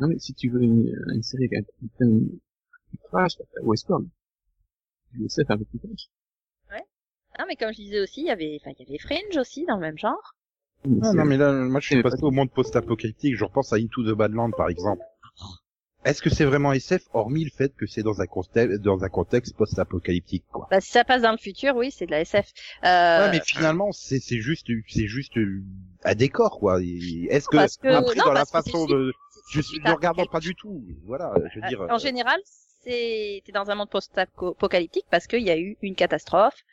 Non, 0.00 0.08
mais 0.08 0.18
si 0.18 0.34
tu 0.34 0.48
veux 0.50 0.60
une, 0.62 0.92
une 1.14 1.22
série 1.22 1.44
avec 1.52 1.64
un 1.82 1.86
thème 1.98 2.28
plus 2.88 2.98
trash, 3.10 3.32
Westworld. 3.62 4.08
Je 5.12 5.28
sais, 5.28 5.42
un 5.48 5.56
peu 5.56 5.64
plus 5.64 5.78
trash. 5.78 6.08
Ah, 7.36 7.44
mais 7.48 7.56
comme 7.56 7.72
je 7.72 7.78
disais 7.78 8.00
aussi, 8.00 8.20
il 8.20 8.26
y 8.26 8.30
avait, 8.30 8.58
enfin, 8.60 8.70
il 8.78 8.86
y 8.86 8.88
avait 8.88 8.98
Fringe 8.98 9.36
aussi 9.38 9.64
dans 9.66 9.74
le 9.74 9.80
même 9.80 9.98
genre. 9.98 10.36
Ah, 11.02 11.12
non, 11.12 11.24
mais 11.24 11.36
là, 11.36 11.52
moi, 11.52 11.80
je 11.80 11.86
suis 11.86 12.02
passé 12.02 12.20
pas- 12.20 12.26
au 12.28 12.30
monde 12.30 12.50
post-apocalyptique. 12.50 13.34
Je 13.36 13.44
repense 13.44 13.72
à 13.72 13.76
Into 13.76 14.04
the 14.04 14.16
Badlands, 14.16 14.52
par 14.52 14.68
exemple. 14.68 15.02
Est-ce 16.04 16.20
que 16.20 16.30
c'est 16.30 16.44
vraiment 16.44 16.72
SF, 16.72 17.02
hormis 17.14 17.44
le 17.44 17.50
fait 17.50 17.74
que 17.74 17.86
c'est 17.86 18.02
dans 18.02 18.20
un 18.20 18.26
contexte, 18.26 18.80
dans 18.80 19.02
un 19.04 19.08
contexte 19.08 19.56
post-apocalyptique, 19.56 20.44
quoi? 20.52 20.68
Bah, 20.70 20.80
si 20.80 20.90
ça 20.90 21.04
passe 21.04 21.22
dans 21.22 21.32
le 21.32 21.38
futur, 21.38 21.74
oui, 21.76 21.90
c'est 21.90 22.06
de 22.06 22.10
la 22.10 22.20
SF. 22.20 22.52
Euh, 22.84 23.24
Ouais, 23.26 23.30
mais 23.30 23.40
finalement, 23.44 23.90
c'est, 23.92 24.20
c'est 24.20 24.40
juste, 24.40 24.66
c'est 24.88 25.06
juste 25.06 25.32
un 26.04 26.14
décor, 26.14 26.58
quoi. 26.58 26.80
Est-ce 26.82 27.48
que, 27.48 27.56
après, 27.56 27.92
non, 27.92 28.24
dans 28.24 28.32
la 28.32 28.44
façon 28.44 28.86
de, 28.86 29.12
je 29.50 29.60
ne 29.60 29.90
regardant 29.94 30.26
pas 30.26 30.40
du 30.40 30.54
tout. 30.54 30.84
Voilà, 31.06 31.32
je 31.54 31.60
veux 31.60 31.68
dire. 31.68 31.82
Euh, 31.82 31.88
En 31.88 31.98
général, 31.98 32.38
c'est 32.84 33.42
t'es 33.44 33.52
dans 33.52 33.70
un 33.70 33.74
monde 33.74 33.88
post-apocalyptique 33.88 35.06
parce 35.10 35.26
qu'il 35.26 35.42
y 35.42 35.50
a 35.50 35.58
eu 35.58 35.76
une 35.82 35.94
catastrophe. 35.94 36.64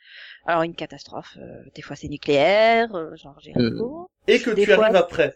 Alors 0.46 0.62
une 0.62 0.74
catastrophe, 0.74 1.38
euh, 1.38 1.62
des 1.74 1.82
fois 1.82 1.96
c'est 1.96 2.08
nucléaire, 2.08 2.94
euh, 2.94 3.16
genre 3.16 3.38
Jericho, 3.40 4.10
Et 4.28 4.40
que 4.40 4.50
des 4.50 4.64
tu 4.64 4.72
fois, 4.72 4.84
arrives 4.84 4.96
après. 4.96 5.34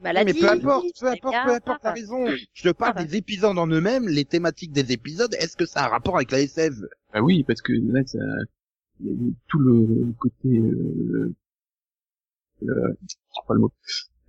Maladie. 0.00 0.32
mais 0.34 0.40
peu 0.40 0.50
importe, 0.50 0.86
peu 1.00 1.06
importe, 1.06 1.34
peu 1.44 1.52
importe 1.52 1.84
la 1.84 1.90
enfin. 1.90 1.92
raison. 2.00 2.26
Je 2.52 2.62
te 2.62 2.68
parle 2.72 2.94
Ah, 2.96 3.04
des 3.04 3.16
épisodes 3.16 3.56
en 3.58 3.66
eux-mêmes, 3.66 4.08
les 4.08 4.24
thématiques 4.24 4.72
des 4.72 4.92
épisodes. 4.92 5.32
Est-ce 5.34 5.56
que 5.56 5.66
ça 5.66 5.82
a 5.82 5.86
un 5.86 5.88
rapport 5.90 6.16
avec 6.16 6.30
la 6.30 6.40
SF 6.40 6.74
Bah 7.12 7.22
oui, 7.22 7.44
parce 7.44 7.62
que 7.62 7.72
là, 7.72 8.04
ça, 8.04 8.18
tout 9.48 9.58
le 9.58 10.12
côté, 10.18 10.48
euh, 10.58 11.34
euh, 12.62 12.94
je 13.02 13.08
sais 13.08 13.46
pas 13.46 13.54
le 13.54 13.60
mot, 13.60 13.72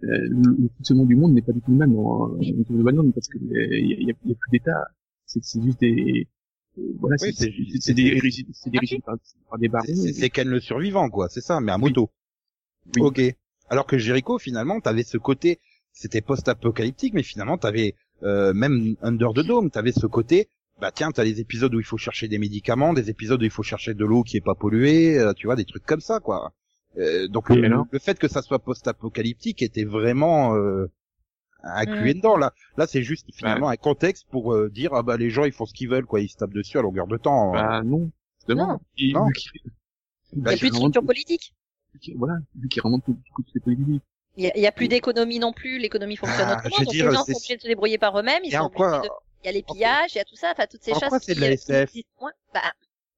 euh, 0.03 0.07
le, 0.07 0.61
le 0.63 0.69
fonctionnement 0.77 1.05
du 1.05 1.15
monde 1.15 1.33
n'est 1.33 1.41
pas 1.41 1.51
du 1.51 1.61
tout 1.61 1.71
le 1.71 1.77
même 1.77 1.93
dans, 1.93 2.27
dans 2.29 2.37
le 2.69 2.83
Bannon, 2.83 3.11
parce 3.11 3.27
que 3.27 3.37
euh, 3.37 3.77
il 3.77 4.07
y 4.07 4.11
a, 4.11 4.13
plus 4.13 4.35
d'État, 4.51 4.87
c'est 5.25 5.41
juste 5.61 5.79
des, 5.79 6.27
euh, 6.77 6.81
voilà, 6.99 7.15
Oui, 7.21 7.33
c'est 7.33 7.51
c'est- 7.51 7.81
c'est- 7.81 7.93
des 7.93 8.03
dirigé 8.69 8.99
par, 9.05 9.15
des 9.59 9.67
barons. 9.67 9.85
C'est 9.87 10.13
c'est 10.13 10.29
Ken 10.29 10.47
le 10.47 10.59
survivant, 10.59 11.09
quoi. 11.09 11.27
C'est 11.29 11.41
ça, 11.41 11.59
mais 11.59 11.71
à 11.71 11.77
moto. 11.77 12.11
Oui. 12.95 13.01
Ok. 13.01 13.21
Alors 13.69 13.85
que 13.85 13.97
Jericho, 13.97 14.37
finalement, 14.39 14.79
t'avais 14.79 15.03
ce 15.03 15.17
côté, 15.17 15.59
c'était 15.91 16.21
post-apocalyptique, 16.21 17.13
mais 17.13 17.23
finalement, 17.23 17.57
t'avais 17.57 17.95
euh, 18.23 18.53
même 18.53 18.95
Under 19.01 19.33
the 19.33 19.45
Dome, 19.45 19.69
t'avais 19.71 19.91
ce 19.91 20.05
côté. 20.07 20.49
Bah 20.79 20.91
tiens, 20.91 21.11
t'as 21.11 21.23
des 21.23 21.39
épisodes 21.39 21.73
où 21.73 21.79
il 21.79 21.85
faut 21.85 21.97
chercher 21.97 22.27
des 22.27 22.37
médicaments, 22.37 22.93
des 22.93 23.09
épisodes 23.09 23.41
où 23.41 23.45
il 23.45 23.49
faut 23.51 23.63
chercher 23.63 23.93
de 23.93 24.03
l'eau 24.05 24.23
qui 24.23 24.35
est 24.37 24.41
pas 24.41 24.55
polluée, 24.55 25.17
euh, 25.17 25.31
tu 25.33 25.47
vois, 25.47 25.55
des 25.55 25.63
trucs 25.65 25.85
comme 25.85 26.01
ça, 26.01 26.19
quoi. 26.19 26.51
Euh, 26.97 27.27
donc 27.29 27.49
Oui, 27.49 27.57
le, 27.61 27.77
le 27.89 27.99
fait 27.99 28.19
que 28.19 28.27
ça 28.27 28.41
soit 28.41 28.59
post-apocalyptique 28.59 29.61
était 29.61 29.85
vraiment 29.85 30.55
euh, 30.55 30.91
inclus 31.63 32.11
Mm. 32.11 32.17
dedans. 32.17 32.37
Là, 32.37 32.53
là, 32.77 32.87
c'est 32.87 33.03
juste 33.03 33.27
finalement 33.33 33.69
un 33.69 33.75
contexte 33.77 34.25
pour 34.29 34.53
euh, 34.53 34.69
dire 34.69 34.93
ah 34.93 35.01
bah 35.01 35.17
les 35.17 35.29
gens 35.29 35.45
ils 35.45 35.51
font 35.53 35.65
ce 35.65 35.73
qu'ils 35.73 35.89
veulent, 35.89 36.05
quoi, 36.05 36.19
ils 36.19 36.29
se 36.29 36.37
tapent 36.37 36.53
dessus 36.53 36.77
à 36.77 36.81
longueur 36.81 37.07
de 37.07 37.17
temps. 37.17 37.53
Bah 37.53 37.81
non, 37.83 38.11
justement. 38.39 38.67
Non. 38.73 38.79
Et 38.97 39.13
Non. 39.13 39.29
qu'il- 39.31 39.61
Il 40.33 40.41
bah, 40.43 40.51
y 40.51 40.55
a 40.55 40.57
plus 40.57 40.69
de 40.71 40.75
structure 40.75 41.05
politique. 41.05 41.54
Voilà, 42.15 42.35
vu 42.55 42.67
qu'il 42.69 42.81
remonte 42.81 43.03
tout, 43.05 43.13
tout, 43.13 43.43
toutes 43.43 43.53
les 43.55 43.61
politiques. 43.61 44.03
Il 44.37 44.43
y 44.43 44.47
a, 44.47 44.57
il 44.57 44.61
y 44.61 44.67
a 44.67 44.71
plus 44.71 44.87
d'économie 44.87 45.39
non 45.39 45.53
plus. 45.53 45.77
L'économie 45.79 46.15
fonctionne 46.17 46.47
Ah, 46.49 46.53
autrement. 46.57 46.75
je 46.75 46.79
veux 46.79 46.85
Donc 46.85 46.93
dire, 46.93 47.09
les 47.09 47.15
gens 47.15 47.23
sont 47.23 47.31
obligés 47.33 47.55
de 47.55 47.61
se 47.61 47.67
débrouiller 47.67 47.97
par 47.97 48.19
eux-mêmes. 48.19 48.43
Ils 48.43 48.49
Et 48.49 48.57
sont 48.57 48.63
en 48.63 48.69
quoi 48.69 48.97
obligés 48.97 49.09
de- 49.09 49.13
Il 49.43 49.45
y 49.45 49.49
a 49.49 49.51
les 49.53 49.63
pillages, 49.63 50.13
il 50.13 50.17
y 50.17 50.21
a 50.21 50.25
tout 50.25 50.35
ça. 50.35 50.51
Enfin 50.51 50.65
toutes 50.69 50.83
ces 50.83 50.91
En 50.91 50.99
choses. 50.99 51.19
c'est 51.21 51.35
de 51.35 51.41
la 51.41 51.47
qui, 51.47 51.53
SF? 51.53 51.91
qui 51.91 51.99
existent 51.99 52.11
moins. 52.19 52.31
Bah, 52.53 52.61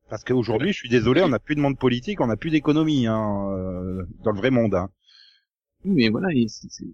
Parce 0.09 0.23
qu'aujourd'hui, 0.23 0.71
je 0.73 0.77
suis 0.77 0.89
désolé, 0.89 1.21
on 1.23 1.29
n'a 1.29 1.39
plus 1.39 1.55
de 1.55 1.59
monde 1.61 1.77
politique, 1.79 2.21
on 2.21 2.27
n'a 2.27 2.37
plus 2.37 2.51
d'économie 2.51 3.07
hein, 3.07 3.49
euh, 3.51 4.05
dans 4.23 4.31
le 4.31 4.37
vrai 4.37 4.51
monde. 4.51 4.75
Hein. 4.75 4.89
Oui, 5.85 5.91
mais 5.95 6.09
voilà, 6.09 6.27
c'est, 6.47 6.69
c'est, 6.69 6.85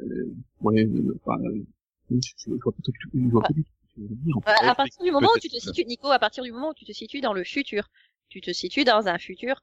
euh, 0.00 0.34
ouais, 0.60 0.84
euh, 0.84 1.18
euh, 1.28 1.64
je, 2.10 2.50
vois 2.50 2.72
pas 2.72 2.82
tout, 2.82 2.92
je 3.12 3.28
vois 3.30 3.42
pas 3.42 3.48
veux 3.96 4.08
dire. 4.16 4.36
à, 4.46 4.74
partir 4.74 5.02
du 5.04 5.10
moment 5.10 5.28
où 5.34 5.38
tu 5.38 5.48
te 5.48 5.58
situes, 5.58 5.84
Nico, 5.84 6.10
à 6.10 6.18
partir 6.18 6.44
du 6.44 6.52
moment 6.52 6.70
où 6.70 6.74
tu 6.74 6.84
te 6.84 6.92
situes 6.92 7.20
dans 7.20 7.32
le 7.32 7.44
futur, 7.44 7.88
tu 8.28 8.40
te 8.40 8.52
situes 8.52 8.84
dans 8.84 9.06
un 9.06 9.18
futur 9.18 9.60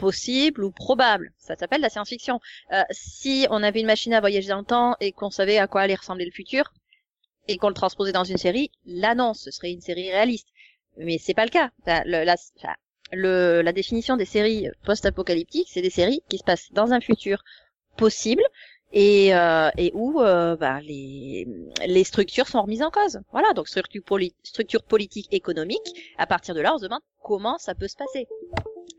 possible 0.00 0.64
ou 0.64 0.72
probable. 0.72 1.32
Ça 1.38 1.54
s'appelle 1.56 1.82
la 1.82 1.90
science-fiction. 1.90 2.40
Euh, 2.72 2.82
si 2.90 3.46
on 3.50 3.62
avait 3.62 3.80
une 3.80 3.86
machine 3.86 4.14
à 4.14 4.20
voyager 4.20 4.48
dans 4.48 4.58
le 4.58 4.64
temps 4.64 4.96
et 5.00 5.12
qu'on 5.12 5.30
savait 5.30 5.58
à 5.58 5.66
quoi 5.66 5.82
allait 5.82 5.94
ressembler 5.94 6.24
le 6.24 6.30
futur 6.32 6.72
et 7.48 7.56
qu'on 7.58 7.68
le 7.68 7.74
transposait 7.74 8.12
dans 8.12 8.24
une 8.24 8.38
série, 8.38 8.70
là 8.86 9.14
non, 9.14 9.34
ce 9.34 9.50
serait 9.50 9.72
une 9.72 9.80
série 9.80 10.10
réaliste. 10.10 10.48
Mais 10.96 11.18
c'est 11.18 11.34
pas 11.34 11.44
le 11.44 11.50
cas. 11.50 11.70
Enfin, 11.82 12.02
le- 12.06 12.24
la, 12.24 12.36
enfin, 12.58 12.74
le- 13.12 13.60
la 13.62 13.72
définition 13.72 14.16
des 14.16 14.24
séries 14.24 14.68
post-apocalyptiques, 14.84 15.68
c'est 15.70 15.82
des 15.82 15.90
séries 15.90 16.22
qui 16.28 16.38
se 16.38 16.44
passent 16.44 16.72
dans 16.72 16.92
un 16.92 17.00
futur 17.00 17.42
possible 17.96 18.42
et, 18.92 19.34
euh, 19.34 19.70
et 19.76 19.90
où 19.94 20.20
euh, 20.20 20.56
bah, 20.56 20.80
les, 20.80 21.46
les 21.86 22.04
structures 22.04 22.48
sont 22.48 22.62
remises 22.62 22.82
en 22.82 22.90
cause. 22.90 23.20
Voilà, 23.32 23.52
donc 23.52 23.68
structure, 23.68 24.02
poli 24.04 24.34
structure 24.42 24.82
politique, 24.82 25.28
économique. 25.32 25.88
À 26.18 26.26
partir 26.26 26.54
de 26.54 26.60
là, 26.60 26.74
on 26.74 26.78
se 26.78 26.84
demande 26.84 27.02
comment 27.22 27.58
ça 27.58 27.74
peut 27.74 27.88
se 27.88 27.96
passer. 27.96 28.26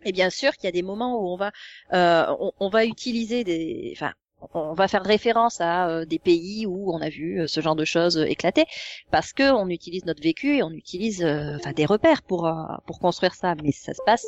Et 0.03 0.11
bien 0.11 0.29
sûr 0.29 0.53
qu'il 0.53 0.65
y 0.65 0.67
a 0.67 0.71
des 0.71 0.81
moments 0.83 1.19
où 1.21 1.27
on 1.29 1.35
va, 1.37 1.51
euh, 1.93 2.25
on, 2.39 2.51
on 2.59 2.69
va 2.69 2.85
utiliser 2.85 3.43
des, 3.43 3.91
enfin, 3.95 4.13
on 4.53 4.73
va 4.73 4.87
faire 4.87 5.03
référence 5.03 5.61
à 5.61 5.87
euh, 5.89 6.05
des 6.05 6.17
pays 6.19 6.65
où 6.65 6.91
on 6.93 6.99
a 7.01 7.09
vu 7.09 7.41
euh, 7.41 7.47
ce 7.47 7.61
genre 7.61 7.75
de 7.75 7.85
choses 7.85 8.17
éclater, 8.17 8.65
parce 9.11 9.33
que 9.33 9.51
on 9.51 9.67
utilise 9.69 10.05
notre 10.05 10.21
vécu 10.23 10.57
et 10.57 10.63
on 10.63 10.71
utilise, 10.71 11.23
euh, 11.23 11.55
enfin, 11.57 11.73
des 11.73 11.85
repères 11.85 12.23
pour 12.23 12.51
pour 12.87 12.99
construire 12.99 13.35
ça. 13.35 13.55
Mais 13.63 13.71
ça 13.71 13.93
se 13.93 14.01
passe 14.05 14.25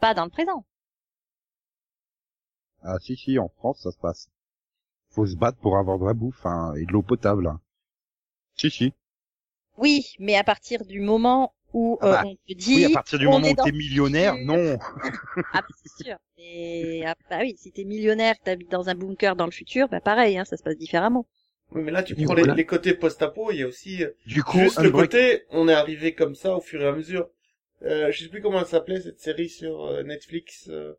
pas 0.00 0.14
dans 0.14 0.24
le 0.24 0.30
présent. 0.30 0.64
Ah 2.82 2.98
si 3.00 3.16
si, 3.16 3.38
en 3.38 3.48
France 3.48 3.80
ça 3.82 3.90
se 3.90 3.98
passe. 3.98 4.28
Faut 5.10 5.26
se 5.26 5.36
battre 5.36 5.58
pour 5.58 5.76
avoir 5.78 5.98
de 5.98 6.04
la 6.06 6.14
bouffe 6.14 6.44
hein, 6.44 6.74
et 6.76 6.84
de 6.84 6.92
l'eau 6.92 7.02
potable. 7.02 7.46
hein. 7.46 7.60
Si 8.56 8.70
si. 8.70 8.92
Oui, 9.78 10.12
mais 10.18 10.36
à 10.36 10.44
partir 10.44 10.84
du 10.84 11.00
moment 11.00 11.54
où 11.72 11.98
Ah 12.00 12.06
euh, 12.08 12.10
bah, 12.10 12.24
on 12.24 12.36
te 12.36 12.52
dit, 12.54 12.74
Oui, 12.74 12.84
à 12.84 12.90
partir 12.90 13.18
du 13.18 13.28
moment 13.28 13.48
est 13.48 13.52
où 13.52 13.56
t'es 13.56 13.72
millionnaire, 13.72 14.36
futur. 14.36 14.38
non. 14.38 14.78
Ah, 15.52 15.62
bah, 15.62 15.68
c'est 15.82 16.04
sûr. 16.04 16.16
Et 16.38 17.04
ah, 17.06 17.14
bah 17.28 17.38
oui, 17.40 17.56
si 17.58 17.72
t'es 17.72 17.84
millionnaire, 17.84 18.34
t'habites 18.42 18.70
dans 18.70 18.88
un 18.88 18.94
bunker 18.94 19.36
dans 19.36 19.46
le 19.46 19.52
futur, 19.52 19.88
bah 19.88 20.00
pareil, 20.00 20.38
hein, 20.38 20.44
ça 20.44 20.56
se 20.56 20.62
passe 20.62 20.76
différemment. 20.76 21.26
Oui, 21.72 21.82
mais 21.82 21.92
là, 21.92 22.02
tu 22.02 22.16
prends 22.16 22.34
les, 22.34 22.42
voilà. 22.42 22.54
les 22.54 22.66
côtés 22.66 22.94
post-apo, 22.94 23.52
il 23.52 23.58
y 23.58 23.62
a 23.62 23.66
aussi 23.68 24.04
euh, 24.04 24.10
Du 24.26 24.42
coup, 24.42 24.58
juste 24.58 24.80
le 24.80 24.90
côté, 24.90 25.44
on 25.50 25.68
est 25.68 25.72
arrivé 25.74 26.14
comme 26.14 26.34
ça 26.34 26.56
au 26.56 26.60
fur 26.60 26.82
et 26.82 26.86
à 26.86 26.92
mesure. 26.92 27.28
Euh, 27.82 28.10
je 28.12 28.24
sais 28.24 28.28
plus 28.28 28.42
comment 28.42 28.60
elle 28.60 28.66
s'appelait 28.66 29.00
cette 29.00 29.20
série 29.20 29.48
sur 29.48 29.84
euh, 29.86 30.02
Netflix 30.02 30.68
euh, 30.68 30.94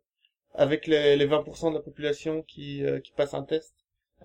avec 0.54 0.88
les, 0.88 1.16
les 1.18 1.28
20% 1.28 1.70
de 1.72 1.76
la 1.76 1.82
population 1.82 2.44
qui 2.44 2.84
euh, 2.86 3.00
qui 3.00 3.12
passe 3.14 3.34
un 3.34 3.44
test 3.44 3.74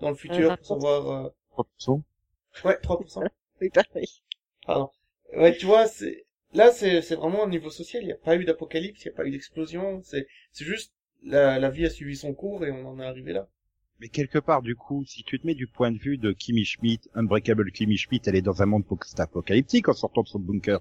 dans 0.01 0.09
le 0.09 0.15
futur 0.15 0.51
Euh, 0.51 0.55
pour 0.55 0.65
savoir. 0.65 1.25
Euh... 1.27 1.29
3%. 1.79 2.01
Ouais, 2.65 2.77
3%. 2.81 3.27
Oui, 3.61 3.69
pareil. 3.71 4.07
Pardon. 4.67 4.91
Ouais, 5.35 5.57
tu 5.57 5.65
vois, 5.65 5.87
c'est 5.87 6.26
là, 6.53 6.71
c'est 6.71 7.01
c'est 7.01 7.15
vraiment 7.15 7.43
au 7.43 7.49
niveau 7.49 7.69
social. 7.69 8.03
Il 8.03 8.07
n'y 8.07 8.11
a 8.11 8.17
pas 8.17 8.35
eu 8.35 8.45
d'apocalypse, 8.45 9.03
il 9.05 9.07
n'y 9.09 9.13
a 9.13 9.17
pas 9.17 9.25
eu 9.25 9.31
d'explosion. 9.31 10.01
C'est 10.03 10.27
c'est 10.51 10.65
juste 10.65 10.93
la, 11.23 11.59
la 11.59 11.69
vie 11.69 11.85
a 11.85 11.89
suivi 11.89 12.15
son 12.15 12.33
cours 12.33 12.65
et 12.65 12.71
on 12.71 12.87
en 12.87 12.99
est 12.99 13.05
arrivé 13.05 13.33
là. 13.33 13.47
Mais 13.99 14.09
quelque 14.09 14.39
part, 14.39 14.61
du 14.61 14.75
coup, 14.75 15.03
si 15.05 15.23
tu 15.23 15.39
te 15.39 15.45
mets 15.45 15.55
du 15.55 15.67
point 15.67 15.91
de 15.91 15.97
vue 15.97 16.17
de 16.17 16.31
Kimmy 16.31 16.65
Schmidt, 16.65 17.09
Unbreakable 17.15 17.71
Kimmy 17.71 17.97
Schmidt, 17.97 18.29
elle 18.29 18.35
est 18.35 18.41
dans 18.41 18.61
un 18.61 18.65
monde 18.65 18.85
post-apocalyptique 18.85 19.89
en 19.89 19.93
sortant 19.93 20.23
de 20.23 20.27
son 20.27 20.39
bunker. 20.39 20.79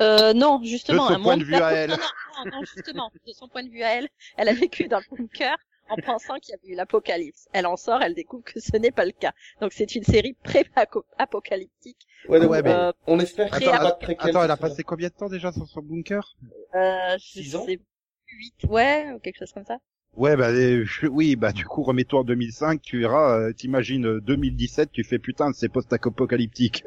Euh, 0.00 0.32
non, 0.32 0.60
justement, 0.62 1.08
De 1.08 1.14
son 1.14 1.14
un 1.14 1.20
point 1.22 1.36
monde 1.36 1.40
de 1.40 1.44
vue 1.44 1.54
à 1.54 1.72
elle. 1.72 1.90
Non, 1.90 1.96
non, 1.96 2.44
non, 2.44 2.50
non, 2.58 2.64
justement, 2.64 3.10
de 3.26 3.32
son 3.32 3.48
point 3.48 3.62
de 3.62 3.68
vue 3.70 3.82
à 3.82 3.94
elle, 3.94 4.08
elle 4.36 4.48
a 4.48 4.54
vécu 4.54 4.88
dans 4.88 4.98
le 4.98 5.16
bunker 5.16 5.56
en 5.88 5.96
pensant 5.96 6.38
qu'il 6.38 6.52
y 6.52 6.58
avait 6.58 6.72
eu 6.72 6.76
l'apocalypse. 6.76 7.48
Elle 7.52 7.66
en 7.66 7.76
sort, 7.76 8.02
elle 8.02 8.14
découvre 8.14 8.44
que 8.44 8.60
ce 8.60 8.76
n'est 8.76 8.90
pas 8.90 9.04
le 9.04 9.12
cas. 9.12 9.32
Donc 9.60 9.72
c'est 9.72 9.94
une 9.94 10.04
série 10.04 10.34
pré-apocalyptique. 10.42 12.06
Ouais, 12.28 12.40
donc, 12.40 12.50
Ouais, 12.50 12.62
mais- 12.62 12.70
Euh, 12.72 12.92
on 13.06 13.18
espère 13.20 13.48
y 13.60 13.68
Attends. 13.68 13.98
Attends, 14.18 14.44
elle 14.44 14.50
a 14.50 14.56
passé 14.56 14.82
combien 14.82 15.08
de 15.08 15.14
temps 15.14 15.28
déjà 15.28 15.52
sur 15.52 15.66
son 15.66 15.82
bunker? 15.82 16.36
Euh, 16.74 17.16
je 17.18 17.24
Six 17.42 17.56
ans 17.56 17.64
sais, 17.66 17.78
8, 18.28 18.54
ouais, 18.68 19.12
ou 19.12 19.18
quelque 19.18 19.38
chose 19.38 19.52
comme 19.52 19.64
ça. 19.64 19.78
Ouais, 20.16 20.36
bah 20.36 20.50
euh, 20.50 20.84
je- 20.84 21.06
oui, 21.08 21.34
bah 21.34 21.52
du 21.52 21.64
coup, 21.64 21.82
remets-toi 21.82 22.20
en 22.20 22.24
2005, 22.24 22.80
tu 22.80 23.00
verras, 23.00 23.36
euh, 23.38 23.52
t'imagines 23.52 24.06
euh, 24.06 24.20
2017, 24.20 24.92
tu 24.92 25.02
fais 25.02 25.18
putain, 25.18 25.52
c'est 25.52 25.68
post-apocalyptique. 25.68 26.84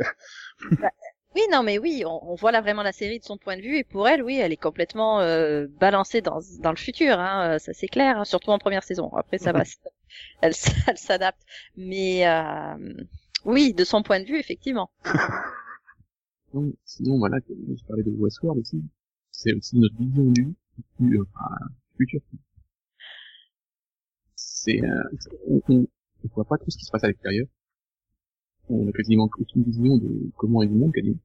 Oui, 1.38 1.44
non, 1.52 1.62
mais 1.62 1.78
oui, 1.78 2.02
on, 2.04 2.32
on 2.32 2.34
voit 2.34 2.52
là 2.52 2.62
vraiment 2.62 2.82
la 2.82 2.92
série 2.92 3.20
de 3.20 3.24
son 3.24 3.38
point 3.38 3.58
de 3.58 3.62
vue 3.62 3.78
et 3.78 3.84
pour 3.84 4.08
elle, 4.08 4.24
oui, 4.24 4.38
elle 4.38 4.52
est 4.52 4.58
complètement 4.58 5.20
euh, 5.20 5.68
balancée 5.80 6.20
dans 6.20 6.40
dans 6.62 6.72
le 6.72 6.78
futur, 6.78 7.20
hein, 7.20 7.54
euh, 7.54 7.60
ça 7.60 7.74
c'est 7.74 7.86
clair, 7.88 8.18
hein, 8.18 8.26
surtout 8.26 8.50
en 8.50 8.58
première 8.58 8.82
saison. 8.84 9.14
Après, 9.16 9.38
ça 9.38 9.52
va, 9.52 9.62
elle, 10.42 10.54
elle 10.88 10.98
s'adapte. 10.98 11.40
Mais 11.76 12.28
euh, 12.28 13.04
oui, 13.46 13.76
de 13.76 13.84
son 13.84 14.02
point 14.02 14.20
de 14.20 14.26
vue, 14.26 14.40
effectivement. 14.40 14.90
Sinon, 16.50 16.74
sinon 16.86 17.18
voilà, 17.20 17.38
je 17.48 17.84
parlais 17.86 18.02
de 18.02 18.10
Westworld 18.10 18.62
aussi. 18.62 18.82
C'est 19.30 19.54
aussi 19.54 19.78
notre 19.78 19.96
vision 19.96 20.24
du, 20.32 20.56
du, 21.00 21.20
euh, 21.20 21.26
futur. 21.98 22.22
C'est, 24.36 24.82
euh, 24.82 25.04
on, 25.48 25.62
on, 25.70 25.88
on 26.24 26.28
voit 26.34 26.46
pas 26.46 26.58
tout 26.58 26.72
ce 26.72 26.78
qui 26.80 26.86
se 26.86 26.90
passe 26.90 27.04
à 27.04 27.08
l'extérieur. 27.10 27.46
On 28.70 28.88
a 28.88 28.92
quasiment 28.92 29.30
aucune 29.38 29.64
vision 29.64 29.98
de 29.98 30.32
comment 30.38 30.64
est 30.64 30.68
le 30.68 30.74
monde, 30.74 30.94
quasiment. 30.94 31.20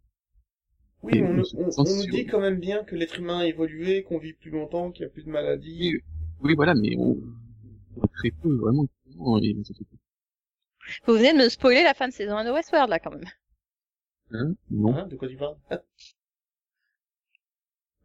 Oui, 1.02 1.20
on, 1.22 1.42
on 1.56 1.70
on, 1.78 1.84
nous 1.84 2.06
dit 2.06 2.26
quand 2.26 2.40
même 2.40 2.60
bien 2.60 2.84
que 2.84 2.94
l'être 2.94 3.18
humain 3.18 3.40
a 3.40 3.46
évolué, 3.46 4.04
qu'on 4.04 4.18
vit 4.18 4.34
plus 4.34 4.50
longtemps, 4.50 4.92
qu'il 4.92 5.02
y 5.02 5.06
a 5.06 5.08
plus 5.08 5.24
de 5.24 5.30
maladies. 5.30 6.00
Oui, 6.40 6.54
voilà, 6.54 6.74
mais 6.74 6.94
on, 6.96 7.16
on 7.96 8.06
très 8.06 8.30
peu, 8.30 8.54
vraiment. 8.56 8.86
Vous 9.16 9.34
venez 11.14 11.32
de 11.32 11.38
me 11.38 11.48
spoiler 11.48 11.82
la 11.82 11.94
fin 11.94 12.08
de 12.08 12.12
saison 12.12 12.36
1 12.36 12.44
de 12.44 12.50
Westworld, 12.50 12.88
là, 12.88 12.98
quand 12.98 13.10
même. 13.10 13.24
Hein? 14.32 14.54
Non. 14.70 14.96
Hein, 14.96 15.06
de 15.08 15.16
quoi 15.16 15.28
tu 15.28 15.36
parles? 15.36 15.56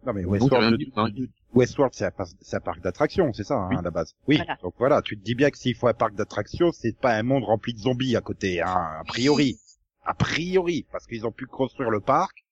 Non 0.05 0.13
mais 0.13 0.23
Westworld, 0.23 0.77
de- 0.79 0.85
hein. 0.95 1.09
Westworld 1.53 1.93
c'est 1.93 2.05
un, 2.05 2.59
parc 2.61 2.79
d'attractions, 2.81 3.33
c'est 3.33 3.43
ça 3.43 3.55
hein, 3.55 3.67
Oui. 3.71 3.75
à 3.77 3.81
la 3.81 3.91
base. 3.91 4.15
Oui. 4.27 4.37
Voilà. 4.37 4.57
Donc 4.61 4.73
voilà, 4.77 5.01
tu 5.01 5.17
te 5.17 5.23
dis 5.23 5.35
bien 5.35 5.49
que 5.49 5.57
s'il 5.57 5.75
faut 5.75 5.87
un 5.87 5.93
parc 5.93 6.15
d'attractions, 6.15 6.71
c'est 6.71 6.95
pas 6.95 7.13
un 7.15 7.23
monde 7.23 7.43
rempli 7.43 7.73
de 7.73 7.79
zombies 7.79 8.15
à 8.15 8.21
côté, 8.21 8.61
hein, 8.61 8.99
a 8.99 9.03
priori. 9.05 9.59
A 10.05 10.13
priori, 10.13 10.85
parce 10.93 11.07
qu'ils 11.07 11.25
ont 11.25 11.31
pu 11.33 11.45
construire 11.45 11.89
le 11.89 11.99
parc. 11.99 12.46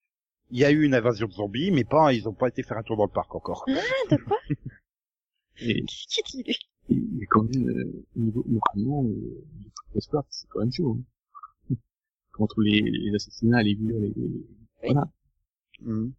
Il 0.55 0.59
y 0.59 0.63
a 0.63 0.71
eu 0.71 0.83
une 0.85 0.95
invasion 0.95 1.27
de 1.27 1.33
zombies, 1.33 1.69
mais 1.69 1.83
pas, 1.83 2.13
ils 2.13 2.29
ont 2.29 2.33
pas 2.33 2.47
été 2.47 2.63
faire 2.63 2.77
un 2.77 2.81
tour 2.83 2.95
dans 2.95 3.03
le 3.03 3.11
parc 3.11 3.35
encore. 3.35 3.65
Ah, 3.67 3.73
de 4.09 4.15
quoi 4.23 4.37
Et, 5.59 5.83
Qui 5.83 6.23
dit 6.23 6.43
lui 6.43 6.57
et, 6.89 7.25
quand 7.25 7.43
même, 7.43 7.67
euh, 7.67 8.05
au 8.15 8.19
niveau, 8.21 8.45
moralement, 8.47 9.03
euh, 9.03 9.43
Westworld, 9.93 10.25
c'est 10.29 10.47
quand 10.47 10.59
même 10.61 10.71
chaud, 10.71 10.97
hein. 11.69 11.75
Entre 12.39 12.61
les, 12.61 12.79
les 12.79 13.13
assassinats, 13.15 13.63
les 13.63 13.73
viols, 13.73 14.13
les, 14.15 14.89
les- 14.89 14.95
Mhm. 15.81 16.13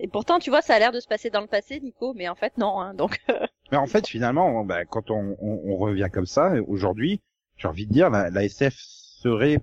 Et 0.00 0.08
pourtant, 0.08 0.40
tu 0.40 0.50
vois, 0.50 0.60
ça 0.60 0.74
a 0.74 0.78
l'air 0.80 0.90
de 0.90 0.98
se 0.98 1.06
passer 1.06 1.30
dans 1.30 1.40
le 1.40 1.46
passé, 1.46 1.78
Nico, 1.78 2.12
mais 2.12 2.28
en 2.28 2.34
fait, 2.34 2.58
non. 2.58 2.80
Hein, 2.80 2.94
donc, 2.94 3.20
Mais 3.70 3.78
en 3.78 3.86
fait, 3.86 4.08
finalement, 4.08 4.64
ben, 4.64 4.84
quand 4.84 5.12
on, 5.12 5.36
on, 5.40 5.60
on 5.64 5.76
revient 5.76 6.08
comme 6.12 6.26
ça, 6.26 6.54
aujourd'hui, 6.66 7.20
j'ai 7.56 7.68
envie 7.68 7.86
de 7.86 7.92
dire, 7.92 8.10
la, 8.10 8.30
la 8.30 8.42
SF 8.42 8.74
serait 8.76 9.60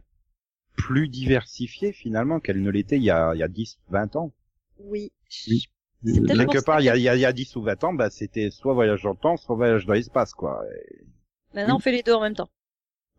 plus 0.75 1.07
diversifiée 1.07 1.91
finalement 1.93 2.39
qu'elle 2.39 2.61
ne 2.61 2.69
l'était 2.71 2.97
il 2.97 3.03
y 3.03 3.09
a, 3.11 3.33
il 3.35 3.39
y 3.39 3.43
a 3.43 3.47
10, 3.47 3.79
20 3.89 4.15
ans. 4.15 4.31
oui. 4.79 5.11
Oui. 5.47 5.63
Quelque 6.03 6.63
part, 6.65 6.81
il 6.81 6.85
y 6.85 6.89
a, 6.89 6.97
il 6.97 7.03
y 7.03 7.07
a, 7.09 7.15
il 7.15 7.21
y 7.21 7.25
a 7.25 7.31
10 7.31 7.55
ou 7.57 7.61
20 7.61 7.83
ans, 7.83 7.93
bah, 7.93 8.09
c'était 8.09 8.49
soit 8.49 8.73
voyage 8.73 9.03
dans 9.03 9.11
le 9.11 9.17
temps, 9.17 9.37
soit 9.37 9.55
voyage 9.55 9.85
dans 9.85 9.93
l'espace, 9.93 10.33
quoi. 10.33 10.63
Et 10.89 11.05
Maintenant, 11.53 11.75
on 11.75 11.79
fait 11.79 11.91
les 11.91 12.01
deux 12.01 12.13
en 12.13 12.21
même 12.21 12.33
temps. 12.33 12.49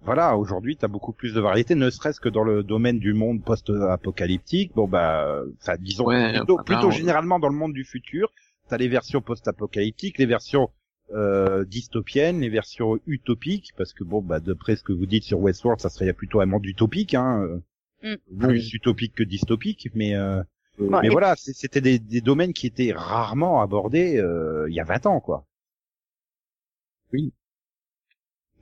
voilà, 0.00 0.36
aujourd'hui, 0.36 0.76
tu 0.76 0.84
as 0.84 0.88
beaucoup 0.88 1.12
plus 1.12 1.32
de 1.32 1.40
variété, 1.40 1.76
ne 1.76 1.90
serait-ce 1.90 2.18
que 2.20 2.28
dans 2.28 2.42
le 2.42 2.64
domaine 2.64 2.98
du 2.98 3.12
monde 3.14 3.44
post-apocalyptique. 3.44 4.72
Bon, 4.74 4.88
bah, 4.88 5.42
enfin, 5.60 5.76
disons, 5.78 6.06
Ouais, 6.06 6.32
plutôt, 6.38 6.56
plutôt 6.58 6.86
on- 6.88 6.90
généralement 6.90 7.38
dans 7.38 7.48
le 7.48 7.54
monde 7.54 7.72
du 7.72 7.84
futur, 7.84 8.32
tu 8.68 8.74
as 8.74 8.78
les 8.78 8.88
versions 8.88 9.20
post-apocalyptiques, 9.22 10.18
les 10.18 10.26
versions 10.26 10.70
euh, 11.14 11.64
dystopiennes, 11.64 12.40
les 12.40 12.48
versions 12.48 12.98
utopiques, 13.06 13.72
parce 13.76 13.92
que 13.92 14.04
bon, 14.04 14.22
bah, 14.22 14.40
d'après 14.40 14.76
ce 14.76 14.82
que 14.82 14.92
vous 14.92 15.06
dites 15.06 15.24
sur 15.24 15.40
Westworld, 15.40 15.80
ça 15.80 15.90
serait 15.90 16.12
plutôt 16.12 16.40
un 16.40 16.46
monde 16.46 16.66
utopique, 16.66 17.14
hein, 17.14 17.42
euh, 17.42 17.60
Mm. 18.02 18.16
plus 18.38 18.74
utopique 18.74 19.14
que 19.14 19.22
dystopique, 19.22 19.88
mais 19.94 20.16
euh, 20.16 20.42
Bon, 20.78 21.00
mais 21.02 21.08
voilà, 21.08 21.34
c'était 21.36 21.80
des, 21.80 21.98
des 21.98 22.20
domaines 22.20 22.52
qui 22.52 22.66
étaient 22.66 22.92
rarement 22.92 23.60
abordés 23.62 24.16
euh, 24.18 24.66
il 24.68 24.74
y 24.74 24.80
a 24.80 24.84
20 24.84 25.06
ans, 25.06 25.20
quoi. 25.20 25.46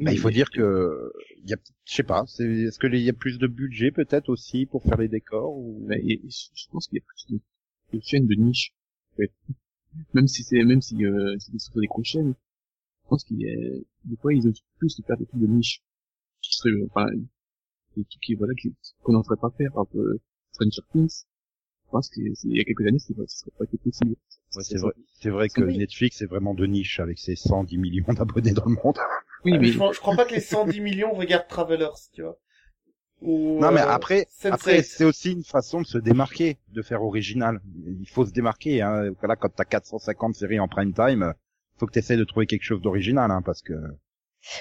Bah, 0.01 0.13
il 0.13 0.19
faut 0.19 0.31
dire 0.31 0.51
que 0.51 1.13
il 1.43 1.51
y 1.51 1.53
a, 1.53 1.57
je 1.85 1.95
sais 1.95 2.03
pas, 2.03 2.25
c'est, 2.27 2.45
est-ce 2.45 2.79
que 2.79 2.87
il 2.87 3.03
y 3.03 3.11
a 3.11 3.13
plus 3.13 3.39
de 3.39 3.47
budget 3.47 3.91
peut-être 3.91 4.29
aussi 4.31 4.67
pour 4.67 4.83
faire 4.83 4.97
les 4.99 5.09
décors 5.09 5.57
ou? 5.57 5.87
Je 5.91 6.49
je 6.55 6.67
pense 6.71 6.89
qu'il 6.89 6.99
y 6.99 7.01
a 7.01 7.05
plus 7.07 7.35
de, 7.35 7.41
de 7.99 8.03
chaînes 8.03 8.27
de 8.27 8.35
niche. 8.35 8.73
en 9.13 9.17
fait. 9.17 9.33
Même 10.15 10.29
si 10.29 10.43
c'est, 10.43 10.63
même 10.65 10.81
si 10.83 11.05
euh, 11.05 11.37
c'est 11.39 11.53
des, 11.53 11.59
sur 11.59 11.75
des 11.81 11.87
grosses 11.87 12.07
chaînes, 12.07 12.35
je 13.05 13.09
pense 13.09 13.25
qu'il 13.25 13.41
y 13.41 13.49
a, 13.51 13.57
des 14.05 14.17
fois 14.17 14.33
ils 14.35 14.47
ont 14.49 14.53
plus 14.79 14.97
de 14.97 15.05
faire 15.05 15.17
des 15.17 15.27
trucs 15.27 15.41
de 15.41 15.47
niche. 15.47 15.83
Qui 16.43 16.57
serait, 16.57 16.71
euh, 16.71 16.87
enfin, 16.91 17.07
des 17.97 18.05
trucs 18.05 18.21
qui, 18.23 18.35
voilà, 18.35 18.55
qui- 18.55 18.75
qu'on 19.03 19.13
n'en 19.13 19.23
ferait 19.23 19.37
pas 19.41 19.51
faire, 19.51 19.77
un 19.79 19.85
peu 19.85 20.19
Stranger 20.53 20.83
Things. 20.93 21.25
Je 21.87 21.91
pense 21.91 22.09
qu'il 22.11 22.33
il 22.45 22.57
y 22.57 22.61
a 22.61 22.65
quelques 22.65 22.87
années, 22.87 22.99
ce 23.01 23.13
serait 23.27 23.51
pas 23.59 23.65
été 23.65 23.77
possible. 23.79 24.17
Ouais, 24.57 24.63
c'est 24.63 24.79
vrai, 24.79 24.93
c'est 25.21 25.31
vrai 25.31 25.49
que 25.49 25.63
Oui. 25.63 25.79
Netflix 25.79 26.23
est 26.23 26.27
vraiment 26.27 26.55
de 26.55 26.67
niche 26.67 27.01
avec 27.01 27.19
ses 27.19 27.37
110 27.37 27.79
millions 27.79 28.13
d'abonnés 28.13 28.53
dans 28.53 28.65
le 28.67 28.77
monde. 28.83 28.99
Oui, 29.45 29.53
Ah, 29.55 29.59
mais 29.61 29.69
je, 29.69 29.77
crois, 29.77 29.93
je 29.93 30.01
crois 30.01 30.17
pas 30.17 30.25
que 30.25 30.35
les 30.35 30.41
110 30.41 30.81
millions 30.81 31.13
regardent 31.13 31.49
Travelers, 31.49 31.89
tu 32.13 32.23
vois. 32.23 32.39
Ou, 33.23 33.61
non 33.61 33.71
mais 33.71 33.83
euh, 33.83 33.89
après, 33.89 34.27
Sense8. 34.43 34.51
après 34.53 34.83
c'est 34.83 35.05
aussi 35.05 35.33
une 35.33 35.45
façon 35.45 35.83
de 35.83 35.87
se 35.87 35.99
démarquer, 35.99 36.59
de 36.73 36.83
faire 36.83 37.03
original. 37.03 37.61
Il 37.87 38.09
faut 38.09 38.25
se 38.25 38.33
démarquer. 38.33 38.81
Hein. 38.81 39.11
Voilà, 39.21 39.37
quand 39.37 39.51
t'as 39.55 39.65
450 39.65 40.35
séries 40.35 40.61
en 40.61 40.69
prime 40.69 40.95
time, 40.95 41.35
faut 41.77 41.87
que 41.87 41.93
t'essayes 41.93 42.17
de 42.17 42.25
trouver 42.25 42.47
quelque 42.47 42.65
chose 42.65 42.83
d'original, 42.83 43.31
hein, 43.31 43.43
parce 43.43 43.63
que 43.63 43.75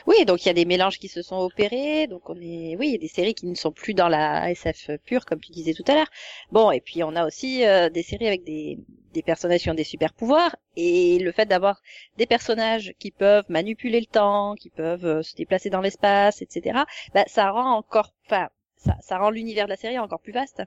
Oui, 0.07 0.25
donc 0.25 0.43
il 0.43 0.47
y 0.47 0.51
a 0.51 0.53
des 0.53 0.65
mélanges 0.65 0.99
qui 0.99 1.07
se 1.07 1.21
sont 1.21 1.37
opérés. 1.37 2.07
Donc 2.07 2.29
on 2.29 2.35
est, 2.35 2.75
oui, 2.77 2.87
il 2.87 2.91
y 2.91 2.95
a 2.95 2.97
des 2.97 3.07
séries 3.07 3.33
qui 3.33 3.45
ne 3.47 3.55
sont 3.55 3.71
plus 3.71 3.93
dans 3.93 4.07
la 4.09 4.51
SF 4.51 4.91
pure, 5.05 5.25
comme 5.25 5.39
tu 5.39 5.51
disais 5.51 5.73
tout 5.73 5.83
à 5.87 5.93
l'heure. 5.95 6.09
Bon, 6.51 6.71
et 6.71 6.81
puis 6.81 7.03
on 7.03 7.15
a 7.15 7.25
aussi 7.25 7.65
euh, 7.65 7.89
des 7.89 8.03
séries 8.03 8.27
avec 8.27 8.43
des, 8.43 8.77
des 9.13 9.21
personnages 9.21 9.61
qui 9.61 9.69
ont 9.69 9.73
des 9.75 9.83
super 9.83 10.13
pouvoirs. 10.13 10.55
Et 10.75 11.19
le 11.19 11.31
fait 11.31 11.45
d'avoir 11.45 11.81
des 12.17 12.25
personnages 12.25 12.93
qui 12.99 13.11
peuvent 13.11 13.45
manipuler 13.49 13.99
le 13.99 14.05
temps, 14.05 14.55
qui 14.55 14.69
peuvent 14.69 15.05
euh, 15.05 15.23
se 15.23 15.35
déplacer 15.35 15.69
dans 15.69 15.81
l'espace, 15.81 16.41
etc. 16.41 16.79
Bah, 17.13 17.23
ça 17.27 17.49
rend 17.51 17.73
encore, 17.75 18.13
enfin, 18.25 18.49
ça, 18.77 18.95
ça 19.01 19.17
rend 19.17 19.29
l'univers 19.29 19.65
de 19.65 19.69
la 19.71 19.77
série 19.77 19.99
encore 19.99 20.19
plus 20.21 20.33
vaste. 20.33 20.61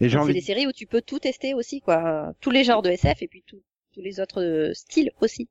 et 0.00 0.08
j'ai 0.08 0.16
Donc, 0.16 0.24
C'est 0.26 0.32
envie 0.32 0.34
des 0.34 0.40
séries 0.40 0.66
où 0.66 0.72
tu 0.72 0.86
peux 0.86 1.02
tout 1.02 1.18
tester 1.18 1.54
aussi, 1.54 1.80
quoi. 1.80 2.32
Tous 2.40 2.50
les 2.50 2.64
genres 2.64 2.82
de 2.82 2.90
SF 2.90 3.22
et 3.22 3.28
puis 3.28 3.42
tout- 3.46 3.62
tous 3.94 4.00
les 4.02 4.20
autres 4.20 4.42
euh, 4.42 4.74
styles 4.74 5.10
aussi. 5.20 5.48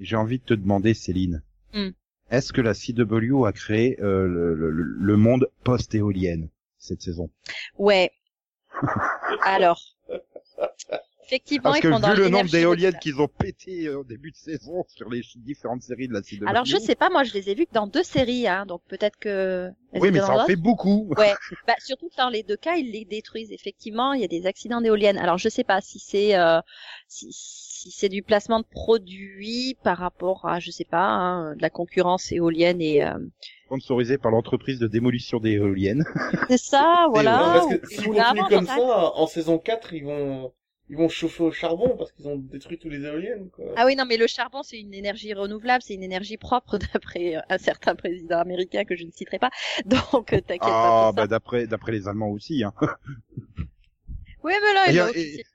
J'ai 0.00 0.16
envie 0.16 0.38
de 0.38 0.44
te 0.44 0.54
demander, 0.54 0.94
Céline, 0.94 1.42
Hmm. 1.72 1.90
Est-ce 2.30 2.52
que 2.52 2.60
la 2.60 2.74
CW 2.74 3.44
a 3.46 3.52
créé 3.52 4.00
euh, 4.00 4.26
le, 4.26 4.54
le- 4.54 4.70
le 4.70 5.16
monde 5.16 5.48
post-éolienne 5.64 6.48
cette 6.78 7.02
saison? 7.02 7.30
Ouais. 7.78 8.10
Alors. 9.44 9.80
Effectivement, 11.26 11.70
Parce 11.70 11.80
que 11.80 11.88
vu 11.88 12.22
le 12.22 12.28
nombre 12.28 12.48
d'éoliennes 12.48 12.98
qu'ils 13.00 13.20
ont 13.20 13.26
pété 13.26 13.86
euh, 13.86 13.98
au 13.98 14.04
début 14.04 14.30
de 14.30 14.36
saison 14.36 14.84
sur 14.86 15.10
les 15.10 15.22
différentes 15.36 15.82
séries 15.82 16.06
de 16.06 16.12
la 16.12 16.22
CW. 16.22 16.46
Alors 16.46 16.64
je 16.64 16.76
sais 16.76 16.94
pas, 16.94 17.10
moi 17.10 17.24
je 17.24 17.32
les 17.32 17.50
ai 17.50 17.54
vus 17.54 17.66
que 17.66 17.72
dans 17.72 17.88
deux 17.88 18.04
séries, 18.04 18.46
hein, 18.46 18.64
donc 18.64 18.82
peut-être 18.86 19.18
que. 19.18 19.70
elles 19.92 20.00
Oui, 20.00 20.12
mais 20.12 20.20
ça 20.20 20.42
en 20.42 20.46
fait 20.46 20.56
beaucoup. 20.56 21.12
Ouais, 21.16 21.32
bah, 21.66 21.74
surtout 21.84 22.08
que 22.08 22.16
dans 22.16 22.28
les 22.28 22.42
deux 22.42 22.56
cas, 22.56 22.76
ils 22.76 22.92
les 22.92 23.04
détruisent. 23.04 23.50
Effectivement, 23.50 24.12
il 24.12 24.20
y 24.20 24.24
a 24.24 24.28
des 24.28 24.46
accidents 24.46 24.80
d'éoliennes. 24.80 25.18
Alors 25.18 25.38
je 25.38 25.48
sais 25.48 25.64
pas 25.64 25.80
si 25.80 25.98
c'est 25.98 26.36
euh, 26.36 26.60
si, 27.08 27.32
si 27.32 27.90
c'est 27.90 28.08
du 28.08 28.22
placement 28.22 28.60
de 28.60 28.66
produits 28.70 29.76
par 29.82 29.98
rapport 29.98 30.46
à 30.46 30.60
je 30.60 30.70
sais 30.70 30.84
pas 30.84 31.06
hein, 31.06 31.56
de 31.56 31.62
la 31.62 31.70
concurrence 31.70 32.30
éolienne 32.30 32.80
et 32.80 33.04
euh, 33.04 33.18
Sponsorisé 33.66 34.16
par 34.16 34.30
l'entreprise 34.30 34.78
de 34.78 34.86
démolition 34.86 35.40
d'éoliennes. 35.40 36.04
c'est 36.48 36.56
ça, 36.56 37.08
voilà. 37.10 37.38
Non, 37.38 37.52
parce 37.52 37.66
que 37.66 37.88
s'ils 37.88 38.00
ou 38.00 38.12
continuent 38.12 38.16
l'avant, 38.16 38.48
comme 38.48 38.66
ça. 38.66 38.76
ça, 38.76 39.12
en 39.16 39.26
saison 39.26 39.58
4, 39.58 39.92
ils 39.92 40.04
vont, 40.04 40.52
ils 40.88 40.96
vont 40.96 41.08
chauffer 41.08 41.42
au 41.44 41.52
charbon 41.52 41.96
parce 41.96 42.12
qu'ils 42.12 42.28
ont 42.28 42.36
détruit 42.36 42.78
tous 42.78 42.88
les 42.88 43.04
éoliennes, 43.04 43.50
quoi. 43.50 43.66
Ah 43.76 43.84
oui, 43.86 43.94
non, 43.94 44.06
mais 44.06 44.16
le 44.16 44.26
charbon, 44.26 44.62
c'est 44.64 44.80
une 44.80 44.92
énergie 44.94 45.32
renouvelable, 45.34 45.82
c'est 45.82 45.94
une 45.94 46.02
énergie 46.02 46.36
propre 46.38 46.78
d'après 46.92 47.34
un 47.48 47.58
certain 47.58 47.94
président 47.94 48.38
américain 48.38 48.84
que 48.84 48.96
je 48.96 49.04
ne 49.04 49.10
citerai 49.10 49.38
pas. 49.38 49.50
Donc, 49.84 50.32
euh, 50.32 50.40
t'inquiète 50.40 50.80
Ah, 50.80 50.98
pas 50.98 51.06
pour 51.12 51.12
bah 51.14 51.26
d'après 51.26 51.66
d'après 51.66 51.92
les 51.92 52.08
Allemands 52.08 52.30
aussi. 52.30 52.64
Hein. 52.64 52.72
Oui, 54.42 54.52
mais 54.62 54.72
là, 54.74 54.86
Il 54.86 54.94
y, 54.94 55.00
a 55.00 55.10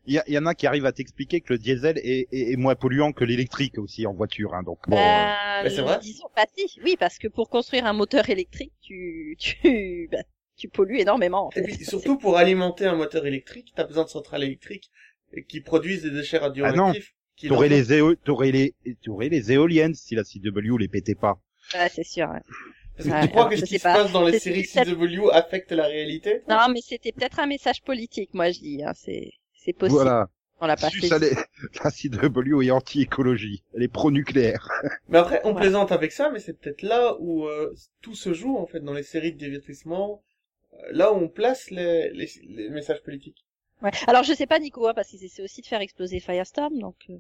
y, 0.05 0.17
a- 0.19 0.23
il 0.27 0.33
y 0.33 0.37
en 0.37 0.45
a 0.45 0.53
qui 0.53 0.67
arrivent 0.67 0.85
à 0.85 0.91
t'expliquer 0.91 1.41
que 1.41 1.53
le 1.53 1.57
diesel 1.59 1.97
est, 2.03 2.27
est, 2.31 2.51
est 2.51 2.55
moins 2.55 2.75
polluant 2.75 3.13
que 3.13 3.23
l'électrique 3.23 3.77
aussi 3.79 4.05
en 4.05 4.13
voiture. 4.13 4.53
Hein, 4.53 4.61
donc 4.63 4.77
bon. 4.87 5.01
euh, 5.23 5.31
Bah, 5.61 5.63
Mais 5.63 5.69
c'est 5.71 5.81
vrai 5.81 6.01
disons, 6.01 6.27
bah 6.35 6.45
si, 6.55 6.79
oui, 6.83 6.95
parce 6.99 7.17
que 7.17 7.27
pour 7.27 7.49
construire 7.49 7.85
un 7.85 7.93
moteur 7.93 8.29
électrique, 8.29 8.73
tu, 8.81 9.35
tu, 9.39 10.09
bah, 10.11 10.19
tu 10.57 10.67
pollues 10.69 10.99
énormément, 10.99 11.45
en 11.47 11.51
Et 11.55 11.61
fait. 11.61 11.63
puis, 11.63 11.85
surtout 11.85 12.17
pour 12.17 12.37
alimenter 12.37 12.85
un 12.85 12.95
moteur 12.95 13.25
électrique, 13.25 13.71
t'as 13.75 13.85
besoin 13.85 14.03
de 14.03 14.09
centrales 14.09 14.43
électriques 14.43 14.91
et 14.91 15.10
qui 15.47 15.61
produisent 15.61 16.03
des 16.03 16.11
déchets 16.11 16.37
radioactifs. 16.37 17.13
qui 17.35 17.47
T'aurais 17.47 17.69
leur- 17.69 17.77
les, 17.79 17.93
éo- 17.93 18.15
t'aurais 18.15 18.51
les, 18.51 18.75
t'aurais 19.03 19.29
les 19.29 19.51
éoliennes 19.51 19.95
si 19.95 20.15
la 20.15 20.23
CW 20.23 20.77
les 20.77 20.87
pétait 20.87 21.15
pas. 21.15 21.39
Ouais, 21.73 21.89
c'est 21.89 22.03
sûr. 22.05 22.29
ouais. 22.29 22.41
Parce 22.97 23.09
que 23.09 23.13
Ouais, 23.13 23.21
tu 23.21 23.29
crois 23.29 23.49
que 23.49 23.55
ce 23.55 23.65
qui 23.65 23.77
se 23.79 23.83
pas. 23.83 23.93
passe 23.95 24.11
dans 24.11 24.25
les 24.25 24.33
C'est- 24.33 24.39
séries 24.51 24.65
c'est- 24.65 24.83
CW 24.85 25.29
affecte 25.31 25.71
la 25.71 25.85
réalité 25.87 26.41
Non, 26.49 26.67
mais 26.71 26.81
c'était 26.81 27.11
peut-être 27.11 27.39
un 27.39 27.47
message 27.47 27.81
politique, 27.81 28.33
moi, 28.33 28.51
je 28.51 28.59
dis, 28.59 28.83
hein, 28.83 28.91
c'est, 28.95 29.31
c'est 29.55 29.73
possible. 29.73 30.01
Voilà. 30.01 30.29
On 30.63 30.67
l'a 30.67 30.75
pas 30.75 30.89
Sus, 30.89 30.99
saisi. 31.01 31.13
elle 31.15 31.23
est- 31.23 31.37
la 31.83 31.89
CW 31.89 32.61
est 32.61 32.69
anti-écologie. 32.69 33.63
Elle 33.73 33.81
est 33.83 33.87
pro-nucléaire. 33.87 34.69
Mais 35.09 35.17
après, 35.17 35.41
on 35.43 35.53
Ouais. 35.55 35.61
plaisante 35.61 35.91
avec 35.91 36.11
ça, 36.11 36.29
mais 36.29 36.39
c'est 36.39 36.53
peut-être 36.53 36.83
là 36.83 37.15
où 37.19 37.47
euh, 37.47 37.73
tout 38.01 38.13
se 38.13 38.33
joue, 38.33 38.57
en 38.57 38.67
fait, 38.67 38.81
dans 38.81 38.93
les 38.93 39.01
séries 39.03 39.33
de 39.33 39.39
divertissement. 39.39 40.21
Euh, 40.73 40.77
là 40.91 41.11
où 41.13 41.15
on 41.15 41.29
place 41.29 41.71
les, 41.71 42.11
les, 42.11 42.29
les 42.47 42.69
messages 42.69 43.01
politiques. 43.01 43.43
Ouais. 43.81 43.91
Alors 44.07 44.23
je 44.23 44.33
sais 44.33 44.45
pas 44.45 44.59
Nico, 44.59 44.87
hein, 44.87 44.93
parce 44.93 45.09
qu'ils 45.09 45.23
essaient 45.23 45.43
aussi 45.43 45.61
de 45.61 45.67
faire 45.67 45.81
exploser 45.81 46.19
Firestorm, 46.19 46.77
donc. 46.79 46.95
euh, 47.09 47.17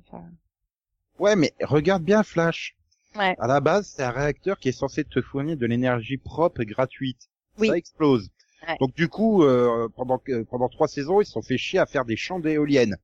Ouais, 1.19 1.35
mais 1.35 1.53
regarde 1.61 2.03
bien 2.03 2.23
Flash. 2.23 2.75
Ouais. 3.15 3.35
À 3.39 3.47
la 3.47 3.59
base, 3.59 3.87
c'est 3.87 4.03
un 4.03 4.11
réacteur 4.11 4.57
qui 4.57 4.69
est 4.69 4.73
censé 4.73 5.03
te 5.03 5.21
fournir 5.21 5.57
de 5.57 5.65
l'énergie 5.65 6.17
propre 6.17 6.61
et 6.61 6.65
gratuite. 6.65 7.29
Oui. 7.57 7.67
Ça 7.67 7.77
explose. 7.77 8.29
Ouais. 8.67 8.77
Donc 8.79 8.95
du 8.95 9.07
coup, 9.09 9.43
euh, 9.43 9.89
pendant 9.95 10.21
pendant 10.49 10.69
trois 10.69 10.87
saisons, 10.87 11.19
ils 11.21 11.25
se 11.25 11.31
sont 11.31 11.41
fait 11.41 11.57
chier 11.57 11.79
à 11.79 11.85
faire 11.85 12.05
des 12.05 12.15
champs 12.15 12.39
d'éoliennes. 12.39 12.97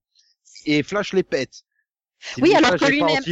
Et 0.65 0.83
Flash 0.83 1.13
les 1.13 1.23
pète. 1.23 1.63
Oui, 2.41 2.53
alors 2.55 2.75
que 2.75 2.85
lui-même-. 2.85 3.23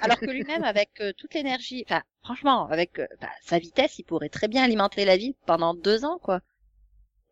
Alors 0.00 0.18
que 0.18 0.30
lui-même, 0.30 0.64
avec 0.64 0.90
euh, 1.00 1.12
toute 1.16 1.34
l'énergie, 1.34 1.84
enfin, 1.86 2.02
franchement, 2.24 2.66
avec 2.68 2.98
euh, 2.98 3.06
bah, 3.20 3.28
sa 3.44 3.58
vitesse, 3.58 3.98
il 3.98 4.04
pourrait 4.04 4.28
très 4.28 4.48
bien 4.48 4.64
alimenter 4.64 5.04
la 5.04 5.16
ville 5.16 5.34
pendant 5.46 5.74
deux 5.74 6.04
ans, 6.04 6.18
quoi. 6.18 6.40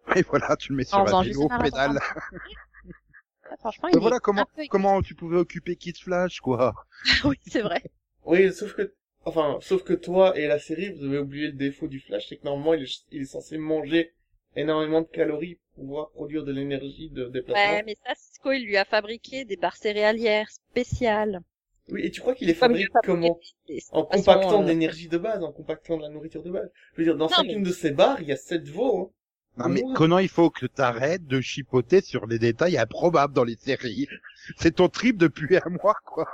Et 0.16 0.22
voilà, 0.22 0.56
tu 0.56 0.72
le 0.72 0.76
mets 0.76 0.84
sur 0.84 1.06
juste 1.06 1.38
vélo 1.38 1.48
pédale. 1.62 1.98
Franchement, 3.58 3.88
Mais 3.92 3.98
il 3.98 4.00
voilà 4.00 4.16
est 4.16 4.20
comment 4.20 4.42
un 4.42 4.44
peu 4.44 4.62
égoïste. 4.62 4.70
comment 4.70 5.02
tu 5.02 5.14
pouvais 5.14 5.36
occuper 5.36 5.76
Kid 5.76 5.96
Flash 5.98 6.40
quoi. 6.40 6.74
oui, 7.24 7.36
c'est 7.46 7.62
vrai. 7.62 7.82
Oui, 8.24 8.52
sauf 8.52 8.74
que, 8.74 8.94
enfin, 9.24 9.58
sauf 9.60 9.82
que 9.82 9.92
toi 9.92 10.38
et 10.38 10.46
la 10.46 10.58
série, 10.58 10.92
vous 10.92 11.04
avez 11.04 11.18
oublié 11.18 11.46
le 11.48 11.52
défaut 11.54 11.88
du 11.88 12.00
Flash, 12.00 12.28
c'est 12.28 12.36
que 12.36 12.44
normalement, 12.44 12.74
il 12.74 12.84
est, 12.84 13.02
il 13.10 13.22
est 13.22 13.26
censé 13.26 13.58
manger 13.58 14.12
énormément 14.56 15.00
de 15.00 15.06
calories 15.08 15.58
pour 15.74 15.84
pouvoir 15.84 16.10
produire 16.10 16.44
de 16.44 16.52
l'énergie 16.52 17.10
de 17.10 17.26
déplacement. 17.26 17.72
Ouais, 17.72 17.82
mais 17.84 17.96
ça, 18.06 18.14
Cisco, 18.14 18.52
il 18.52 18.64
lui 18.66 18.76
a 18.76 18.84
fabriqué 18.84 19.44
des 19.44 19.56
barres 19.56 19.76
céréalières 19.76 20.50
spéciales. 20.50 21.40
Oui, 21.88 22.02
et 22.04 22.10
tu 22.10 22.20
crois 22.20 22.34
qu'il 22.34 22.48
a 22.50 22.54
fabriqué 22.54 22.88
comment 23.04 23.38
En 23.92 24.04
compactant 24.04 24.60
euh, 24.60 24.64
de 24.64 24.68
l'énergie 24.68 25.08
de 25.08 25.18
base, 25.18 25.42
en 25.42 25.50
compactant 25.50 25.96
de 25.96 26.02
la 26.02 26.08
nourriture 26.08 26.42
de 26.42 26.50
base. 26.50 26.70
Je 26.94 26.98
veux 26.98 27.04
dire, 27.04 27.16
dans 27.16 27.26
Non, 27.26 27.30
chacune 27.34 27.62
de 27.64 27.72
ces 27.72 27.90
barres, 27.90 28.20
il 28.20 28.28
y 28.28 28.32
a 28.32 28.36
sept 28.36 28.68
veaux. 28.68 28.98
hein. 28.98 29.10
Non 29.56 29.68
mais 29.68 29.82
comment 29.94 30.18
il 30.18 30.28
faut 30.28 30.48
que 30.50 30.66
t'arrêtes 30.66 31.26
de 31.26 31.40
chipoter 31.40 32.00
sur 32.00 32.26
les 32.26 32.38
détails 32.38 32.78
improbables 32.78 33.34
dans 33.34 33.44
les 33.44 33.56
séries 33.56 34.08
C'est 34.58 34.76
ton 34.76 34.88
trip 34.88 35.16
depuis 35.18 35.56
un 35.56 35.70
mois 35.82 35.96
quoi. 36.04 36.28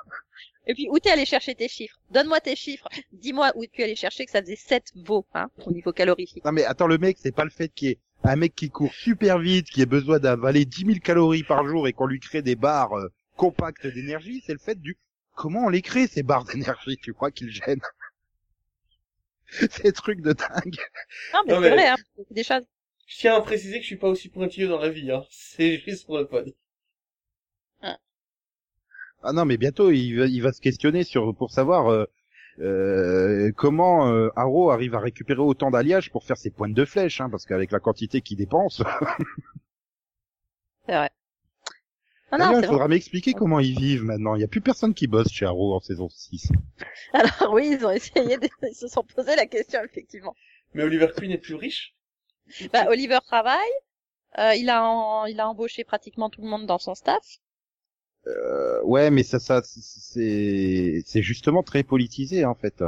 Et 0.68 0.74
puis, 0.74 0.88
où 0.90 0.98
t'es 0.98 1.10
allé 1.10 1.24
chercher 1.24 1.54
tes 1.54 1.68
chiffres? 1.68 1.96
Donne-moi 2.10 2.40
tes 2.40 2.56
chiffres. 2.56 2.88
Dis-moi 3.12 3.52
où 3.54 3.64
tu 3.66 3.80
es 3.80 3.84
allé 3.84 3.94
chercher 3.94 4.24
que 4.26 4.32
ça 4.32 4.40
faisait 4.42 4.56
7 4.56 4.82
veaux, 4.96 5.24
hein, 5.32 5.46
au 5.64 5.70
niveau 5.72 5.92
calorifique. 5.92 6.44
Non 6.44 6.50
mais 6.52 6.64
attends 6.64 6.88
le 6.88 6.98
mec, 6.98 7.18
c'est 7.20 7.34
pas 7.34 7.44
le 7.44 7.50
fait 7.50 7.68
qu'il 7.68 7.88
y 7.88 7.90
ait 7.92 7.98
un 8.24 8.36
mec 8.36 8.54
qui 8.54 8.68
court 8.70 8.92
super 8.92 9.38
vite, 9.38 9.68
qui 9.70 9.80
ait 9.80 9.86
besoin 9.86 10.18
d'avaler 10.18 10.64
10 10.64 10.86
000 10.86 10.98
calories 10.98 11.44
par 11.44 11.66
jour 11.66 11.86
et 11.86 11.92
qu'on 11.92 12.06
lui 12.06 12.18
crée 12.20 12.42
des 12.42 12.56
barres 12.56 12.94
euh, 12.98 13.08
compactes 13.36 13.86
d'énergie, 13.86 14.42
c'est 14.44 14.52
le 14.54 14.58
fait 14.58 14.80
du 14.80 14.98
comment 15.34 15.66
on 15.66 15.68
les 15.68 15.82
crée 15.82 16.06
ces 16.08 16.22
barres 16.24 16.44
d'énergie, 16.44 16.96
tu 16.96 17.12
crois 17.14 17.30
qu'ils 17.30 17.50
gênent? 17.50 17.80
Ces 19.70 19.92
trucs 19.92 20.20
de 20.22 20.32
dingue. 20.32 20.76
Non, 21.32 21.40
mais 21.46 21.52
Non, 21.54 21.60
c'est 21.60 21.60
mais- 21.60 21.70
vrai, 21.70 21.86
hein, 21.88 21.96
c'est 22.16 22.32
des 22.34 22.42
choses. 22.42 22.64
Je 23.07 23.18
tiens 23.18 23.36
à 23.36 23.40
préciser 23.40 23.76
que 23.76 23.82
je 23.82 23.86
suis 23.86 23.96
pas 23.96 24.09
aussi 24.09 24.28
pointilleux 24.28 24.68
dans 24.68 24.80
la 24.80 24.90
vie, 24.90 25.11
hein. 25.11 25.24
C'est 25.30 25.78
juste 25.78 26.07
pour 26.07 26.18
le 26.18 26.26
pod. 26.26 26.54
Ah 29.22 29.32
non 29.32 29.44
mais 29.44 29.57
bientôt 29.57 29.90
il 29.90 30.14
va, 30.14 30.26
il 30.26 30.40
va 30.40 30.52
se 30.52 30.61
questionner 30.61 31.02
sur 31.02 31.34
pour 31.34 31.50
savoir 31.50 31.90
euh, 31.90 32.04
euh, 32.61 33.50
comment 33.57 34.09
euh, 34.09 34.28
Arrow 34.36 34.70
arrive 34.70 34.94
à 34.94 35.00
récupérer 35.00 35.40
autant 35.40 35.70
d'alliages 35.70 36.11
pour 36.11 36.24
faire 36.24 36.36
ses 36.36 36.50
pointes 36.50 36.74
de 36.74 36.84
flèche, 36.84 37.20
hein, 37.20 37.28
parce 37.28 37.44
qu'avec 37.44 37.72
la 37.72 37.80
quantité 37.80 38.20
qu'il 38.20 38.38
dépense, 38.38 38.82
C'est 40.86 40.94
vrai. 40.94 41.11
Non, 42.32 42.38
D'ailleurs, 42.38 42.52
non, 42.52 42.61
il 42.61 42.66
faudra 42.66 42.88
m'expliquer 42.88 43.34
comment 43.34 43.61
ils 43.61 43.78
vivent 43.78 44.04
maintenant. 44.04 44.34
Il 44.34 44.40
y 44.40 44.44
a 44.44 44.48
plus 44.48 44.61
personne 44.61 44.94
qui 44.94 45.07
bosse 45.07 45.30
chez 45.30 45.46
Arrow 45.46 45.74
en 45.74 45.80
saison 45.80 46.09
6. 46.09 46.50
Alors 47.12 47.52
oui, 47.52 47.70
ils 47.72 47.86
ont 47.86 47.90
essayé, 47.90 48.36
de... 48.36 48.48
ils 48.62 48.74
se 48.74 48.88
sont 48.88 49.04
posé 49.04 49.36
la 49.36 49.46
question, 49.46 49.80
effectivement. 49.84 50.34
Mais 50.74 50.82
Oliver 50.82 51.09
Queen 51.16 51.30
est 51.30 51.38
plus 51.38 51.54
riche. 51.54 51.94
Bah, 52.72 52.86
Oliver 52.88 53.18
travaille. 53.24 53.70
Euh, 54.38 54.55
il 54.55 54.68
a 54.70 54.84
en- 54.84 55.26
il 55.26 55.40
a 55.40 55.49
embauché 55.49 55.84
pratiquement 55.84 56.30
tout 56.30 56.42
le 56.42 56.49
monde 56.49 56.66
dans 56.66 56.78
son 56.78 56.94
staff. 56.94 57.38
Euh, 58.26 58.82
ouais, 58.82 59.11
mais 59.11 59.22
ça, 59.22 59.38
ça, 59.38 59.62
c'est, 59.64 61.03
c'est 61.07 61.22
justement 61.22 61.62
très 61.62 61.84
politisé 61.84 62.44
en 62.44 62.55
fait. 62.55 62.82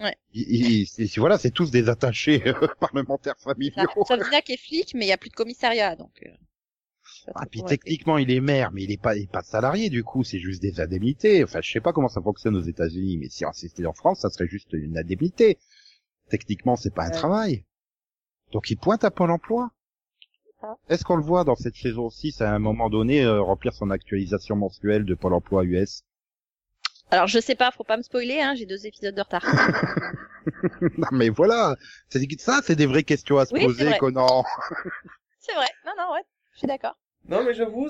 Ouais. 0.00 0.16
Ils- 0.32 0.86
c'est- 0.86 1.18
voilà, 1.18 1.36
c'est 1.38 1.50
tous 1.50 1.70
des 1.70 1.88
attachés 1.88 2.42
euh, 2.48 2.54
parlementaires 2.80 3.38
familiaux. 3.38 3.88
Savznak 4.06 4.48
est 4.50 4.56
flic, 4.56 4.94
mais 4.94 5.04
il 5.06 5.08
y 5.08 5.12
a 5.12 5.18
plus 5.18 5.30
de 5.30 5.34
commissariat, 5.36 5.96
donc. 5.96 6.12
euh, 6.24 6.30
Ah, 7.34 7.44
puis 7.46 7.62
techniquement, 7.64 8.18
il 8.18 8.30
est 8.30 8.40
maire, 8.40 8.70
mais 8.72 8.82
il 8.84 8.90
est 8.92 9.00
pas, 9.00 9.16
il 9.16 9.24
est 9.24 9.30
pas 9.30 9.42
salarié 9.42 9.90
du 9.90 10.02
coup. 10.04 10.24
C'est 10.24 10.38
juste 10.38 10.62
des 10.62 10.80
indemnités. 10.80 11.44
Enfin, 11.44 11.60
je 11.62 11.70
sais 11.70 11.80
pas 11.80 11.92
comment 11.92 12.08
ça 12.08 12.22
fonctionne 12.22 12.56
aux 12.56 12.62
États-Unis, 12.62 13.18
mais 13.18 13.28
si 13.28 13.44
c'était 13.52 13.86
en 13.86 13.92
France, 13.92 14.20
ça 14.20 14.30
serait 14.30 14.46
juste 14.48 14.72
une 14.72 14.96
indemnité. 14.96 15.58
Techniquement, 16.30 16.76
c'est 16.76 16.94
pas 16.94 17.04
un 17.04 17.08
Ouais. 17.08 17.12
travail. 17.12 17.64
Donc, 18.52 18.70
il 18.70 18.76
pointe 18.76 19.04
à 19.04 19.10
Pôle 19.10 19.30
Emploi. 19.30 19.70
Ah. 20.62 20.76
Est-ce 20.88 21.04
qu'on 21.04 21.16
le 21.16 21.22
voit 21.22 21.44
dans 21.44 21.56
cette 21.56 21.76
saison 21.76 22.10
6 22.10 22.42
à 22.42 22.52
un 22.52 22.58
moment 22.58 22.90
donné 22.90 23.22
euh, 23.22 23.40
remplir 23.40 23.72
son 23.72 23.90
actualisation 23.90 24.56
mensuelle 24.56 25.04
de 25.04 25.14
Pôle 25.14 25.32
Emploi 25.32 25.64
US 25.64 26.02
Alors 27.10 27.28
je 27.28 27.38
sais 27.40 27.54
pas, 27.54 27.70
faut 27.70 27.84
pas 27.84 27.96
me 27.96 28.02
spoiler, 28.02 28.40
hein, 28.40 28.54
j'ai 28.54 28.66
deux 28.66 28.86
épisodes 28.86 29.14
de 29.14 29.22
retard. 29.22 29.46
Non, 30.98 31.08
mais 31.12 31.28
voilà, 31.28 31.76
c'est 32.08 32.20
ça, 32.40 32.60
c'est 32.64 32.76
des 32.76 32.86
vraies 32.86 33.02
questions 33.02 33.38
à 33.38 33.46
se 33.46 33.54
Oui, 33.54 33.64
poser. 33.64 33.96
Conan. 33.98 34.44
c'est 35.38 35.54
vrai. 35.54 35.68
Non, 35.86 35.92
non, 35.98 36.12
ouais, 36.14 36.22
je 36.54 36.58
suis 36.58 36.66
d'accord. 36.66 36.96
Non, 37.28 37.44
mais 37.44 37.54
j'avoue, 37.54 37.88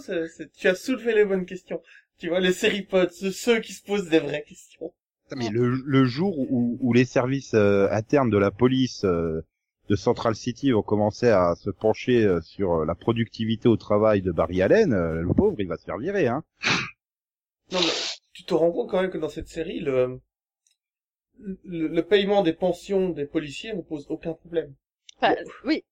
tu 0.57 0.69
as 0.69 0.75
soulevé 0.75 1.15
les 1.15 1.25
bonnes 1.25 1.47
questions. 1.47 1.81
Tu 2.19 2.29
vois, 2.29 2.41
les 2.41 2.53
séries 2.53 2.83
potes, 2.83 3.13
ceux, 3.13 3.31
ceux 3.31 3.61
qui 3.61 3.73
se 3.73 3.83
posent 3.83 4.09
des 4.09 4.19
vraies 4.19 4.45
questions. 4.47 4.93
Mais 5.37 5.49
le, 5.49 5.69
le 5.69 6.05
jour 6.05 6.37
où, 6.39 6.77
où 6.81 6.93
les 6.93 7.05
services 7.05 7.55
euh, 7.55 7.89
internes 7.93 8.31
de 8.31 8.37
la 8.37 8.51
police 8.51 9.05
euh, 9.05 9.41
de 9.91 9.97
Central 9.97 10.36
City 10.36 10.70
vont 10.70 10.82
commencer 10.82 11.28
à 11.28 11.57
se 11.57 11.68
pencher 11.68 12.24
euh, 12.24 12.41
sur 12.41 12.74
euh, 12.74 12.84
la 12.86 12.95
productivité 12.95 13.68
au 13.68 13.76
travail 13.76 14.22
de 14.22 14.30
Barry 14.30 14.62
Allen, 14.62 14.93
euh, 14.93 15.20
le 15.20 15.34
pauvre, 15.34 15.57
il 15.59 15.66
va 15.66 15.76
se 15.76 15.84
faire 15.84 15.99
virer, 15.99 16.28
hein. 16.28 16.45
Non, 17.72 17.80
mais 17.80 17.93
tu 18.32 18.45
te 18.45 18.55
rends 18.55 18.70
compte 18.70 18.88
quand 18.88 19.03
même 19.03 19.11
que 19.11 19.18
dans 19.18 19.28
cette 19.28 19.49
série, 19.49 19.80
le, 19.80 20.20
le, 21.64 21.88
le 21.88 22.03
paiement 22.03 22.43
des 22.43 22.53
pensions 22.53 23.09
des 23.11 23.26
policiers 23.26 23.74
ne 23.74 23.82
pose 23.82 24.07
aucun 24.09 24.32
problème. 24.32 24.72
Enfin, 25.16 25.34
oui. 25.64 25.84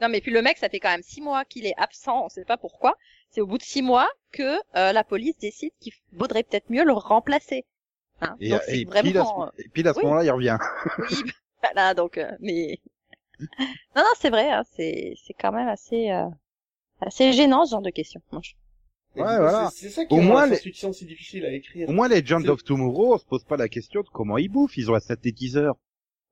Non, 0.00 0.08
mais 0.08 0.22
puis 0.22 0.32
le 0.32 0.40
mec, 0.40 0.56
ça 0.56 0.70
fait 0.70 0.80
quand 0.80 0.90
même 0.90 1.02
six 1.02 1.20
mois 1.20 1.44
qu'il 1.44 1.66
est 1.66 1.74
absent, 1.76 2.24
on 2.24 2.28
sait 2.30 2.46
pas 2.46 2.56
pourquoi. 2.56 2.96
C'est 3.30 3.42
au 3.42 3.46
bout 3.46 3.58
de 3.58 3.62
six 3.62 3.82
mois 3.82 4.08
que 4.32 4.56
euh, 4.76 4.92
la 4.92 5.04
police 5.04 5.36
décide 5.38 5.72
qu'il 5.78 5.92
vaudrait 6.12 6.42
peut-être 6.42 6.70
mieux 6.70 6.84
le 6.84 6.92
remplacer. 6.92 7.66
Hein 8.22 8.34
Et, 8.40 8.48
donc 8.48 8.62
et 8.68 8.84
vraiment. 8.84 9.44
à 9.44 9.52
ce, 9.56 9.62
et 9.62 9.68
pile 9.68 9.88
à 9.88 9.92
ce 9.92 9.98
oui. 9.98 10.04
moment-là, 10.06 10.24
il 10.24 10.30
revient. 10.30 10.58
Oui, 10.98 11.22
voilà, 11.62 11.92
donc, 11.94 12.16
euh, 12.16 12.32
mais. 12.40 12.80
Non, 13.40 13.48
non, 13.96 14.12
c'est 14.18 14.30
vrai, 14.30 14.50
hein, 14.50 14.62
c'est, 14.76 15.14
c'est 15.24 15.32
quand 15.34 15.52
même 15.52 15.68
assez, 15.68 16.10
euh, 16.10 16.28
assez 17.00 17.32
gênant 17.32 17.64
ce 17.66 17.72
genre 17.72 17.82
de 17.82 17.90
questions. 17.90 18.20
Moi, 18.32 18.40
je- 18.44 18.52
Et 19.14 19.20
Ouais, 19.20 19.36
voilà. 19.38 19.70
C'est 19.74 19.90
ça 19.90 20.06
qui 20.06 20.14
Au 20.14 20.20
moins, 20.22 20.46
les- 20.46 20.52
science-fiction 20.56 20.92
si 20.94 21.04
difficile 21.04 21.44
à 21.44 21.52
écrire. 21.52 21.86
Au 21.88 21.92
moins, 21.92 22.08
les 22.08 22.22
Legends 22.22 22.40
C'est- 22.40 22.48
of 22.48 22.64
Tomorrow, 22.64 23.14
on 23.14 23.18
se 23.18 23.26
pose 23.26 23.44
pas 23.44 23.58
la 23.58 23.68
question 23.68 24.00
de 24.00 24.08
comment 24.08 24.38
ils 24.38 24.48
bouffent, 24.48 24.76
ils 24.78 24.90
ont 24.90 24.94
un 24.94 25.00
synthétiseur. 25.00 25.74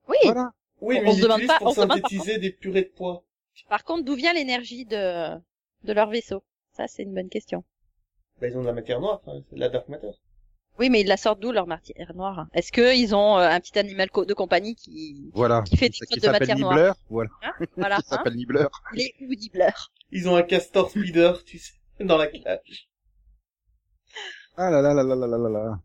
Oui. 0.09 0.17
Voilà. 0.25 0.51
Oui, 0.81 0.97
On- 0.99 1.03
mais 1.03 1.09
on 1.09 1.13
ils 1.13 1.17
se 1.19 1.23
demande 1.23 1.47
pas- 1.47 1.59
pour 1.59 1.67
on 1.67 1.71
se 1.75 1.81
synthétiser 1.83 2.39
des 2.39 2.51
purées 2.51 2.85
de 2.85 2.93
pois. 2.97 3.23
Par 3.69 3.85
contre, 3.85 4.05
d'où 4.05 4.15
vient 4.15 4.33
l'énergie 4.33 4.87
de, 4.87 5.37
de 5.85 5.93
leur 5.93 6.09
vaisseau? 6.09 6.43
Ça, 6.73 6.87
c'est 6.89 7.03
une 7.03 7.13
bonne 7.13 7.29
question. 7.29 7.65
Bah, 8.41 8.49
ils 8.49 8.57
ont 8.57 8.63
de 8.63 8.67
la 8.67 8.73
matière 8.73 8.99
noire, 9.01 9.21
hein, 9.27 9.43
c'est 9.51 9.57
de 9.57 9.61
la 9.61 9.69
dark 9.69 9.87
matter. 9.91 10.13
Oui, 10.81 10.89
mais 10.89 11.03
ils 11.03 11.07
la 11.07 11.19
sortent 11.19 11.41
d'où 11.41 11.53
leur 11.53 11.67
matière 11.67 12.11
euh, 12.11 12.15
noire? 12.15 12.47
Est-ce 12.55 12.73
que 12.73 12.97
ils 12.97 13.15
ont 13.15 13.39
euh, 13.39 13.47
un 13.47 13.61
petit 13.61 13.79
animal 13.79 14.09
de 14.27 14.33
compagnie 14.33 14.75
qui 14.75 15.31
qui 15.67 15.77
fait 15.77 15.91
des 15.91 16.07
qui 16.07 16.21
de 16.21 16.29
matière 16.31 16.59
noire 16.59 16.97
Voilà. 17.11 17.31
Hein? 17.43 17.53
Voilà. 17.77 17.97
Qui 17.99 18.03
hein? 18.07 18.17
S'appelle 18.17 18.35
Nibbler. 18.35 18.67
Les 18.95 19.15
ou 19.21 19.35
Nibbler. 19.35 19.73
Ils 20.11 20.27
ont 20.27 20.37
un 20.37 20.43
castor 20.43 20.89
speeder, 20.91 21.45
tu 21.45 21.59
sais, 21.59 21.75
dans 22.01 22.17
la 22.17 22.29
cage. 22.29 22.89
Ah 24.57 24.71
là 24.71 24.81
là 24.81 24.95
là 24.95 25.05
là 25.05 25.15
là 25.15 25.27
là 25.27 25.49
là. 25.51 25.81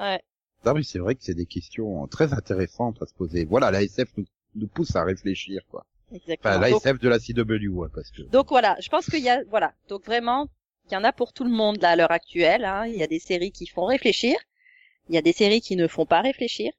Ouais. 0.00 0.20
Non 0.64 0.74
mais 0.74 0.82
c'est 0.82 0.98
vrai 0.98 1.14
que 1.14 1.22
c'est 1.22 1.34
des 1.34 1.46
questions 1.46 2.02
euh, 2.02 2.06
très 2.08 2.32
intéressantes 2.32 3.00
à 3.00 3.06
se 3.06 3.14
poser. 3.14 3.44
Voilà, 3.44 3.70
la 3.70 3.84
SF 3.84 4.08
nous, 4.16 4.24
nous 4.56 4.66
pousse 4.66 4.96
à 4.96 5.04
réfléchir 5.04 5.62
quoi. 5.70 5.86
Exactement. 6.12 6.56
Enfin, 6.56 6.60
la 6.60 6.70
SF 6.70 6.98
de 6.98 7.08
la 7.08 7.20
CW, 7.20 7.68
ouais, 7.68 7.88
parce 7.94 8.10
que. 8.10 8.22
Donc 8.22 8.48
voilà, 8.48 8.76
je 8.80 8.88
pense 8.88 9.06
qu'il 9.06 9.22
y 9.22 9.30
a, 9.30 9.44
voilà, 9.44 9.74
donc 9.88 10.04
vraiment 10.04 10.48
il 10.90 10.94
y 10.94 10.96
en 10.96 11.04
a 11.04 11.12
pour 11.12 11.32
tout 11.32 11.44
le 11.44 11.50
monde 11.50 11.78
là 11.80 11.90
à 11.90 11.96
l'heure 11.96 12.10
actuelle. 12.10 12.64
Hein. 12.64 12.86
Il 12.86 12.96
y 12.96 13.02
a 13.02 13.06
des 13.06 13.18
séries 13.20 13.52
qui 13.52 13.66
font 13.66 13.84
réfléchir, 13.86 14.36
il 15.08 15.14
y 15.14 15.18
a 15.18 15.22
des 15.22 15.32
séries 15.32 15.60
qui 15.60 15.76
ne 15.76 15.86
font 15.86 16.06
pas 16.06 16.20
réfléchir. 16.20 16.72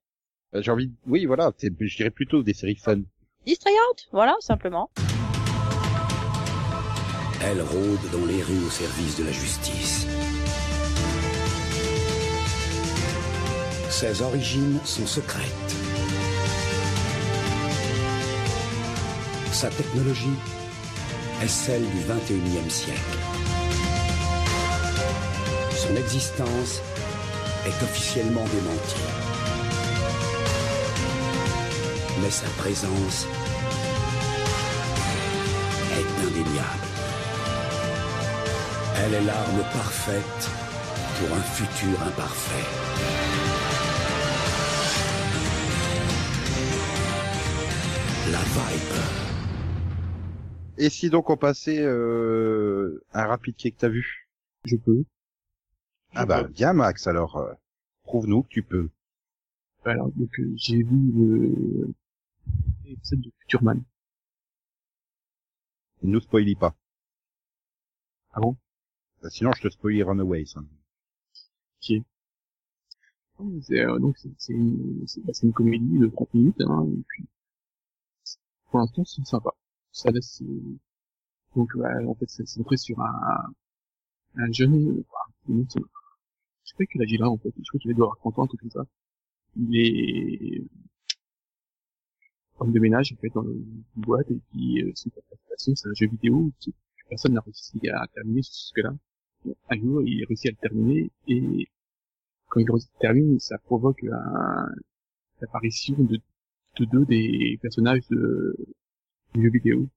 Euh, 0.53 0.61
J'ai 0.61 0.71
envie, 0.71 0.87
de- 0.87 0.93
oui, 1.07 1.25
voilà, 1.25 1.51
je 1.61 1.95
dirais 1.95 2.09
plutôt 2.11 2.43
des 2.43 2.53
séries 2.53 2.75
fun. 2.75 3.01
Distrayantes, 3.45 4.07
voilà, 4.11 4.35
simplement. 4.41 4.89
Elle 7.43 7.61
rôde 7.61 8.11
dans 8.11 8.25
les 8.25 8.43
rues 8.43 8.65
au 8.67 8.69
service 8.69 9.17
de 9.17 9.23
la 9.23 9.31
justice. 9.31 10.05
Ses 13.89 14.21
origines 14.21 14.79
sont 14.85 15.05
secrètes. 15.07 15.75
Sa 19.51 19.69
technologie 19.69 20.37
est 21.43 21.47
celle 21.47 21.81
du 21.81 21.99
21e 21.99 22.69
siècle. 22.69 23.17
Son 25.81 25.95
existence 25.95 26.79
est 27.65 27.83
officiellement 27.83 28.43
démentie. 28.43 29.01
Mais 32.21 32.29
sa 32.29 32.47
présence 32.49 33.25
est 35.91 36.27
indéniable. 36.27 36.87
Elle 38.97 39.13
est 39.15 39.21
l'arme 39.21 39.63
parfaite 39.73 40.49
pour 41.17 41.35
un 41.35 41.41
futur 41.41 41.99
imparfait. 42.03 42.67
La 48.31 48.37
Viper. 48.37 49.09
Et 50.77 50.91
si 50.91 51.09
donc 51.09 51.31
on 51.31 51.37
passait 51.37 51.81
euh, 51.81 53.03
un 53.13 53.25
rapide 53.25 53.55
quai 53.57 53.71
que 53.71 53.77
t'as 53.79 53.89
vu? 53.89 54.27
Je 54.65 54.75
peux. 54.75 55.03
Ah 56.13 56.25
bah 56.25 56.43
viens 56.43 56.73
Max 56.73 57.07
alors, 57.07 57.37
euh, 57.37 57.53
prouve-nous 58.03 58.43
que 58.43 58.49
tu 58.49 58.63
peux. 58.63 58.89
Alors, 59.85 60.11
donc, 60.11 60.29
euh, 60.39 60.53
j'ai 60.57 60.83
vu 60.83 61.11
le 61.13 61.93
l'épisode 62.85 63.21
de 63.21 63.31
Futurman. 63.39 63.83
Ne 66.03 66.11
nous 66.11 66.19
spoilie 66.21 66.55
pas. 66.55 66.75
Ah 68.33 68.39
bon? 68.41 68.55
Bah, 69.21 69.29
sinon 69.29 69.51
je 69.55 69.61
te 69.61 69.69
spoilie 69.69 70.03
Runaways. 70.03 70.53
hein. 70.57 70.65
C'est, 71.79 72.03
euh, 73.79 73.97
donc, 73.99 74.17
c'est, 74.17 74.29
c'est 74.37 74.53
une, 74.53 75.03
c'est, 75.07 75.21
bah, 75.25 75.31
c'est 75.33 75.47
une 75.47 75.53
comédie 75.53 75.97
de 75.97 76.07
30 76.07 76.33
minutes, 76.33 76.61
hein, 76.61 76.85
et 76.91 77.03
puis, 77.07 77.25
pour 78.69 78.79
l'instant, 78.79 79.03
c'est 79.05 79.25
sympa. 79.25 79.51
Ça 79.91 80.11
laisse, 80.11 80.41
euh, 80.41 80.77
donc, 81.55 81.69
ouais, 81.75 82.05
en 82.05 82.15
fait, 82.15 82.29
c'est 82.29 82.47
centré 82.47 82.77
sur 82.77 82.99
un, 83.01 83.53
un 84.37 84.51
jeune, 84.51 84.75
euh, 84.89 85.05
bah, 85.11 85.33
une 85.49 85.65
je 86.71 86.77
sais 86.77 86.85
pas 86.85 86.91
quel 86.91 87.01
âge 87.01 87.11
il 87.11 87.21
a, 87.21 87.29
en 87.29 87.37
fait. 87.37 87.53
Je 87.57 87.67
crois 87.67 87.79
qu'il 87.79 87.93
doit 87.95 88.05
avoir 88.05 88.17
30 88.19 88.39
ans, 88.39 88.47
truc 88.47 88.61
comme 88.61 88.71
ça. 88.71 88.85
Il 89.57 89.77
est, 89.77 90.63
homme 92.59 92.71
de 92.71 92.79
ménage, 92.79 93.13
en 93.13 93.15
fait, 93.17 93.29
dans 93.33 93.43
une 93.43 93.83
boîte, 93.95 94.29
et 94.31 94.39
puis, 94.51 94.83
euh, 94.83 94.91
son 94.95 95.09
passion, 95.49 95.75
c'est 95.75 95.89
un 95.89 95.93
jeu 95.93 96.07
vidéo, 96.07 96.51
personne 97.09 97.33
n'a 97.33 97.41
réussi 97.41 97.79
à 97.89 98.07
terminer 98.07 98.41
jusque-là. 98.41 98.93
Un 99.69 99.79
jour, 99.79 100.01
il 100.03 100.23
réussit 100.25 100.47
à 100.47 100.51
le 100.51 100.57
terminer, 100.69 101.11
et 101.27 101.67
quand 102.47 102.59
il 102.59 102.81
se 102.81 102.87
termine, 102.99 103.39
ça 103.39 103.57
provoque 103.57 104.03
un, 104.03 104.67
l'apparition 105.41 105.95
de, 105.97 106.19
de 106.79 106.85
deux 106.85 107.05
des 107.05 107.59
personnages 107.61 108.07
de, 108.09 108.55
du 109.33 109.43
jeu 109.43 109.49
vidéo. 109.49 109.89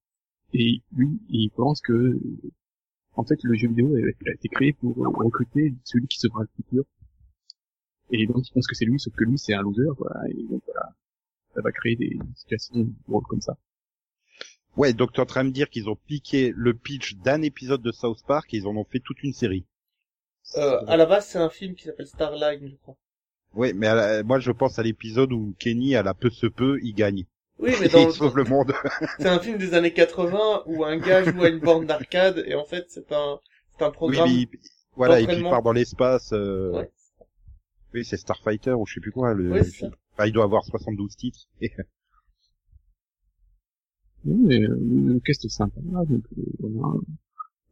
Et 0.52 0.82
lui, 0.96 1.20
il 1.28 1.50
pense 1.50 1.80
que, 1.80 2.18
en 3.16 3.24
fait, 3.24 3.38
le 3.42 3.54
jeu 3.54 3.68
vidéo 3.68 3.94
a, 3.96 3.98
a 4.30 4.32
été 4.32 4.48
créé 4.48 4.72
pour 4.72 4.96
recruter 4.96 5.74
celui 5.84 6.06
qui 6.06 6.18
sera 6.18 6.42
le 6.42 6.48
futur. 6.56 6.84
Et 8.10 8.26
donc, 8.26 8.46
il 8.48 8.52
pense 8.52 8.66
que 8.66 8.74
c'est 8.74 8.84
lui, 8.84 8.98
sauf 9.00 9.14
que 9.14 9.24
lui, 9.24 9.38
c'est 9.38 9.54
un 9.54 9.62
loser, 9.62 9.88
quoi. 9.96 10.12
Et 10.30 10.42
donc, 10.44 10.62
voilà. 10.66 10.90
Ça 11.54 11.60
va 11.62 11.70
créer 11.72 11.96
des 11.96 12.18
situations 12.34 12.88
drôles 13.08 13.22
comme 13.28 13.40
ça. 13.40 13.56
Ouais, 14.76 14.92
donc 14.92 15.12
tu 15.12 15.18
es 15.20 15.22
en 15.22 15.26
train 15.26 15.44
de 15.44 15.50
me 15.50 15.54
dire 15.54 15.70
qu'ils 15.70 15.88
ont 15.88 15.94
piqué 15.94 16.52
le 16.56 16.74
pitch 16.74 17.14
d'un 17.18 17.42
épisode 17.42 17.80
de 17.80 17.92
South 17.92 18.18
Park 18.26 18.52
et 18.52 18.56
ils 18.56 18.66
en 18.66 18.76
ont 18.76 18.84
fait 18.84 18.98
toute 18.98 19.22
une 19.22 19.32
série. 19.32 19.64
Euh, 20.56 20.84
à 20.88 20.96
la 20.96 21.06
base, 21.06 21.28
c'est 21.28 21.38
un 21.38 21.48
film 21.48 21.76
qui 21.76 21.84
s'appelle 21.84 22.08
Starline, 22.08 22.68
je 22.68 22.74
crois. 22.82 22.96
Ouais, 23.54 23.72
mais 23.72 23.86
la- 23.86 24.24
moi 24.24 24.40
je 24.40 24.50
pense 24.50 24.80
à 24.80 24.82
l'épisode 24.82 25.32
où 25.32 25.54
Kenny, 25.60 25.94
à 25.94 26.02
la 26.02 26.12
peu 26.12 26.28
se 26.28 26.48
peut, 26.48 26.80
il 26.82 26.92
gagne. 26.92 27.24
Oui, 27.58 27.72
mais 27.80 27.88
dans 27.88 28.08
il 28.08 28.12
sauve 28.12 28.36
le 28.36 28.44
monde. 28.44 28.72
c'est 29.18 29.28
un 29.28 29.38
film 29.38 29.58
des 29.58 29.74
années 29.74 29.92
80 29.92 30.64
où 30.66 30.84
un 30.84 30.96
gars 30.98 31.22
joue 31.22 31.42
à 31.42 31.48
une 31.48 31.60
borne 31.60 31.86
d'arcade 31.86 32.42
et 32.46 32.54
en 32.54 32.64
fait, 32.64 32.86
c'est 32.88 33.12
un, 33.12 33.38
c'est 33.78 33.84
un 33.84 33.88
Oui, 33.88 33.92
programme. 33.92 34.28
mais 34.28 34.34
il- 34.34 34.48
voilà, 34.96 35.20
et 35.20 35.26
puis 35.26 35.36
il 35.36 35.42
part 35.42 35.62
dans 35.62 35.72
l'espace. 35.72 36.32
euh, 36.32 36.72
Ouais. 36.72 36.90
Oui, 37.94 38.04
c'est 38.04 38.16
Starfighter 38.16 38.72
ou 38.72 38.86
je 38.86 38.94
sais 38.94 39.00
plus 39.00 39.12
quoi. 39.12 39.34
Le... 39.34 39.50
Ouais, 39.52 39.62
c'est 39.64 39.70
ça. 39.86 39.90
Enfin, 40.14 40.26
il 40.26 40.32
doit 40.32 40.44
avoir 40.44 40.64
72 40.64 41.14
titres. 41.16 41.46
Oui, 41.60 41.68
mais 44.24 44.60
euh, 44.62 44.76
le 44.80 45.20
cast 45.20 45.44
est 45.44 45.48
sympa, 45.48 45.80
donc 45.80 46.24
euh, 46.38 46.42
voilà. 46.60 46.94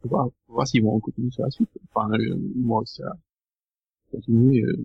Faut 0.02 0.08
voir, 0.08 0.26
faut 0.46 0.52
voir 0.54 0.66
s'ils 0.66 0.82
vont 0.82 0.98
continuer 1.00 1.30
sur 1.30 1.44
la 1.44 1.50
suite. 1.50 1.70
Enfin, 1.92 2.10
euh, 2.12 2.36
moi, 2.56 2.82
ça 2.84 3.04
continuer. 4.10 4.62
Euh... 4.62 4.84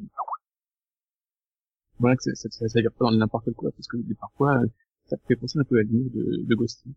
Voilà 2.00 2.16
que 2.16 2.24
ça, 2.24 2.32
ça, 2.50 2.68
ça, 2.68 2.82
pas 2.84 2.90
dans 3.06 3.12
n'importe 3.12 3.52
quoi, 3.54 3.72
parce 3.72 3.88
que 3.88 3.98
parfois, 4.20 4.58
euh, 4.62 4.68
ça 5.08 5.18
fait 5.28 5.36
penser 5.36 5.60
un 5.60 5.64
peu 5.64 5.78
à 5.80 5.84
l'humour 5.84 6.12
de, 6.14 6.44
de 6.46 6.56
Ghosty. 6.56 6.94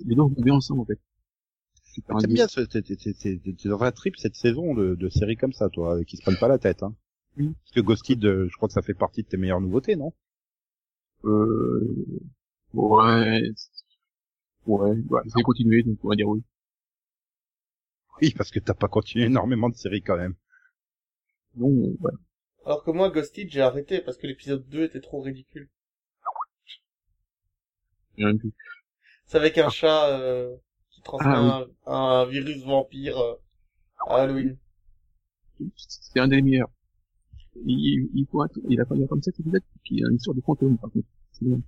Les 0.00 0.14
deux 0.14 0.22
vont 0.22 0.28
bien 0.36 0.54
ensemble, 0.54 0.80
en 0.82 0.84
fait. 0.84 0.98
Super 1.84 2.16
T'aimes 2.18 2.30
indice. 2.30 2.34
bien, 2.34 2.48
ce- 2.48 2.60
t'es 2.60 2.82
t'es- 2.82 2.96
t'es- 2.96 3.14
t'es- 3.14 3.40
t'es 3.54 3.68
dans 3.68 3.80
un 3.82 3.92
trip 3.92 4.16
cette 4.16 4.34
saison 4.36 4.74
de, 4.74 4.94
de 4.94 5.08
séries 5.08 5.36
comme 5.36 5.52
ça, 5.52 5.68
toi, 5.70 6.02
qui 6.04 6.16
se 6.16 6.22
prennent 6.22 6.38
pas 6.38 6.48
la 6.48 6.58
tête. 6.58 6.82
Hein. 6.82 6.94
Oui. 7.36 7.54
Parce 7.64 7.72
que 7.72 7.80
Ghosted, 7.80 8.22
je 8.22 8.56
crois 8.56 8.68
que 8.68 8.74
ça 8.74 8.82
fait 8.82 8.94
partie 8.94 9.22
de 9.22 9.28
tes 9.28 9.36
meilleures 9.36 9.60
nouveautés, 9.60 9.96
non? 9.96 10.12
Euh... 11.24 12.20
Ouais... 12.74 13.42
Ouais, 14.66 14.90
ouais, 15.08 15.20
je 15.26 15.34
vais 15.34 15.42
continuer, 15.42 15.82
donc 15.82 15.98
on 16.04 16.08
va 16.08 16.16
dire 16.16 16.28
oui. 16.28 16.42
Oui, 18.20 18.32
parce 18.36 18.50
que 18.50 18.60
t'as 18.60 18.74
pas 18.74 18.88
continué 18.88 19.24
énormément 19.24 19.68
de 19.68 19.74
séries 19.74 20.02
quand 20.02 20.16
même. 20.16 20.34
Non, 21.56 21.68
ouais. 22.00 22.12
Alors 22.66 22.84
que 22.84 22.90
moi, 22.90 23.10
Ghosted, 23.10 23.48
j'ai 23.50 23.60
arrêté 23.62 24.00
parce 24.00 24.16
que 24.18 24.26
l'épisode 24.26 24.68
2 24.68 24.84
était 24.84 25.00
trop 25.00 25.20
ridicule. 25.20 25.68
J'ai 28.20 28.26
rien 28.26 28.36
vu. 28.36 28.52
C'est 29.24 29.38
avec 29.38 29.56
un 29.56 29.70
chat 29.70 30.10
euh, 30.10 30.54
qui 30.90 31.00
transmet 31.00 31.32
Ah, 31.32 31.64
un, 31.86 31.92
un 31.92 32.26
virus 32.26 32.62
vampire 32.64 33.16
euh, 33.18 33.34
à 34.06 34.16
Halloween. 34.16 34.58
C'est 35.76 36.20
un 36.20 36.28
des 36.28 36.42
meilleurs. 36.42 36.70
Il, 37.64 38.10
il, 38.14 38.26
il 38.68 38.80
a 38.80 38.84
pas 38.84 38.94
comme 39.08 39.22
ça 39.22 39.30
épisodes, 39.30 39.62
puis 39.82 39.96
il 39.96 40.00
y 40.00 40.04
a 40.04 40.08
une 40.10 40.16
histoire 40.16 40.36
de 40.36 40.42
fantôme, 40.42 40.76
par 40.76 40.90
contre. 40.90 41.06
C'est 41.32 41.46
bien. 41.46 41.60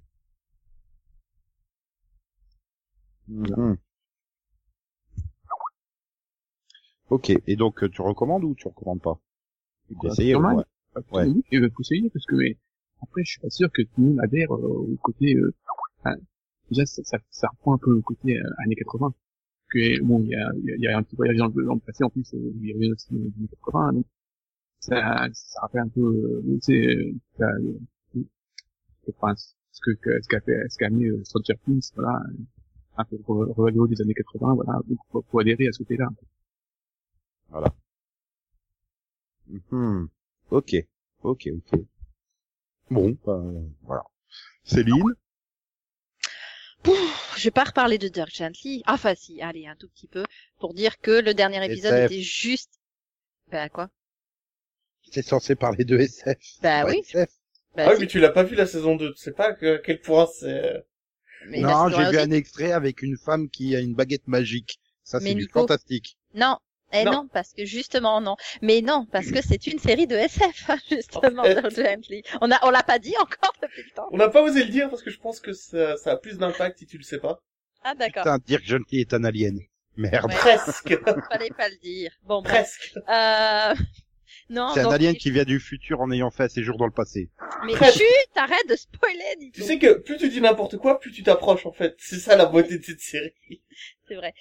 Mhm. 3.28 3.78
Ok, 7.08 7.30
et 7.46 7.56
donc 7.56 7.82
euh, 7.82 7.88
tu 7.88 8.02
recommandes 8.02 8.44
ou 8.44 8.54
tu 8.54 8.68
recommandes 8.68 9.00
pas? 9.00 9.18
D'essayer 10.02 10.34
au 10.34 10.38
Superman 10.38 10.54
moins. 10.54 11.02
Ouais. 11.12 11.26
Oui, 11.26 11.44
il 11.50 11.70
faut 11.70 11.80
essayer, 11.82 12.10
parce 12.10 12.26
que, 12.26 12.34
mais, 12.36 12.58
après, 13.00 13.24
je 13.24 13.30
suis 13.32 13.40
pas 13.40 13.48
sûr 13.48 13.70
que 13.72 13.82
tout 13.82 14.00
le 14.00 14.04
monde 14.04 14.20
adhère 14.20 14.54
euh, 14.54 14.92
au 14.92 14.96
côté, 15.02 15.34
euh, 15.34 15.54
déjà, 16.72 16.86
ça, 16.86 17.02
ça, 17.04 17.18
ça 17.30 17.48
reprend 17.48 17.74
un 17.74 17.78
peu 17.78 17.94
le 17.94 18.02
côté 18.02 18.38
euh, 18.38 18.50
années 18.64 18.76
80. 18.76 19.14
Que, 19.70 20.02
bon, 20.02 20.22
il 20.24 20.30
y 20.30 20.34
a, 20.36 20.50
y 20.64 20.86
a- 20.86 20.92
y 20.92 20.94
un 20.94 21.02
petit 21.02 21.16
voyage 21.16 21.36
dans 21.38 21.48
le, 21.48 21.64
dans 21.64 21.74
le 21.74 21.80
passé, 21.80 22.04
en 22.04 22.10
plus, 22.10 22.24
euh, 22.34 22.52
il 22.62 22.74
revient 22.74 22.92
aussi 22.92 23.08
les 23.12 23.20
années 23.38 23.48
80, 23.50 23.92
donc, 23.94 24.06
ça, 24.80 25.28
ça 25.34 25.60
rappelle 25.62 25.82
un 25.82 25.88
peu, 25.88 26.02
euh, 26.02 26.42
tu 26.56 26.60
sais, 26.62 26.86
euh, 26.96 27.12
ça, 27.38 27.46
euh, 27.46 27.78
enfin, 29.08 29.34
ce 29.36 29.80
que, 29.80 29.92
ce 30.22 30.28
qu'a 30.28 30.40
fait, 30.40 30.58
ce 30.68 30.76
qu'a 30.78 30.86
amené 30.86 31.06
euh, 31.06 31.22
Stranger 31.24 31.54
Things, 31.64 31.90
voilà, 31.94 32.20
euh, 32.30 32.42
un 32.98 33.04
peu 33.04 33.16
le 33.16 33.22
re- 33.24 33.52
revalio 33.54 33.86
des 33.88 34.00
années 34.02 34.14
80, 34.14 34.54
voilà, 34.54 34.80
donc, 34.88 34.98
faut, 35.12 35.24
faut 35.30 35.38
adhérer 35.40 35.68
à 35.68 35.72
ce 35.72 35.78
côté-là. 35.78 36.08
Mhm. 39.46 40.08
Ok, 40.50 40.70
ok, 41.22 41.42
ok. 41.56 41.70
Bon, 42.90 43.16
bah, 43.26 43.42
voilà. 43.82 44.04
Céline? 44.64 45.14
Pouf, 46.82 47.34
je 47.38 47.44
vais 47.44 47.50
pas 47.50 47.64
reparler 47.64 47.98
de 47.98 48.08
Dirk 48.08 48.34
Gently. 48.34 48.82
Ah, 48.86 48.94
Enfin, 48.94 49.14
si, 49.14 49.40
allez, 49.40 49.66
un 49.66 49.76
tout 49.76 49.88
petit 49.88 50.08
peu, 50.08 50.24
pour 50.58 50.74
dire 50.74 50.98
que 51.00 51.10
le 51.12 51.34
dernier 51.34 51.64
épisode 51.64 51.92
SF. 51.94 52.10
était 52.12 52.20
juste... 52.22 52.70
Bah, 53.50 53.68
quoi? 53.68 53.88
C'est 55.10 55.22
censé 55.22 55.54
parler 55.54 55.84
de 55.84 55.98
SF. 55.98 56.36
Bah 56.62 56.82
pas 56.84 56.90
oui. 56.90 56.98
SF. 57.00 57.28
bah, 57.76 57.84
ah 57.86 57.90
oui, 57.92 57.96
mais 58.00 58.06
tu 58.06 58.18
l'as 58.18 58.30
pas 58.30 58.42
vu 58.44 58.54
la 58.56 58.66
saison 58.66 58.96
2. 58.96 59.12
Tu 59.12 59.18
sais 59.18 59.32
pas 59.32 59.52
que- 59.52 59.76
à 59.76 59.78
quel 59.78 60.00
point 60.00 60.26
c'est... 60.38 60.84
Mais 61.48 61.60
la 61.60 61.68
non, 61.68 61.88
j'ai 61.88 62.02
vu 62.02 62.08
aussi. 62.08 62.18
un 62.18 62.30
extrait 62.30 62.72
avec 62.72 63.02
une 63.02 63.16
femme 63.18 63.48
qui 63.50 63.74
a 63.76 63.80
une 63.80 63.94
baguette 63.94 64.26
magique. 64.28 64.80
Ça, 65.02 65.18
c'est 65.20 65.34
du 65.34 65.48
fantastique. 65.48 66.16
Non, 66.34 66.58
eh 66.92 67.04
Non. 67.04 67.12
non. 67.12 67.28
parce 67.32 67.52
que 67.52 67.64
justement 67.64 68.20
non. 68.20 68.36
Mais 68.60 68.80
non, 68.80 69.06
parce 69.10 69.30
que 69.30 69.42
c'est 69.42 69.66
une 69.66 69.78
série 69.78 70.06
de 70.06 70.16
SF, 70.16 70.70
justement, 70.90 71.42
En 71.42 71.44
fait. 71.44 71.54
Dirk 71.54 71.74
Gently. 71.74 72.22
On 72.40 72.50
a, 72.50 72.58
on 72.66 72.70
l'a 72.70 72.82
pas 72.82 72.98
dit 72.98 73.14
encore 73.20 73.52
depuis 73.62 73.82
le 73.82 73.90
temps. 73.94 74.08
On 74.12 74.16
n'a 74.16 74.28
pas 74.28 74.42
osé 74.42 74.64
le 74.64 74.70
dire 74.70 74.90
parce 74.90 75.02
que 75.02 75.10
je 75.10 75.18
pense 75.18 75.40
que 75.40 75.52
ça, 75.52 75.96
ça 75.96 76.12
a 76.12 76.16
plus 76.16 76.38
d'impact 76.38 76.78
si 76.78 76.86
tu 76.86 76.98
le 76.98 77.04
sais 77.04 77.18
pas. 77.18 77.40
Ah, 77.84 77.94
d'accord. 77.94 78.22
Putain, 78.22 78.38
Dirk 78.46 78.64
Gently 78.64 79.00
est 79.00 79.14
un 79.14 79.24
alien. 79.24 79.58
Merde. 79.96 80.30
Ouais. 80.30 80.36
Presque. 80.36 80.98
Fallait 81.30 81.50
pas 81.56 81.68
le 81.68 81.76
dire. 81.82 82.12
Bon. 82.24 82.42
Presque. 82.42 82.94
Euh... 83.08 83.74
Non, 84.48 84.70
C'est 84.74 84.80
un 84.80 84.90
alien 84.90 85.14
qui 85.14 85.30
vient 85.30 85.44
du 85.44 85.60
futur 85.60 86.00
en 86.00 86.10
ayant 86.10 86.30
fait 86.30 86.44
un 86.44 86.48
séjour 86.48 86.76
dans 86.76 86.84
le 86.86 86.92
passé. 86.92 87.30
mais 87.64 87.72
chut, 87.74 88.02
arrête 88.36 88.68
de 88.68 88.76
spoiler, 88.76 89.36
Nico. 89.38 89.54
Tu 89.54 89.62
sais 89.62 89.78
que 89.78 89.94
plus 89.94 90.18
tu 90.18 90.28
dis 90.28 90.40
n'importe 90.40 90.76
quoi, 90.76 91.00
plus 91.00 91.10
tu 91.10 91.22
t'approches 91.22 91.64
en 91.64 91.72
fait. 91.72 91.94
C'est 91.98 92.18
ça 92.18 92.36
la 92.36 92.46
beauté 92.46 92.78
de 92.78 92.84
cette 92.84 93.00
série. 93.00 93.32
c'est 94.08 94.14
vrai. 94.14 94.34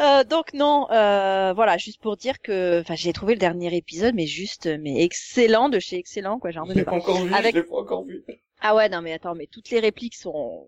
Euh, 0.00 0.24
donc 0.24 0.52
non, 0.54 0.90
euh, 0.90 1.52
voilà, 1.54 1.76
juste 1.78 2.00
pour 2.00 2.16
dire 2.16 2.40
que, 2.40 2.80
enfin, 2.80 2.94
j'ai 2.96 3.12
trouvé 3.12 3.34
le 3.34 3.38
dernier 3.38 3.74
épisode, 3.76 4.14
mais 4.14 4.26
juste, 4.26 4.66
mais 4.80 5.02
excellent 5.04 5.68
de 5.68 5.78
chez 5.78 5.96
excellent, 5.96 6.38
quoi. 6.38 6.50
J'en 6.50 6.64
revenais 6.64 6.84
pas 6.84 6.90
pas. 6.92 6.96
encore 6.96 7.24
vu, 7.24 7.32
Avec- 7.34 7.54
je 7.54 7.60
l'ai 7.60 7.66
pas 7.66 7.76
encore 7.76 8.04
vu. 8.04 8.24
Ah 8.60 8.74
ouais, 8.74 8.88
non, 8.88 9.02
mais 9.02 9.12
attends, 9.12 9.34
mais 9.34 9.46
toutes 9.46 9.70
les 9.70 9.78
répliques 9.80 10.16
sont, 10.16 10.66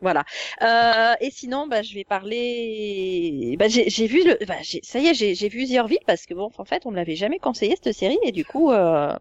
voilà. 0.00 0.24
Euh, 0.62 1.14
et 1.20 1.30
sinon, 1.30 1.66
bah, 1.66 1.82
je 1.82 1.94
vais 1.94 2.04
parler. 2.04 3.56
Bah, 3.58 3.68
j'ai 3.68 3.90
j'ai 3.90 4.06
vu 4.06 4.24
le. 4.24 4.38
Bah, 4.46 4.56
j'ai- 4.62 4.80
ça 4.82 4.98
y 4.98 5.06
est, 5.08 5.14
j'ai 5.14 5.34
j'ai 5.34 5.48
vu 5.48 5.66
The 5.66 5.76
Orville 5.78 5.98
parce 6.06 6.26
que 6.26 6.34
bon, 6.34 6.50
en 6.56 6.64
fait, 6.64 6.86
on 6.86 6.90
me 6.90 6.96
l'avait 6.96 7.16
jamais 7.16 7.38
conseillé 7.38 7.76
cette 7.82 7.94
série 7.94 8.18
et 8.22 8.32
du 8.32 8.44
coup, 8.44 8.70
euh, 8.72 9.14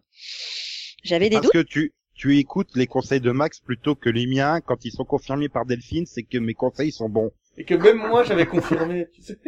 j'avais 1.03 1.29
des 1.29 1.35
Parce 1.37 1.45
doutes. 1.47 1.53
que 1.53 1.61
tu, 1.63 1.93
tu 2.15 2.37
écoutes 2.37 2.69
les 2.75 2.87
conseils 2.87 3.21
de 3.21 3.31
Max 3.31 3.59
plutôt 3.59 3.95
que 3.95 4.09
les 4.09 4.25
miens 4.25 4.61
quand 4.61 4.85
ils 4.85 4.91
sont 4.91 5.05
confirmés 5.05 5.49
par 5.49 5.65
Delphine, 5.65 6.05
c'est 6.05 6.23
que 6.23 6.37
mes 6.37 6.53
conseils 6.53 6.91
sont 6.91 7.09
bons. 7.09 7.31
Et 7.57 7.65
que 7.65 7.73
même 7.75 7.97
moi, 7.97 8.23
j'avais 8.23 8.45
confirmé, 8.45 9.07
tu 9.13 9.21
sais. 9.21 9.39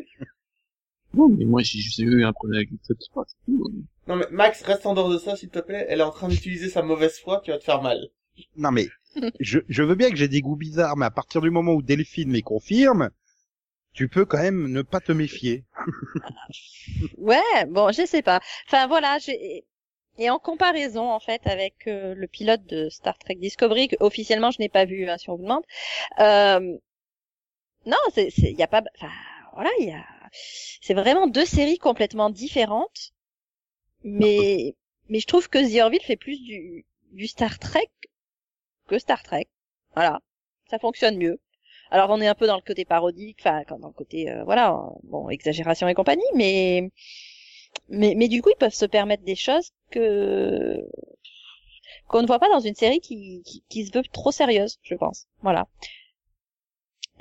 Non, 1.15 1.29
mais 1.29 1.45
moi, 1.45 1.61
j'ai 1.63 1.79
juste 1.79 1.97
eu 1.99 2.23
un 2.25 2.33
problème 2.33 2.57
avec 2.59 2.71
l'épisode 2.71 2.99
3, 3.09 3.25
c'est 3.27 3.45
tout. 3.45 3.71
hein. 3.71 3.81
Non 4.07 4.17
mais 4.17 4.27
Max, 4.29 4.61
reste 4.61 4.85
en 4.85 4.93
dehors 4.93 5.09
de 5.09 5.17
ça, 5.17 5.35
s'il 5.35 5.49
te 5.49 5.57
plaît. 5.59 5.85
Elle 5.89 5.99
est 5.99 6.03
en 6.03 6.11
train 6.11 6.27
d'utiliser 6.27 6.69
sa 6.69 6.83
mauvaise 6.83 7.17
foi 7.19 7.41
qui 7.43 7.49
va 7.49 7.57
te 7.57 7.63
faire 7.63 7.81
mal. 7.81 8.09
Non 8.57 8.71
mais 8.71 8.91
je, 9.39 9.59
je 9.67 9.83
veux 9.83 9.95
bien 9.95 10.09
que 10.09 10.15
j'ai 10.17 10.27
des 10.27 10.41
goûts 10.41 10.55
bizarres, 10.57 10.97
mais 10.97 11.05
à 11.05 11.11
partir 11.11 11.41
du 11.41 11.49
moment 11.49 11.73
où 11.73 11.81
Delphine 11.81 12.33
les 12.33 12.41
confirme, 12.43 13.09
tu 13.93 14.09
peux 14.09 14.25
quand 14.25 14.41
même 14.41 14.71
ne 14.71 14.81
pas 14.83 15.01
te 15.01 15.11
méfier. 15.11 15.65
Ouais, 17.17 17.65
bon, 17.67 17.91
je 17.91 18.05
sais 18.05 18.21
pas. 18.21 18.39
Enfin 18.67 18.87
voilà, 18.87 19.17
j'ai 19.19 19.65
et 20.17 20.29
en 20.29 20.39
comparaison 20.39 21.11
en 21.11 21.19
fait 21.19 21.45
avec 21.45 21.87
euh, 21.87 22.15
le 22.15 22.27
pilote 22.27 22.65
de 22.67 22.87
Star 22.89 23.17
Trek 23.17 23.35
Discovery 23.35 23.89
que 23.89 23.97
officiellement 23.99 24.49
je 24.51 24.57
n'ai 24.61 24.69
pas 24.69 24.85
vu, 24.85 25.09
hein, 25.09 25.17
si 25.17 25.29
on 25.29 25.35
vous 25.35 25.43
demande. 25.43 25.63
Euh, 26.19 26.77
non, 27.85 27.97
c'est 28.13 28.29
c'est 28.31 28.51
y 28.53 28.63
a 28.63 28.67
pas. 28.67 28.83
Enfin 28.95 29.11
voilà, 29.53 29.69
il 29.79 29.87
y 29.87 29.91
a. 29.91 30.05
C'est 30.81 30.93
vraiment 30.93 31.27
deux 31.27 31.45
séries 31.45 31.77
complètement 31.77 32.29
différentes, 32.29 33.13
mais 34.03 34.75
mais 35.09 35.19
je 35.19 35.27
trouve 35.27 35.49
que 35.49 35.59
The 35.59 35.81
Orville 35.81 36.01
fait 36.03 36.17
plus 36.17 36.41
du 36.41 36.85
du 37.11 37.27
Star 37.27 37.59
Trek 37.59 37.89
que 38.87 38.99
Star 38.99 39.23
Trek. 39.23 39.47
Voilà, 39.95 40.19
ça 40.69 40.79
fonctionne 40.79 41.17
mieux. 41.17 41.39
Alors 41.91 42.09
on 42.09 42.21
est 42.21 42.27
un 42.27 42.35
peu 42.35 42.47
dans 42.47 42.55
le 42.55 42.61
côté 42.61 42.85
parodique, 42.85 43.37
enfin 43.41 43.63
dans 43.79 43.87
le 43.87 43.93
côté 43.93 44.29
euh, 44.31 44.43
voilà, 44.43 44.89
bon 45.03 45.29
exagération 45.29 45.87
et 45.87 45.93
compagnie, 45.93 46.23
mais 46.35 46.91
mais 47.89 48.15
mais 48.15 48.27
du 48.27 48.41
coup 48.41 48.49
ils 48.49 48.57
peuvent 48.57 48.73
se 48.73 48.85
permettre 48.85 49.23
des 49.23 49.35
choses 49.35 49.71
que 49.91 50.81
qu'on 52.07 52.21
ne 52.21 52.27
voit 52.27 52.39
pas 52.39 52.49
dans 52.49 52.59
une 52.59 52.75
série 52.75 52.99
qui, 52.99 53.43
qui 53.69 53.85
se 53.85 53.91
veut 53.91 54.03
trop 54.11 54.31
sérieuse, 54.31 54.77
je 54.83 54.95
pense. 54.95 55.27
Voilà. 55.41 55.67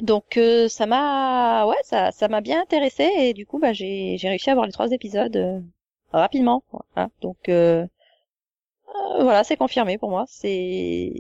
Donc 0.01 0.37
euh, 0.37 0.69
ça 0.69 0.87
m'a 0.87 1.67
ouais 1.67 1.77
ça 1.85 2.11
ça 2.13 2.29
m'a 2.29 2.41
bien 2.41 2.61
intéressé 2.61 3.05
et 3.05 3.33
du 3.33 3.47
coup 3.47 3.59
bah 3.61 3.73
j'ai 3.73 4.19
j'ai 4.19 4.29
réussi 4.29 4.51
à 4.51 4.55
voir 4.55 4.67
les 4.67 4.73
trois 4.73 4.91
épisodes 4.91 5.37
euh, 5.37 5.61
rapidement. 6.13 6.65
Voilà. 6.95 7.11
Donc 7.21 7.49
euh, 7.49 7.87
euh, 8.89 9.23
voilà 9.23 9.45
c'est 9.45 9.57
confirmé 9.57 9.99
pour 9.99 10.11
moi. 10.11 10.25
C'est 10.29 11.13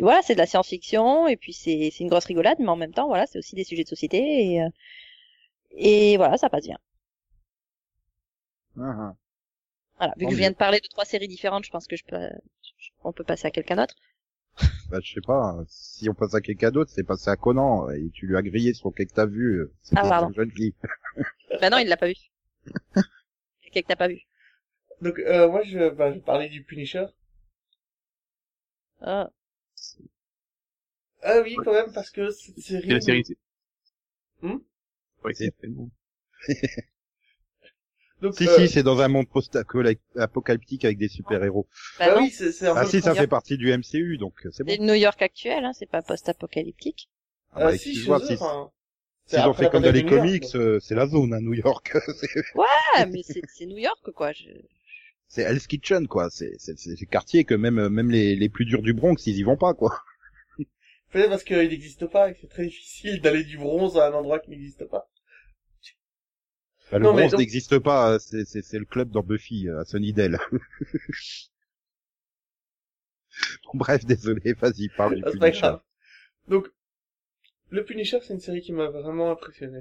voilà 0.00 0.20
c'est 0.22 0.34
de 0.34 0.38
la 0.38 0.46
science-fiction 0.46 1.28
et 1.28 1.36
puis 1.36 1.52
c'est 1.54 1.90
c'est 1.92 2.04
une 2.04 2.10
grosse 2.10 2.26
rigolade 2.26 2.58
mais 2.58 2.68
en 2.68 2.76
même 2.76 2.92
temps 2.92 3.06
voilà 3.08 3.26
c'est 3.26 3.38
aussi 3.38 3.54
des 3.54 3.64
sujets 3.64 3.84
de 3.84 3.88
société 3.88 4.18
et 4.52 4.62
euh, 4.62 4.68
et 5.72 6.16
voilà 6.18 6.36
ça 6.38 6.50
passe 6.50 6.66
bien. 6.66 6.78
Ah, 8.78 8.94
ah. 8.98 9.14
Voilà, 9.98 10.14
vu 10.16 10.26
que 10.26 10.32
je 10.32 10.36
viens 10.36 10.50
de 10.50 10.56
parler 10.56 10.80
de 10.80 10.88
trois 10.88 11.04
séries 11.04 11.28
différentes, 11.28 11.64
je 11.64 11.70
pense 11.70 11.86
que 11.86 11.96
je 11.96 12.04
peux, 12.04 12.28
on 13.04 13.12
peut 13.12 13.24
passer 13.24 13.46
à 13.46 13.50
quelqu'un 13.50 13.76
d'autre. 13.76 13.94
Bah, 14.90 15.00
je 15.02 15.14
sais 15.14 15.20
pas, 15.20 15.56
si 15.66 16.08
on 16.08 16.14
passe 16.14 16.34
à 16.34 16.40
quelqu'un 16.40 16.70
d'autre, 16.70 16.90
c'est 16.94 17.02
passé 17.04 17.28
à 17.30 17.36
Conan, 17.36 17.90
et 17.90 18.10
tu 18.10 18.26
lui 18.26 18.36
as 18.36 18.42
grillé 18.42 18.74
sur 18.74 18.94
quelqu'un 18.94 19.10
que 19.10 19.16
t'as 19.16 19.26
vu, 19.26 19.60
euh, 19.60 19.72
c'était 19.82 20.00
Ah, 20.04 20.08
pardon. 20.08 20.28
une 20.28 20.34
jeune 20.34 20.50
fille. 20.50 20.74
bah 21.60 21.70
non, 21.70 21.78
il 21.78 21.88
l'a 21.88 21.96
pas 21.96 22.06
vu. 22.08 22.14
Quelqu'un 23.62 23.82
que 23.82 23.86
t'as 23.88 23.96
pas 23.96 24.08
vu. 24.08 24.20
Donc 25.00 25.18
euh, 25.18 25.48
moi, 25.48 25.62
je, 25.64 25.90
bah, 25.90 26.12
je 26.12 26.18
parlais 26.20 26.48
du 26.48 26.62
Punisher. 26.62 27.06
Ah. 29.00 29.30
Ah 31.22 31.40
oui, 31.42 31.56
quand 31.56 31.72
même, 31.72 31.92
parce 31.92 32.10
que 32.10 32.30
cette 32.30 32.58
série... 32.60 32.86
C'est 32.86 32.94
la 32.94 33.00
série, 33.00 33.24
c'est... 33.24 33.38
Hmm? 34.42 34.58
Ouais, 35.24 35.34
c'est 35.34 35.50
tellement... 35.58 35.90
Donc, 38.24 38.34
Si, 38.34 38.44
euh, 38.48 38.66
si, 38.66 38.68
c'est 38.68 38.82
dans 38.82 39.00
un 39.00 39.08
monde 39.08 39.28
post-apocalyptique 39.28 40.84
avec 40.84 40.98
des 40.98 41.08
super-héros. 41.08 41.68
Bah 41.98 42.06
Bah 42.08 42.14
non, 42.16 42.22
oui, 42.22 42.30
c'est 42.30 42.50
c'est 42.52 42.66
un 42.66 42.74
Ah 42.74 42.84
si, 42.86 42.96
le 42.96 43.02
ça 43.02 43.14
fait 43.14 43.26
partie 43.26 43.56
du 43.56 43.70
MCU, 43.70 44.16
donc 44.18 44.34
euh, 44.44 44.50
c'est 44.52 44.64
bon. 44.64 44.72
c'est 44.72 44.78
le 44.78 44.84
New 44.86 44.94
York 44.94 45.20
actuel, 45.22 45.64
hein, 45.64 45.72
c'est 45.72 45.86
pas 45.90 46.02
post-apocalyptique. 46.02 47.08
Ah, 47.52 47.60
bah, 47.60 47.70
Euh, 47.70 47.76
si, 47.76 47.90
eux, 48.10 48.18
si- 48.26 48.34
enfin, 48.34 48.70
S'ils 49.26 49.46
ont 49.48 49.54
fait 49.54 49.68
comme 49.70 49.82
dans 49.82 49.92
les 49.92 50.04
comics, 50.04 50.44
euh, 50.54 50.80
c'est 50.80 50.94
la 50.94 51.06
zone 51.06 51.32
à 51.34 51.40
New 51.40 51.54
York. 51.54 51.96
Ah, 52.96 53.06
mais 53.06 53.22
c'est 53.22 53.42
c'est 53.48 53.66
New 53.66 53.78
York, 53.78 54.10
quoi. 54.12 54.32
Je... 54.32 54.50
c'est 55.28 55.42
Hell's 55.42 55.66
Kitchen, 55.66 56.06
quoi. 56.08 56.28
C'est 56.30 56.52
c'est 56.58 56.78
c'est 56.78 56.94
des 56.94 57.06
quartiers 57.06 57.44
que 57.44 57.54
même 57.54 57.88
même 57.88 58.10
les 58.10 58.36
les 58.36 58.48
plus 58.48 58.64
durs 58.64 58.82
du 58.82 58.92
Bronx, 58.94 59.16
ils 59.26 59.36
y 59.38 59.42
vont 59.42 59.56
pas, 59.56 59.74
quoi. 59.74 59.98
Peut-être 61.12 61.30
parce 61.30 61.44
qu'il 61.44 61.56
n'existe 61.56 62.06
pas 62.06 62.28
et 62.28 62.34
que 62.34 62.40
c'est 62.42 62.48
très 62.48 62.64
difficile 62.66 63.20
d'aller 63.22 63.44
du 63.44 63.56
bronze 63.56 63.96
à 63.96 64.08
un 64.08 64.12
endroit 64.12 64.38
qui 64.38 64.50
n'existe 64.50 64.84
pas. 64.86 65.08
Bah, 66.90 66.98
le 66.98 67.04
Non, 67.04 67.14
donc- 67.16 67.38
n'existe 67.38 67.78
pas. 67.78 68.12
euh, 68.14 68.18
C'est 68.18 68.44
c'est 68.44 68.62
c'est 68.62 68.78
le 68.78 68.84
club 68.84 69.10
dans 69.10 69.22
Buffy 69.22 69.68
euh, 69.68 69.80
à 69.80 69.84
Sunnydale. 69.84 70.38
Bon, 73.64 73.70
Bref, 73.78 74.04
désolé. 74.04 74.52
Vas-y, 74.54 74.88
parle 74.90 75.16
du 75.16 75.22
Ah, 75.26 75.30
Punisher. 75.30 75.72
Donc, 76.48 76.68
le 77.70 77.84
Punisher, 77.84 78.20
c'est 78.22 78.34
une 78.34 78.40
série 78.40 78.60
qui 78.60 78.72
m'a 78.72 78.88
vraiment 78.88 79.30
impressionné. 79.30 79.80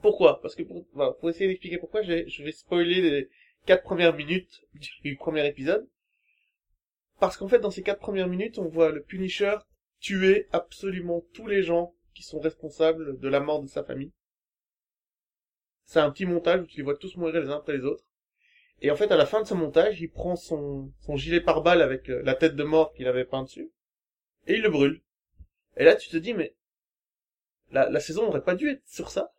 Pourquoi? 0.00 0.40
Parce 0.40 0.54
que 0.54 0.62
pour, 0.62 0.86
voilà, 0.94 1.12
pour 1.12 1.28
essayer 1.30 1.46
d'expliquer 1.48 1.78
pourquoi, 1.78 2.02
je 2.02 2.42
vais 2.42 2.52
spoiler 2.52 3.02
les 3.02 3.28
quatre 3.66 3.82
premières 3.82 4.14
minutes 4.14 4.64
du 5.02 5.16
premier 5.16 5.46
épisode. 5.46 5.86
Parce 7.20 7.36
qu'en 7.36 7.48
fait, 7.48 7.58
dans 7.60 7.70
ces 7.70 7.82
quatre 7.82 8.00
premières 8.00 8.26
minutes, 8.28 8.58
on 8.58 8.68
voit 8.68 8.90
le 8.90 9.02
Punisher 9.02 9.56
tuer 10.00 10.48
absolument 10.52 11.22
tous 11.34 11.46
les 11.46 11.62
gens 11.62 11.94
qui 12.14 12.22
sont 12.22 12.40
responsables 12.40 13.18
de 13.20 13.28
la 13.28 13.40
mort 13.40 13.62
de 13.62 13.68
sa 13.68 13.84
famille. 13.84 14.12
C'est 15.84 16.00
un 16.00 16.10
petit 16.10 16.26
montage 16.26 16.60
où 16.60 16.66
tu 16.66 16.78
les 16.78 16.82
vois 16.82 16.96
tous 16.96 17.16
mourir 17.16 17.40
les 17.40 17.48
uns 17.48 17.56
après 17.56 17.76
les 17.76 17.84
autres. 17.84 18.04
Et 18.80 18.90
en 18.90 18.96
fait, 18.96 19.10
à 19.12 19.16
la 19.16 19.26
fin 19.26 19.40
de 19.42 19.46
ce 19.46 19.54
montage, 19.54 20.00
il 20.00 20.08
prend 20.10 20.36
son, 20.36 20.92
son 21.00 21.16
gilet 21.16 21.40
pare-balles 21.40 21.82
avec 21.82 22.10
euh, 22.10 22.22
la 22.24 22.34
tête 22.34 22.56
de 22.56 22.64
mort 22.64 22.92
qu'il 22.92 23.06
avait 23.06 23.24
peint 23.24 23.44
dessus, 23.44 23.70
et 24.46 24.54
il 24.54 24.62
le 24.62 24.70
brûle. 24.70 25.02
Et 25.76 25.84
là, 25.84 25.94
tu 25.96 26.08
te 26.08 26.16
dis, 26.16 26.34
mais 26.34 26.54
la, 27.70 27.88
la 27.88 28.00
saison 28.00 28.24
n'aurait 28.24 28.44
pas 28.44 28.54
dû 28.54 28.68
être 28.70 28.82
sur 28.86 29.10
ça. 29.10 29.32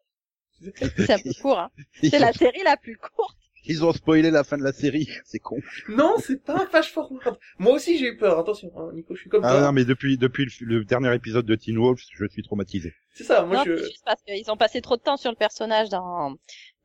C'est 0.62 1.12
un 1.12 1.20
peu 1.20 1.34
court, 1.41 1.60
hein. 1.60 1.72
C'est 2.02 2.20
la 2.20 2.34
série 2.34 2.64
la 2.64 2.78
plus 2.78 2.98
courte. 2.98 3.38
Ils 3.68 3.84
ont 3.86 3.93
spoilé 3.93 4.32
la 4.32 4.43
fin 4.43 4.57
de 4.57 4.63
la 4.63 4.74
série. 4.74 5.09
C'est 5.26 5.39
con. 5.39 5.57
Non, 5.89 6.16
c'est 6.20 6.43
pas 6.43 6.63
un 6.63 6.66
flash 6.68 6.91
forward. 6.91 7.38
Moi 7.59 7.74
aussi, 7.74 7.97
j'ai 7.97 8.07
eu 8.07 8.18
peur. 8.18 8.38
Attention, 8.39 8.72
hein, 8.78 8.91
Nico, 8.93 9.16
je 9.16 9.22
suis 9.22 9.30
comme 9.30 9.43
Ah 9.43 9.51
toi. 9.51 9.61
non, 9.61 9.72
mais 9.72 9.86
depuis 9.86 10.18
depuis 10.18 10.45
le, 10.61 10.78
le 10.80 10.86
dernier 10.86 11.13
épisode 11.16 11.45
de 11.45 11.55
Teen 11.55 11.78
Wolf, 11.78 12.01
je 12.13 12.26
suis 12.28 12.43
traumatisé. 12.43 12.93
C'est 13.13 13.24
ça, 13.24 13.43
moi 13.45 13.57
non, 13.57 13.63
je... 13.66 13.78
c'est 13.78 13.84
juste 13.91 14.05
parce 14.05 14.22
qu'ils 14.24 14.51
ont 14.51 14.57
passé 14.57 14.82
trop 14.82 14.97
de 14.97 15.01
temps 15.01 15.18
sur 15.18 15.32
le 15.32 15.38
personnage 15.38 15.89
dans, 15.89 16.36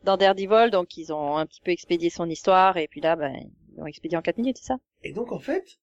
dans 0.04 0.16
Daredevil, 0.16 0.70
donc 0.70 0.96
ils 0.96 1.12
ont 1.12 1.36
un 1.36 1.46
petit 1.46 1.60
peu 1.60 1.70
expédié 1.72 2.08
son 2.10 2.28
histoire, 2.28 2.76
et 2.76 2.86
puis 2.88 3.00
là, 3.00 3.16
ben, 3.16 3.34
ils 3.72 3.76
l'ont 3.78 3.86
expédié 3.86 4.16
en 4.16 4.22
4 4.22 4.38
minutes, 4.38 4.58
c'est 4.58 4.66
ça? 4.66 4.76
Et 5.02 5.12
donc, 5.12 5.32
en 5.32 5.40
fait, 5.40 5.78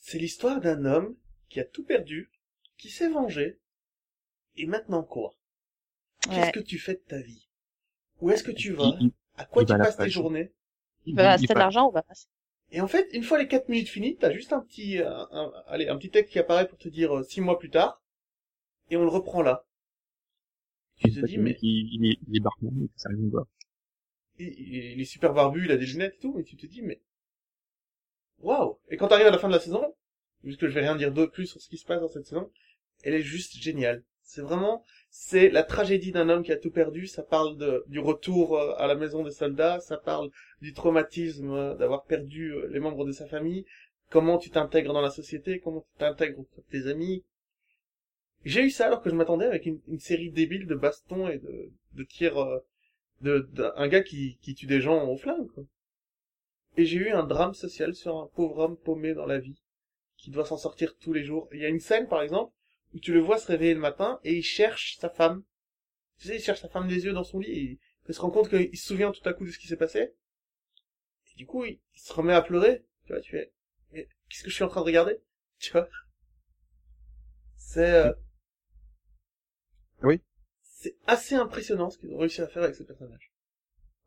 c'est 0.00 0.18
l'histoire 0.18 0.60
d'un 0.60 0.84
homme 0.84 1.16
qui 1.48 1.58
a 1.60 1.64
tout 1.64 1.82
perdu, 1.84 2.30
qui 2.78 2.90
s'est 2.90 3.08
vengé, 3.08 3.58
et 4.56 4.66
maintenant 4.66 5.02
quoi? 5.02 5.34
Qu'est-ce 6.22 6.46
Ouais. 6.46 6.52
que 6.52 6.60
tu 6.60 6.78
fais 6.78 6.94
de 6.94 7.02
ta 7.08 7.18
vie? 7.20 7.48
Où 8.20 8.30
est-ce 8.30 8.42
que 8.44 8.52
tu 8.52 8.72
vas? 8.72 8.96
À 9.36 9.44
quoi 9.46 9.62
il 9.62 9.66
tu 9.66 9.72
va 9.72 9.76
à 9.76 9.78
la 9.78 9.84
passes 9.86 9.96
tes 9.98 10.10
journées? 10.10 10.52
Il, 11.06 11.14
Bah, 11.14 11.36
il 11.36 11.40
c'était 11.40 11.54
de 11.54 11.58
l'argent 11.58 11.88
ou 11.88 11.92
pas? 11.92 12.04
Et 12.70 12.80
en 12.80 12.86
fait, 12.86 13.08
une 13.12 13.24
fois 13.24 13.38
les 13.38 13.48
4 13.48 13.68
minutes 13.68 13.88
finies, 13.88 14.16
t'as 14.16 14.30
juste 14.32 14.52
un 14.52 14.60
petit, 14.60 15.00
euh, 15.00 15.10
un, 15.32 15.52
allez, 15.66 15.88
un 15.88 15.96
petit 15.96 16.10
texte 16.10 16.32
qui 16.32 16.38
apparaît 16.38 16.68
pour 16.68 16.78
te 16.78 16.88
dire 16.88 17.24
6 17.24 17.40
mois 17.40 17.58
plus 17.58 17.70
tard, 17.70 18.00
et 18.90 18.96
on 18.96 19.02
le 19.02 19.08
reprend 19.10 19.42
là. 19.42 19.66
Tu 20.98 21.10
te 21.10 21.20
dis, 21.20 21.38
mais 21.38 21.56
il, 21.62 21.88
il 21.94 22.06
est, 22.10 22.18
il 22.28 22.36
est 22.36 22.40
barman, 22.40 22.70
mais 22.74 22.88
ça 22.96 23.08
rien 23.08 23.24
à 23.26 23.30
voir. 23.30 23.46
il, 24.38 24.48
il 24.94 25.00
est 25.00 25.04
super 25.04 25.34
barbu, 25.34 25.66
il 25.66 25.72
a 25.72 25.76
des 25.76 25.84
lunettes 25.84 26.14
et 26.14 26.20
tout, 26.20 26.32
mais 26.34 26.42
tu 26.42 26.56
te 26.56 26.64
dis, 26.66 26.80
mais 26.80 27.02
waouh 28.38 28.78
Et 28.88 28.96
quand 28.96 29.08
t'arrives 29.08 29.26
à 29.26 29.30
la 29.30 29.38
fin 29.38 29.48
de 29.48 29.52
la 29.52 29.60
saison, 29.60 29.94
puisque 30.42 30.66
je 30.68 30.72
vais 30.72 30.80
rien 30.80 30.96
dire 30.96 31.12
de 31.12 31.26
plus 31.26 31.46
sur 31.46 31.60
ce 31.60 31.68
qui 31.68 31.76
se 31.78 31.84
passe 31.84 32.00
dans 32.00 32.08
cette 32.08 32.26
saison, 32.26 32.50
elle 33.02 33.14
est 33.14 33.22
juste 33.22 33.56
géniale. 33.58 34.04
C'est 34.26 34.42
vraiment, 34.42 34.82
c'est 35.08 35.48
la 35.50 35.62
tragédie 35.62 36.10
d'un 36.10 36.28
homme 36.28 36.42
qui 36.42 36.50
a 36.50 36.56
tout 36.56 36.72
perdu. 36.72 37.06
Ça 37.06 37.22
parle 37.22 37.56
de, 37.56 37.84
du 37.86 38.00
retour 38.00 38.58
euh, 38.58 38.74
à 38.76 38.88
la 38.88 38.96
maison 38.96 39.22
des 39.22 39.30
soldats, 39.30 39.78
ça 39.78 39.96
parle 39.96 40.30
du 40.60 40.72
traumatisme 40.72 41.52
euh, 41.52 41.74
d'avoir 41.76 42.04
perdu 42.04 42.52
euh, 42.52 42.66
les 42.66 42.80
membres 42.80 43.06
de 43.06 43.12
sa 43.12 43.26
famille, 43.26 43.64
comment 44.10 44.36
tu 44.36 44.50
t'intègres 44.50 44.92
dans 44.92 45.00
la 45.00 45.10
société, 45.10 45.60
comment 45.60 45.82
tu 45.82 45.98
t'intègres 45.98 46.40
auprès 46.40 46.60
de 46.60 46.66
tes 46.66 46.90
amis? 46.90 47.24
J'ai 48.44 48.64
eu 48.64 48.70
ça 48.70 48.86
alors 48.86 49.00
que 49.00 49.10
je 49.10 49.14
m'attendais 49.14 49.46
avec 49.46 49.64
une, 49.64 49.80
série 50.00 50.30
débile 50.32 50.66
de 50.66 50.74
bastons 50.74 51.28
et 51.28 51.38
de, 51.38 51.70
de 51.94 52.02
tirs, 52.02 52.60
de, 53.20 53.48
gars 53.86 54.02
qui, 54.02 54.38
tue 54.56 54.66
des 54.66 54.80
gens 54.80 55.08
au 55.08 55.16
flingue. 55.16 55.50
Et 56.76 56.84
j'ai 56.84 56.98
eu 56.98 57.10
un 57.10 57.24
drame 57.24 57.54
social 57.54 57.94
sur 57.94 58.16
un 58.16 58.28
pauvre 58.34 58.58
homme 58.58 58.76
paumé 58.76 59.14
dans 59.14 59.26
la 59.26 59.38
vie, 59.38 59.62
qui 60.16 60.30
doit 60.30 60.44
s'en 60.44 60.58
sortir 60.58 60.96
tous 60.96 61.12
les 61.12 61.22
jours. 61.22 61.48
Il 61.52 61.60
y 61.60 61.64
a 61.64 61.68
une 61.68 61.80
scène, 61.80 62.06
par 62.06 62.22
exemple, 62.22 62.52
où 62.96 63.00
tu 63.00 63.12
le 63.12 63.20
vois 63.20 63.38
se 63.38 63.46
réveiller 63.46 63.74
le 63.74 63.80
matin 63.80 64.18
et 64.24 64.34
il 64.38 64.42
cherche 64.42 64.96
sa 64.98 65.10
femme. 65.10 65.44
Tu 66.18 66.28
sais, 66.28 66.36
il 66.36 66.42
cherche 66.42 66.62
sa 66.62 66.68
femme 66.70 66.88
des 66.88 67.04
yeux 67.04 67.12
dans 67.12 67.24
son 67.24 67.38
lit 67.38 67.50
et 67.50 67.78
il 68.08 68.14
se 68.14 68.20
rend 68.20 68.30
compte 68.30 68.48
qu'il 68.48 68.76
se 68.76 68.86
souvient 68.86 69.12
tout 69.12 69.28
à 69.28 69.34
coup 69.34 69.44
de 69.44 69.50
ce 69.50 69.58
qui 69.58 69.66
s'est 69.66 69.76
passé. 69.76 70.14
Et 71.32 71.36
du 71.36 71.44
coup, 71.44 71.66
il, 71.66 71.78
il 71.94 72.00
se 72.00 72.10
remet 72.14 72.32
à 72.32 72.40
pleurer. 72.40 72.86
Tu 73.04 73.12
vois, 73.12 73.20
tu 73.20 73.32
fais, 73.32 73.52
mais 73.92 74.08
qu'est-ce 74.30 74.42
que 74.42 74.48
je 74.48 74.54
suis 74.54 74.64
en 74.64 74.68
train 74.68 74.80
de 74.80 74.86
regarder? 74.86 75.20
Tu 75.58 75.72
vois? 75.72 75.88
C'est, 77.56 77.92
euh, 77.92 78.12
Oui. 80.02 80.20
C'est 80.62 80.96
assez 81.06 81.34
impressionnant 81.34 81.90
ce 81.90 81.98
qu'ils 81.98 82.12
ont 82.12 82.18
réussi 82.18 82.40
à 82.40 82.48
faire 82.48 82.62
avec 82.62 82.76
ce 82.76 82.82
personnage. 82.82 83.30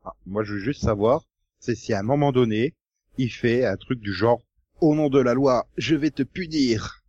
Ah, 0.04 0.16
moi, 0.26 0.44
je 0.44 0.54
veux 0.54 0.60
juste 0.60 0.82
savoir, 0.82 1.26
c'est 1.60 1.76
si 1.76 1.94
à 1.94 2.00
un 2.00 2.04
moment 2.04 2.32
donné, 2.32 2.76
il 3.18 3.32
fait 3.32 3.66
un 3.66 3.78
truc 3.78 4.00
du 4.00 4.14
genre 4.14 4.42
Au 4.80 4.96
nom 4.96 5.10
de 5.10 5.20
la 5.20 5.34
loi, 5.34 5.68
je 5.78 5.96
vais 5.96 6.12
te 6.12 6.24
punir. 6.24 7.04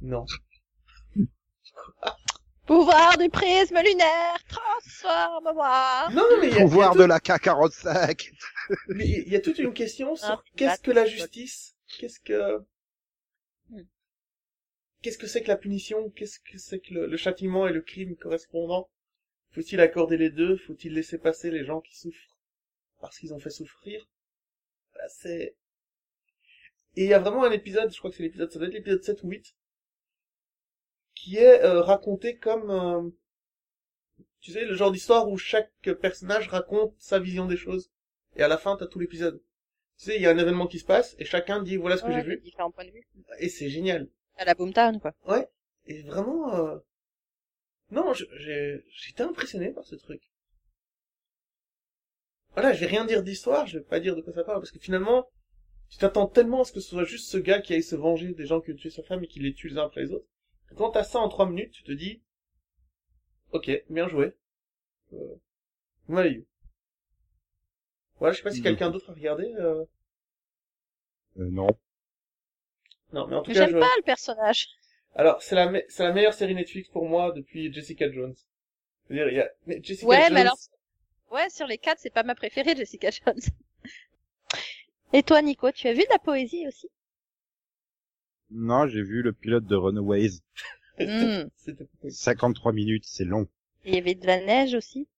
Non. 0.00 0.24
Pouvoir 2.66 3.18
du 3.18 3.28
prisme 3.28 3.78
lunaire, 3.82 4.38
transforme-moi. 4.48 6.08
Non, 6.10 6.22
non, 6.22 6.40
mais 6.40 6.48
il 6.48 6.54
y 6.54 6.58
a, 6.58 6.58
il 6.58 6.60
y 6.60 6.60
a 6.60 6.64
Pouvoir 6.64 6.92
tout- 6.92 6.98
de 6.98 7.04
la 7.04 7.18
K45. 7.18 8.30
mais 8.88 9.08
il 9.08 9.28
y 9.28 9.36
a 9.36 9.40
toute 9.40 9.58
une 9.58 9.74
question 9.74 10.14
sur 10.14 10.28
Ah, 10.28 10.42
qu'est-ce 10.56 10.70
bah, 10.70 10.78
que 10.84 10.90
la 10.92 11.04
justice, 11.06 11.74
qu'est-ce 11.98 12.20
que, 12.20 12.58
Hmm. 13.70 13.82
qu'est-ce 15.02 15.18
que 15.18 15.26
c'est 15.26 15.42
que 15.42 15.48
la 15.48 15.56
punition, 15.56 16.10
qu'est-ce 16.10 16.38
que 16.40 16.58
c'est 16.58 16.80
que 16.80 16.94
le, 16.94 17.06
le 17.06 17.16
châtiment 17.16 17.66
et 17.66 17.72
le 17.72 17.80
crime 17.80 18.16
correspondant? 18.16 18.88
Faut-il 19.52 19.80
accorder 19.80 20.16
les 20.16 20.30
deux? 20.30 20.56
Faut-il 20.56 20.94
laisser 20.94 21.18
passer 21.18 21.50
les 21.50 21.64
gens 21.64 21.80
qui 21.80 21.96
souffrent 21.96 22.36
parce 23.00 23.18
qu'ils 23.18 23.32
ont 23.34 23.38
fait 23.40 23.50
souffrir? 23.50 24.06
Bah, 24.94 25.08
c'est, 25.08 25.56
et 26.96 27.04
il 27.04 27.08
y 27.08 27.14
a 27.14 27.18
vraiment 27.18 27.44
un 27.44 27.50
épisode, 27.52 27.92
je 27.92 27.98
crois 27.98 28.10
que 28.10 28.16
c'est 28.16 28.22
l'épisode, 28.24 28.50
ça 28.52 28.58
doit 28.58 28.68
être 28.68 28.74
l'épisode 28.74 29.02
7 29.02 29.22
ou 29.24 29.28
8, 29.28 29.54
qui 31.22 31.36
est 31.36 31.62
euh, 31.62 31.82
raconté 31.82 32.38
comme, 32.38 32.70
euh, 32.70 33.10
tu 34.40 34.52
sais, 34.52 34.64
le 34.64 34.74
genre 34.74 34.90
d'histoire 34.90 35.28
où 35.28 35.36
chaque 35.36 35.70
personnage 36.00 36.48
raconte 36.48 36.94
sa 36.98 37.18
vision 37.18 37.46
des 37.46 37.58
choses. 37.58 37.90
Et 38.36 38.42
à 38.42 38.48
la 38.48 38.56
fin, 38.56 38.76
t'as 38.76 38.86
tout 38.86 38.98
l'épisode. 38.98 39.42
Tu 39.98 40.06
sais, 40.06 40.16
il 40.16 40.22
y 40.22 40.26
a 40.26 40.30
un 40.30 40.38
événement 40.38 40.66
qui 40.66 40.78
se 40.78 40.84
passe, 40.86 41.14
et 41.18 41.26
chacun 41.26 41.62
dit, 41.62 41.76
voilà 41.76 41.98
ce 41.98 42.02
que 42.02 42.08
Ouais, 42.08 42.14
j'ai 42.14 42.22
vu. 42.22 42.40
différents 42.40 42.70
points 42.70 42.86
de 42.86 42.90
vue. 42.90 43.06
Et 43.38 43.50
c'est 43.50 43.68
génial. 43.68 44.08
À 44.36 44.46
la 44.46 44.54
Boomtown, 44.54 44.98
quoi. 44.98 45.14
Et 45.86 46.02
vraiment, 46.02 46.54
euh... 46.56 46.78
non, 47.90 48.12
j'étais 48.14 49.22
impressionné 49.22 49.72
par 49.72 49.84
ce 49.84 49.96
truc. 49.96 50.22
Voilà, 52.54 52.72
je 52.72 52.80
vais 52.80 52.86
rien 52.86 53.04
dire 53.04 53.22
d'histoire, 53.22 53.66
je 53.66 53.78
vais 53.78 53.84
pas 53.84 54.00
dire 54.00 54.16
de 54.16 54.22
quoi 54.22 54.32
ça 54.32 54.42
parle, 54.44 54.60
parce 54.60 54.70
que 54.70 54.78
finalement, 54.78 55.28
tu 55.90 55.98
t'attends 55.98 56.26
tellement 56.28 56.62
à 56.62 56.64
ce 56.64 56.72
que 56.72 56.80
ce 56.80 56.88
soit 56.88 57.04
juste 57.04 57.28
ce 57.30 57.36
gars 57.36 57.60
qui 57.60 57.74
aille 57.74 57.82
se 57.82 57.96
venger 57.96 58.32
des 58.32 58.46
gens 58.46 58.60
qui 58.60 58.72
ont 58.72 58.76
tué 58.76 58.90
sa 58.90 59.02
femme 59.02 59.22
et 59.24 59.26
qui 59.26 59.40
les 59.40 59.52
tue 59.52 59.68
les 59.68 59.76
uns 59.76 59.84
après 59.84 60.02
les 60.02 60.12
autres. 60.12 60.26
Quand 60.74 60.90
t'as 60.90 61.04
ça 61.04 61.20
en 61.20 61.28
trois 61.28 61.46
minutes, 61.48 61.70
tu 61.70 61.84
te 61.84 61.92
dis, 61.92 62.22
ok, 63.52 63.70
bien 63.88 64.08
joué. 64.08 64.34
Euh... 65.14 65.36
vous 66.08 66.14
m'avez 66.14 66.30
eu. 66.32 66.46
Voilà, 68.20 68.30
je 68.32 68.36
sais 68.36 68.44
pas 68.44 68.52
si 68.52 68.62
quelqu'un 68.62 68.88
d'autre 68.92 69.10
a 69.10 69.14
regardé. 69.14 69.52
Euh... 69.58 69.84
Euh, 71.38 71.50
non. 71.50 71.76
Non, 73.12 73.26
mais 73.28 73.36
en 73.36 73.42
tout 73.42 73.50
Mais 73.50 73.52
cas, 73.52 73.66
j'aime 73.66 73.68
je... 73.68 73.76
pas 73.76 73.94
le 73.98 74.02
personnage. 74.02 74.66
alors 75.14 75.40
c'est 75.40 75.54
la 75.54 75.70
me- 75.70 75.84
c'est 75.88 76.02
la 76.02 76.12
meilleure 76.12 76.34
série 76.34 76.54
Netflix 76.56 76.88
pour 76.88 77.08
moi 77.08 77.30
depuis 77.30 77.72
Jessica 77.72 78.10
Jones. 78.10 78.34
C'est-à-dire, 79.06 79.28
il 79.28 79.36
y 79.36 79.40
a 79.40 79.50
mais 79.66 79.80
Jessica 79.82 80.18
Ouais, 80.18 80.20
Jones. 80.20 80.30
mais 80.30 80.40
alors, 80.40 80.58
ouais, 81.32 81.50
sur 81.50 81.66
les 81.66 81.78
quatre, 81.78 82.00
c'est 82.00 82.10
pas 82.14 82.22
ma 82.24 82.34
préférée, 82.36 82.76
Jessica 82.76 83.10
Jones. 83.10 83.40
Et 85.12 85.22
toi, 85.22 85.40
Nico, 85.40 85.70
tu 85.70 85.86
as 85.86 85.92
vu 85.92 86.00
de 86.00 86.08
la 86.10 86.18
poésie 86.18 86.66
aussi? 86.66 86.90
Non, 88.50 88.86
j'ai 88.88 89.02
vu 89.02 89.22
le 89.22 89.32
pilote 89.32 89.66
de 89.66 89.76
Runaways. 89.76 90.40
Hmm. 90.98 91.48
C'était 91.56 91.84
pas 91.84 91.96
possible. 92.02 92.12
53 92.12 92.72
minutes, 92.72 93.04
c'est 93.06 93.24
long. 93.24 93.48
Et 93.84 93.90
il 93.90 93.94
y 93.94 93.98
avait 93.98 94.14
de 94.14 94.26
la 94.26 94.44
neige 94.44 94.74
aussi? 94.74 95.08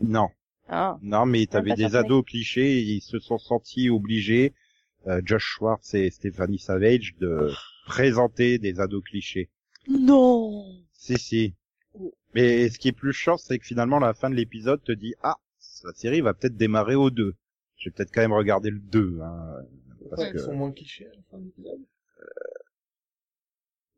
Non. 0.00 0.28
Ah. 0.68 0.98
Non, 1.02 1.26
mais 1.26 1.46
t'avais 1.46 1.70
pas 1.70 1.76
des 1.76 1.96
ados 1.96 2.24
clichés, 2.24 2.78
et 2.78 2.82
ils 2.82 3.00
se 3.00 3.18
sont 3.18 3.38
sentis 3.38 3.90
obligés, 3.90 4.52
euh, 5.06 5.20
Josh 5.24 5.44
Schwartz 5.44 5.94
et 5.94 6.10
Stephanie 6.10 6.58
Savage, 6.58 7.14
de 7.18 7.50
présenter 7.86 8.58
des 8.58 8.80
ados 8.80 9.02
clichés. 9.02 9.48
Non 9.88 10.64
Si, 10.92 11.18
si. 11.18 11.54
Mais 12.34 12.68
ce 12.68 12.78
qui 12.78 12.88
est 12.88 12.92
plus 12.92 13.12
chiant, 13.12 13.36
c'est 13.36 13.58
que 13.58 13.66
finalement, 13.66 13.98
la 13.98 14.14
fin 14.14 14.30
de 14.30 14.36
l'épisode 14.36 14.82
te 14.84 14.92
dit, 14.92 15.14
ah, 15.22 15.38
la 15.84 15.92
série 15.94 16.20
va 16.20 16.34
peut-être 16.34 16.56
démarrer 16.56 16.94
au 16.94 17.10
2. 17.10 17.34
Je 17.78 17.88
vais 17.88 17.94
peut-être 17.94 18.12
quand 18.12 18.20
même 18.20 18.32
regarder 18.32 18.70
le 18.70 18.78
2, 18.78 19.20
hein, 19.22 19.56
parce 20.10 20.24
Ils 20.24 20.32
que, 20.32 20.38
sont 20.38 20.54
moins 20.54 20.70
clichés 20.70 21.06
à 21.06 21.14
la 21.14 21.22
fin 21.30 21.38
de 21.38 21.44
l'épisode. 21.46 21.80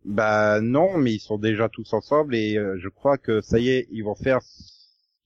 Bah 0.05 0.61
non, 0.61 0.97
mais 0.99 1.13
ils 1.15 1.21
sont 1.21 1.39
déjà 1.39 1.69
tous 1.69 1.93
ensemble 1.93 2.35
et 2.35 2.57
euh, 2.57 2.77
je 2.79 2.89
crois 2.89 3.19
que 3.19 3.41
ça 3.41 3.59
y 3.59 3.69
est, 3.71 3.89
ils 3.91 4.03
vont 4.03 4.15
faire 4.15 4.41
ce 4.43 4.73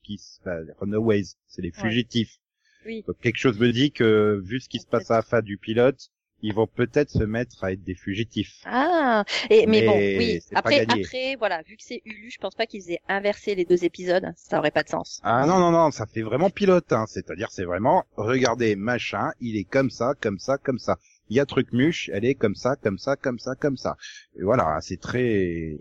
qui 0.02 0.18
se 0.18 0.38
bah, 0.44 0.60
les 0.60 0.72
Runaways, 0.80 1.24
c'est 1.48 1.62
les 1.62 1.72
Ouais. 1.76 1.80
fugitifs. 1.80 2.36
Oui. 2.84 3.02
Donc 3.06 3.18
quelque 3.20 3.38
chose 3.38 3.58
me 3.58 3.72
dit 3.72 3.90
que 3.92 4.40
vu 4.44 4.60
ce 4.60 4.68
qui 4.68 4.78
se 4.78 4.86
passe 4.86 5.10
à 5.10 5.16
la 5.16 5.22
fin 5.22 5.42
du 5.42 5.58
pilote, 5.58 6.08
ils 6.42 6.54
vont 6.54 6.66
peut-être 6.66 7.10
se 7.10 7.24
mettre 7.24 7.64
à 7.64 7.72
être 7.72 7.82
des 7.82 7.94
fugitifs. 7.94 8.60
Ah 8.66 9.24
et, 9.50 9.66
mais, 9.66 9.80
Mais 9.80 9.86
bon, 9.86 9.96
oui. 9.96 10.40
Après, 10.54 10.80
après, 10.82 11.34
voilà, 11.36 11.62
vu 11.62 11.76
que 11.76 11.82
c'est 11.82 12.02
Hulu, 12.04 12.30
je 12.30 12.38
pense 12.38 12.54
pas 12.54 12.66
qu'ils 12.66 12.90
aient 12.92 13.00
inversé 13.08 13.54
les 13.54 13.64
deux 13.64 13.84
épisodes. 13.84 14.32
Ça 14.36 14.58
aurait 14.58 14.70
pas 14.70 14.82
de 14.82 14.88
sens. 14.90 15.18
Ah 15.24 15.46
non 15.46 15.58
non 15.58 15.70
non, 15.72 15.90
ça 15.90 16.06
fait 16.06 16.22
vraiment 16.22 16.50
pilote, 16.50 16.92
hein. 16.92 17.06
c'est-à-dire 17.08 17.50
c'est 17.50 17.64
vraiment 17.64 18.04
regardez 18.16 18.76
machin, 18.76 19.32
il 19.40 19.56
est 19.56 19.64
comme 19.64 19.90
ça, 19.90 20.12
comme 20.20 20.38
ça, 20.38 20.58
comme 20.58 20.78
ça. 20.78 20.98
Il 21.28 21.36
y 21.36 21.40
a 21.40 21.46
truc 21.46 21.72
muche, 21.72 22.08
elle 22.12 22.24
est 22.24 22.34
comme 22.34 22.54
ça, 22.54 22.76
comme 22.76 22.98
ça, 22.98 23.16
comme 23.16 23.38
ça, 23.38 23.54
comme 23.54 23.76
ça. 23.76 23.96
Et 24.36 24.42
voilà, 24.42 24.78
c'est 24.80 25.00
très. 25.00 25.76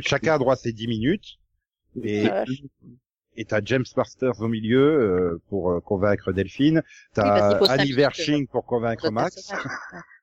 Chacun 0.00 0.34
a 0.34 0.38
droit 0.38 0.54
à 0.54 0.56
ses 0.56 0.72
10 0.72 0.88
minutes. 0.88 1.38
Et 2.02 2.28
et 3.36 3.44
t'as 3.44 3.60
James 3.64 3.84
Masters 3.96 4.40
au 4.40 4.48
milieu 4.48 4.80
euh, 4.80 5.42
pour 5.48 5.72
euh, 5.72 5.80
convaincre 5.80 6.32
Delphine. 6.32 6.82
T'as 7.14 7.58
Annie 7.68 7.92
Wershing 7.92 8.46
pour 8.46 8.64
convaincre 8.64 9.10
Max. 9.10 9.52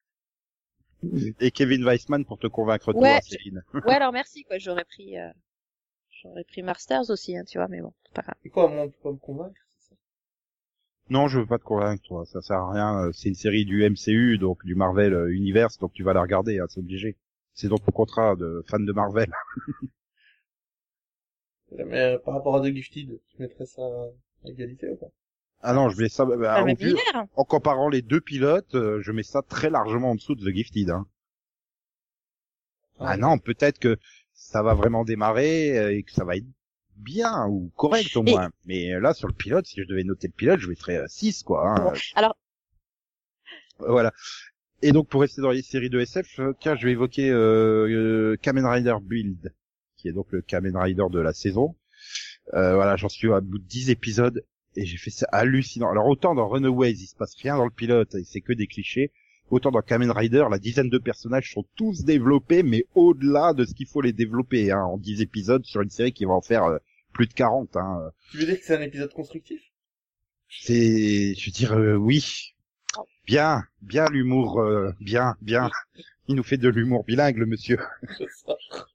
Et 1.39 1.49
Kevin 1.51 1.83
Weissman 1.83 2.25
pour 2.25 2.37
te 2.37 2.45
convaincre 2.47 2.93
toi, 2.93 3.01
Ouais. 3.01 3.19
Céline. 3.23 3.63
Ouais, 3.73 3.95
alors 3.95 4.11
merci, 4.11 4.43
quoi. 4.43 4.59
J'aurais 4.59 4.85
pris, 4.85 5.17
euh, 5.17 5.29
j'aurais 6.21 6.43
pris 6.43 6.61
Masters 6.61 7.09
aussi, 7.09 7.35
hein, 7.35 7.43
tu 7.43 7.57
vois, 7.57 7.67
mais 7.67 7.81
bon, 7.81 7.91
c'est 8.05 8.13
pas 8.13 8.21
grave. 8.21 8.35
Et 8.45 8.49
quoi, 8.49 8.69
moi, 8.69 8.83
on 8.83 8.89
peut 8.89 8.97
pas 9.01 9.11
me 9.11 9.17
convaincre, 9.17 9.59
Non, 11.11 11.27
je 11.27 11.39
veux 11.39 11.45
pas 11.45 11.59
te 11.59 11.63
convaincre, 11.63 12.01
toi. 12.07 12.25
Ça 12.25 12.41
sert 12.41 12.57
à 12.57 12.71
rien. 12.71 13.03
euh, 13.05 13.11
C'est 13.11 13.29
une 13.29 13.35
série 13.35 13.65
du 13.65 13.83
MCU, 13.83 14.37
donc 14.39 14.65
du 14.65 14.75
Marvel 14.75 15.13
euh, 15.13 15.31
Universe, 15.33 15.77
donc 15.77 15.93
tu 15.93 16.03
vas 16.03 16.13
la 16.13 16.21
regarder, 16.21 16.59
hein, 16.59 16.65
c'est 16.69 16.79
obligé. 16.79 17.17
C'est 17.53 17.67
donc 17.67 17.83
ton 17.85 17.91
contrat 17.91 18.35
de 18.35 18.63
fan 18.67 18.85
de 18.85 18.93
Marvel. 18.93 19.29
Mais 21.85 21.99
euh, 21.99 22.17
par 22.19 22.33
rapport 22.35 22.55
à 22.55 22.61
The 22.61 22.73
Gifted, 22.73 23.19
tu 23.29 23.41
mettrais 23.41 23.65
ça 23.65 23.81
à 23.81 24.49
égalité 24.49 24.89
ou 24.89 24.95
pas? 24.95 25.07
Ah 25.61 25.73
non, 25.73 25.89
je 25.89 26.01
mets 26.01 26.09
ça. 26.09 26.25
bah, 26.25 26.63
vu- 26.63 26.71
univers. 26.71 27.25
en 27.35 27.43
comparant 27.43 27.89
les 27.89 28.01
deux 28.01 28.21
pilotes, 28.21 28.75
euh, 28.75 28.99
je 29.01 29.11
mets 29.11 29.23
ça 29.23 29.41
très 29.41 29.69
largement 29.69 30.11
en 30.11 30.15
dessous 30.15 30.35
de 30.35 30.49
The 30.49 30.53
Gifted. 30.55 30.89
Hein. 30.89 31.05
Ah 32.99 33.17
non, 33.17 33.37
peut-être 33.37 33.79
que 33.79 33.97
ça 34.33 34.61
va 34.63 34.73
vraiment 34.73 35.03
démarrer 35.03 35.95
et 35.95 36.03
que 36.03 36.11
ça 36.11 36.23
va 36.23 36.35
être 36.37 36.45
bien 36.97 37.47
ou 37.47 37.71
correct 37.75 38.15
au 38.15 38.23
Et- 38.25 38.31
moins. 38.31 38.49
Mais 38.65 38.93
euh, 38.93 38.99
là, 38.99 39.13
sur 39.13 39.27
le 39.27 39.33
pilote, 39.33 39.65
si 39.65 39.81
je 39.81 39.87
devais 39.87 40.03
noter 40.03 40.27
le 40.27 40.33
pilote, 40.33 40.59
je 40.59 40.67
mettrais 40.67 41.01
6, 41.07 41.43
quoi. 41.43 41.69
hein. 41.69 41.75
Bon, 41.83 41.93
alors, 42.15 42.35
Voilà. 43.79 44.11
Et 44.83 44.91
donc, 44.91 45.07
pour 45.09 45.21
rester 45.21 45.41
dans 45.41 45.51
les 45.51 45.61
séries 45.61 45.89
de 45.89 45.99
SF, 45.99 46.39
euh, 46.39 46.53
tiens, 46.59 46.75
je 46.75 46.85
vais 46.85 46.91
évoquer 46.93 47.29
euh, 47.29 47.87
euh, 47.87 48.37
Kamen 48.41 48.65
Rider 48.65 48.95
Build, 49.01 49.53
qui 49.97 50.07
est 50.07 50.11
donc 50.13 50.31
le 50.31 50.41
Kamen 50.41 50.75
Rider 50.75 51.05
de 51.11 51.19
la 51.19 51.33
saison. 51.33 51.75
Euh, 52.53 52.73
voilà, 52.75 52.95
j'en 52.95 53.09
suis 53.09 53.31
à 53.31 53.41
bout 53.41 53.59
de 53.59 53.63
10 53.63 53.91
épisodes 53.91 54.43
et 54.75 54.85
j'ai 54.85 54.97
fait 54.97 55.11
ça 55.11 55.27
hallucinant. 55.31 55.89
Alors, 55.91 56.07
autant 56.07 56.33
dans 56.33 56.47
Runaways, 56.49 56.91
il 56.93 57.05
se 57.07 57.15
passe 57.15 57.35
rien 57.35 57.57
dans 57.57 57.65
le 57.65 57.71
pilote, 57.71 58.15
et 58.15 58.23
c'est 58.23 58.41
que 58.41 58.53
des 58.53 58.67
clichés. 58.67 59.11
Autant 59.51 59.69
dans 59.69 59.81
Kamen 59.81 60.09
Rider, 60.11 60.45
la 60.49 60.59
dizaine 60.59 60.89
de 60.89 60.97
personnages 60.97 61.51
sont 61.51 61.65
tous 61.75 62.05
développés, 62.05 62.63
mais 62.63 62.85
au-delà 62.95 63.53
de 63.53 63.65
ce 63.65 63.73
qu'il 63.73 63.85
faut 63.85 63.99
les 63.99 64.13
développer, 64.13 64.71
hein, 64.71 64.79
en 64.79 64.97
10 64.97 65.21
épisodes 65.21 65.65
sur 65.65 65.81
une 65.81 65.89
série 65.89 66.13
qui 66.13 66.23
va 66.23 66.31
en 66.31 66.41
faire 66.41 66.63
euh, 66.63 66.77
plus 67.11 67.27
de 67.27 67.33
40. 67.33 67.75
Hein. 67.75 68.11
Tu 68.31 68.37
veux 68.37 68.45
dire 68.45 68.57
que 68.57 68.63
c'est 68.63 68.77
un 68.77 68.81
épisode 68.81 69.11
constructif? 69.11 69.61
C'est, 70.49 71.35
je 71.35 71.45
veux 71.45 71.51
dire, 71.51 71.73
euh, 71.73 71.95
oui. 71.95 72.55
Bien, 73.25 73.63
bien 73.81 74.05
l'humour, 74.07 74.61
euh, 74.61 74.93
bien, 75.01 75.35
bien. 75.41 75.69
Il 76.29 76.35
nous 76.35 76.43
fait 76.43 76.57
de 76.57 76.69
l'humour 76.69 77.03
bilingue, 77.03 77.37
le 77.37 77.45
monsieur. 77.45 77.79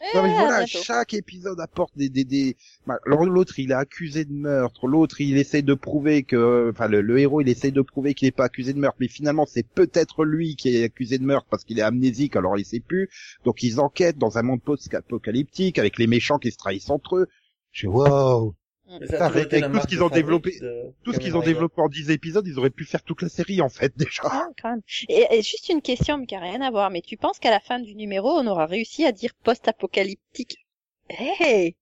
Ça. 0.00 0.18
Non 0.18 0.22
mais 0.22 0.34
eh, 0.34 0.38
voilà, 0.38 0.66
chaque 0.66 1.14
épisode 1.14 1.60
apporte 1.60 1.96
des, 1.96 2.08
des, 2.08 2.24
des... 2.24 2.56
Bah, 2.86 2.98
alors, 3.06 3.24
L'autre, 3.24 3.58
il 3.58 3.72
est 3.72 3.74
accusé 3.74 4.24
de 4.24 4.32
meurtre. 4.32 4.86
L'autre, 4.86 5.20
il 5.20 5.36
essaie 5.36 5.62
de 5.62 5.74
prouver 5.74 6.22
que... 6.22 6.70
Enfin, 6.70 6.88
le, 6.88 7.00
le 7.00 7.18
héros, 7.18 7.40
il 7.40 7.48
essaie 7.48 7.70
de 7.70 7.82
prouver 7.82 8.14
qu'il 8.14 8.26
n'est 8.26 8.32
pas 8.32 8.44
accusé 8.44 8.72
de 8.72 8.78
meurtre. 8.78 8.98
Mais 9.00 9.08
finalement, 9.08 9.44
c'est 9.46 9.66
peut-être 9.66 10.24
lui 10.24 10.56
qui 10.56 10.76
est 10.76 10.84
accusé 10.84 11.18
de 11.18 11.24
meurtre 11.24 11.48
parce 11.50 11.64
qu'il 11.64 11.78
est 11.78 11.82
amnésique, 11.82 12.36
alors 12.36 12.58
il 12.58 12.64
sait 12.64 12.80
plus. 12.80 13.08
Donc, 13.44 13.62
ils 13.62 13.80
enquêtent 13.80 14.18
dans 14.18 14.38
un 14.38 14.42
monde 14.42 14.62
post-apocalyptique 14.62 15.78
avec 15.78 15.98
les 15.98 16.06
méchants 16.06 16.38
qui 16.38 16.52
se 16.52 16.58
trahissent 16.58 16.90
entre 16.90 17.16
eux. 17.16 17.26
Je 17.72 17.82
fais, 17.82 17.86
wow 17.88 18.54
Putain, 19.00 19.34
été 19.34 19.62
avec 19.62 19.72
tout 19.72 19.80
ce 19.80 19.86
qu'ils 19.86 20.02
ont 20.02 20.08
développé- 20.08 20.58
de 20.60 20.92
Tout 21.04 21.12
ce 21.12 21.18
Kamen 21.18 21.26
qu'ils 21.26 21.36
ont 21.36 21.40
Rider. 21.40 21.52
développé 21.52 21.80
en 21.82 21.88
10 21.88 22.10
épisodes, 22.10 22.46
ils 22.46 22.58
auraient 22.58 22.70
pu 22.70 22.84
faire 22.84 23.02
toute 23.02 23.20
la 23.22 23.28
série, 23.28 23.60
en 23.60 23.68
fait, 23.68 23.92
déjà. 23.96 24.22
Ah, 24.24 24.48
quand 24.60 24.70
même. 24.70 24.80
Et, 25.08 25.26
et 25.30 25.42
juste 25.42 25.68
une 25.68 25.82
question, 25.82 26.16
mais 26.18 26.26
qui 26.26 26.34
a 26.34 26.40
rien 26.40 26.60
à 26.62 26.70
voir. 26.70 26.90
Mais 26.90 27.02
tu 27.02 27.16
penses 27.16 27.38
qu'à 27.38 27.50
la 27.50 27.60
fin 27.60 27.80
du 27.80 27.94
numéro, 27.94 28.30
on 28.30 28.46
aura 28.46 28.66
réussi 28.66 29.04
à 29.04 29.12
dire 29.12 29.32
post-apocalyptique? 29.44 30.66
Hey 31.10 31.76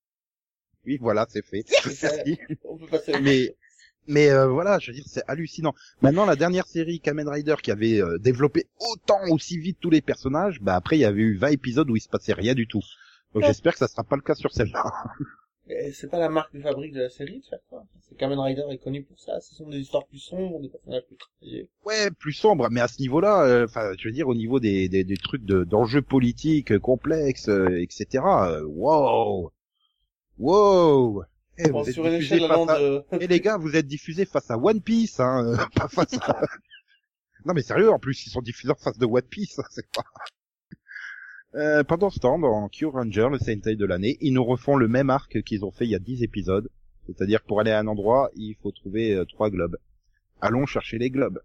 Oui, 0.84 0.98
voilà, 1.00 1.26
c'est 1.28 1.44
fait. 1.44 1.64
Merci. 2.02 2.38
On 2.64 2.76
peut 2.78 2.86
passer 2.86 3.18
mais 3.20 3.54
mais 4.09 4.30
euh, 4.30 4.46
voilà, 4.46 4.78
je 4.78 4.92
veux 4.92 4.94
dire, 4.94 5.04
c'est 5.09 5.24
hallucinant. 5.26 5.74
Maintenant, 6.00 6.26
la 6.26 6.36
dernière 6.36 6.66
série 6.68 7.00
Kamen 7.00 7.28
Rider 7.28 7.57
qui 7.61 7.72
avait 7.72 8.00
euh, 8.00 8.18
développé 8.18 8.66
autant 8.78 9.18
aussi 9.30 9.59
vite 9.59 9.78
tous 9.80 9.90
les 9.90 10.00
personnages, 10.00 10.61
bah 10.61 10.76
après 10.76 10.96
il 10.96 11.00
y 11.00 11.04
avait 11.04 11.22
eu 11.22 11.36
20 11.36 11.48
épisodes 11.48 11.90
où 11.90 11.96
il 11.96 12.00
se 12.00 12.09
passait 12.09 12.32
rien 12.34 12.54
du 12.54 12.68
tout. 12.68 12.82
Donc 13.34 13.42
Ouais. 13.42 13.48
j'espère 13.48 13.72
que 13.72 13.80
ça 13.80 13.88
sera 13.88 14.04
pas 14.04 14.14
le 14.14 14.22
cas 14.22 14.36
sur 14.36 14.52
celle-là. 14.52 14.84
Et 15.68 15.90
c'est 15.92 16.08
pas 16.08 16.18
la 16.20 16.28
marque 16.28 16.54
de 16.54 16.60
fabrique 16.60 16.92
de 16.92 17.00
la 17.00 17.08
série 17.08 17.40
de 17.40 17.44
faire 17.44 17.58
ça. 17.70 17.82
C'est 18.08 18.16
Kamen 18.16 18.38
Rider 18.38 18.62
est 18.70 18.78
connu 18.78 19.02
pour 19.02 19.18
ça. 19.18 19.40
Ce 19.40 19.54
sont 19.54 19.68
des 19.68 19.78
histoires 19.80 20.06
plus 20.06 20.18
sombres, 20.20 20.60
des 20.60 20.68
personnages 20.68 21.02
plus 21.06 21.16
travaillés. 21.16 21.68
Ouais, 21.84 22.10
plus 22.12 22.32
sombre, 22.34 22.68
mais 22.70 22.80
à 22.80 22.86
ce 22.88 23.00
niveau-là, 23.00 23.42
euh, 23.44 23.64
enfin, 23.64 23.92
je 23.98 24.06
veux 24.06 24.12
dire, 24.14 24.28
au 24.28 24.34
niveau 24.34 24.60
des, 24.60 24.88
des, 24.88 25.02
des 25.02 25.16
trucs 25.16 25.44
de- 25.44 25.64
d'enjeux 25.64 26.02
politiques 26.02 26.70
euh, 26.70 26.78
complexes, 26.78 27.48
euh, 27.48 27.82
etc. 27.82 28.24
euh, 28.24 28.62
wow, 28.64 29.50
wow. 30.38 31.24
Eh, 31.58 31.68
Bon, 31.70 31.82
vous 31.82 31.88
êtes 31.88 31.94
sur 31.94 32.06
une 32.06 32.12
échelle 32.14 32.46
face 32.46 32.68
à... 32.68 32.78
de... 32.78 33.02
Eh 33.20 33.26
les 33.26 33.40
gars, 33.40 33.56
vous 33.56 33.74
êtes 33.74 33.86
diffusés 33.86 34.24
face 34.26 34.50
à 34.50 34.58
One 34.58 34.80
Piece, 34.82 35.18
hein, 35.18 35.44
euh, 35.46 35.56
pas 35.74 35.88
face 35.88 36.14
à... 36.20 36.40
non 37.44 37.54
mais 37.54 37.62
sérieux, 37.62 37.90
en 37.90 37.98
plus, 37.98 38.26
ils 38.26 38.30
sont 38.30 38.42
diffusés 38.42 38.70
en 38.72 38.76
face 38.76 38.98
de 38.98 39.06
One 39.06 39.22
Piece, 39.22 39.58
hein, 39.58 39.64
c'est 39.70 39.90
pas... 39.90 40.04
Euh, 41.57 41.84
pendant 41.84 42.11
ce 42.11 42.18
temps, 42.18 42.38
dans 42.38 42.68
Q 42.68 42.86
Ranger, 42.86 43.28
le 43.30 43.38
Sentai 43.38 43.76
de 43.76 43.86
l'année, 43.86 44.18
ils 44.20 44.32
nous 44.32 44.44
refont 44.44 44.76
le 44.76 44.88
même 44.88 45.11
arc 45.11 45.42
qu'ils 45.42 45.64
ont 45.64 45.70
fait 45.70 45.84
il 45.86 45.90
y 45.90 45.94
a 45.94 45.98
10 45.98 46.22
épisodes. 46.22 46.68
C'est-à-dire 47.07 47.42
pour 47.42 47.61
aller 47.61 47.70
à 47.70 47.78
un 47.78 47.86
endroit, 47.86 48.30
il 48.34 48.57
faut 48.62 48.72
trouver 48.72 49.14
euh, 49.14 49.24
trois 49.24 49.48
globes. 49.50 49.78
Allons 50.40 50.66
chercher 50.66 50.98
les 50.98 51.11
globes. 51.11 51.40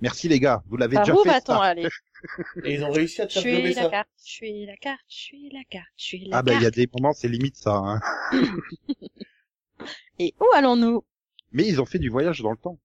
Merci 0.00 0.28
les 0.28 0.38
gars, 0.38 0.62
vous 0.68 0.76
l'avez 0.76 0.94
Par 0.94 1.04
déjà 1.06 1.14
où 1.18 1.22
fait 1.22 1.30
va-t-on 1.30 1.54
ça. 1.54 1.62
aller? 1.62 1.88
Et 2.64 2.74
ils 2.74 2.84
ont 2.84 2.90
réussi 2.92 3.20
à 3.22 3.26
te 3.26 3.32
Je 3.32 3.40
faire 3.40 3.52
glober 3.54 3.72
suis 3.72 3.74
la 3.74 3.82
ça. 3.82 3.88
carte, 3.90 4.08
je 4.24 4.30
suis 4.30 4.66
la 4.66 4.76
carte, 4.76 5.02
je 5.08 5.14
suis 5.16 5.50
la 5.50 5.64
carte, 5.64 5.86
je 5.96 6.04
suis 6.04 6.24
la 6.26 6.36
Ah 6.38 6.42
ben 6.42 6.56
il 6.58 6.62
y 6.62 6.66
a 6.66 6.70
des 6.70 6.88
moments, 6.92 7.12
c'est 7.12 7.28
limite 7.28 7.56
ça. 7.56 7.76
Hein. 7.76 8.00
Et 10.18 10.34
où 10.40 10.44
allons-nous? 10.54 11.04
Mais 11.52 11.66
ils 11.66 11.80
ont 11.80 11.86
fait 11.86 11.98
du 11.98 12.10
voyage 12.10 12.40
dans 12.42 12.50
le 12.50 12.56
temps. 12.56 12.78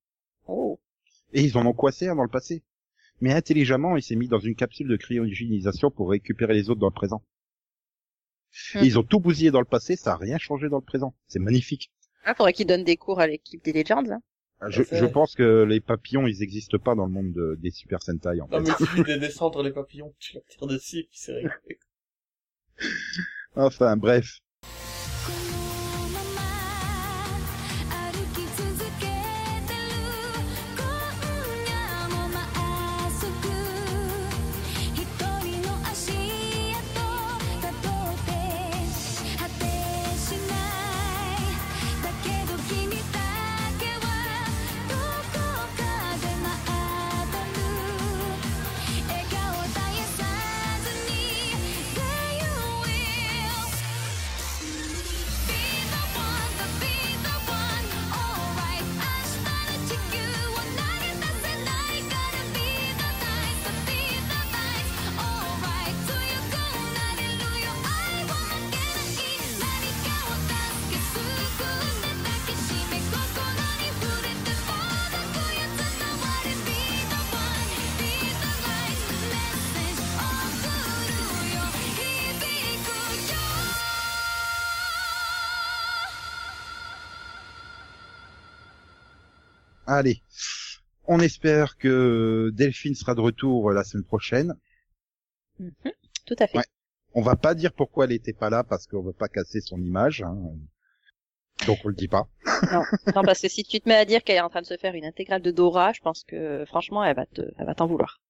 Oh. 0.47 0.79
Et 1.33 1.41
ils 1.41 1.57
en 1.57 1.65
ont 1.65 1.73
coincé 1.73 2.07
un 2.07 2.15
dans 2.15 2.23
le 2.23 2.29
passé. 2.29 2.63
Mais 3.23 3.31
intelligemment, 3.33 3.95
il 3.95 4.03
s'est 4.03 4.17
mis 4.17 4.27
dans 4.27 4.39
une 4.39 4.53
capsule 4.53 4.89
de 4.89 4.97
cryogénisation 4.97 5.89
pour 5.89 6.09
récupérer 6.09 6.53
les 6.53 6.69
autres 6.69 6.81
dans 6.81 6.87
le 6.89 6.93
présent. 6.93 7.23
Et 8.75 8.79
Hmm. 8.79 8.83
ils 8.83 8.99
ont 8.99 9.03
tout 9.03 9.21
bousillé 9.21 9.49
dans 9.49 9.61
le 9.61 9.65
passé, 9.65 9.95
ça 9.95 10.11
a 10.13 10.17
rien 10.17 10.37
changé 10.37 10.67
dans 10.67 10.77
le 10.79 10.83
présent. 10.83 11.15
C'est 11.27 11.39
magnifique. 11.39 11.89
Ah, 12.25 12.35
faudrait 12.35 12.51
qu'ils 12.51 12.67
donnent 12.67 12.83
des 12.83 12.97
cours 12.97 13.21
à 13.21 13.27
l'équipe 13.27 13.63
des 13.63 13.71
Legends. 13.71 14.03
Hein. 14.11 14.19
Ah, 14.59 14.69
Je, 14.69 14.83
fait. 14.83 14.97
je 14.97 15.05
pense 15.05 15.35
que 15.35 15.63
les 15.63 15.79
papillons, 15.79 16.27
ils 16.27 16.43
existent 16.43 16.77
pas 16.77 16.95
dans 16.95 17.05
le 17.05 17.11
monde 17.13 17.31
de- 17.31 17.57
des 17.61 17.71
Super 17.71 18.01
Sentai 18.03 18.41
en 18.41 18.47
fait. 18.47 18.57
Non, 18.57 18.61
mais 18.61 18.69
il 18.79 18.85
suffit 18.85 19.03
de 19.03 19.15
descendre 19.17 19.63
les 19.63 19.71
papillons, 19.71 20.13
tu 20.19 20.33
leur 20.35 20.43
tires 20.45 20.67
dessus, 20.67 21.05
puis 21.09 21.17
c'est 21.17 21.33
réglé. 21.33 21.79
Enfin, 23.55 23.95
bref. 23.95 24.39
Allez. 89.95 90.21
On 91.05 91.19
espère 91.19 91.77
que 91.77 92.49
Delphine 92.53 92.95
sera 92.95 93.13
de 93.15 93.21
retour 93.21 93.71
la 93.71 93.83
semaine 93.83 94.05
prochaine. 94.05 94.55
Mhm. 95.59 95.71
Tout 96.25 96.35
à 96.39 96.47
fait. 96.47 96.57
Ouais. 96.59 96.63
On 97.13 97.21
va 97.21 97.35
pas 97.35 97.53
dire 97.53 97.73
pourquoi 97.73 98.05
elle 98.05 98.11
était 98.13 98.33
pas 98.33 98.49
là 98.49 98.63
parce 98.63 98.87
qu'on 98.87 99.01
veut 99.03 99.13
pas 99.13 99.27
casser 99.27 99.61
son 99.61 99.79
image. 99.81 100.21
hein. 100.23 100.35
Donc 101.67 101.77
on 101.83 101.89
le 101.89 101.95
dit 101.95 102.07
pas. 102.07 102.27
Non, 103.15 103.23
parce 103.23 103.41
que 103.41 103.49
si 103.49 103.63
tu 103.65 103.81
te 103.81 103.89
mets 103.89 103.95
à 103.95 104.05
dire 104.05 104.23
qu'elle 104.23 104.37
est 104.37 104.41
en 104.41 104.49
train 104.49 104.61
de 104.61 104.65
se 104.65 104.77
faire 104.77 104.95
une 104.95 105.03
intégrale 105.05 105.41
de 105.41 105.51
Dora, 105.51 105.91
je 105.93 105.99
pense 106.01 106.23
que 106.23 106.63
franchement, 106.65 107.03
elle 107.03 107.15
va 107.15 107.25
te, 107.25 107.41
elle 107.57 107.65
va 107.65 107.75
t'en 107.75 107.87
vouloir. 107.87 108.21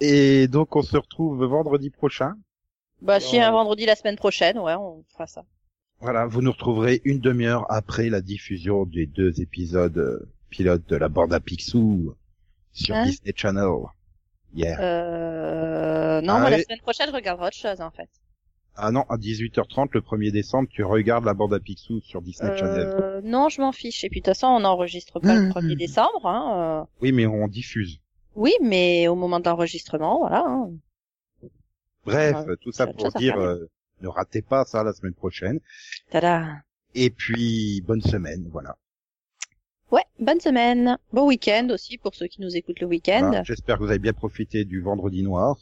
Et 0.00 0.46
donc 0.48 0.74
on 0.76 0.82
se 0.82 0.96
retrouve 0.96 1.44
vendredi 1.44 1.90
prochain. 1.90 2.34
Bah, 3.02 3.18
si 3.18 3.36
Non. 3.38 3.46
un 3.46 3.50
vendredi 3.50 3.84
la 3.84 3.96
semaine 3.96 4.16
prochaine, 4.16 4.58
ouais, 4.58 4.74
on 4.74 5.04
fera 5.12 5.26
ça. 5.26 5.44
Voilà, 6.00 6.26
vous 6.26 6.40
nous 6.40 6.52
retrouverez 6.52 7.00
une 7.04 7.18
demi-heure 7.18 7.66
après 7.70 8.08
la 8.08 8.20
diffusion 8.20 8.86
des 8.86 9.06
deux 9.06 9.40
épisodes 9.40 10.26
pilotes 10.52 10.86
de 10.88 10.96
la 10.96 11.08
bande 11.08 11.32
à 11.32 11.40
Picsou 11.40 12.14
sur 12.72 12.94
Hein 12.94 13.06
Disney 13.06 13.32
Channel. 13.34 13.70
Yeah. 14.54 14.78
Euh, 14.80 16.20
non, 16.20 16.34
Ah 16.34 16.40
moi, 16.40 16.50
la 16.50 16.56
oui. 16.58 16.62
semaine 16.64 16.80
prochaine, 16.80 17.08
je 17.08 17.14
regarderai 17.14 17.46
autre 17.48 17.56
chose, 17.56 17.80
en 17.80 17.90
fait. 17.90 18.08
Ah 18.76 18.90
non, 18.90 19.02
à 19.08 19.16
18h30 19.16 19.88
le 19.92 20.00
1er 20.00 20.30
décembre, 20.30 20.68
tu 20.70 20.82
regardes 20.84 21.24
la 21.24 21.34
bande 21.34 21.52
à 21.54 21.60
Picsou 21.60 22.00
sur 22.00 22.22
Disney 22.22 22.56
Channel. 22.56 22.86
Euh, 22.86 23.20
non, 23.22 23.48
je 23.48 23.60
m'en 23.60 23.72
fiche. 23.72 24.04
Et 24.04 24.08
puis, 24.10 24.20
de 24.20 24.24
toute 24.24 24.34
façon, 24.34 24.46
on 24.48 24.60
n'enregistre 24.60 25.20
pas 25.20 25.34
le 25.34 25.48
Mmh. 25.48 25.50
1er 25.52 25.76
décembre, 25.76 26.26
hein. 26.26 26.82
euh. 26.82 26.84
Oui, 27.00 27.12
mais 27.12 27.26
on 27.26 27.48
diffuse. 27.48 27.98
Oui, 28.34 28.52
mais 28.62 29.08
au 29.08 29.14
moment 29.14 29.40
de 29.40 29.44
l'enregistrement, 29.48 30.20
voilà. 30.20 30.44
hein. 30.46 30.70
Bref, 32.04 32.36
tout 32.60 32.72
ça 32.72 32.86
pour 32.86 33.10
dire, 33.12 33.36
euh, 33.38 33.68
ne 34.00 34.08
ratez 34.08 34.42
pas 34.42 34.64
ça 34.64 34.82
la 34.82 34.92
semaine 34.92 35.14
prochaine. 35.14 35.60
Tada. 36.10 36.46
Et 36.94 37.10
puis, 37.10 37.82
bonne 37.86 38.02
semaine, 38.02 38.48
voilà. 38.50 38.76
Ouais, 39.92 40.04
bonne 40.18 40.40
semaine. 40.40 40.96
Bon 41.12 41.26
week-end 41.28 41.68
aussi 41.70 41.98
pour 41.98 42.14
ceux 42.14 42.26
qui 42.26 42.40
nous 42.40 42.56
écoutent 42.56 42.80
le 42.80 42.86
week-end. 42.86 43.20
Voilà. 43.20 43.42
J'espère 43.42 43.76
que 43.76 43.84
vous 43.84 43.90
avez 43.90 43.98
bien 43.98 44.14
profité 44.14 44.64
du 44.64 44.80
vendredi 44.80 45.22
noir. 45.22 45.56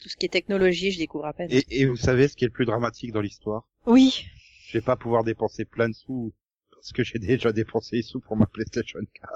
Tout 0.00 0.08
ce 0.08 0.16
qui 0.16 0.26
est 0.26 0.30
technologie, 0.30 0.90
je 0.90 0.98
découvre 0.98 1.26
à 1.26 1.32
peine. 1.32 1.48
Et, 1.52 1.64
et 1.70 1.86
vous 1.86 1.96
savez 1.96 2.26
ce 2.26 2.34
qui 2.36 2.44
est 2.44 2.48
le 2.48 2.52
plus 2.52 2.64
dramatique 2.66 3.12
dans 3.12 3.20
l'histoire? 3.20 3.68
Oui. 3.86 4.26
Je 4.66 4.78
vais 4.78 4.82
pas 4.84 4.96
pouvoir 4.96 5.22
dépenser 5.24 5.64
plein 5.64 5.88
de 5.88 5.94
sous 5.94 6.32
parce 6.72 6.92
que 6.92 7.04
j'ai 7.04 7.18
déjà 7.20 7.52
dépensé 7.52 7.96
les 7.96 8.02
sous 8.02 8.20
pour 8.20 8.36
ma 8.36 8.46
PlayStation 8.46 8.98
4. 9.14 9.30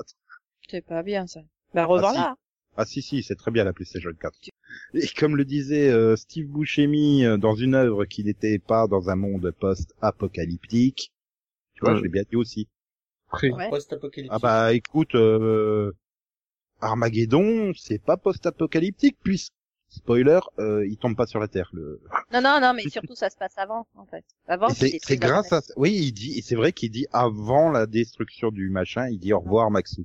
C'est 0.69 0.85
pas 0.85 1.03
bien, 1.03 1.27
ça. 1.29 1.41
Bah, 1.73 1.85
revends-la. 1.85 2.37
Ah 2.77 2.85
si 2.85 3.03
si, 3.03 3.23
c'est 3.23 3.37
très 3.37 3.53
bien 3.53 3.63
la 3.63 3.73
PlayStation 3.73 4.11
4. 4.21 4.37
Et 4.95 5.07
comme 5.17 5.37
le 5.37 5.45
disait 5.45 5.91
euh, 5.91 6.17
Steve 6.17 6.49
Buscemi 6.49 7.25
euh, 7.25 7.37
dans 7.37 7.55
une 7.55 7.77
œuvre 7.77 8.05
qui 8.05 8.25
n'était 8.25 8.59
pas 8.59 8.89
dans 8.89 9.11
un 9.11 9.17
monde 9.17 9.53
post-apocalyptique, 9.61 11.13
tu 11.75 11.81
vois, 11.83 11.93
Ouais. 11.93 11.99
je 11.99 12.03
l'ai 12.03 12.09
bien 12.09 12.23
dit 12.29 12.37
aussi. 12.37 12.69
Ouais. 13.33 13.71
Post-apocalyptique. 13.71 14.33
Ah 14.33 14.39
bah 14.39 14.73
écoute, 14.75 15.15
euh, 15.15 15.93
Armageddon, 16.81 17.73
c'est 17.77 17.99
pas 17.99 18.17
post-apocalyptique 18.17 19.17
puisque 19.23 19.53
spoiler, 19.89 20.41
euh, 20.59 20.87
il 20.87 20.97
tombe 20.97 21.17
pas 21.17 21.27
sur 21.27 21.41
la 21.41 21.49
Terre. 21.49 21.71
Le... 21.73 22.01
Non, 22.33 22.41
non, 22.41 22.61
non, 22.61 22.75
mais 22.75 22.83
surtout, 22.89 23.15
ça 23.15 23.31
se 23.31 23.37
passe 23.37 23.57
avant, 23.57 23.87
en 23.97 24.07
fait. 24.07 24.25
Avant, 24.47 24.69
C'est 24.69 25.17
grâce 25.17 25.53
à 25.53 25.61
oui, 25.77 25.95
il 25.95 26.13
dit, 26.13 26.39
et 26.39 26.43
c'est 26.43 26.57
vrai 26.57 26.73
qu'il 26.73 26.91
dit 26.91 27.07
avant 27.13 27.71
la 27.71 27.87
destruction 27.87 28.51
du 28.51 28.69
machin, 28.71 29.09
il 29.09 29.19
dit 29.19 29.33
au 29.33 29.41
revoir 29.41 29.71
Maxou. 29.71 30.05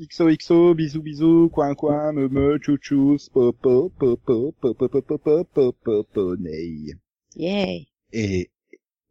XOXO, 0.00 0.74
bisous 0.74 1.02
bisous, 1.02 1.48
coin 1.50 1.74
coin, 1.74 2.12
me 2.12 2.28
me, 2.28 2.58
chouchou, 2.60 3.16
popo, 3.32 3.90
popo, 3.90 4.52
popo, 4.60 4.88
popo, 4.88 5.18
popo, 5.18 5.72
popo, 5.72 6.36
ney. 6.36 6.94
Yeah. 7.36 7.84
Et 8.12 8.50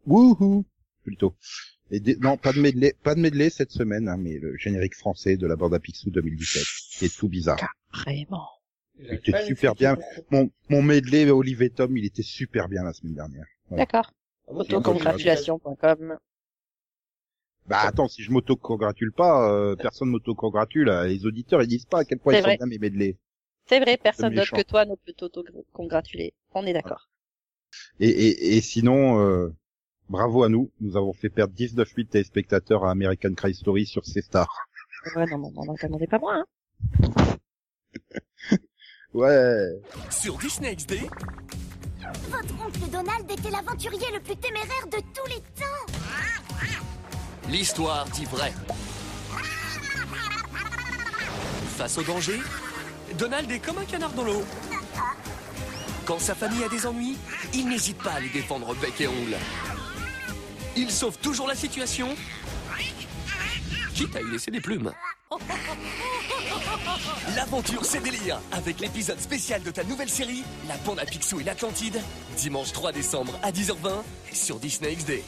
wouhou, 0.06 0.66
plutôt. 1.04 1.34
Et 1.92 2.00
des- 2.00 2.16
non, 2.18 2.38
pas 2.38 2.54
de 2.54 2.60
medley, 2.60 2.96
pas 3.04 3.16
de 3.16 3.20
medley 3.20 3.50
cette 3.50 3.72
semaine, 3.72 4.08
hein, 4.08 4.18
mais 4.18 4.38
le 4.38 4.56
générique 4.58 4.96
français 4.96 5.36
de 5.36 5.46
la 5.46 5.56
bande 5.58 5.74
à 5.74 5.80
Picsou 5.80 6.10
2017, 6.10 6.64
c'est 6.66 7.14
tout 7.14 7.28
bizarre. 7.28 7.60
C'était 9.10 9.32
pas 9.32 9.38
à 9.40 9.42
super 9.42 9.76
bien. 9.76 9.98
Mon, 10.30 10.50
mon 10.70 10.82
medley 10.82 11.30
Olivier 11.30 11.70
Tom, 11.70 11.98
il 11.98 12.06
était 12.06 12.24
super 12.24 12.70
bien 12.70 12.84
la 12.84 12.94
semaine 12.94 13.16
dernière. 13.16 13.46
Voilà. 13.68 13.84
D'accord. 13.86 14.12
Ah, 14.48 14.54
moi, 14.54 14.62
Autocongratulations.com. 14.62 16.18
Bah 17.68 17.82
attends, 17.82 18.08
si 18.08 18.24
je 18.24 18.32
m'auto-congratule 18.32 19.12
pas, 19.12 19.52
euh, 19.52 19.76
personne 19.76 20.10
m'auto-congratule. 20.10 20.90
Les 21.08 21.26
auditeurs, 21.26 21.62
ils 21.62 21.68
disent 21.68 21.86
pas 21.86 22.00
à 22.00 22.06
quel 22.06 22.20
point 22.20 22.34
ils 22.34 22.42
vrai. 22.42 22.54
sont 22.54 22.58
bien 22.58 22.66
mes 22.68 22.80
medley. 22.80 23.18
C'est 23.68 23.80
vrai, 23.80 23.98
personne 23.98 24.34
d'autre 24.34 24.56
que 24.56 24.62
toi 24.64 24.86
ne 24.86 24.96
peut 24.96 25.14
t'auto-congratuler. 25.14 26.34
On 26.54 26.66
est 26.66 26.74
d'accord. 26.74 27.10
Et, 28.00 28.10
et, 28.10 28.58
et 28.58 28.62
sinon, 28.62 29.20
euh, 29.22 29.54
bravo 30.12 30.44
à 30.44 30.50
nous. 30.50 30.70
Nous 30.82 30.98
avons 30.98 31.14
fait 31.14 31.30
perdre 31.30 31.54
19 31.54 31.88
000 31.96 32.08
téléspectateurs 32.08 32.86
à 32.86 32.92
American 32.92 33.34
Crime 33.34 33.54
Story 33.54 33.86
sur 33.86 34.06
C-Star. 34.06 34.68
Ouais, 35.16 35.26
non, 35.32 35.40
non, 35.40 35.52
non, 35.52 35.66
non, 35.66 35.76
t'attendais 35.76 36.08
pas 36.08 36.20
moi, 36.20 36.36
hein. 36.36 36.46
Ouais. 39.14 39.82
Sur 40.10 40.38
Disney 40.38 40.74
XD, 40.74 40.94
Votre 42.30 42.66
oncle 42.66 42.90
Donald 42.92 43.30
était 43.30 43.50
l'aventurier 43.50 44.08
le 44.14 44.22
plus 44.22 44.38
téméraire 44.38 44.88
de 44.88 44.98
tous 45.14 45.28
les 45.28 45.42
temps. 45.60 46.00
L'histoire 47.50 48.06
dit 48.12 48.24
vrai. 48.26 48.54
Face 51.76 51.98
au 51.98 52.04
danger, 52.04 52.40
Donald 53.18 53.52
est 53.52 53.60
comme 53.60 53.80
un 53.80 53.86
canard 53.86 54.14
dans 54.14 54.24
l'eau. 54.24 54.44
Quand 56.06 56.20
sa 56.20 56.34
famille 56.34 56.64
a 56.64 56.70
des 56.70 56.86
ennuis, 56.86 57.18
il 57.54 57.68
n'hésite 57.68 58.02
pas 58.02 58.12
à 58.12 58.20
les 58.22 58.30
défendre 58.30 58.74
bec 58.76 59.02
et 59.02 59.08
ongles. 59.08 59.36
Il 60.76 60.90
sauve 60.90 61.18
toujours 61.18 61.48
la 61.48 61.56
situation, 61.56 62.16
quitte 63.94 64.16
à 64.16 64.22
y 64.22 64.32
laisser 64.32 64.52
des 64.52 64.62
plumes. 64.62 64.92
L'aventure, 67.36 67.86
c'est 67.86 68.02
délire 68.02 68.40
Avec 68.52 68.80
l'épisode 68.80 69.20
spécial 69.20 69.64
de 69.64 69.72
ta 69.72 69.84
nouvelle 69.84 70.10
série, 70.10 70.44
La 70.68 70.78
bande 70.78 71.00
à 71.00 71.06
Picsou 71.06 71.40
et 71.40 71.44
l'Atlantide, 71.44 72.02
dimanche 72.38 72.72
3 72.74 72.92
décembre 72.92 73.38
à 73.44 73.52
10h20 73.52 74.04
sur 74.34 74.60
Disney 74.60 74.96
XD. 74.96 75.24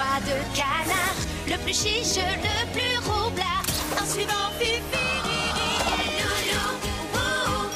Foie 0.00 0.20
de 0.24 0.56
canard, 0.56 1.16
le 1.46 1.56
plus 1.62 1.74
chiche, 1.74 2.16
le 2.16 2.72
plus 2.72 2.96
roublard. 3.06 3.64
En 4.00 4.06
suivant 4.06 4.48
Fifi, 4.58 4.80
Riri 5.24 5.70
et 5.94 6.10
Loulou, 6.20 6.68
ouh. 7.14 7.68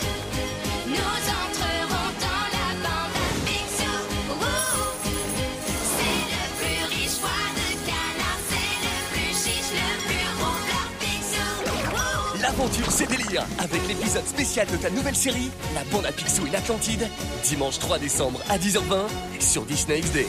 nous 0.88 1.22
entrerons 1.42 2.10
dans 2.24 2.46
la 2.56 2.68
bande 2.84 3.16
à 3.20 3.30
Picsou. 3.46 3.96
ouh. 4.30 4.86
C'est 5.96 6.22
le 6.32 6.44
plus 6.58 6.80
riche 6.94 7.18
foie 7.20 7.48
de 7.58 7.68
canard, 7.88 8.40
c'est 8.48 8.76
le 8.86 8.94
plus 9.12 9.32
chiche, 9.42 9.72
le 9.74 9.88
plus 10.06 10.28
roublard. 10.40 10.90
Picsou. 11.00 12.40
L'aventure, 12.40 12.90
c'est 12.90 13.06
délire 13.06 13.44
Avec 13.58 13.86
l'épisode 13.86 14.26
spécial 14.26 14.66
de 14.68 14.76
ta 14.76 14.90
nouvelle 14.90 15.16
série, 15.16 15.50
La 15.74 15.84
bande 15.84 16.06
à 16.06 16.12
Picsou 16.12 16.46
et 16.46 16.50
l'Atlantide, 16.50 17.06
dimanche 17.44 17.78
3 17.78 17.98
décembre 17.98 18.40
à 18.48 18.56
10h20 18.56 19.08
sur 19.40 19.64
Disney 19.66 20.00
XD. 20.00 20.26